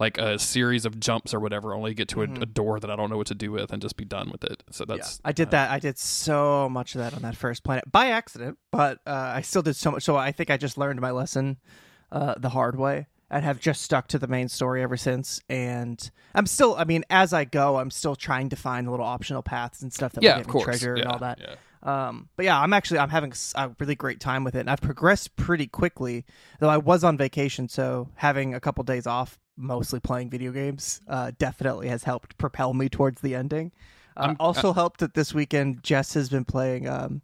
like 0.04 0.18
a 0.18 0.38
series 0.38 0.86
of 0.86 1.00
jumps 1.00 1.34
or 1.34 1.40
whatever 1.40 1.74
only 1.74 1.92
to 1.92 1.96
get 1.96 2.08
to 2.10 2.22
a, 2.22 2.26
a 2.26 2.46
door 2.46 2.80
that 2.80 2.90
i 2.90 2.96
don't 2.96 3.10
know 3.10 3.18
what 3.18 3.28
to 3.28 3.36
do 3.36 3.52
with 3.52 3.72
and 3.72 3.82
just 3.82 3.98
be 3.98 4.06
done 4.06 4.30
with 4.30 4.44
it 4.44 4.64
so 4.70 4.86
that's 4.86 5.22
I 5.26 5.32
did 5.32 5.50
uh, 5.50 5.52
that. 5.52 5.72
I 5.72 5.80
did 5.80 5.98
so 5.98 6.70
much 6.70 6.96
of 6.96 7.00
that 7.00 7.14
on 7.14 7.22
that 7.22 7.36
first 7.36 7.64
planet 7.64 7.90
by 7.92 8.08
accident, 8.08 8.58
but 8.72 9.00
uh, 9.06 9.34
I 9.36 9.42
still 9.42 9.62
did 9.62 9.76
so 9.76 9.92
much. 9.92 10.04
So 10.04 10.16
I 10.16 10.32
think 10.32 10.50
I 10.50 10.58
just 10.58 10.78
learned 10.78 11.00
my 11.02 11.12
lesson 11.12 11.58
uh, 12.12 12.36
the 12.38 12.50
hard 12.50 12.78
way 12.78 13.08
and 13.30 13.44
have 13.44 13.60
just 13.60 13.82
stuck 13.82 14.08
to 14.10 14.20
the 14.20 14.28
main 14.28 14.48
story 14.48 14.84
ever 14.84 14.98
since. 14.98 15.42
And 15.50 16.10
I'm 16.36 16.46
still, 16.46 16.76
I 16.78 16.84
mean, 16.84 17.04
as 17.10 17.34
I 17.34 17.46
go, 17.46 17.78
I'm 17.78 17.92
still 17.92 18.16
trying 18.16 18.50
to 18.50 18.56
find 18.56 18.88
the 18.88 18.92
little 18.92 19.06
optional 19.06 19.42
paths 19.42 19.82
and 19.82 19.92
stuff 19.92 20.14
that 20.14 20.24
yeah 20.24 20.36
will 20.36 20.42
of 20.42 20.48
get 20.48 20.48
me 20.48 20.52
course 20.52 20.66
treasure 20.66 20.96
and 20.96 21.06
all 21.06 21.20
that. 21.20 21.40
yeah. 21.40 21.56
Um, 21.84 22.30
but 22.38 22.46
yeah, 22.46 22.60
I'm 22.60 22.72
actually 22.74 23.00
I'm 23.00 23.10
having 23.10 23.34
a 23.56 23.72
really 23.78 23.96
great 23.96 24.22
time 24.22 24.44
with 24.46 24.56
it, 24.56 24.62
and 24.62 24.70
I've 24.70 24.82
progressed 24.82 25.36
pretty 25.36 25.68
quickly. 25.68 26.26
Though 26.60 26.70
I 26.70 26.78
was 26.78 27.04
on 27.04 27.18
vacation, 27.18 27.68
so 27.68 28.10
having 28.16 28.54
a 28.54 28.60
couple 28.62 28.86
days 28.86 29.06
off, 29.06 29.38
mostly 29.58 30.00
playing 30.00 30.30
video 30.30 30.52
games, 30.52 31.02
uh, 31.08 31.32
definitely 31.38 31.88
has 31.88 32.04
helped 32.04 32.38
propel 32.38 32.74
me 32.74 32.90
towards 32.90 33.22
the 33.22 33.36
ending. 33.36 33.72
Uh, 34.16 34.22
I'm- 34.22 34.38
also 34.40 34.74
helped 34.74 35.00
that 35.00 35.14
this 35.14 35.34
weekend 35.34 35.84
Jess 35.84 36.14
has 36.14 36.30
been 36.30 36.46
playing 36.46 36.88
um, 36.88 37.22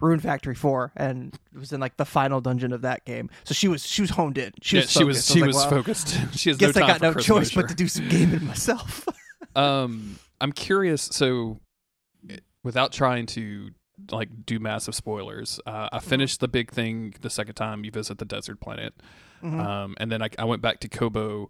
Rune 0.00 0.20
Factory 0.20 0.54
Four, 0.54 0.92
and 0.96 1.34
was 1.54 1.72
in 1.72 1.80
like 1.80 1.96
the 1.96 2.04
final 2.04 2.40
dungeon 2.40 2.72
of 2.72 2.82
that 2.82 3.04
game. 3.06 3.30
So 3.44 3.54
she 3.54 3.68
was 3.68 3.86
she 3.86 4.02
was 4.02 4.10
honed 4.10 4.36
in. 4.38 4.52
She 4.60 4.76
yeah, 4.76 4.82
was 4.82 4.90
she 4.92 5.04
was 5.04 5.16
focused. 5.16 5.30
I 5.30 5.34
she 5.34 5.40
like, 5.40 5.46
was 5.46 5.56
well, 5.56 5.70
focused. 5.70 6.08
she 6.38 6.50
has 6.50 6.60
no 6.60 6.66
Guess 6.66 6.76
I 6.76 6.80
got 6.86 7.00
no 7.00 7.12
Chris 7.12 7.24
choice 7.24 7.54
but 7.54 7.68
to 7.68 7.74
do 7.74 7.88
some 7.88 8.08
gaming 8.08 8.44
myself. 8.46 9.06
Um, 9.54 10.18
I'm 10.38 10.52
curious. 10.52 11.00
So, 11.00 11.60
without 12.62 12.92
trying 12.92 13.24
to 13.28 13.70
like 14.10 14.28
do 14.44 14.58
massive 14.60 14.94
spoilers, 14.94 15.58
uh, 15.64 15.86
Mm-hmm. 15.86 15.96
I 15.96 15.98
finished 16.00 16.40
the 16.40 16.48
big 16.48 16.70
thing 16.70 17.14
the 17.22 17.30
second 17.30 17.54
time 17.54 17.82
you 17.82 17.90
visit 17.90 18.18
the 18.18 18.26
desert 18.26 18.60
planet, 18.60 18.92
Mhm. 19.42 19.60
um, 19.60 19.94
and 19.98 20.10
then 20.10 20.22
I, 20.22 20.30
I 20.38 20.44
went 20.44 20.62
back 20.62 20.80
to 20.80 20.88
Koboh 20.88 21.48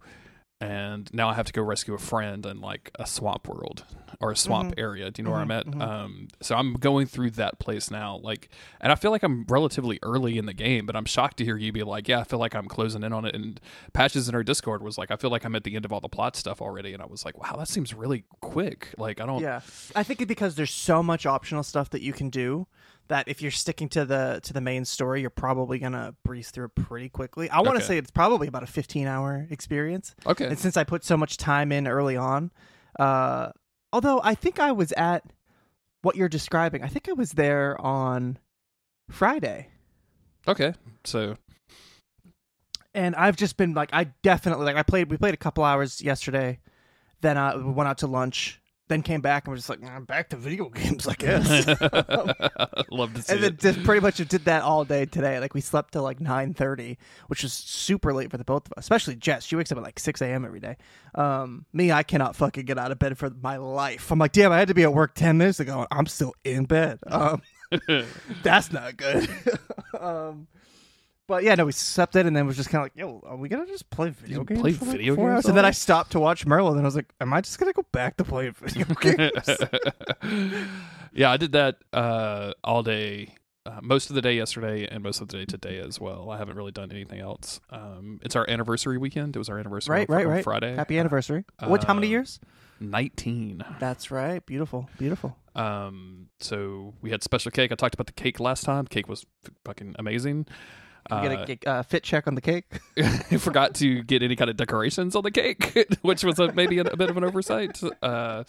and 0.59 1.12
now 1.12 1.28
I 1.28 1.34
have 1.34 1.45
to 1.47 1.53
go 1.53 1.61
rescue 1.62 1.93
a 1.93 1.99
friend 1.99 2.47
in 2.47 2.62
like 2.62 2.91
a 2.99 3.07
swamp 3.07 3.47
world 3.47 3.84
or 4.22 4.30
a 4.30 4.37
swamp 4.37 4.70
Mhm. 4.70 4.78
area. 4.80 5.11
Do 5.11 5.20
you 5.20 5.24
know 5.26 5.32
where 5.32 5.41
I'm 5.41 5.51
at? 5.51 5.66
Mhm, 5.66 5.74
mhm. 5.74 5.82
Um, 5.82 6.28
so 6.41 6.57
I'm 6.57 6.72
going 6.74 7.07
through 7.07 7.32
that 7.32 7.59
place 7.59 7.91
now. 7.91 8.16
Like, 8.22 8.49
and 8.80 8.91
I 8.91 8.95
feel 8.95 9.11
like 9.11 9.22
I'm 9.22 9.45
relatively 9.51 9.99
early 10.03 10.39
in 10.39 10.47
the 10.47 10.55
game, 10.55 10.87
but 10.87 10.97
I'm 10.97 11.05
shocked 11.05 11.37
to 11.39 11.45
hear 11.45 11.59
you 11.59 11.72
be 11.72 11.82
like, 11.82 12.09
"Yeah, 12.09 12.20
I 12.20 12.24
feel 12.24 12.39
like 12.39 12.55
I'm 12.55 12.68
closing 12.68 13.03
in 13.03 13.12
on 13.12 13.26
it." 13.26 13.34
And 13.34 13.61
patches 13.93 14.30
in 14.30 14.34
our 14.34 14.43
Discord 14.43 14.82
was 14.82 14.97
like, 14.97 15.11
"I 15.11 15.16
feel 15.16 15.28
like 15.28 15.45
I'm 15.45 15.55
at 15.55 15.64
the 15.64 15.76
end 15.76 15.84
of 15.84 15.93
all 15.93 16.01
the 16.01 16.09
plot 16.09 16.37
stuff 16.37 16.62
already," 16.62 16.95
and 16.95 17.03
I 17.03 17.07
was 17.07 17.26
like, 17.26 17.37
"Wow, 17.37 17.57
that 17.59 17.68
seems 17.68 17.93
really 17.93 18.24
quick." 18.41 18.95
Like, 18.97 19.20
I 19.20 19.26
don't. 19.26 19.43
Yeah, 19.43 19.61
I 19.95 20.03
think 20.05 20.22
it 20.22 20.26
because 20.26 20.55
there's 20.55 20.72
so 20.72 21.03
much 21.03 21.26
optional 21.26 21.64
stuff 21.64 21.91
that 21.91 22.01
you 22.01 22.14
can 22.14 22.30
do 22.30 22.66
that 23.09 23.29
if 23.29 23.41
you're 23.43 23.51
sticking 23.51 23.89
to 23.91 24.05
the 24.05 24.41
to 24.43 24.53
the 24.53 24.61
main 24.61 24.85
story, 24.85 25.21
you're 25.21 25.31
probably 25.31 25.79
gonna 25.79 26.15
breeze 26.25 26.51
through 26.51 26.67
it 26.67 26.75
pretty 26.75 27.09
quickly. 27.09 27.49
I 27.51 27.57
want 27.61 27.71
to 27.71 27.77
Okay. 27.77 27.87
say 27.87 27.99
it's 27.99 28.11
probably 28.11 28.49
about 28.49 28.63
a 28.63 28.67
15 28.67 29.07
hour 29.07 29.47
experience, 29.51 30.15
Okay. 30.27 30.47
and 30.47 30.59
since 30.59 30.77
I 30.77 30.85
put 30.85 31.05
so 31.05 31.17
much 31.17 31.37
time 31.37 31.73
in 31.73 31.87
early 31.87 32.17
on, 32.17 32.51
uh, 32.99 33.51
although 33.93 34.21
I 34.25 34.35
think 34.35 34.59
I 34.59 34.73
was 34.73 34.93
at 34.93 35.23
what 36.03 36.17
you're 36.17 36.29
describing, 36.29 36.83
I 36.83 36.89
think 36.89 37.09
I 37.09 37.13
was 37.13 37.33
there 37.33 37.81
on 37.81 38.39
Friday. 39.11 39.69
Okay. 40.49 40.75
So 41.05 41.37
and 42.95 43.15
I've 43.15 43.37
just 43.37 43.57
been 43.57 43.75
like, 43.75 43.91
I 43.93 44.05
definitely 44.23 44.65
like 44.65 44.77
I 44.77 44.83
played. 44.83 45.11
We 45.11 45.17
played 45.19 45.35
a 45.35 45.39
couple 45.39 45.65
hours 45.65 46.01
yesterday, 46.01 46.61
then 47.21 47.37
I 47.37 47.55
went 47.57 47.89
out 47.89 47.99
to 47.99 48.07
lunch, 48.07 48.61
then 48.89 49.03
came 49.03 49.20
back 49.20 49.45
and 49.47 49.53
we're 49.53 49.57
just 49.57 49.68
like, 49.68 49.80
"Nah, 49.80 49.99
back 50.01 50.28
to 50.30 50.37
video 50.37 50.68
games, 50.70 51.07
I 51.09 51.14
guess. 51.18 51.66
love 52.91 53.14
to 53.14 53.22
see 53.22 53.32
and 53.34 53.43
then 53.43 53.53
it. 53.55 53.59
just 53.61 53.82
pretty 53.84 54.01
much 54.01 54.16
did 54.16 54.45
that 54.45 54.62
all 54.62 54.84
day 54.84 55.07
today. 55.07 55.39
Like 55.41 55.55
we 55.55 55.61
slept 55.61 55.93
till 55.93 56.03
like 56.03 56.20
nine 56.20 56.55
thirty, 56.55 56.99
which 57.28 57.43
was 57.43 57.53
super 57.53 58.12
late 58.14 58.30
for 58.30 58.37
the 58.37 58.45
both 58.45 58.66
of 58.66 58.72
us. 58.76 58.84
Especially 58.84 59.16
Jess. 59.16 59.45
She 59.45 59.57
wakes 59.57 59.72
up 59.72 59.78
at 59.78 59.84
like 59.84 59.99
six 59.99 60.20
a.m. 60.22 60.45
every 60.45 60.61
day. 60.61 60.76
Um, 61.14 61.66
me, 61.72 61.91
I 61.93 62.03
cannot 62.03 62.37
fucking 62.37 62.64
get 62.64 62.78
out 62.78 62.93
of 62.93 62.99
bed 62.99 63.18
for 63.18 63.30
my 63.30 63.57
life. 63.57 64.11
I'm 64.11 64.18
like, 64.18 64.32
damn, 64.32 64.53
I 64.53 64.59
had 64.59 64.68
to 64.68 64.74
be 64.74 64.82
at 64.84 64.93
work 64.93 65.14
ten 65.14 65.39
minutes 65.39 65.61
ago. 65.61 65.78
and 65.80 65.89
I'm 65.91 66.07
still 66.07 66.34
in 66.45 66.64
bed. 66.66 66.99
Um, 67.07 67.43
that's 68.43 68.72
not 68.72 68.97
good. 68.97 69.28
um, 69.99 70.47
but 71.27 71.43
yeah, 71.45 71.55
no, 71.55 71.66
we 71.66 71.72
slept 71.72 72.14
in 72.16 72.27
and 72.27 72.37
then 72.37 72.47
was 72.47 72.57
just 72.57 72.68
kind 72.70 72.81
of 72.81 72.85
like, 72.87 72.93
yo, 72.97 73.22
are 73.27 73.37
we 73.37 73.49
gonna 73.49 73.66
just 73.66 73.89
play 73.91 74.11
video 74.11 74.39
Just 74.39 74.49
games? 74.49 74.61
play 74.61 74.72
for 74.72 74.85
like 74.87 74.93
video 74.97 75.14
four 75.16 75.27
games 75.29 75.35
hours? 75.37 75.47
And 75.47 75.57
then 75.57 75.64
I 75.64 75.70
stopped 75.70 76.12
to 76.12 76.20
watch 76.20 76.47
Merlin, 76.47 76.74
and 76.74 76.83
I 76.83 76.85
was 76.87 76.97
like, 76.97 77.12
am 77.20 77.33
I 77.33 77.41
just 77.41 77.59
gonna 77.59 77.72
go 77.72 77.85
back 77.93 78.16
to 78.18 78.24
playing 78.24 78.53
video 78.61 78.87
games? 79.01 79.59
yeah, 81.12 81.31
I 81.31 81.37
did 81.37 81.53
that 81.53 81.77
uh, 81.93 82.53
all 82.62 82.83
day, 82.83 83.35
uh, 83.64 83.81
most 83.83 84.11
of 84.11 84.14
the 84.14 84.22
day 84.22 84.35
yesterday, 84.37 84.87
and 84.87 85.03
most 85.03 85.20
of 85.20 85.29
the 85.29 85.39
day 85.39 85.45
today 85.45 85.79
as 85.79 86.01
well. 86.01 86.31
I 86.31 86.39
haven't 86.39 86.57
really 86.57 86.72
done 86.72 86.91
anything 86.93 87.20
else. 87.20 87.61
Um, 87.70 88.20
it's 88.22 88.37
our 88.37 88.49
anniversary 88.49 88.99
weekend. 88.99 89.35
It 89.37 89.39
was 89.39 89.49
our 89.49 89.59
anniversary 89.59 89.93
right, 89.95 90.11
on, 90.11 90.16
right, 90.16 90.27
on 90.27 90.33
right. 90.33 90.45
Friday. 90.45 90.74
Happy 90.74 90.99
anniversary. 90.99 91.45
what? 91.64 91.85
How 91.85 91.95
many 91.95 92.09
uh, 92.09 92.11
years? 92.11 92.41
Nineteen. 92.79 93.64
That's 93.81 94.11
right. 94.11 94.45
Beautiful, 94.45 94.89
beautiful. 94.99 95.37
Um, 95.55 96.29
so 96.41 96.93
we 97.01 97.11
had 97.11 97.22
special 97.22 97.51
cake. 97.51 97.72
I 97.72 97.74
talked 97.74 97.95
about 97.95 98.07
the 98.07 98.12
cake 98.12 98.39
last 98.39 98.64
time. 98.64 98.87
Cake 98.87 99.09
was 99.09 99.24
f- 99.47 99.53
fucking 99.64 99.97
amazing. 99.99 100.47
You 101.11 101.29
get 101.29 101.39
Uh, 101.39 101.43
a 101.43 101.47
get, 101.47 101.67
uh, 101.67 101.83
fit 101.83 102.03
check 102.03 102.27
on 102.27 102.35
the 102.35 102.41
cake. 102.41 102.65
I 102.99 103.37
forgot 103.39 103.75
to 103.77 104.03
get 104.03 104.23
any 104.23 104.37
kind 104.37 104.51
of 104.51 104.57
decorations 104.57 105.15
on 105.17 105.23
the 105.23 105.31
cake, 105.31 105.89
which 106.03 106.25
was 106.25 106.39
a, 106.39 106.53
maybe 106.53 106.79
a, 106.79 106.83
a 106.83 106.97
bit 106.97 107.11
of 107.11 107.17
an 107.17 107.25
oversight. 107.25 107.81
Uh, 108.03 108.45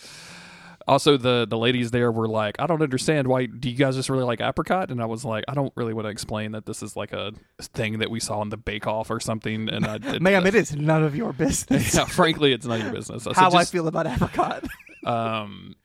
also, 0.88 1.18
the 1.18 1.46
the 1.50 1.58
ladies 1.58 1.92
there 1.92 2.12
were 2.14 2.30
like, 2.30 2.56
"I 2.60 2.66
don't 2.66 2.82
understand 2.82 3.28
why. 3.28 3.46
Do 3.48 3.70
you 3.70 3.76
guys 3.76 3.96
just 3.98 4.10
really 4.10 4.24
like 4.24 4.40
apricot?" 4.40 4.90
And 4.90 5.02
I 5.02 5.06
was 5.06 5.26
like, 5.26 5.44
"I 5.50 5.54
don't 5.54 5.74
really 5.76 5.94
want 5.94 6.06
to 6.06 6.10
explain 6.10 6.54
that 6.54 6.66
this 6.66 6.82
is 6.82 6.96
like 6.96 7.12
a 7.12 7.34
thing 7.62 8.00
that 8.00 8.10
we 8.10 8.22
saw 8.22 8.42
in 8.42 8.50
the 8.50 8.58
Bake 8.58 8.88
Off 8.88 9.12
or 9.12 9.20
something." 9.20 9.68
And 9.68 9.86
I, 9.86 9.98
Ma'am, 10.20 10.46
it 10.48 10.56
is 10.56 10.74
none 10.78 11.04
of 11.04 11.14
your 11.14 11.34
business. 11.34 11.94
yeah, 11.94 12.06
frankly, 12.06 12.54
it's 12.54 12.66
none 12.66 12.80
of 12.80 12.86
your 12.86 12.94
business. 12.96 13.24
So 13.24 13.34
How 13.34 13.50
I 13.50 13.60
just- 13.64 13.72
feel 13.74 13.88
about 13.90 14.08
apricot. 14.08 14.64
um, 15.06 15.76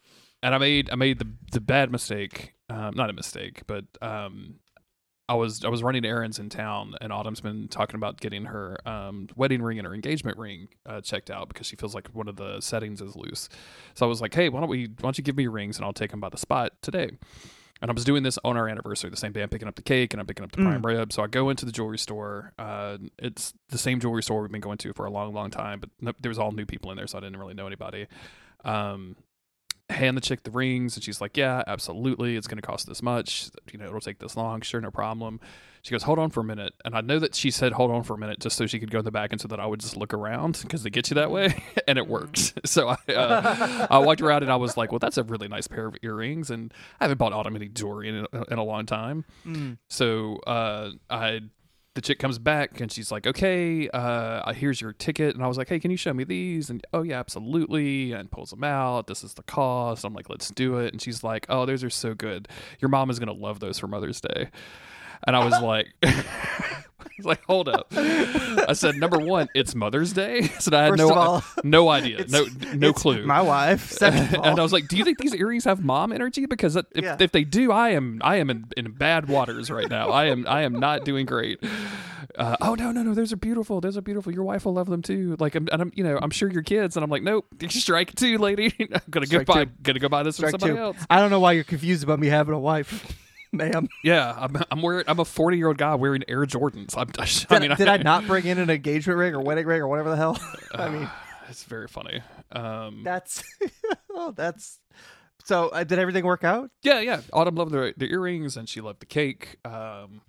and 0.41 0.55
I 0.55 0.59
made 0.59 0.89
I 0.91 0.95
made 0.95 1.19
the 1.19 1.27
the 1.51 1.61
bad 1.61 1.91
mistake, 1.91 2.55
um, 2.71 2.95
not 2.95 3.11
a 3.11 3.13
mistake, 3.13 3.63
but 3.67 3.85
um, 4.01 4.61
I 5.29 5.35
was 5.35 5.65
I 5.65 5.69
was 5.69 5.83
running 5.83 6.05
errands 6.05 6.39
in 6.39 6.49
town, 6.49 6.95
and 7.01 7.13
Autumn's 7.13 7.41
been 7.41 7.69
talking 7.69 7.95
about 7.97 8.21
getting 8.21 8.47
her 8.47 8.77
um 8.87 9.29
wedding 9.37 9.63
ring 9.63 9.79
and 9.79 9.87
her 9.87 9.95
engagement 9.95 10.37
ring 10.37 10.69
uh, 10.85 11.01
checked 11.01 11.31
out 11.31 11.49
because 11.49 11.67
she 11.67 11.77
feels 11.77 11.95
like 11.95 12.09
one 12.09 12.29
of 12.29 12.37
the 12.37 12.61
settings 12.61 13.01
is 13.01 13.15
loose. 13.17 13.49
So 13.95 14.05
I 14.05 14.09
was 14.09 14.21
like, 14.21 14.35
hey, 14.35 14.49
why 14.49 14.61
don't 14.61 14.69
we 14.69 14.87
why 14.87 15.03
don't 15.03 15.17
you 15.19 15.25
give 15.25 15.37
me 15.37 15.47
rings 15.47 15.77
and 15.77 15.85
I'll 15.85 15.93
take 15.93 16.11
them 16.11 16.21
by 16.21 16.29
the 16.29 16.37
spot 16.39 16.73
today. 16.83 17.11
And 17.81 17.91
I 17.91 17.95
was 17.95 18.05
doing 18.05 18.23
this 18.23 18.39
on 18.45 18.57
our 18.57 18.69
anniversary, 18.69 19.11
the 19.11 19.17
same 19.17 19.33
day 19.33 19.43
I'm 19.43 19.49
picking 19.49 19.67
up 19.67 19.75
the 19.75 19.83
cake 19.83 20.13
and 20.15 20.21
I'm 20.21 20.27
picking 20.27 20.45
up 20.45 20.53
the 20.53 20.59
Mm. 20.59 20.67
prime 20.67 20.83
rib. 20.87 21.13
So 21.13 21.21
I 21.23 21.27
go 21.27 21.51
into 21.51 21.67
the 21.67 21.73
jewelry 21.73 21.99
store. 21.99 22.53
Uh, 22.57 22.99
it's 23.19 23.55
the 23.71 23.79
same 23.79 23.99
jewelry 23.99 24.23
store 24.23 24.41
we've 24.41 24.53
been 24.53 24.61
going 24.61 24.79
to 24.79 24.93
for 24.93 25.05
a 25.05 25.11
long, 25.11 25.35
long 25.35 25.51
time, 25.51 25.81
but 25.81 25.91
no, 26.01 26.13
there 26.21 26.29
was 26.31 26.39
all 26.39 26.53
new 26.53 26.65
people 26.65 26.93
in 26.93 26.97
there, 26.97 27.09
so 27.09 27.19
I 27.19 27.21
didn't 27.23 27.41
really 27.41 27.55
know 27.55 27.67
anybody. 27.67 28.07
Um, 28.65 29.17
hand 29.93 30.17
the 30.17 30.21
chick 30.21 30.43
the 30.43 30.51
rings, 30.51 30.97
and 30.97 31.05
she's 31.05 31.21
like, 31.21 31.37
"Yeah, 31.37 31.63
absolutely. 31.67 32.37
It's 32.37 32.47
going 32.47 32.61
to 32.61 32.67
cost 32.67 32.87
this 32.87 33.03
much. 33.03 33.51
You 33.73 33.79
know, 33.79 33.87
it'll 33.87 34.01
take 34.01 34.19
this 34.19 34.37
long. 34.37 34.61
Sure, 34.61 34.81
no 34.81 34.91
problem." 34.91 35.41
She 35.83 35.91
goes, 35.91 36.05
"Hold 36.05 36.19
on 36.19 36.31
for 36.31 36.41
a 36.41 36.45
minute," 36.45 36.75
and 36.85 36.95
I 36.95 37.01
know 37.01 37.19
that 37.19 37.35
she 37.35 37.51
said, 37.51 37.73
"Hold 37.73 37.91
on 37.91 38.03
for 38.03 38.15
a 38.15 38.19
minute," 38.19 38.41
just 38.41 38.57
so 38.57 38.67
she 38.67 38.79
could 38.79 38.91
go 38.91 39.01
in 39.01 39.05
the 39.05 39.11
back, 39.11 39.33
and 39.33 39.41
so 39.41 39.49
that 39.49 39.59
I 39.59 39.67
would 39.67 39.81
just 39.81 39.97
look 39.97 40.15
around 40.15 40.61
because 40.63 40.83
they 40.83 40.91
get 40.91 41.11
you 41.11 41.15
that 41.15 41.31
way, 41.31 41.63
and 41.89 41.99
it 41.99 42.07
works. 42.07 42.55
So 42.65 42.89
I, 42.89 43.13
uh, 43.13 43.87
I 43.91 43.99
walked 43.99 44.23
around, 44.23 44.45
and 44.45 44.53
I 44.53 44.57
was 44.57 44.77
like, 44.77 44.93
"Well, 44.93 44.99
that's 44.99 45.19
a 45.19 45.25
really 45.25 45.49
nice 45.49 45.67
pair 45.67 45.87
of 45.87 45.97
earrings," 46.03 46.51
and 46.51 46.73
I 47.01 47.05
haven't 47.05 47.19
bought 47.19 47.47
any 47.47 47.69
jewelry 47.69 48.09
in 48.09 48.27
a, 48.33 48.53
in 48.53 48.59
a 48.59 48.65
long 48.65 48.87
time. 48.87 49.25
Mm. 49.45 49.79
So 49.89 50.37
uh, 50.47 50.91
I, 51.11 51.41
the 51.95 52.01
chick 52.01 52.19
comes 52.19 52.39
back 52.39 52.81
and 52.81 52.91
she's 52.91 53.13
like, 53.13 53.27
"Okay, 53.27 53.89
uh, 53.91 54.53
here's 54.55 54.81
your 54.81 54.93
ticket." 54.93 55.35
And 55.35 55.45
I 55.45 55.49
was 55.49 55.59
like, 55.59 55.69
"Hey, 55.69 55.79
can 55.79 55.91
you 55.91 55.97
show 55.97 56.15
me 56.15 56.25
these?" 56.25 56.71
And 56.71 56.85
oh 56.93 57.03
yeah, 57.03 57.19
absolutely. 57.19 58.13
And 58.13 58.31
pulls 58.31 58.51
them 58.51 58.65
out. 58.65 59.07
This 59.07 59.23
is 59.23 59.35
the 59.35 59.43
cost. 59.43 60.05
I'm 60.05 60.15
like, 60.15 60.31
"Let's 60.31 60.51
do 60.51 60.79
it." 60.79 60.93
And 60.93 61.03
she's 61.03 61.23
like, 61.23 61.47
"Oh, 61.49 61.67
those 61.67 61.85
are 61.85 61.91
so 61.91 62.15
good. 62.15 62.49
Your 62.81 62.89
mom 62.89 63.11
is 63.11 63.19
gonna 63.19 63.33
love 63.33 63.61
those 63.61 63.79
for 63.79 63.89
Mother's 63.89 64.21
Day." 64.21 64.49
And 65.27 65.37
I 65.37 65.45
was 65.45 65.53
like, 65.63 65.93
Like, 67.25 67.45
hold 67.45 67.69
up. 67.69 67.87
I 67.97 68.73
said, 68.73 68.97
number 68.97 69.19
one, 69.19 69.49
it's 69.55 69.75
Mother's 69.75 70.13
Day. 70.13 70.39
I 70.43 70.47
said 70.59 70.75
I 70.75 70.83
had 70.85 70.91
First 70.93 70.99
no 71.03 71.11
all, 71.13 71.45
no 71.65 71.89
idea, 71.89 72.25
no 72.29 72.47
no 72.75 72.93
clue. 72.93 73.25
My 73.27 73.41
wife. 73.41 73.91
Second 73.91 74.35
of 74.35 74.35
all, 74.41 74.45
and 74.47 74.59
I 74.59 74.63
was 74.63 74.73
like, 74.73 74.89
"Do 74.89 74.97
you 74.97 75.05
think 75.05 75.19
these 75.19 75.35
earrings 75.35 75.65
have 75.65 75.85
mom 75.85 76.13
energy? 76.13 76.47
Because 76.47 76.75
if, 76.77 76.87
Yeah. 76.95 77.17
if 77.21 77.31
they 77.33 77.45
do, 77.45 77.71
I 77.71 77.91
am 77.91 78.21
I 78.25 78.37
am 78.37 78.51
in, 78.51 78.67
in 78.77 78.93
bad 78.93 79.29
waters 79.29 79.71
right 79.71 79.89
now. 79.89 80.09
I 80.11 80.27
am 80.27 80.47
I 80.49 80.63
am 80.63 80.73
not 80.75 81.05
doing 81.05 81.27
great." 81.27 81.63
Uh, 82.37 82.57
oh 82.63 82.75
no 82.75 82.91
no 82.93 83.03
no! 83.03 83.13
Those 83.15 83.33
are 83.33 83.37
beautiful. 83.37 83.81
Those 83.81 83.97
are 83.97 84.01
beautiful. 84.03 84.33
Your 84.33 84.45
wife 84.45 84.65
will 84.65 84.73
love 84.75 84.89
them 84.89 85.03
too. 85.03 85.37
Like, 85.39 85.55
I'm, 85.55 85.69
and 85.71 85.83
I'm 85.83 85.93
you 85.95 86.03
know 86.03 86.19
I'm 86.21 86.31
sure 86.31 86.51
your 86.51 86.63
kids. 86.63 86.97
And 86.97 87.05
I'm 87.05 87.11
like, 87.11 87.23
nope, 87.23 87.47
strike 87.69 88.15
two, 88.15 88.39
lady. 88.39 88.75
I'm 88.81 89.01
gonna 89.11 89.27
Strike 89.27 89.47
go 89.47 89.53
buy 89.55 89.65
two. 89.67 89.71
gonna 89.83 89.99
go 89.99 90.09
buy 90.09 90.23
this 90.23 90.41
from 90.41 90.51
somebody 90.51 90.73
two. 90.73 90.79
else. 90.79 90.97
I 91.11 91.21
don't 91.21 91.31
know 91.31 91.41
why 91.41 91.53
you're 91.53 91.65
confused 91.65 92.03
about 92.03 92.19
me 92.21 92.29
having 92.29 92.55
a 92.55 92.59
wife, 92.59 93.07
ma'am. 93.57 93.89
Yeah, 94.03 94.35
I'm 94.37 94.57
I'm 94.71 94.83
wearing 94.83 95.05
I'm 95.07 95.21
a 95.21 95.25
40 95.25 95.57
year 95.57 95.69
old 95.69 95.79
guy 95.79 95.95
wearing 95.95 96.23
Air 96.29 96.45
Jordans. 96.47 96.97
I'm, 96.97 97.09
I 97.19 97.59
Did, 97.59 97.69
mean, 97.69 97.77
did 97.77 97.89
I 97.89 97.97
not 98.03 98.27
bring 98.27 98.47
in 98.47 98.59
an 98.59 98.71
engagement 98.71 99.19
ring 99.19 99.35
or 99.35 99.41
wedding 99.41 99.67
ring 99.67 99.81
or 99.81 99.89
whatever 99.89 100.11
the 100.11 100.17
hell? 100.17 100.39
I 100.75 100.89
mean, 100.89 101.11
it's 101.49 101.65
very 101.65 101.89
funny. 101.89 102.21
Um, 102.51 103.03
that's 103.05 103.43
oh, 104.11 104.33
that's. 104.33 104.81
So 105.45 105.69
uh, 105.71 105.85
did 105.85 105.99
everything 105.99 106.25
work 106.25 106.45
out? 106.45 106.71
Yeah, 106.83 107.01
yeah. 107.01 107.21
Autumn 107.33 107.57
loved 107.57 107.73
the, 107.73 107.93
the 107.97 108.11
earrings 108.11 108.57
and 108.57 108.69
she 108.69 108.81
loved 108.81 109.01
the 109.01 109.07
cake. 109.07 109.59
Um, 109.65 110.23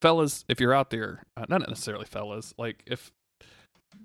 fellas, 0.00 0.44
if 0.48 0.58
you're 0.60 0.74
out 0.74 0.90
there, 0.90 1.24
uh, 1.36 1.44
not 1.48 1.60
necessarily 1.68 2.06
fellas, 2.06 2.52
like 2.58 2.82
if 2.86 3.12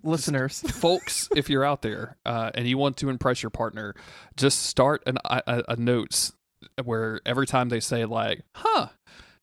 Listeners, 0.03 0.61
folks, 0.61 1.27
if 1.35 1.49
you're 1.49 1.63
out 1.63 1.81
there 1.81 2.17
uh, 2.25 2.51
and 2.53 2.67
you 2.67 2.77
want 2.77 2.97
to 2.97 3.09
impress 3.09 3.41
your 3.41 3.49
partner, 3.49 3.95
just 4.35 4.63
start 4.63 5.01
an, 5.07 5.17
a, 5.25 5.41
a, 5.47 5.63
a 5.69 5.75
notes 5.75 6.33
where 6.83 7.19
every 7.25 7.45
time 7.47 7.69
they 7.69 7.79
say 7.79 8.05
like, 8.05 8.43
"Huh, 8.55 8.87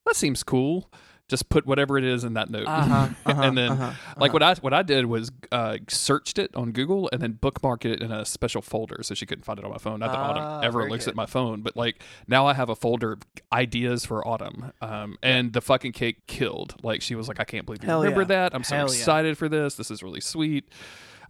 that 0.07 0.17
seems 0.17 0.43
cool," 0.43 0.91
just 1.29 1.49
put 1.49 1.67
whatever 1.67 1.97
it 1.97 2.05
is 2.05 2.23
in 2.23 2.35
that 2.35 2.51
note. 2.51 2.67
uh-huh, 2.67 3.09
uh-huh, 3.27 3.43
and 3.43 3.57
then 3.57 3.73
uh-huh, 3.73 3.93
like 4.19 4.31
uh-huh. 4.31 4.33
what 4.33 4.43
I 4.43 4.55
what 4.57 4.75
I 4.75 4.83
did 4.83 5.07
was 5.07 5.33
uh, 5.51 5.79
searched 5.89 6.39
it 6.39 6.55
on 6.55 6.73
Google 6.73 7.09
and 7.13 7.23
then 7.23 7.35
bookmarked 7.35 7.87
it 7.87 8.03
in 8.03 8.13
a 8.13 8.25
special 8.25 8.61
folder 8.61 9.03
so 9.03 9.15
she 9.15 9.25
couldn't 9.27 9.45
find 9.45 9.59
it 9.59 9.65
on 9.65 9.71
my 9.71 9.79
phone. 9.79 10.01
Not 10.01 10.13
that 10.13 10.19
Ah, 10.19 10.31
Autumn 10.31 10.65
ever 10.65 10.89
looks 10.91 11.07
good. 11.07 11.13
at 11.13 11.17
my 11.17 11.27
phone, 11.27 11.63
but 11.63 11.77
like 11.77 12.03
now 12.29 12.47
I 12.47 12.55
have 12.55 12.69
a 12.69 12.77
folder 12.77 13.13
of 13.13 13.23
ideas 13.53 14.05
for 14.05 14.27
Autumn. 14.27 14.73
Um, 14.83 15.17
and 15.23 15.53
the 15.53 15.61
fucking 15.63 15.93
cake 15.93 16.27
killed. 16.27 16.75
Like 16.83 17.01
she 17.01 17.15
was 17.15 17.27
like, 17.27 17.41
I 17.41 17.45
can't 17.45 17.65
believe 17.65 17.83
you 17.83 17.89
Hell 17.89 18.03
remember 18.03 18.23
yeah. 18.23 18.49
that. 18.49 18.55
I'm 18.55 18.65
so 18.65 18.77
Hell 18.77 18.89
yeah. 18.89 18.99
excited 18.99 19.39
for 19.39 19.49
this. 19.49 19.77
This 19.77 19.91
is 19.91 20.03
really 20.03 20.21
sweet. 20.21 20.69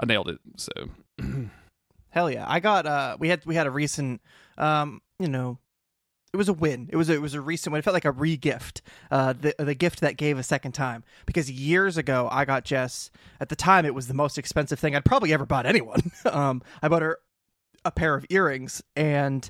I 0.01 0.07
nailed 0.07 0.29
it. 0.29 0.39
So 0.57 0.73
Hell 2.11 2.31
yeah! 2.31 2.45
I 2.49 2.61
got 2.61 2.87
uh 2.87 3.17
we 3.19 3.29
had 3.29 3.45
we 3.47 3.55
had 3.55 3.67
a 3.67 3.71
recent 3.71 4.21
um 4.59 5.01
you 5.19 5.29
know 5.29 5.59
it 6.35 6.37
was 6.37 6.49
a 6.49 6.53
win. 6.53 6.89
It 6.93 6.97
was 6.97 7.09
a, 7.09 7.15
it 7.15 7.23
was 7.23 7.35
a 7.35 7.41
recent 7.41 7.73
win. 7.73 7.79
It 7.79 7.83
felt 7.85 7.95
like 7.95 8.05
a 8.05 8.11
re-gift. 8.11 8.83
Uh 9.09 9.33
the 9.33 9.55
the 9.57 9.75
gift 9.75 10.01
that 10.01 10.17
gave 10.17 10.37
a 10.37 10.43
second 10.43 10.73
time 10.73 11.05
because 11.27 11.49
years 11.49 11.97
ago 11.97 12.29
I 12.31 12.45
got 12.45 12.65
Jess 12.65 13.13
at 13.41 13.49
the 13.51 13.57
time 13.57 13.87
it 13.87 13.95
was 13.95 14.09
the 14.09 14.15
most 14.15 14.37
expensive 14.37 14.81
thing 14.81 14.97
I'd 14.97 15.05
probably 15.05 15.33
ever 15.33 15.47
bought 15.47 15.65
anyone. 15.65 16.11
um 16.27 16.61
I 16.83 16.89
bought 16.89 17.03
her 17.03 17.21
a 17.85 17.93
pair 17.93 18.15
of 18.17 18.27
earrings 18.31 18.83
and 18.97 19.49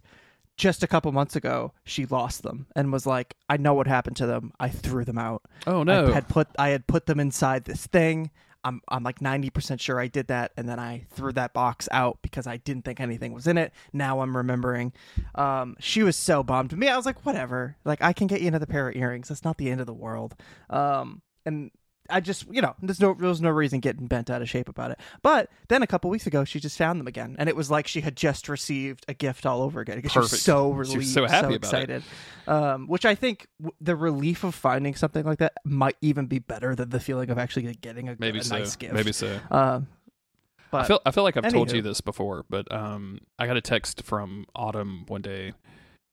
just 0.58 0.82
a 0.82 0.86
couple 0.86 1.10
months 1.10 1.34
ago 1.36 1.72
she 1.84 2.04
lost 2.06 2.42
them 2.42 2.66
and 2.76 2.92
was 2.92 3.06
like 3.06 3.34
I 3.48 3.56
know 3.56 3.72
what 3.72 3.86
happened 3.86 4.16
to 4.18 4.26
them. 4.26 4.52
I 4.60 4.68
threw 4.68 5.06
them 5.06 5.18
out. 5.18 5.42
oh 5.66 5.80
I 5.80 5.84
no. 5.84 6.12
had 6.12 6.28
put 6.28 6.48
I 6.58 6.68
had 6.68 6.86
put 6.86 7.06
them 7.06 7.18
inside 7.18 7.64
this 7.64 7.86
thing. 7.86 8.30
I'm 8.64 8.80
I'm 8.88 9.02
like 9.02 9.20
90% 9.20 9.80
sure 9.80 10.00
I 10.00 10.08
did 10.08 10.28
that 10.28 10.52
and 10.56 10.68
then 10.68 10.78
I 10.78 11.06
threw 11.10 11.32
that 11.32 11.52
box 11.52 11.88
out 11.92 12.18
because 12.22 12.46
I 12.46 12.56
didn't 12.56 12.84
think 12.84 13.00
anything 13.00 13.32
was 13.32 13.46
in 13.46 13.58
it. 13.58 13.72
Now 13.92 14.20
I'm 14.20 14.36
remembering. 14.36 14.92
Um 15.34 15.76
she 15.78 16.02
was 16.02 16.16
so 16.16 16.42
bummed. 16.42 16.76
Me 16.76 16.88
I 16.88 16.96
was 16.96 17.06
like 17.06 17.24
whatever. 17.24 17.76
Like 17.84 18.02
I 18.02 18.12
can 18.12 18.26
get 18.26 18.40
you 18.40 18.48
another 18.48 18.66
pair 18.66 18.88
of 18.88 18.96
earrings. 18.96 19.28
That's 19.28 19.44
not 19.44 19.58
the 19.58 19.70
end 19.70 19.80
of 19.80 19.86
the 19.86 19.92
world. 19.92 20.34
Um 20.70 21.22
and 21.46 21.70
I 22.10 22.20
just, 22.20 22.46
you 22.50 22.60
know, 22.60 22.74
there's 22.82 23.00
no, 23.00 23.14
there 23.14 23.28
was 23.28 23.40
no 23.40 23.48
reason 23.50 23.80
getting 23.80 24.06
bent 24.06 24.28
out 24.28 24.42
of 24.42 24.48
shape 24.50 24.68
about 24.68 24.90
it. 24.90 24.98
But 25.22 25.48
then 25.68 25.82
a 25.82 25.86
couple 25.86 26.10
weeks 26.10 26.26
ago, 26.26 26.44
she 26.44 26.60
just 26.60 26.76
found 26.76 27.00
them 27.00 27.06
again, 27.06 27.36
and 27.38 27.48
it 27.48 27.56
was 27.56 27.70
like 27.70 27.86
she 27.86 28.02
had 28.02 28.14
just 28.16 28.48
received 28.48 29.04
a 29.08 29.14
gift 29.14 29.46
all 29.46 29.62
over 29.62 29.80
again 29.80 29.96
because 29.96 30.12
she 30.12 30.18
was 30.18 30.42
so 30.42 30.70
She 30.72 30.76
was 30.78 30.88
relieved, 30.94 31.10
so 31.10 31.24
happy 31.26 31.54
about 31.54 31.54
it. 31.54 31.56
excited. 31.56 32.02
Um, 32.46 32.86
which 32.88 33.06
I 33.06 33.14
think 33.14 33.46
w- 33.58 33.74
the 33.80 33.96
relief 33.96 34.44
of 34.44 34.54
finding 34.54 34.94
something 34.94 35.24
like 35.24 35.38
that 35.38 35.54
might 35.64 35.96
even 36.02 36.26
be 36.26 36.40
better 36.40 36.74
than 36.74 36.90
the 36.90 37.00
feeling 37.00 37.30
of 37.30 37.38
actually 37.38 37.72
getting 37.76 38.08
a, 38.10 38.16
Maybe 38.18 38.40
a 38.40 38.44
so. 38.44 38.58
nice 38.58 38.76
gift. 38.76 38.92
Maybe 38.92 39.12
so. 39.12 39.40
Um, 39.50 39.86
but 40.70 40.82
I 40.82 40.86
feel 40.88 41.00
I 41.06 41.10
feel 41.12 41.22
like 41.24 41.36
I've 41.36 41.52
told 41.52 41.72
you 41.72 41.80
this 41.82 42.00
before, 42.00 42.44
but 42.50 42.70
um, 42.72 43.20
I 43.38 43.46
got 43.46 43.56
a 43.56 43.60
text 43.62 44.02
from 44.02 44.44
Autumn 44.54 45.04
one 45.06 45.22
day. 45.22 45.52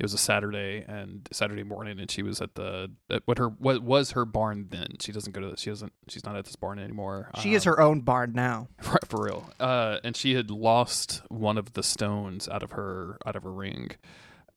It 0.01 0.05
was 0.05 0.15
a 0.15 0.17
Saturday 0.17 0.83
and 0.87 1.29
Saturday 1.31 1.61
morning, 1.61 1.99
and 1.99 2.09
she 2.09 2.23
was 2.23 2.41
at 2.41 2.55
the 2.55 2.89
at 3.11 3.21
what 3.25 3.37
her 3.37 3.49
what 3.49 3.83
was 3.83 4.11
her 4.13 4.25
barn 4.25 4.65
then. 4.71 4.95
She 4.99 5.11
doesn't 5.11 5.31
go 5.31 5.41
to 5.41 5.55
she 5.55 5.69
doesn't 5.69 5.93
she's 6.07 6.25
not 6.25 6.35
at 6.35 6.45
this 6.45 6.55
barn 6.55 6.79
anymore. 6.79 7.29
she 7.39 7.53
is 7.53 7.67
Um, 7.67 7.73
her 7.73 7.79
own 7.81 7.99
barn 8.01 8.33
now. 8.33 8.67
right, 8.83 9.05
for 9.07 9.23
real. 9.25 9.47
Uh, 9.59 9.99
and 10.03 10.15
she 10.17 10.33
had 10.33 10.49
lost 10.49 11.21
one 11.29 11.55
of 11.59 11.73
the 11.73 11.83
stones 11.83 12.49
out 12.49 12.63
of 12.63 12.71
her 12.71 13.19
out 13.27 13.35
of 13.35 13.43
her 13.43 13.51
ring. 13.53 13.91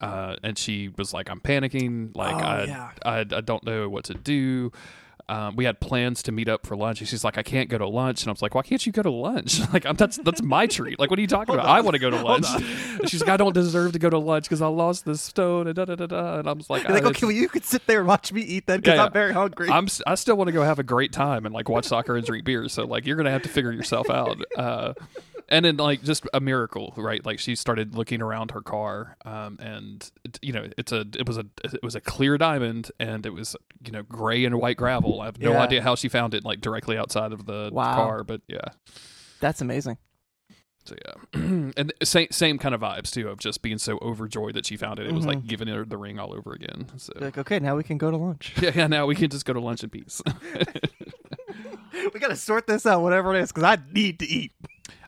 Uh, 0.01 0.36
and 0.42 0.57
she 0.57 0.88
was 0.97 1.12
like, 1.12 1.28
"I'm 1.28 1.40
panicking. 1.40 2.16
Like, 2.16 2.36
Oh, 2.36 2.38
I, 2.38 2.64
yeah. 2.64 2.90
I, 3.05 3.18
I 3.20 3.40
don't 3.42 3.64
know 3.66 3.90
what 3.90 4.05
to 4.05 4.14
do." 4.14 4.72
Um, 5.29 5.57
we 5.57 5.64
had 5.64 5.81
plans 5.81 6.22
to 6.25 6.33
meet 6.33 6.49
up 6.49 6.66
for 6.66 6.77
lunch, 6.77 7.01
and 7.01 7.09
she's 7.09 7.25
like, 7.25 7.39
"I 7.39 7.43
can't 7.43 7.68
go 7.70 7.79
to 7.79 7.87
lunch." 7.89 8.22
And 8.22 8.29
I 8.29 8.33
was 8.33 8.43
like, 8.43 8.55
"Why 8.55 8.62
can't 8.62 8.85
you 8.85 8.93
go 8.93 9.03
to 9.03 9.11
lunch? 9.11 9.61
Like, 9.72 9.87
I'm, 9.87 9.97
that's 9.97 10.18
that's 10.18 10.43
my 10.43 10.66
treat. 10.66 10.99
Like, 10.99 11.09
what 11.11 11.18
are 11.18 11.22
you 11.22 11.29
talking 11.29 11.55
about? 11.55 11.66
I 11.66 11.81
want 11.81 11.95
to 11.95 11.99
go 11.99 12.11
to 12.11 12.20
lunch." 12.22 12.47
She's 13.07 13.20
like, 13.20 13.31
"I 13.31 13.37
don't 13.37 13.55
deserve 13.55 13.93
to 13.93 13.99
go 13.99 14.11
to 14.11 14.18
lunch 14.18 14.45
because 14.45 14.61
I 14.62 14.66
lost 14.66 15.05
this 15.05 15.20
stone." 15.22 15.66
And 15.66 15.75
da 15.75 15.87
da 15.87 15.95
da 15.95 16.07
da. 16.07 16.39
And 16.41 16.49
I 16.49 16.53
was 16.53 16.68
like, 16.68 16.83
You're 16.85 16.93
like, 16.93 17.05
"Ah, 17.05 17.09
okay, 17.09 17.27
well, 17.27 17.35
you 17.35 17.49
could 17.49 17.64
sit 17.64 17.87
there 17.87 18.01
and 18.01 18.09
watch 18.09 18.33
me 18.33 18.43
eat 18.43 18.66
then 18.66 18.81
because 18.81 18.97
Yeah. 18.97 19.07
I'm 19.07 19.12
very 19.12 19.33
hungry. 19.33 19.70
I'm 19.70 19.89
I 20.07 20.14
still 20.16 20.37
want 20.37 20.49
to 20.49 20.53
go 20.53 20.62
have 20.62 20.79
a 20.79 20.83
great 20.85 21.12
time 21.12 21.47
and 21.47 21.55
like 21.55 21.68
watch 21.68 21.87
soccer 21.87 22.16
and 22.16 22.25
drink 22.27 22.45
beer. 22.45 22.68
So 22.68 22.85
like 22.85 23.07
you're 23.07 23.16
gonna 23.16 23.31
have 23.31 23.43
to 23.43 23.49
figure 23.49 23.72
yourself 23.72 24.11
out. 24.11 24.39
Uh, 24.57 24.93
and 25.49 25.64
then 25.64 25.76
like 25.76 26.03
just 26.03 26.26
a 26.32 26.40
miracle, 26.40 26.92
right? 26.97 27.24
Like 27.24 27.38
she 27.38 27.55
started 27.55 27.95
looking 27.95 28.20
around 28.22 28.51
her 28.53 28.61
car, 28.62 29.16
um, 29.24 29.59
and 29.61 30.11
it- 30.24 30.38
you 30.42 30.53
know 30.53 30.68
it's 30.78 30.92
a 30.92 31.01
it 31.18 31.26
was 31.26 31.36
a 31.38 31.47
it 31.64 31.82
was 31.82 31.95
a 31.95 32.01
clear 32.01 32.36
diamond, 32.38 32.90
and 32.99 33.24
it 33.26 33.32
was 33.32 33.57
you 33.84 33.92
know 33.92 34.03
gray 34.03 34.45
and 34.45 34.57
white 34.61 34.76
gravel. 34.76 35.20
I 35.20 35.26
have 35.26 35.38
no 35.40 35.53
Yeah. 35.53 35.61
idea 35.62 35.82
how 35.82 35.95
she 35.95 36.09
found 36.09 36.34
it 36.34 36.45
like 36.45 36.61
directly 36.61 36.97
outside 36.99 37.32
of 37.32 37.47
the 37.47 37.70
Wow. 37.72 37.95
car, 37.95 38.24
but 38.24 38.40
yeah. 38.49 38.68
That's 39.40 39.61
amazing. 39.61 39.99
So 40.86 40.97
yeah, 41.07 41.40
and 41.78 41.92
same 42.03 42.28
same 42.30 42.59
kind 42.59 42.74
of 42.74 42.82
vibes 42.82 43.11
too 43.11 43.28
of 43.30 43.38
just 43.38 43.62
being 43.62 43.78
so 43.78 43.99
overjoyed 44.03 44.55
that 44.55 44.66
she 44.66 44.76
found 44.76 44.99
it. 44.99 45.07
It 45.07 45.12
was 45.14 45.24
like 45.24 45.38
Mhm. 45.38 45.47
giving 45.47 45.68
her 45.68 45.82
the 45.84 45.97
ring 45.97 46.18
all 46.18 46.34
over 46.34 46.53
again. 46.53 46.86
So 46.99 47.12
You're 47.16 47.24
like, 47.28 47.38
okay, 47.38 47.59
now 47.59 47.74
we 47.74 47.82
can 47.84 47.97
go 47.97 48.11
to 48.11 48.16
lunch. 48.18 48.53
yeah, 48.61 48.70
yeah. 48.74 48.86
Now 48.86 49.07
we 49.07 49.14
can 49.14 49.30
just 49.30 49.47
go 49.47 49.55
to 49.55 49.61
lunch 49.61 49.82
in 49.82 49.88
peace. 49.88 50.20
we 52.12 52.20
got 52.20 52.28
to 52.28 52.36
sort 52.36 52.66
this 52.66 52.84
out, 52.86 53.01
whatever 53.03 53.34
it 53.34 53.40
is, 53.42 53.51
because 53.53 53.64
I 53.64 53.78
need 53.92 54.18
to 54.20 54.26
eat. 54.26 54.53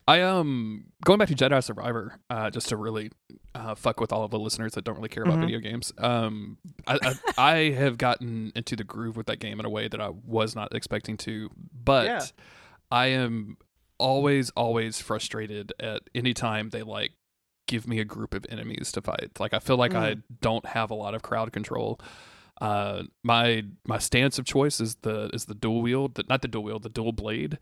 I 0.09 0.23
um 0.23 0.85
going 1.05 1.19
back 1.19 1.29
to 1.29 1.35
Jedi 1.35 1.63
Survivor, 1.65 2.19
uh, 2.31 2.51
just 2.51 2.69
to 2.69 2.77
really 2.77 3.11
uh, 3.55 3.75
fuck 3.75 4.01
with 4.01 4.13
all 4.13 4.23
of 4.23 4.31
the 4.31 4.39
listeners 4.39 4.73
that 4.75 4.85
don't 4.85 4.97
really 4.97 5.09
care 5.09 5.23
about 5.25 5.39
Mhm. 5.39 5.47
video 5.47 5.59
games. 5.61 5.93
Um, 5.99 6.59
I, 6.87 6.99
I 7.03 7.15
I 7.39 7.71
have 7.71 7.99
gotten 7.99 8.53
into 8.55 8.77
the 8.77 8.85
groove 8.85 9.17
with 9.17 9.27
that 9.27 9.39
game 9.41 9.59
in 9.59 9.67
a 9.67 9.71
way 9.71 9.89
that 9.89 10.01
I 10.01 10.11
was 10.11 10.55
not 10.55 10.75
expecting 10.75 11.17
to, 11.19 11.51
but 11.73 12.07
Yeah. 12.07 12.21
I 12.91 13.07
am 13.09 13.57
always 13.99 14.51
always 14.51 15.01
frustrated 15.01 15.73
at 15.81 16.03
any 16.15 16.35
time 16.35 16.69
they 16.71 16.83
like 16.83 17.13
give 17.67 17.89
me 17.89 17.99
a 17.99 18.05
group 18.05 18.33
of 18.35 18.47
enemies 18.49 18.93
to 18.93 19.03
fight. 19.03 19.31
Like 19.41 19.55
I 19.55 19.59
feel 19.59 19.77
like 19.77 19.93
Mm. 19.93 19.97
I 19.97 20.17
don't 20.41 20.67
have 20.67 20.91
a 20.91 20.95
lot 20.95 21.15
of 21.15 21.23
crowd 21.23 21.53
control. 21.53 21.99
Uh, 22.61 23.03
my 23.23 23.65
my 23.87 23.99
stance 23.99 24.39
of 24.39 24.45
choice 24.47 24.81
is 24.81 24.97
the 25.03 25.31
is 25.35 25.45
the 25.47 25.55
dual 25.55 25.83
wield, 25.83 26.21
not 26.29 26.43
the 26.43 26.49
dual 26.49 26.65
wield, 26.65 26.83
the 26.83 26.89
dual 26.89 27.13
blade. 27.13 27.59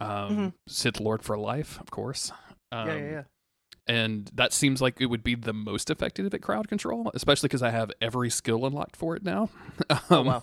Um, 0.00 0.08
Mhm. 0.36 0.52
Sith 0.68 1.00
Lord 1.00 1.22
for 1.22 1.36
life, 1.36 1.80
of 1.80 1.90
course. 1.90 2.30
Um, 2.70 2.88
yeah, 2.88 2.94
yeah, 2.96 3.10
yeah. 3.10 3.22
And 3.88 4.30
that 4.34 4.52
seems 4.52 4.82
like 4.82 5.00
it 5.00 5.06
would 5.06 5.24
be 5.24 5.34
the 5.34 5.54
most 5.54 5.88
effective 5.90 6.32
at 6.32 6.42
crowd 6.42 6.68
control, 6.68 7.10
especially 7.14 7.48
because 7.48 7.62
I 7.62 7.70
have 7.70 7.90
every 8.02 8.28
skill 8.28 8.66
unlocked 8.66 8.96
for 8.96 9.16
it 9.16 9.22
now. 9.24 9.48
Oh, 10.10 10.20
Um, 10.20 10.26
wow. 10.26 10.42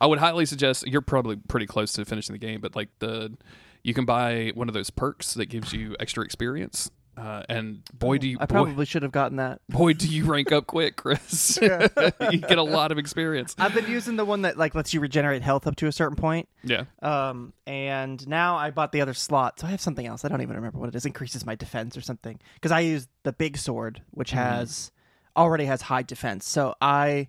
I 0.00 0.06
would 0.06 0.18
highly 0.18 0.46
suggest 0.46 0.86
you're 0.86 1.02
probably 1.02 1.36
pretty 1.36 1.66
close 1.66 1.92
to 1.92 2.04
finishing 2.06 2.32
the 2.32 2.38
game, 2.38 2.60
but 2.62 2.74
like 2.74 2.88
the 3.00 3.36
you 3.84 3.92
can 3.94 4.04
buy 4.06 4.52
one 4.54 4.68
of 4.68 4.74
those 4.74 4.90
perks 4.90 5.34
that 5.34 5.46
gives 5.46 5.72
you 5.72 5.94
extra 6.00 6.24
experience. 6.24 6.90
Uh, 7.20 7.42
and 7.50 7.82
boy, 7.92 8.16
do 8.18 8.26
you 8.28 8.38
I 8.40 8.46
boy, 8.46 8.52
probably 8.54 8.86
should 8.86 9.02
have 9.02 9.12
gotten 9.12 9.36
that. 9.36 9.60
boy 9.68 9.92
do 9.92 10.08
you 10.08 10.24
rank 10.24 10.52
up 10.52 10.66
quick, 10.66 10.96
Chris. 10.96 11.58
Yeah. 11.62 11.86
you 12.30 12.38
get 12.38 12.56
a 12.58 12.62
lot 12.62 12.92
of 12.92 12.98
experience. 12.98 13.54
I've 13.58 13.74
been 13.74 13.90
using 13.90 14.16
the 14.16 14.24
one 14.24 14.42
that 14.42 14.56
like 14.56 14.74
lets 14.74 14.94
you 14.94 15.00
regenerate 15.00 15.42
health 15.42 15.66
up 15.66 15.76
to 15.76 15.86
a 15.86 15.92
certain 15.92 16.16
point. 16.16 16.48
Yeah. 16.64 16.84
Um, 17.02 17.52
and 17.66 18.26
now 18.26 18.56
I 18.56 18.70
bought 18.70 18.92
the 18.92 19.02
other 19.02 19.12
slot, 19.14 19.60
so 19.60 19.66
I 19.66 19.70
have 19.70 19.80
something 19.80 20.06
else. 20.06 20.24
I 20.24 20.28
don't 20.28 20.40
even 20.40 20.56
remember 20.56 20.78
what 20.78 20.88
it 20.88 20.94
is. 20.94 21.04
Increases 21.04 21.44
my 21.44 21.54
defense 21.54 21.96
or 21.96 22.00
something 22.00 22.40
because 22.54 22.72
I 22.72 22.80
use 22.80 23.06
the 23.24 23.32
big 23.32 23.58
sword, 23.58 24.02
which 24.12 24.30
Mhm. 24.32 24.36
has 24.36 24.90
already 25.36 25.66
has 25.66 25.82
high 25.82 26.02
defense. 26.02 26.48
So 26.48 26.74
I 26.80 27.28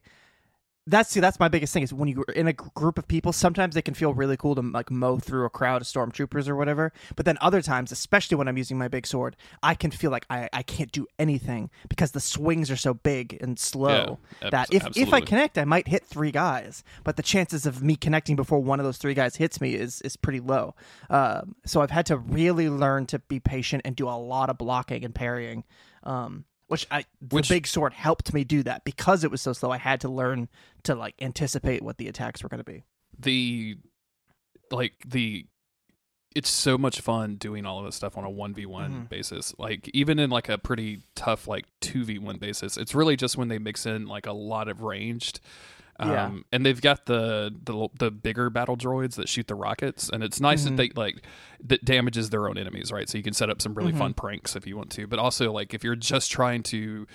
that's 0.91 1.11
see 1.11 1.19
that's 1.19 1.39
my 1.39 1.47
biggest 1.47 1.73
thing 1.73 1.83
is 1.83 1.93
when 1.93 2.07
you're 2.09 2.23
in 2.35 2.47
a 2.47 2.53
group 2.53 2.97
of 2.97 3.07
people 3.07 3.33
sometimes 3.33 3.75
it 3.75 3.83
can 3.83 3.93
feel 3.93 4.13
really 4.13 4.37
cool 4.37 4.55
to 4.55 4.61
like 4.61 4.91
mow 4.91 5.17
through 5.17 5.45
a 5.45 5.49
crowd 5.49 5.81
of 5.81 5.87
stormtroopers 5.87 6.47
or 6.47 6.55
whatever. 6.55 6.91
But 7.15 7.25
then 7.25 7.37
other 7.41 7.61
times 7.61 7.91
especially 7.91 8.35
when 8.37 8.47
i'm 8.47 8.57
using 8.57 8.77
my 8.77 8.87
big 8.87 9.07
sword 9.07 9.35
i 9.63 9.73
can 9.73 9.91
feel 9.91 10.11
like 10.11 10.25
i, 10.29 10.49
I 10.53 10.63
can't 10.63 10.91
do 10.91 11.07
anything 11.17 11.69
because 11.89 12.11
the 12.11 12.19
swings 12.19 12.69
are 12.69 12.75
so 12.75 12.93
big 12.93 13.37
and 13.41 13.57
slow 13.57 14.19
Yeah, 14.41 14.49
that 14.49 14.73
if, 14.73 14.85
if 14.95 15.13
i 15.13 15.21
connect 15.21 15.57
i 15.57 15.65
might 15.65 15.87
hit 15.87 16.05
three 16.05 16.31
guys 16.31 16.83
but 17.03 17.15
the 17.15 17.23
chances 17.23 17.65
of 17.65 17.81
me 17.81 17.95
connecting 17.95 18.35
before 18.35 18.59
one 18.59 18.79
of 18.79 18.85
those 18.85 18.97
three 18.97 19.13
guys 19.13 19.35
hits 19.35 19.61
me 19.61 19.75
is 19.75 20.01
is 20.01 20.15
pretty 20.17 20.39
low. 20.39 20.75
Um, 21.09 21.55
so 21.65 21.81
i've 21.81 21.91
had 21.91 22.05
to 22.07 22.17
really 22.17 22.69
learn 22.69 23.05
to 23.07 23.19
be 23.19 23.39
patient 23.39 23.81
and 23.85 23.95
do 23.95 24.07
a 24.07 24.17
lot 24.17 24.49
of 24.49 24.57
blocking 24.57 25.05
and 25.05 25.13
parrying. 25.13 25.63
Um, 26.03 26.45
which 26.71 26.87
I 26.89 27.05
the 27.21 27.41
big 27.47 27.67
sword 27.67 27.93
helped 27.93 28.33
me 28.33 28.43
do 28.43 28.63
that 28.63 28.83
because 28.85 29.23
it 29.23 29.29
was 29.31 29.41
so 29.41 29.53
slow. 29.53 29.71
I 29.71 29.77
had 29.77 30.01
to 30.01 30.09
learn 30.09 30.47
to 30.83 30.95
like 30.95 31.15
anticipate 31.21 31.81
what 31.81 31.97
the 31.97 32.07
attacks 32.07 32.41
were 32.43 32.49
going 32.49 32.63
to 32.63 32.71
be. 32.71 32.83
the 33.19 33.77
like 34.71 34.93
the 35.05 35.45
it's 36.33 36.49
so 36.49 36.77
much 36.77 37.01
fun 37.01 37.35
doing 37.35 37.65
all 37.65 37.79
of 37.79 37.85
this 37.85 37.95
stuff 37.95 38.17
on 38.17 38.23
a 38.23 38.29
1v1 38.29 38.65
Mhm. 38.89 39.09
basis 39.09 39.53
like 39.59 39.89
even 39.93 40.17
in 40.17 40.29
like 40.29 40.47
a 40.47 40.57
pretty 40.57 41.01
tough 41.13 41.45
like 41.45 41.65
2v1 41.81 42.39
basis 42.39 42.77
it's 42.77 42.95
really 42.95 43.17
just 43.17 43.37
when 43.37 43.49
they 43.49 43.59
mix 43.59 43.85
in 43.85 44.07
like 44.07 44.25
a 44.25 44.31
lot 44.31 44.69
of 44.69 44.81
ranged 44.81 45.41
um, 45.99 46.09
Yeah. 46.09 46.31
and 46.53 46.65
they've 46.65 46.79
got 46.81 47.05
the, 47.05 47.53
the 47.65 47.89
the 47.99 48.09
bigger 48.11 48.49
battle 48.49 48.77
droids 48.77 49.15
that 49.15 49.27
shoot 49.27 49.47
the 49.47 49.55
rockets 49.55 50.09
and 50.09 50.23
it's 50.23 50.39
nice 50.39 50.61
Mhm. 50.63 50.69
that 50.69 50.77
they 50.77 50.89
like 50.95 51.21
that 51.63 51.83
damages 51.85 52.29
their 52.29 52.47
own 52.47 52.57
enemies 52.57 52.91
right 52.91 53.09
so 53.09 53.17
you 53.17 53.23
can 53.23 53.33
set 53.33 53.49
up 53.49 53.61
some 53.61 53.73
really 53.73 53.91
Mhm. 53.93 53.97
fun 53.97 54.13
pranks 54.13 54.55
if 54.55 54.65
you 54.67 54.75
want 54.77 54.89
to 54.91 55.07
but 55.07 55.19
also 55.19 55.51
like 55.51 55.73
if 55.73 55.83
you're 55.83 55.95
just 55.95 56.31
trying 56.31 56.63
to 56.63 57.05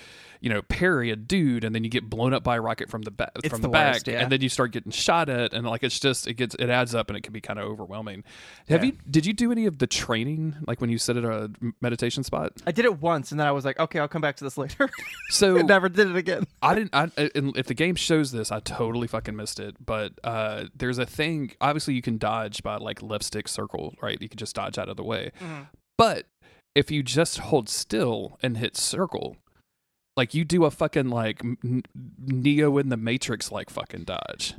you 0.43 0.51
know 0.51 0.61
parry 0.63 1.11
a 1.11 1.17
dude 1.17 1.65
and 1.65 1.75
then 1.75 1.83
you 1.83 1.89
get 1.91 2.09
blown 2.11 2.35
up 2.35 2.45
by 2.45 2.57
a 2.57 2.61
rocket 2.61 2.91
from 2.91 3.03
the 3.03 3.11
back 3.11 3.31
from 3.49 3.63
the 3.63 3.69
the, 3.69 3.73
back 3.73 3.95
worst, 3.95 4.09
yeah. 4.09 4.21
and 4.21 4.31
then 4.31 4.41
you 4.43 4.49
start 4.49 4.71
getting 4.71 4.93
shot 4.93 5.29
at 5.29 5.53
and 5.53 5.67
like 5.67 5.83
it's 5.83 5.99
just 5.99 6.27
it 6.27 6.35
gets 6.35 6.55
it 6.57 6.69
adds 6.69 6.95
up 6.95 7.09
and 7.09 7.17
it 7.17 7.23
can 7.23 7.33
be 7.33 7.41
kind 7.41 7.59
of 7.59 7.65
overwhelming 7.67 8.23
have 8.69 8.85
Yeah. 8.85 8.91
you 8.93 8.99
did 9.11 9.27
you 9.27 9.33
do 9.33 9.51
any 9.51 9.67
of 9.67 9.79
the 9.79 9.87
training 9.87 10.55
like 10.67 10.81
when 10.81 10.91
you 10.91 10.99
sit 10.99 11.17
at 11.17 11.25
a 11.25 11.51
meditation 11.81 12.23
spot 12.23 12.53
I 12.67 12.73
did 12.73 12.85
it 12.85 13.01
once, 13.01 13.31
and 13.31 13.41
then 13.41 13.47
I 13.47 13.53
was 13.53 13.65
like, 13.65 13.79
okay, 13.79 13.99
I'll 13.99 14.09
come 14.09 14.21
back 14.23 14.37
to 14.37 14.45
this 14.45 14.59
later. 14.59 14.89
so 15.31 15.55
never 15.63 15.89
did 15.89 16.09
it 16.09 16.17
again. 16.17 16.45
I 16.63 16.75
didn't. 16.75 16.95
I, 16.95 17.11
and 17.35 17.57
if 17.57 17.67
the 17.67 17.75
game 17.75 17.95
shows 17.95 18.33
this, 18.33 18.51
I 18.53 18.61
totally 18.61 19.07
fucking 19.07 19.35
missed 19.37 19.61
it. 19.61 19.77
But 19.85 20.13
uh, 20.25 20.65
there's 20.75 20.99
a 20.99 21.07
thing. 21.07 21.53
Obviously, 21.61 21.95
you 21.95 22.03
can 22.03 22.19
dodge 22.19 22.63
by 22.63 22.77
like 22.77 23.03
left 23.03 23.25
stick 23.25 23.49
circle, 23.49 23.95
right? 24.03 24.21
You 24.21 24.29
can 24.29 24.36
just 24.37 24.57
dodge 24.57 24.79
out 24.79 24.89
of 24.89 24.97
the 24.97 25.05
way. 25.05 25.33
But 25.99 26.27
if 26.75 26.91
you 26.91 27.03
just 27.03 27.39
hold 27.39 27.69
still 27.69 28.39
and 28.43 28.57
hit 28.59 28.77
circle, 28.77 29.37
like 30.17 30.35
you 30.35 30.45
do 30.45 30.65
a 30.65 30.71
fucking 30.71 31.09
like 31.09 31.43
Neo 32.19 32.79
in 32.79 32.89
the 32.89 32.97
Matrix 32.97 33.51
like 33.53 33.71
fucking 33.71 34.05
dodge. 34.05 34.55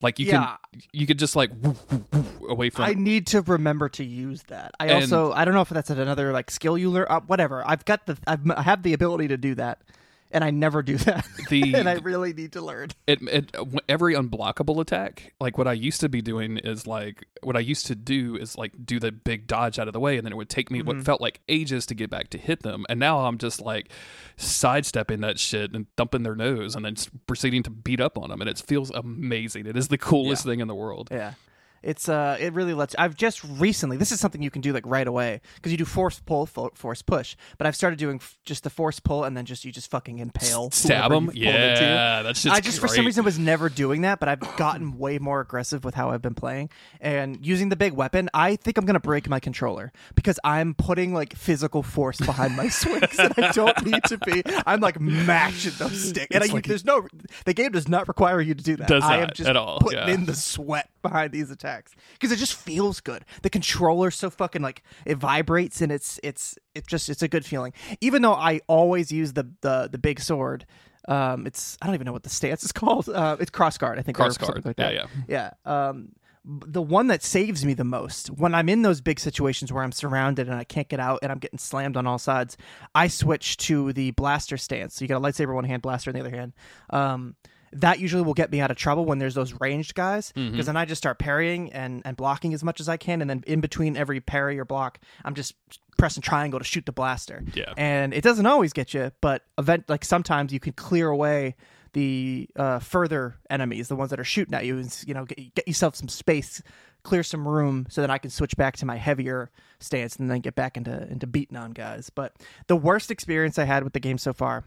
Like 0.00 0.18
you 0.20 0.26
yeah, 0.26 0.56
can 0.72 0.82
you 0.92 1.06
could 1.06 1.18
just 1.18 1.34
like 1.34 1.50
woof, 1.60 1.84
woof, 1.90 2.02
woof 2.12 2.26
away 2.48 2.70
from 2.70 2.84
I 2.84 2.94
need 2.94 3.26
to 3.28 3.42
remember 3.42 3.88
to 3.90 4.04
use 4.04 4.44
that. 4.44 4.70
I 4.78 4.86
And- 4.86 4.94
also 5.02 5.32
I 5.32 5.44
don't 5.44 5.54
know 5.54 5.60
if 5.60 5.68
that's 5.70 5.90
another 5.90 6.32
like 6.32 6.50
skill 6.50 6.78
you 6.78 6.90
learn. 6.90 7.06
Uh, 7.10 7.20
whatever. 7.20 7.62
I've 7.66 7.84
got 7.84 8.06
the 8.06 8.16
I've, 8.26 8.48
I 8.50 8.62
have 8.62 8.82
the 8.84 8.92
ability 8.92 9.28
to 9.28 9.36
do 9.36 9.56
that, 9.56 9.82
and 10.30 10.44
I 10.44 10.50
never 10.50 10.82
do 10.82 10.96
that. 10.98 11.26
the 11.48 11.74
and 11.74 11.88
I 11.88 11.94
really 11.94 12.32
need 12.32 12.52
to 12.52 12.60
learn. 12.60 12.90
it, 13.06 13.20
it 13.22 13.56
every 13.88 14.14
unblockable 14.14 14.80
attack 14.80 15.32
like 15.40 15.56
what 15.58 15.66
i 15.66 15.72
used 15.72 16.00
to 16.00 16.08
be 16.08 16.20
doing 16.20 16.58
is 16.58 16.86
like 16.86 17.26
what 17.42 17.56
i 17.56 17.60
used 17.60 17.86
to 17.86 17.94
do 17.94 18.36
is 18.36 18.56
like 18.58 18.72
do 18.84 18.98
the 19.00 19.10
big 19.12 19.46
dodge 19.46 19.78
out 19.78 19.86
of 19.88 19.92
the 19.92 20.00
way 20.00 20.16
and 20.16 20.26
then 20.26 20.32
it 20.32 20.36
would 20.36 20.48
take 20.48 20.70
me 20.70 20.80
Mhm. 20.80 20.84
what 20.86 21.04
felt 21.04 21.20
like 21.20 21.40
ages 21.48 21.86
to 21.86 21.94
get 21.94 22.10
back 22.10 22.28
to 22.30 22.38
hit 22.38 22.62
them 22.62 22.84
and 22.88 22.98
now 23.00 23.20
i'm 23.26 23.38
just 23.38 23.60
like 23.60 23.90
sidestepping 24.36 25.20
that 25.20 25.38
shit 25.38 25.72
and 25.74 25.86
thumping 25.96 26.22
their 26.22 26.34
nose 26.36 26.74
and 26.76 26.84
then 26.84 26.94
proceeding 27.26 27.62
to 27.62 27.70
beat 27.70 28.00
up 28.00 28.16
on 28.18 28.30
them 28.30 28.40
and 28.40 28.48
it 28.48 28.58
feels 28.58 28.90
amazing 28.90 29.66
it 29.66 29.76
is 29.76 29.88
the 29.88 29.98
coolest 29.98 30.44
thing 30.44 30.60
in 30.60 30.68
the 30.68 30.74
world 30.74 31.08
Yeah. 31.10 31.34
It's 31.82 32.08
uh, 32.08 32.36
it 32.40 32.52
really 32.54 32.74
lets. 32.74 32.94
I've 32.98 33.14
just 33.14 33.42
recently. 33.44 33.96
This 33.96 34.12
is 34.12 34.20
something 34.20 34.42
you 34.42 34.50
can 34.50 34.62
do 34.62 34.72
like 34.72 34.84
right 34.86 35.06
away 35.06 35.40
because 35.56 35.72
you 35.72 35.78
do 35.78 35.84
force 35.84 36.20
pull, 36.20 36.46
fo- 36.46 36.72
force 36.74 37.02
push. 37.02 37.36
But 37.56 37.66
I've 37.66 37.76
started 37.76 37.98
doing 37.98 38.16
f- 38.16 38.36
just 38.44 38.64
the 38.64 38.70
force 38.70 39.00
pull, 39.00 39.24
and 39.24 39.36
then 39.36 39.44
just 39.44 39.64
you 39.64 39.72
just 39.72 39.90
fucking 39.90 40.18
impale, 40.18 40.70
Stab 40.70 41.10
them. 41.10 41.24
you've 41.26 41.34
pulled 41.34 41.54
into. 41.54 41.82
Yeah, 41.84 42.22
that's 42.22 42.42
just. 42.42 42.54
I 42.54 42.60
just 42.60 42.80
for 42.80 42.88
some 42.88 43.06
reason 43.06 43.24
was 43.24 43.38
never 43.38 43.68
doing 43.68 44.02
that, 44.02 44.18
but 44.20 44.28
I've 44.28 44.40
gotten 44.56 44.98
way 44.98 45.18
more 45.18 45.40
aggressive 45.40 45.84
with 45.84 45.94
how 45.94 46.10
I've 46.10 46.22
been 46.22 46.34
playing 46.34 46.70
and 47.00 47.44
using 47.44 47.68
the 47.68 47.76
big 47.76 47.92
weapon. 47.92 48.28
I 48.34 48.56
think 48.56 48.76
I'm 48.78 48.84
gonna 48.84 49.00
break 49.00 49.28
my 49.28 49.40
controller 49.40 49.92
because 50.14 50.38
I'm 50.44 50.74
putting 50.74 51.14
like 51.14 51.34
physical 51.36 51.82
force 51.82 52.18
behind 52.18 52.56
my 52.56 52.68
swings 52.68 53.16
that 53.16 53.38
I 53.38 53.52
don't 53.52 53.84
need 53.86 54.02
to 54.04 54.18
be. 54.18 54.42
I'm 54.66 54.80
like 54.80 55.00
mashing 55.00 55.72
those 55.78 56.08
sticks, 56.08 56.34
and 56.34 56.42
I, 56.42 56.48
like- 56.48 56.66
there's 56.66 56.84
no 56.84 57.06
the 57.44 57.54
game 57.54 57.72
does 57.72 57.88
not 57.88 58.08
require 58.08 58.40
you 58.40 58.54
to 58.54 58.64
do 58.64 58.76
that. 58.76 58.88
Does 58.88 59.04
I 59.04 59.18
am 59.18 59.30
just 59.34 59.48
at 59.48 59.56
all, 59.56 59.78
putting 59.80 59.98
yeah. 59.98 60.10
in 60.14 60.26
the 60.26 60.34
sweat 60.34 60.90
behind 61.02 61.32
these 61.32 61.50
attacks 61.50 61.68
because 62.12 62.32
it 62.32 62.36
just 62.36 62.54
feels 62.54 63.00
good. 63.00 63.24
The 63.42 63.50
controller's 63.50 64.14
so 64.16 64.30
fucking 64.30 64.62
like 64.62 64.82
it 65.06 65.16
vibrates 65.18 65.80
and 65.80 65.90
it's 65.92 66.18
it's 66.22 66.56
it 66.74 66.86
just 66.86 67.08
it's 67.08 67.22
a 67.22 67.28
good 67.28 67.44
feeling. 67.44 67.72
Even 68.00 68.22
though 68.22 68.34
I 68.34 68.60
always 68.66 69.10
use 69.12 69.32
the 69.34 69.48
the 69.60 69.88
the 69.90 69.98
big 69.98 70.20
sword. 70.20 70.66
Um, 71.06 71.46
it's 71.46 71.78
I 71.80 71.86
don't 71.86 71.94
even 71.94 72.04
know 72.04 72.12
what 72.12 72.22
the 72.24 72.28
stance 72.28 72.62
is 72.64 72.72
called. 72.80 73.08
Uh, 73.08 73.36
it's 73.40 73.50
cross 73.50 73.78
guard, 73.78 73.98
I 73.98 74.02
think. 74.02 74.16
Cross 74.16 74.36
guard. 74.36 74.64
like 74.66 74.78
Yeah, 74.78 74.90
that. 74.92 75.08
yeah. 75.26 75.50
Yeah. 75.66 75.88
Um, 75.88 76.10
the 76.44 76.82
one 76.82 77.06
that 77.08 77.22
saves 77.22 77.64
me 77.64 77.72
the 77.74 77.84
most 77.84 78.28
when 78.28 78.54
I'm 78.54 78.68
in 78.68 78.82
those 78.82 79.00
big 79.00 79.18
situations 79.20 79.72
where 79.72 79.82
I'm 79.82 79.92
surrounded 79.92 80.48
and 80.48 80.56
I 80.56 80.64
can't 80.64 80.88
get 80.88 81.00
out 81.00 81.18
and 81.22 81.30
I'm 81.32 81.38
getting 81.38 81.58
slammed 81.58 81.96
on 81.96 82.06
all 82.06 82.18
sides, 82.18 82.56
I 82.94 83.08
switch 83.08 83.56
to 83.58 83.92
the 83.94 84.10
blaster 84.12 84.56
stance. 84.56 84.94
So 84.96 85.04
you 85.04 85.08
got 85.08 85.18
a 85.18 85.20
lightsaber 85.20 85.54
one 85.54 85.64
hand, 85.64 85.80
blaster 85.82 86.10
in 86.10 86.14
the 86.14 86.20
other 86.20 86.34
hand. 86.36 86.52
Um, 86.90 87.36
that 87.72 87.98
usually 88.00 88.22
will 88.22 88.34
get 88.34 88.50
me 88.50 88.60
out 88.60 88.70
of 88.70 88.76
trouble 88.76 89.04
when 89.04 89.18
there's 89.18 89.34
those 89.34 89.52
ranged 89.60 89.94
guys 89.94 90.32
because 90.32 90.50
Mm-hmm. 90.52 90.60
then 90.62 90.76
I 90.76 90.84
just 90.84 91.00
start 91.00 91.18
parrying 91.18 91.72
and, 91.72 92.02
and 92.04 92.16
blocking 92.16 92.54
as 92.54 92.64
much 92.64 92.80
as 92.80 92.88
I 92.88 92.96
can, 92.96 93.20
and 93.20 93.28
then 93.28 93.44
in 93.46 93.60
between 93.60 93.96
every 93.96 94.20
parry 94.20 94.58
or 94.58 94.64
block, 94.64 94.98
I'm 95.24 95.34
just 95.34 95.54
pressing 95.98 96.22
triangle 96.22 96.58
to 96.60 96.64
shoot 96.64 96.86
the 96.86 96.92
blaster. 96.92 97.42
Yeah. 97.54 97.72
and 97.76 98.14
it 98.14 98.22
doesn't 98.22 98.46
always 98.46 98.72
get 98.72 98.94
you, 98.94 99.12
but 99.20 99.42
event 99.58 99.84
like 99.88 100.04
sometimes 100.04 100.52
you 100.52 100.60
can 100.60 100.72
clear 100.72 101.08
away 101.08 101.56
the 101.94 102.48
uh, 102.56 102.78
further 102.78 103.36
enemies, 103.50 103.88
the 103.88 103.96
ones 103.96 104.10
that 104.10 104.20
are 104.20 104.24
shooting 104.24 104.54
at 104.54 104.64
you, 104.66 104.78
and 104.78 105.04
you 105.06 105.14
know 105.14 105.24
get, 105.24 105.54
get 105.54 105.66
yourself 105.66 105.96
some 105.96 106.08
space, 106.08 106.62
clear 107.02 107.22
some 107.22 107.48
room, 107.48 107.86
so 107.88 108.00
that 108.02 108.10
I 108.10 108.18
can 108.18 108.30
switch 108.30 108.56
back 108.56 108.76
to 108.76 108.86
my 108.86 108.96
heavier 108.96 109.50
stance 109.80 110.16
and 110.16 110.30
then 110.30 110.40
get 110.40 110.54
back 110.54 110.76
into 110.76 111.08
into 111.10 111.26
beating 111.26 111.56
on 111.56 111.72
guys. 111.72 112.10
But 112.10 112.34
the 112.66 112.76
worst 112.76 113.10
experience 113.10 113.58
I 113.58 113.64
had 113.64 113.84
with 113.84 113.94
the 113.94 114.00
game 114.00 114.18
so 114.18 114.32
far. 114.32 114.64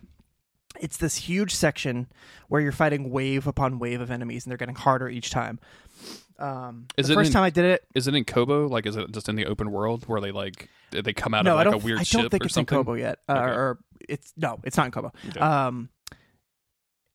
It's 0.80 0.97
this 0.97 1.15
huge 1.17 1.53
section 1.53 2.07
where 2.47 2.61
you're 2.61 2.72
fighting 2.72 3.11
wave 3.11 3.45
upon 3.47 3.78
wave 3.80 4.01
of 4.01 4.09
enemies, 4.09 4.45
and 4.45 4.51
they're 4.51 4.57
getting 4.57 4.76
harder 4.76 5.09
each 5.09 5.30
time. 5.30 5.59
Um, 6.39 6.88
Is 6.97 7.07
the 7.07 7.13
it 7.13 7.15
first 7.15 7.28
in- 7.28 7.34
time 7.34 7.43
I 7.43 7.49
did 7.51 7.65
it, 7.65 7.84
Is 7.93 8.07
it 8.07 8.15
in 8.15 8.26
Koboh? 8.26 8.67
Like, 8.69 8.86
is 8.88 8.95
it 8.95 9.11
just 9.11 9.30
in 9.30 9.36
the 9.36 9.45
open 9.45 9.72
world 9.72 10.05
where 10.07 10.19
they 10.22 10.32
like 10.32 10.69
they 10.91 11.13
come 11.13 11.34
out 11.36 11.45
no, 11.45 11.51
of 11.51 11.59
I 11.59 11.63
like 11.63 11.72
don't. 11.72 11.82
a 11.82 11.86
weird 11.86 11.99
I 11.99 12.03
ship 12.03 12.22
don't 12.22 12.30
think 12.32 12.43
or 12.43 12.45
it's 12.47 12.55
something? 12.55 12.78
in 12.80 12.84
Koboh 12.86 12.99
yet, 12.99 13.19
uh, 13.30 13.34
Okay. 13.34 13.41
or 13.51 13.80
it's 14.09 14.34
no, 14.38 14.59
it's 14.63 14.76
not 14.78 14.88
in 14.88 14.91
Koboh. 14.91 15.11
Okay. 15.30 15.39
Um, 15.39 15.89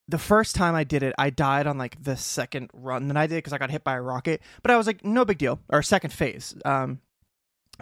the 0.07 0.17
first 0.17 0.55
time 0.55 0.73
I 0.75 0.85
did 0.85 1.03
it, 1.03 1.13
I 1.17 1.29
died 1.29 1.67
on 1.67 1.77
like 1.77 2.01
the 2.01 2.15
second 2.15 2.69
run 2.73 3.09
that 3.09 3.17
I 3.17 3.27
did 3.27 3.35
because 3.35 3.51
I 3.51 3.57
got 3.57 3.69
hit 3.69 3.83
by 3.83 3.95
a 3.95 4.01
rocket. 4.01 4.41
But 4.61 4.71
I 4.71 4.77
was 4.77 4.87
like, 4.87 5.03
no 5.03 5.25
big 5.25 5.37
deal, 5.39 5.59
or 5.67 5.83
second 5.83 6.11
phase. 6.13 6.55
Um, 6.63 7.01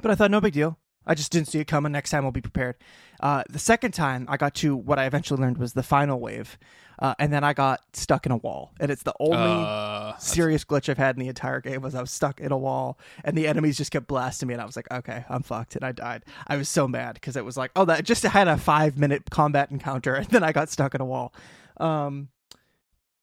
but 0.01 0.09
I 0.09 0.15
thought 0.15 0.31
no 0.31 0.41
big 0.41 0.53
deal. 0.53 0.79
I 1.07 1.13
just 1.15 1.31
didn't 1.31 1.47
see 1.47 1.59
it 1.59 1.65
coming. 1.67 1.91
Next 1.91 2.09
time 2.11 2.25
I'll 2.25 2.31
be 2.31 2.41
prepared. 2.41 2.75
Uh, 3.19 3.43
the 3.49 3.59
second 3.59 3.93
time 3.93 4.25
I 4.29 4.37
got 4.37 4.53
to 4.55 4.75
what 4.75 4.99
I 4.99 5.05
eventually 5.05 5.39
learned 5.41 5.57
was 5.57 5.73
the 5.73 5.83
final 5.83 6.19
wave, 6.19 6.57
uh, 6.99 7.15
and 7.19 7.31
then 7.31 7.43
I 7.43 7.53
got 7.53 7.81
stuck 7.93 8.25
in 8.25 8.31
a 8.31 8.37
wall, 8.37 8.73
and 8.79 8.91
it's 8.91 9.03
the 9.03 9.13
only 9.19 9.37
Uh, 9.37 10.17
serious 10.17 10.63
glitch 10.65 10.89
I've 10.89 10.97
had 10.97 11.15
in 11.15 11.21
the 11.21 11.27
entire 11.29 11.61
game 11.61 11.81
was 11.81 11.95
I 11.95 12.01
was 12.01 12.11
stuck 12.11 12.39
in 12.39 12.51
a 12.51 12.57
wall 12.57 12.97
and 13.23 13.37
the 13.37 13.47
enemies 13.47 13.77
just 13.77 13.91
kept 13.91 14.07
blasting 14.07 14.47
me 14.47 14.53
and 14.53 14.61
I 14.61 14.65
was 14.65 14.75
like, 14.75 14.89
okay, 14.91 15.25
I'm 15.29 15.43
fucked 15.43 15.75
and 15.75 15.83
I 15.83 15.91
died. 15.91 16.23
I 16.47 16.55
was 16.57 16.69
so 16.69 16.87
mad 16.87 17.15
because 17.15 17.35
it 17.35 17.43
was 17.43 17.57
like, 17.57 17.71
oh, 17.75 17.85
that 17.85 18.05
just 18.05 18.23
had 18.23 18.47
a 18.47 18.57
five 18.57 18.97
minute 18.97 19.23
combat 19.29 19.71
encounter 19.71 20.15
and 20.15 20.27
then 20.27 20.43
I 20.43 20.51
got 20.53 20.69
stuck 20.69 20.95
in 20.95 21.01
a 21.01 21.05
wall. 21.05 21.33
Um, 21.77 22.29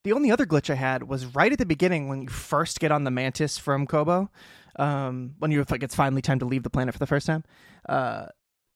the 0.04 0.12
only 0.12 0.30
other 0.30 0.44
glitch 0.46 0.68
I 0.68 0.74
had 0.74 1.04
was 1.04 1.24
right 1.26 1.52
at 1.52 1.58
the 1.58 1.64
beginning 1.66 2.08
when 2.08 2.22
you 2.22 2.28
first 2.28 2.80
get 2.80 2.90
on 2.92 3.04
the 3.04 3.10
Mantis 3.10 3.56
from 3.56 3.86
Koboh, 3.86 4.28
um, 4.76 5.34
when 5.38 5.50
you're 5.50 5.64
like 5.70 5.82
it's 5.82 5.94
finally 5.94 6.22
time 6.22 6.38
to 6.38 6.44
leave 6.44 6.62
the 6.62 6.70
planet 6.70 6.94
for 6.94 6.98
the 6.98 7.06
first 7.06 7.26
time. 7.26 7.44
Uh, 7.88 8.26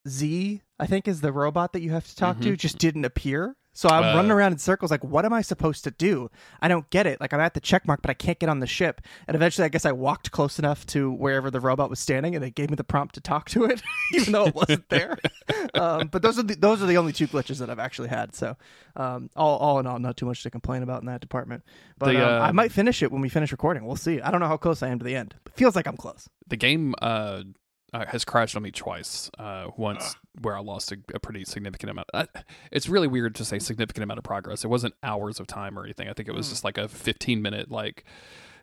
Z, 0.07 0.61
I 0.79 0.87
think, 0.87 1.07
is 1.07 1.21
the 1.21 1.31
robot 1.31 1.73
that 1.73 1.81
you 1.81 1.91
have 1.91 2.07
to 2.07 2.15
talk 2.15 2.39
to, 2.41 2.55
just 2.55 2.77
didn't 2.77 3.05
appear. 3.05 3.55
So 3.77 3.89
I'm 3.89 4.03
Uh. 4.03 4.15
running 4.15 4.31
around 4.31 4.53
in 4.53 4.57
circles, 4.57 4.89
like, 4.89 5.03
what 5.03 5.23
am 5.23 5.33
I 5.33 5.43
supposed 5.43 5.83
to 5.83 5.91
do? 5.91 6.31
I 6.63 6.67
don't 6.67 6.89
get 6.89 7.05
it. 7.05 7.21
Like, 7.21 7.31
I'm 7.31 7.39
at 7.39 7.53
the 7.53 7.59
check 7.59 7.85
mark, 7.87 8.01
but 8.01 8.09
I 8.09 8.15
can't 8.15 8.39
get 8.39 8.49
on 8.49 8.59
the 8.59 8.65
ship. 8.65 9.01
And 9.27 9.35
eventually, 9.35 9.65
I 9.65 9.69
guess 9.69 9.85
I 9.85 9.91
walked 9.91 10.31
close 10.31 10.57
enough 10.57 10.83
to 10.87 11.11
wherever 11.11 11.51
the 11.51 11.59
robot 11.59 11.87
was 11.87 11.99
standing, 11.99 12.33
and 12.33 12.43
they 12.43 12.49
gave 12.49 12.71
me 12.71 12.75
the 12.75 12.83
prompt 12.83 13.13
to 13.15 13.21
talk 13.21 13.49
to 13.49 13.65
it, 13.65 13.83
even 14.15 14.33
though 14.33 14.45
it 14.47 14.55
wasn't 14.55 14.89
there. 14.89 15.19
um, 15.75 16.07
but 16.07 16.23
those 16.23 16.39
are 16.39 16.43
the, 16.43 16.55
those 16.55 16.81
are 16.81 16.87
the 16.87 16.97
only 16.97 17.13
two 17.13 17.27
glitches 17.27 17.59
that 17.59 17.69
I've 17.69 17.77
actually 17.77 18.07
had. 18.09 18.33
So, 18.33 18.57
um, 18.95 19.29
all 19.35 19.57
all 19.59 19.79
in 19.79 19.85
all, 19.85 19.99
not 19.99 20.17
too 20.17 20.25
much 20.25 20.41
to 20.41 20.49
complain 20.49 20.81
about 20.81 21.01
in 21.03 21.05
that 21.05 21.21
department. 21.21 21.61
But 21.99 22.13
The, 22.13 22.25
um, 22.27 22.41
I 22.41 22.49
uh, 22.49 22.53
might 22.53 22.71
finish 22.71 23.03
it 23.03 23.11
when 23.11 23.21
we 23.21 23.29
finish 23.29 23.51
recording. 23.51 23.85
We'll 23.85 23.95
see. 23.95 24.19
I 24.21 24.31
don't 24.31 24.41
know 24.41 24.47
how 24.47 24.57
close 24.57 24.81
I 24.81 24.87
am 24.87 24.97
to 24.97 25.05
the 25.05 25.15
end. 25.15 25.35
It 25.45 25.53
feels 25.55 25.75
like 25.75 25.85
I'm 25.85 25.97
close. 25.97 26.27
the 26.47 26.57
game 26.57 26.95
uh, 27.01 27.43
uh, 27.93 28.05
has 28.07 28.25
crashed 28.25 28.55
on 28.55 28.63
me 28.63 28.71
twice. 28.71 29.29
Uh, 29.37 29.67
once 29.77 30.15
where 30.41 30.55
I 30.55 30.61
lost 30.61 30.91
a, 30.91 30.97
a 31.13 31.19
pretty 31.19 31.45
significant 31.45 31.89
amount. 31.91 32.09
I, 32.13 32.27
it's 32.71 32.89
really 32.89 33.07
weird 33.07 33.35
to 33.35 33.45
say 33.45 33.59
significant 33.59 34.03
amount 34.03 34.17
of 34.17 34.23
progress. 34.23 34.63
It 34.63 34.67
wasn't 34.67 34.93
hours 35.03 35.39
of 35.39 35.47
time 35.47 35.77
or 35.77 35.83
anything. 35.83 36.07
I 36.09 36.13
think 36.13 36.27
it 36.27 36.35
was 36.35 36.49
just 36.49 36.63
like 36.63 36.77
a 36.77 36.87
15 36.87 37.41
minute 37.41 37.71
like 37.71 38.03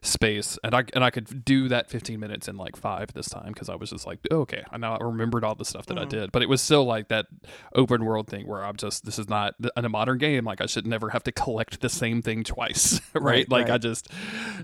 space, 0.05 0.59
and 0.63 0.75
I 0.75 0.85
and 0.93 1.03
I 1.03 1.11
could 1.11 1.45
do 1.45 1.69
that 1.69 1.91
15 1.91 2.21
minutes 2.21 2.49
in 2.49 2.57
like 2.57 2.77
five 2.77 3.13
this 3.13 3.29
time 3.29 3.53
because 3.53 3.69
I 3.69 3.75
was 3.75 3.91
just 3.91 4.07
like, 4.07 4.19
oh, 4.31 4.41
okay, 4.41 4.63
I 4.71 4.77
now 4.77 4.99
remembered 4.99 5.45
all 5.45 5.55
the 5.55 5.65
stuff 5.65 5.87
that 5.87 5.99
I 5.99 6.03
mm-hmm. 6.03 6.11
did. 6.11 6.33
But 6.33 6.43
it 6.43 6.49
was 6.49 6.61
still 6.61 6.85
like 6.85 7.09
that 7.09 7.27
open 7.75 8.05
world 8.05 8.29
thing 8.29 8.47
where 8.47 8.65
I'm 8.65 8.77
just 8.77 9.05
this 9.05 9.19
is 9.19 9.29
not 9.29 9.55
in 9.77 9.85
a 9.85 9.89
modern 9.89 10.19
game. 10.19 10.45
Like 10.45 10.61
I 10.61 10.67
should 10.67 10.87
never 10.87 11.11
have 11.11 11.25
to 11.25 11.33
collect 11.33 11.81
the 11.81 11.89
same 11.89 12.23
thing 12.23 12.45
twice, 12.45 13.01
right? 13.15 13.35
Right, 13.35 13.51
like 13.51 13.71
I 13.71 13.79
just 13.79 14.09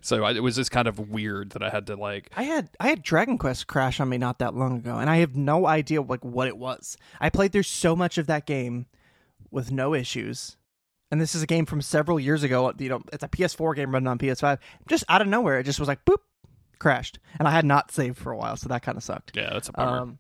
so 0.03 0.23
I, 0.25 0.33
it 0.33 0.43
was 0.43 0.57
just 0.57 0.71
kind 0.71 0.87
of 0.87 1.11
weird 1.11 1.51
that 1.51 1.63
I 1.63 1.71
had 1.71 1.87
to 1.89 1.97
like 1.97 2.31
I 2.37 2.45
had 2.45 2.71
I 2.79 2.89
had 2.89 3.03
Dragon 3.03 3.39
Quest 3.39 3.67
crash 3.67 4.01
on 4.01 4.09
me 4.09 4.19
not 4.19 4.39
that 4.39 4.55
long 4.55 4.79
ago, 4.79 4.99
and 4.99 5.11
I 5.11 5.17
have 5.17 5.37
no 5.37 5.67
idea 5.67 6.03
like 6.03 6.25
what 6.25 6.49
it 6.49 6.57
was. 6.57 6.97
I 7.21 7.31
played 7.31 7.53
through 7.53 7.65
so 7.65 7.97
much 7.97 8.19
of 8.19 8.27
that 8.27 8.47
game 8.47 8.87
with 9.51 9.73
no 9.73 9.95
issues, 9.95 10.57
and 11.11 11.21
this 11.21 11.35
is 11.35 11.43
a 11.43 11.47
game 11.47 11.67
from 11.67 11.81
several 11.83 12.19
years 12.21 12.43
ago. 12.43 12.73
You 12.79 12.89
know, 12.89 13.03
it's 13.13 13.25
a 13.25 13.29
PS4 13.29 13.75
game 13.77 13.93
running 13.93 14.07
on 14.09 14.19
PS5. 14.19 14.59
Just 14.89 15.05
out 15.09 15.21
of 15.23 15.29
nowhere, 15.29 15.59
it 15.59 15.65
just 15.65 15.79
was 15.79 15.89
like 15.89 16.05
boop, 16.05 16.19
crashed, 16.79 17.19
and 17.39 17.47
I 17.49 17.51
had 17.51 17.65
not 17.65 17.91
saved 17.91 18.17
for 18.19 18.33
a 18.33 18.37
while, 18.37 18.57
so 18.57 18.69
that 18.69 18.83
kind 18.83 18.97
of 18.99 19.05
sucked. 19.05 19.37
yeah, 19.37 19.51
that's 19.53 19.69
a 19.69 19.73
bummer. 19.73 19.99
Um, 19.99 20.19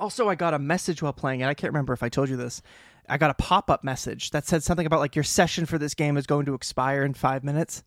also, 0.00 0.28
I 0.28 0.34
got 0.34 0.54
a 0.54 0.58
message 0.58 1.02
while 1.02 1.12
playing, 1.12 1.40
it. 1.40 1.46
I 1.46 1.54
can't 1.54 1.72
remember 1.72 1.92
if 1.92 2.02
I 2.02 2.08
told 2.08 2.28
you 2.28 2.36
this. 2.36 2.62
I 3.08 3.18
got 3.18 3.30
a 3.30 3.34
pop 3.34 3.68
up 3.70 3.84
message 3.84 4.30
that 4.30 4.46
said 4.46 4.62
something 4.62 4.86
about 4.86 5.00
like 5.00 5.14
your 5.16 5.22
session 5.24 5.66
for 5.66 5.76
this 5.78 5.94
game 5.94 6.16
is 6.16 6.26
going 6.26 6.46
to 6.46 6.54
expire 6.54 7.04
in 7.04 7.14
five 7.14 7.44
minutes, 7.44 7.82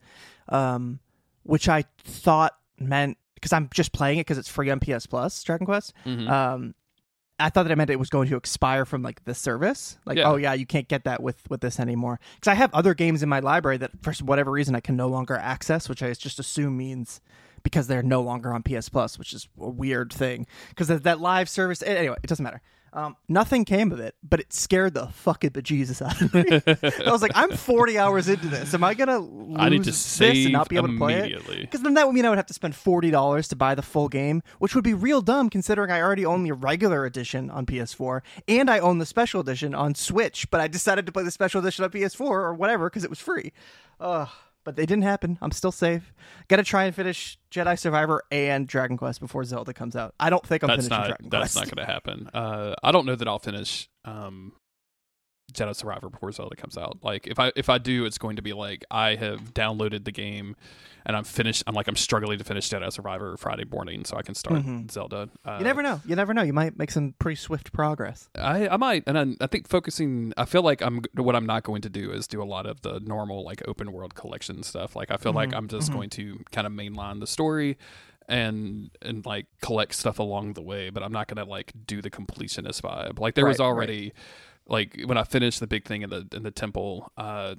um, 0.49 0.99
which 1.43 1.67
I 1.69 1.85
thought 2.03 2.53
meant 2.79 3.17
because 3.35 3.53
I'm 3.53 3.69
just 3.73 3.91
playing 3.93 4.17
it 4.19 4.21
because 4.21 4.37
it's 4.37 4.49
free 4.49 4.69
on 4.69 4.79
PS 4.79 5.05
Plus, 5.07 5.41
Dragon 5.43 5.65
Quest. 5.65 5.93
Mhm. 6.05 6.29
Um, 6.29 6.75
I 7.39 7.49
thought 7.49 7.63
that 7.63 7.71
it 7.71 7.75
meant 7.75 7.89
it 7.89 7.99
was 7.99 8.09
going 8.09 8.29
to 8.29 8.37
expire 8.37 8.85
from 8.85 9.01
like 9.01 9.23
the 9.25 9.33
service. 9.35 9.97
Like, 10.05 10.17
Yeah. 10.17 10.29
oh 10.31 10.35
yeah, 10.37 10.53
you 10.53 10.65
can't 10.65 10.87
get 10.87 11.03
that 11.03 11.21
with 11.21 11.49
with 11.49 11.61
this 11.61 11.79
anymore. 11.79 12.19
Because 12.35 12.51
I 12.51 12.55
have 12.55 12.73
other 12.73 12.93
games 12.93 13.21
in 13.23 13.29
my 13.29 13.39
library 13.39 13.77
that 13.77 13.91
for 14.01 14.13
whatever 14.23 14.51
reason 14.51 14.73
I 14.75 14.79
can 14.79 14.95
no 14.95 15.07
longer 15.07 15.35
access, 15.35 15.89
which 15.89 16.01
I 16.01 16.13
just 16.13 16.39
assume 16.39 16.77
means 16.77 17.19
because 17.63 17.87
they're 17.87 18.03
no 18.03 18.21
longer 18.21 18.53
on 18.53 18.63
PS 18.63 18.89
Plus, 18.89 19.17
which 19.19 19.33
is 19.33 19.47
a 19.59 19.67
weird 19.69 20.13
thing. 20.13 20.47
Because 20.69 20.87
that 20.87 21.19
live 21.19 21.49
service, 21.49 21.81
anyway, 21.81 22.15
it 22.23 22.27
doesn't 22.27 22.43
matter. 22.43 22.61
Um, 22.95 23.17
nothing 23.27 23.65
came 23.65 23.91
of 23.91 23.99
it, 23.99 24.15
but 24.23 24.39
it 24.39 24.53
scared 24.53 24.93
the 24.93 25.07
fucking 25.07 25.49
bejesus 25.49 26.01
out 26.01 26.21
of 26.21 26.33
me. 26.33 27.03
I 27.05 27.11
was 27.11 27.21
like, 27.21 27.33
I'm 27.35 27.51
40 27.51 27.97
hours 27.97 28.29
into 28.29 28.47
this. 28.47 28.73
Am 28.73 28.85
I 28.85 28.93
gonna 28.93 29.19
lose 29.19 29.57
I 29.59 29.67
need 29.67 29.83
to 29.83 29.91
this 29.91 30.21
and 30.21 30.53
not 30.53 30.69
be 30.69 30.77
able 30.77 30.87
to 30.87 30.97
play 30.97 31.15
it? 31.15 31.19
immediately. 31.19 31.59
Because 31.61 31.81
then 31.81 31.95
that 31.95 32.07
would 32.07 32.13
mean 32.15 32.23
I 32.23 32.29
would 32.29 32.37
have 32.37 32.45
to 32.45 32.53
spend 32.53 32.73
forty 32.73 33.11
dollars 33.11 33.49
to 33.49 33.55
buy 33.57 33.75
the 33.75 33.81
full 33.81 34.07
game, 34.07 34.41
which 34.59 34.75
would 34.75 34.85
be 34.85 34.93
real 34.93 35.21
dumb 35.21 35.49
considering 35.49 35.91
I 35.91 36.01
already 36.01 36.25
own 36.25 36.43
the 36.43 36.53
regular 36.53 37.05
edition 37.05 37.49
on 37.51 37.65
PS4 37.65 38.21
and 38.47 38.69
I 38.71 38.79
own 38.79 38.99
the 38.99 39.05
special 39.05 39.41
edition 39.41 39.75
on 39.75 39.93
Switch. 39.93 40.49
But 40.49 40.61
I 40.61 40.69
decided 40.69 41.05
to 41.05 41.11
play 41.11 41.23
the 41.23 41.31
special 41.31 41.59
edition 41.59 41.83
on 41.83 41.91
PS4 41.91 42.21
or 42.21 42.53
whatever 42.53 42.89
because 42.89 43.03
it 43.03 43.09
was 43.09 43.19
free. 43.19 43.51
Ugh. 43.99 44.29
But 44.65 44.75
they 44.75 44.85
didn't 44.85 45.03
happen. 45.03 45.37
I'm 45.41 45.51
still 45.51 45.71
safe. 45.71 46.13
Got 46.49 46.57
to 46.57 46.63
try 46.63 46.83
and 46.85 46.93
finish 46.93 47.37
Jedi 47.51 47.79
Survivor 47.79 48.23
and 48.31 48.67
Dragon 48.67 48.97
Quest 48.97 49.21
before 49.21 49.45
Zelda 49.45 49.73
comes 49.73 49.95
out. 49.95 50.13
I 50.19 50.29
don't 50.29 50.45
think 50.45 50.63
I'm 50.63 50.67
that's 50.67 50.87
finishing 50.87 50.97
not 50.97 51.07
Dragon 51.07 51.29
that's 51.29 51.53
Quest. 51.53 51.55
That's 51.55 51.69
not 51.69 51.75
going 51.75 51.87
to 51.87 51.93
happen. 51.93 52.29
Uh, 52.33 52.75
I 52.83 52.91
don't 52.91 53.05
know 53.05 53.15
that 53.15 53.27
I'll 53.27 53.39
finish 53.39 53.87
um, 54.03 54.51
Jedi 55.53 55.75
Survivor 55.75 56.09
before 56.09 56.31
Zelda 56.31 56.55
comes 56.55 56.77
out. 56.77 56.97
Like 57.03 57.27
if 57.27 57.39
I 57.39 57.51
if 57.55 57.69
I 57.69 57.77
do, 57.77 58.05
it's 58.05 58.17
going 58.17 58.35
to 58.35 58.41
be 58.41 58.53
like 58.53 58.83
I 58.91 59.15
have 59.15 59.53
downloaded 59.53 60.03
the 60.03 60.11
game 60.11 60.55
and 61.05 61.15
I'm 61.15 61.23
finished. 61.23 61.63
I'm 61.67 61.75
like 61.75 61.87
I'm 61.87 61.95
struggling 61.95 62.37
to 62.39 62.43
finish 62.43 62.69
Jedi 62.69 62.91
Survivor 62.91 63.37
Friday 63.37 63.63
morning 63.65 64.03
so 64.05 64.17
I 64.17 64.21
can 64.23 64.35
start 64.35 64.61
Mhm. 64.63 64.91
Zelda. 64.91 65.29
Uh, 65.45 65.57
You 65.59 65.63
never 65.63 65.81
know. 65.83 66.01
You 66.05 66.15
never 66.15 66.33
know. 66.33 66.41
You 66.41 66.51
might 66.53 66.77
make 66.77 66.91
some 66.91 67.13
pretty 67.19 67.35
swift 67.35 67.71
progress. 67.71 68.27
I, 68.35 68.67
I 68.67 68.77
might, 68.77 69.03
and 69.07 69.17
I, 69.17 69.25
I 69.43 69.47
think 69.47 69.67
focusing. 69.69 70.33
I 70.35 70.45
feel 70.45 70.63
like 70.63 70.81
I'm 70.81 71.01
what 71.13 71.35
I'm 71.35 71.45
not 71.45 71.63
going 71.63 71.81
to 71.83 71.89
do 71.89 72.11
is 72.11 72.27
do 72.27 72.41
a 72.41 72.43
lot 72.43 72.65
of 72.65 72.81
the 72.81 72.99
normal 72.99 73.43
like 73.45 73.61
open 73.67 73.91
world 73.91 74.15
collection 74.15 74.63
stuff. 74.63 74.95
Like 74.95 75.11
I 75.11 75.17
feel 75.17 75.31
like 75.33 75.49
Mhm, 75.51 75.57
I'm 75.57 75.67
just 75.67 75.89
mhm. 75.91 75.93
going 75.93 76.09
to 76.11 76.43
kind 76.51 76.65
of 76.67 76.73
mainline 76.73 77.19
the 77.19 77.27
story 77.27 77.77
and 78.27 78.89
and 79.03 79.23
like 79.25 79.45
collect 79.61 79.93
stuff 79.93 80.17
along 80.19 80.53
the 80.53 80.61
way. 80.61 80.89
But 80.89 81.03
I'm 81.03 81.11
not 81.11 81.27
going 81.27 81.43
to 81.43 81.49
like 81.49 81.71
do 81.85 82.01
the 82.01 82.09
completionist 82.09 82.81
vibe. 82.81 83.19
Like 83.19 83.35
there 83.35 83.45
was 83.45 83.59
already 83.59 84.05
right. 84.05 84.13
Like 84.67 84.99
when 85.05 85.17
I 85.17 85.23
finished 85.23 85.59
the 85.59 85.67
big 85.67 85.85
thing 85.85 86.01
in 86.01 86.09
the 86.09 86.27
in 86.33 86.43
the 86.43 86.51
temple. 86.51 87.11
uh 87.17 87.55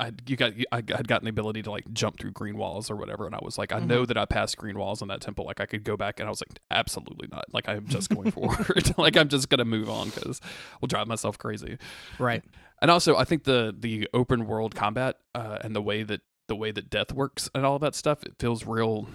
I 0.00 0.12
you 0.28 0.36
got 0.36 0.52
I 0.70 0.76
had 0.76 1.08
gotten 1.08 1.24
the 1.24 1.30
ability 1.30 1.62
to 1.64 1.72
like 1.72 1.92
jump 1.92 2.20
through 2.20 2.30
green 2.30 2.56
walls 2.56 2.88
or 2.88 2.94
whatever, 2.94 3.26
and 3.26 3.34
I 3.34 3.40
was 3.42 3.58
like, 3.58 3.72
I 3.72 3.80
know 3.80 4.06
that 4.06 4.16
I 4.16 4.26
passed 4.26 4.56
green 4.56 4.78
walls 4.78 5.02
in 5.02 5.08
that 5.08 5.20
temple. 5.20 5.44
Like 5.44 5.60
I 5.60 5.66
could 5.66 5.82
go 5.82 5.96
back, 5.96 6.20
and 6.20 6.28
I 6.28 6.30
was 6.30 6.40
like, 6.40 6.60
absolutely 6.70 7.26
not. 7.32 7.46
Like 7.52 7.68
I'm 7.68 7.84
just 7.88 8.08
going 8.14 8.30
forward. 8.30 8.94
like 8.96 9.16
I'm 9.16 9.28
just 9.28 9.48
gonna 9.48 9.64
move 9.64 9.90
on 9.90 10.10
because 10.10 10.40
we'll 10.80 10.86
drive 10.86 11.08
myself 11.08 11.36
crazy. 11.36 11.78
Right. 12.20 12.44
And 12.80 12.92
also, 12.92 13.16
I 13.16 13.24
think 13.24 13.42
the 13.42 13.74
the 13.76 14.08
open 14.14 14.46
world 14.46 14.76
combat 14.76 15.16
uh, 15.34 15.58
and 15.62 15.74
the 15.74 15.82
way 15.82 16.04
that 16.04 16.20
the 16.46 16.54
way 16.54 16.70
that 16.70 16.90
death 16.90 17.12
works 17.12 17.50
and 17.52 17.66
all 17.66 17.80
that 17.80 17.96
stuff, 17.96 18.22
it 18.22 18.34
feels 18.38 18.64
real 18.66 19.08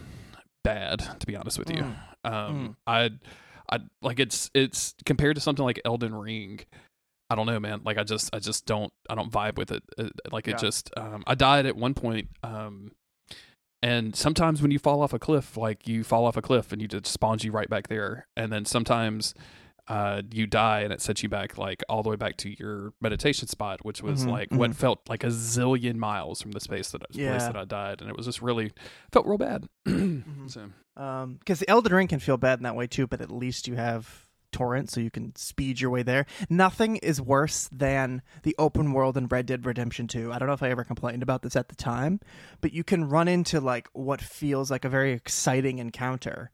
bad. 0.65 0.99
To 1.21 1.25
be 1.25 1.37
honest 1.37 1.57
with 1.59 1.69
you, 1.69 1.85
Mm. 2.25 2.29
um, 2.29 2.77
I 2.85 3.11
I 3.71 3.79
like 4.01 4.19
it's 4.19 4.49
it's 4.53 4.95
compared 5.05 5.35
to 5.35 5.41
something 5.41 5.63
like 5.65 5.81
Elden 5.85 6.13
Ring. 6.15 6.61
I 7.29 7.35
don't 7.35 7.45
know, 7.45 7.59
man. 7.59 7.81
Like 7.83 7.97
I 7.97 8.03
just 8.03 8.33
I 8.35 8.39
just 8.39 8.65
don't 8.65 8.91
I 9.09 9.15
don't 9.15 9.31
vibe 9.31 9.57
with 9.57 9.71
it. 9.71 9.83
Uh, 9.97 10.09
Like 10.31 10.47
Yeah. 10.47 10.53
it 10.53 10.59
just 10.59 10.91
um, 10.97 11.23
I 11.25 11.35
died 11.35 11.65
at 11.65 11.75
one 11.75 11.93
point. 11.93 12.29
Um, 12.43 12.91
and 13.81 14.15
sometimes 14.15 14.61
when 14.61 14.71
you 14.71 14.79
fall 14.79 15.01
off 15.01 15.13
a 15.13 15.19
cliff, 15.19 15.57
like 15.57 15.87
you 15.87 16.03
fall 16.03 16.25
off 16.25 16.37
a 16.37 16.41
cliff 16.41 16.71
and 16.71 16.81
you 16.81 16.87
just 16.87 17.07
spawns 17.07 17.43
you 17.43 17.51
right 17.51 17.69
back 17.69 17.87
there. 17.87 18.27
And 18.37 18.51
then 18.51 18.65
sometimes 18.65 19.33
uh, 19.87 20.21
you 20.31 20.47
die 20.47 20.81
and 20.81 20.93
it 20.93 21.01
sets 21.01 21.23
you 21.23 21.29
back 21.29 21.57
like 21.57 21.83
all 21.89 22.03
the 22.03 22.09
way 22.09 22.15
back 22.15 22.37
to 22.37 22.57
your 22.57 22.93
meditation 23.01 23.47
spot, 23.47 23.83
which 23.83 24.01
was 24.01 24.25
Mhm, 24.25 24.29
like 24.31 24.51
what 24.51 24.71
mhm. 24.71 24.75
felt 24.75 25.09
like 25.09 25.23
a 25.23 25.27
zillion 25.27 25.95
miles 25.95 26.41
from 26.41 26.51
the 26.51 26.59
space 26.61 26.91
that 26.91 27.01
place 27.11 27.43
that 27.43 27.57
I 27.57 27.65
died, 27.65 27.99
and 28.01 28.09
it 28.09 28.15
was 28.15 28.25
just 28.25 28.41
really 28.41 28.71
felt 29.11 29.25
real 29.25 29.37
bad. 29.37 29.67
Mm-hmm. 29.85 30.47
So 30.47 30.69
Um, 30.95 31.35
because 31.35 31.59
the 31.59 31.69
Elden 31.69 31.93
Ring 31.93 32.07
can 32.07 32.19
feel 32.19 32.37
bad 32.37 32.59
in 32.59 32.63
that 32.63 32.75
way 32.75 32.87
too, 32.87 33.07
but 33.07 33.19
at 33.19 33.31
least 33.31 33.67
you 33.67 33.75
have 33.75 34.25
torrent, 34.51 34.89
so 34.91 35.01
you 35.01 35.09
can 35.09 35.35
speed 35.35 35.81
your 35.81 35.89
way 35.89 36.03
there. 36.03 36.27
Nothing 36.49 36.97
is 36.97 37.19
worse 37.19 37.67
than 37.71 38.21
the 38.43 38.55
open 38.59 38.93
world 38.93 39.17
in 39.17 39.25
Red 39.27 39.47
Dead 39.47 39.65
Redemption 39.65 40.07
2. 40.07 40.31
I 40.31 40.37
don't 40.37 40.47
know 40.47 40.53
if 40.53 40.61
I 40.61 40.69
ever 40.69 40.83
complained 40.83 41.23
about 41.23 41.41
this 41.41 41.55
at 41.55 41.69
the 41.69 41.75
time, 41.75 42.19
but 42.61 42.71
you 42.71 42.83
can 42.83 43.09
run 43.09 43.27
into 43.27 43.59
like 43.59 43.89
what 43.93 44.21
feels 44.21 44.69
like 44.69 44.85
a 44.85 44.89
very 44.89 45.11
exciting 45.13 45.79
encounter. 45.79 46.51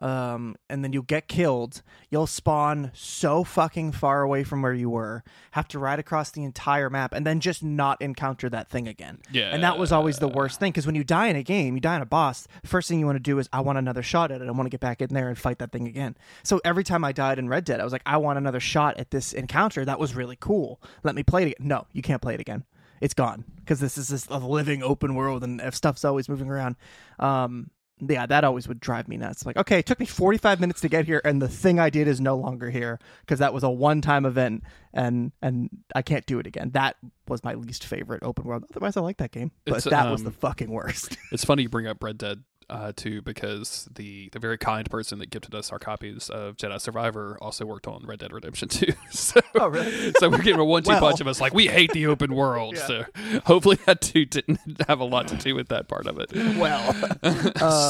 Um, 0.00 0.56
and 0.68 0.82
then 0.82 0.92
you'll 0.92 1.02
get 1.02 1.28
killed. 1.28 1.82
You'll 2.08 2.26
spawn 2.26 2.90
so 2.94 3.44
fucking 3.44 3.92
far 3.92 4.22
away 4.22 4.44
from 4.44 4.62
where 4.62 4.72
you 4.72 4.88
were, 4.88 5.22
have 5.52 5.68
to 5.68 5.78
ride 5.78 5.98
across 5.98 6.30
the 6.30 6.42
entire 6.42 6.88
map, 6.88 7.12
and 7.12 7.26
then 7.26 7.40
just 7.40 7.62
not 7.62 8.00
encounter 8.00 8.48
that 8.48 8.70
thing 8.70 8.88
again. 8.88 9.18
yeah, 9.30 9.50
And 9.50 9.62
that 9.62 9.78
was 9.78 9.92
always 9.92 10.18
the 10.18 10.28
worst 10.28 10.58
thing 10.58 10.72
because 10.72 10.86
when 10.86 10.94
you 10.94 11.04
die 11.04 11.26
in 11.28 11.36
a 11.36 11.42
game, 11.42 11.74
you 11.74 11.80
die 11.80 11.96
in 11.96 12.02
a 12.02 12.06
boss, 12.06 12.48
first 12.64 12.88
thing 12.88 12.98
you 12.98 13.06
want 13.06 13.16
to 13.16 13.20
do 13.20 13.38
is, 13.38 13.48
I 13.52 13.60
want 13.60 13.78
another 13.78 14.02
shot 14.02 14.30
at 14.30 14.40
it. 14.40 14.48
I 14.48 14.50
want 14.52 14.66
to 14.66 14.70
get 14.70 14.80
back 14.80 15.02
in 15.02 15.12
there 15.12 15.28
and 15.28 15.36
fight 15.36 15.58
that 15.58 15.70
thing 15.72 15.86
again. 15.86 16.16
So 16.42 16.60
every 16.64 16.84
time 16.84 17.04
I 17.04 17.12
died 17.12 17.38
in 17.38 17.48
Red 17.48 17.64
Dead, 17.64 17.80
I 17.80 17.84
was 17.84 17.92
like, 17.92 18.02
I 18.06 18.16
want 18.16 18.38
another 18.38 18.60
shot 18.60 18.98
at 18.98 19.10
this 19.10 19.32
encounter. 19.32 19.84
That 19.84 19.98
was 19.98 20.14
really 20.14 20.36
cool. 20.40 20.80
Let 21.02 21.14
me 21.14 21.22
play 21.22 21.42
it 21.42 21.46
again. 21.52 21.68
No, 21.68 21.86
you 21.92 22.02
can't 22.02 22.22
play 22.22 22.34
it 22.34 22.40
again. 22.40 22.64
It's 23.00 23.14
gone 23.14 23.44
because 23.56 23.80
this 23.80 23.96
is 23.96 24.08
this 24.08 24.26
a 24.26 24.38
living 24.38 24.82
open 24.82 25.14
world 25.14 25.42
and 25.42 25.62
stuff's 25.74 26.04
always 26.04 26.28
moving 26.28 26.48
around. 26.50 26.76
Um, 27.18 27.70
yeah, 28.08 28.26
that 28.26 28.44
always 28.44 28.66
would 28.68 28.80
drive 28.80 29.08
me 29.08 29.16
nuts. 29.16 29.44
Like, 29.46 29.56
okay, 29.56 29.78
it 29.78 29.86
took 29.86 30.00
me 30.00 30.06
45 30.06 30.60
minutes 30.60 30.80
to 30.82 30.88
get 30.88 31.04
here, 31.06 31.20
and 31.24 31.40
the 31.40 31.48
thing 31.48 31.78
I 31.78 31.90
did 31.90 32.08
is 32.08 32.20
no 32.20 32.36
longer 32.36 32.70
here 32.70 32.98
because 33.20 33.38
that 33.38 33.52
was 33.52 33.62
a 33.62 33.70
one-time 33.70 34.24
event, 34.26 34.62
and 34.92 35.32
and 35.42 35.70
I 35.94 36.02
can't 36.02 36.26
do 36.26 36.38
it 36.38 36.46
again. 36.46 36.70
That 36.72 36.96
was 37.28 37.44
my 37.44 37.54
least 37.54 37.84
favorite 37.84 38.22
open 38.22 38.44
world. 38.44 38.64
Otherwise, 38.70 38.96
I 38.96 39.00
like 39.00 39.18
that 39.18 39.32
game, 39.32 39.52
but 39.64 39.76
It's, 39.76 39.84
that 39.84 40.10
was 40.10 40.20
um, 40.20 40.24
the 40.26 40.32
fucking 40.32 40.70
worst. 40.70 41.16
It's 41.32 41.44
funny 41.44 41.62
you 41.62 41.68
bring 41.68 41.86
up 41.86 42.02
Red 42.02 42.18
Dead 42.18 42.42
uh, 42.70 42.92
too, 42.96 43.20
because 43.22 43.88
the 43.94 44.28
the 44.30 44.38
very 44.38 44.56
kind 44.56 44.88
person 44.88 45.18
that 45.18 45.28
gifted 45.30 45.54
us 45.54 45.70
our 45.72 45.78
copies 45.78 46.30
of 46.30 46.56
Jedi 46.56 46.80
Survivor 46.80 47.36
also 47.42 47.66
worked 47.66 47.86
on 47.86 48.04
Red 48.06 48.20
Dead 48.20 48.32
Redemption 48.32 48.68
2. 48.70 48.92
so, 49.10 49.40
Oh, 49.56 49.68
really? 49.68 50.12
so 50.18 50.30
we're 50.30 50.38
getting 50.38 50.60
a 50.60 50.64
one-two 50.64 50.88
Well. 50.90 51.00
punch 51.00 51.20
of 51.20 51.26
us 51.26 51.40
like 51.40 51.52
we 51.52 51.66
hate 51.66 51.92
the 51.92 52.06
open 52.06 52.34
world. 52.34 52.76
Yeah. 52.80 52.86
So 52.86 53.04
hopefully 53.44 53.78
that 53.86 54.00
too 54.00 54.24
didn't 54.24 54.60
have 54.88 55.00
a 55.00 55.04
lot 55.04 55.28
to 55.28 55.36
do 55.36 55.54
with 55.54 55.68
that 55.68 55.88
part 55.88 56.06
of 56.06 56.18
it. 56.18 56.32
well, 56.56 56.92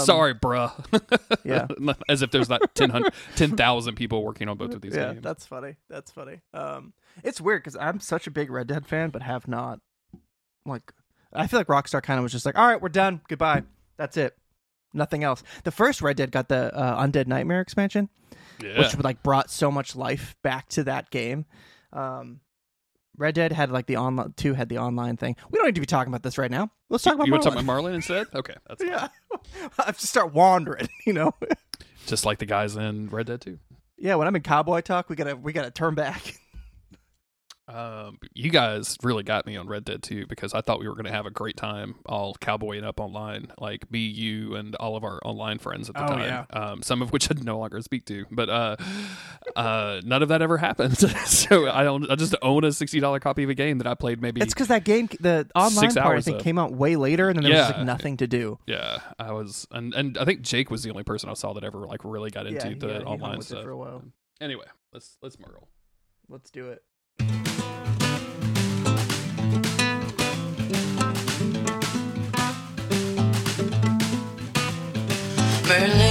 Sorry, 0.04 0.34
bruh. 0.34 0.72
yeah, 1.44 1.66
As 2.08 2.22
if 2.22 2.30
there's 2.30 2.48
not 2.48 2.74
10,000 2.74 3.10
10,000 3.36 3.94
people 3.94 4.24
working 4.24 4.48
on 4.48 4.56
both 4.56 4.72
of 4.74 4.80
these 4.80 4.94
yeah, 4.96 5.12
games. 5.12 5.22
that's 5.22 5.46
funny. 5.46 5.76
That's 5.88 6.10
funny. 6.10 6.40
Um, 6.54 6.92
it's 7.22 7.40
weird 7.40 7.62
because 7.62 7.76
I'm 7.76 8.00
such 8.00 8.26
a 8.26 8.30
big 8.30 8.50
Red 8.50 8.66
Dead 8.68 8.86
fan, 8.86 9.10
but 9.10 9.22
have 9.22 9.46
not 9.48 9.80
like. 10.64 10.92
I 11.32 11.46
feel 11.46 11.60
like 11.60 11.68
Rockstar 11.68 12.02
kind 12.02 12.18
of 12.18 12.22
was 12.24 12.32
just 12.32 12.44
like, 12.46 12.58
all 12.58 12.66
right, 12.66 12.80
we're 12.80 12.88
done. 12.88 13.20
Goodbye. 13.28 13.62
That's 13.96 14.16
it. 14.16 14.36
Nothing 14.92 15.22
else. 15.24 15.42
The 15.64 15.70
first 15.70 16.02
Red 16.02 16.16
Dead 16.16 16.30
got 16.32 16.48
the 16.48 16.74
uh, 16.74 17.04
Undead 17.04 17.26
Nightmare 17.26 17.60
expansion, 17.60 18.08
Yeah. 18.62 18.78
which 18.78 18.96
like 18.98 19.22
brought 19.22 19.50
so 19.50 19.70
much 19.70 19.94
life 19.94 20.36
back 20.42 20.68
to 20.70 20.84
that 20.84 21.10
game. 21.10 21.46
Um, 21.92 22.40
Red 23.16 23.34
Dead 23.34 23.52
had 23.52 23.70
like 23.70 23.86
the 23.86 23.96
online 23.98 24.32
two 24.36 24.54
had 24.54 24.68
the 24.68 24.78
online 24.78 25.16
thing. 25.16 25.36
We 25.50 25.58
don't 25.58 25.66
need 25.66 25.74
to 25.74 25.80
be 25.80 25.86
talking 25.86 26.10
about 26.12 26.22
this 26.22 26.38
right 26.38 26.50
now. 26.50 26.70
Let's 26.88 27.04
talk 27.04 27.14
about 27.14 27.26
you 27.26 27.32
want 27.32 27.42
to 27.44 27.50
talk 27.50 27.54
about 27.58 27.66
Merlin 27.66 27.94
instead? 27.94 28.26
Okay, 28.34 28.54
that's 28.66 28.82
fine. 28.82 28.92
yeah, 28.92 29.08
I 29.78 29.84
have 29.86 29.98
to 29.98 30.06
start 30.06 30.32
wandering. 30.32 30.88
You 31.06 31.12
know. 31.12 31.34
just 32.06 32.24
like 32.24 32.38
the 32.38 32.46
guys 32.46 32.76
in 32.76 33.08
Red 33.10 33.26
Dead 33.26 33.40
2. 33.42 33.58
yeah, 33.98 34.14
when 34.14 34.26
I'm 34.26 34.34
in 34.36 34.42
cowboy 34.42 34.80
talk, 34.80 35.08
we 35.10 35.16
gotta 35.16 35.36
we 35.36 35.52
gotta 35.52 35.70
turn 35.70 35.94
back. 35.94 36.39
Um, 37.72 38.18
you 38.34 38.50
guys 38.50 38.96
really 39.02 39.22
got 39.22 39.46
me 39.46 39.56
on 39.56 39.68
Red 39.68 39.84
Dead 39.84 40.02
2 40.02 40.26
because 40.26 40.54
I 40.54 40.60
thought 40.60 40.80
we 40.80 40.88
were 40.88 40.94
going 40.94 41.04
to 41.06 41.12
have 41.12 41.26
a 41.26 41.30
great 41.30 41.56
time 41.56 41.94
all 42.06 42.34
cowboying 42.34 42.82
up 42.84 42.98
online, 42.98 43.52
like 43.58 43.90
me, 43.90 44.00
you, 44.00 44.56
and 44.56 44.74
all 44.76 44.96
of 44.96 45.04
our 45.04 45.20
online 45.24 45.58
friends 45.58 45.88
at 45.88 45.94
the 45.94 46.04
Oh, 46.04 46.08
time. 46.08 46.20
yeah. 46.20 46.44
Um, 46.58 46.82
some 46.82 47.00
of 47.02 47.12
which 47.12 47.30
I 47.30 47.34
no 47.40 47.58
longer 47.58 47.80
speak 47.82 48.04
to, 48.06 48.26
but 48.30 48.48
uh, 48.50 48.76
uh, 49.56 50.00
none 50.04 50.22
of 50.22 50.28
that 50.30 50.42
ever 50.42 50.58
happened. 50.58 50.98
so 51.26 51.70
I 51.70 51.84
don't. 51.84 52.10
I 52.10 52.16
just 52.16 52.34
own 52.42 52.64
a 52.64 52.72
sixty 52.72 52.98
dollar 53.00 53.20
copy 53.20 53.42
of 53.44 53.50
a 53.50 53.54
game 53.54 53.78
that 53.78 53.86
I 53.86 53.94
played 53.94 54.20
maybe. 54.20 54.40
It's 54.40 54.52
because 54.54 54.68
that 54.68 54.84
game, 54.84 55.08
the 55.20 55.48
online 55.54 55.94
part, 55.94 56.18
I 56.18 56.20
think, 56.20 56.38
of- 56.38 56.42
came 56.42 56.58
out 56.58 56.72
way 56.72 56.96
later, 56.96 57.28
and 57.28 57.36
then 57.36 57.44
there 57.50 57.60
was 57.62 57.70
like 57.72 57.84
nothing 57.86 58.16
to 58.18 58.26
do. 58.26 58.58
yeah, 58.66 58.98
I 59.18 59.32
was, 59.32 59.66
and 59.70 59.94
and 59.94 60.18
I 60.18 60.24
think 60.24 60.42
Jake 60.42 60.70
was 60.70 60.82
the 60.82 60.90
only 60.90 61.04
person 61.04 61.28
I 61.30 61.34
saw 61.34 61.52
that 61.54 61.64
ever 61.64 61.86
like 61.86 62.04
really 62.04 62.30
got 62.30 62.46
into 62.46 62.68
yeah, 62.68 62.74
the 62.78 62.88
yeah, 62.88 63.04
online 63.04 63.40
stuff. 63.42 63.62
for 63.62 63.70
a 63.70 63.76
while. 63.76 64.02
Anyway, 64.40 64.64
let's 64.92 65.16
let's 65.22 65.38
Merle. 65.38 65.68
Let's 66.28 66.50
do 66.50 66.68
it. 66.68 66.82
Merlin, 75.70 76.09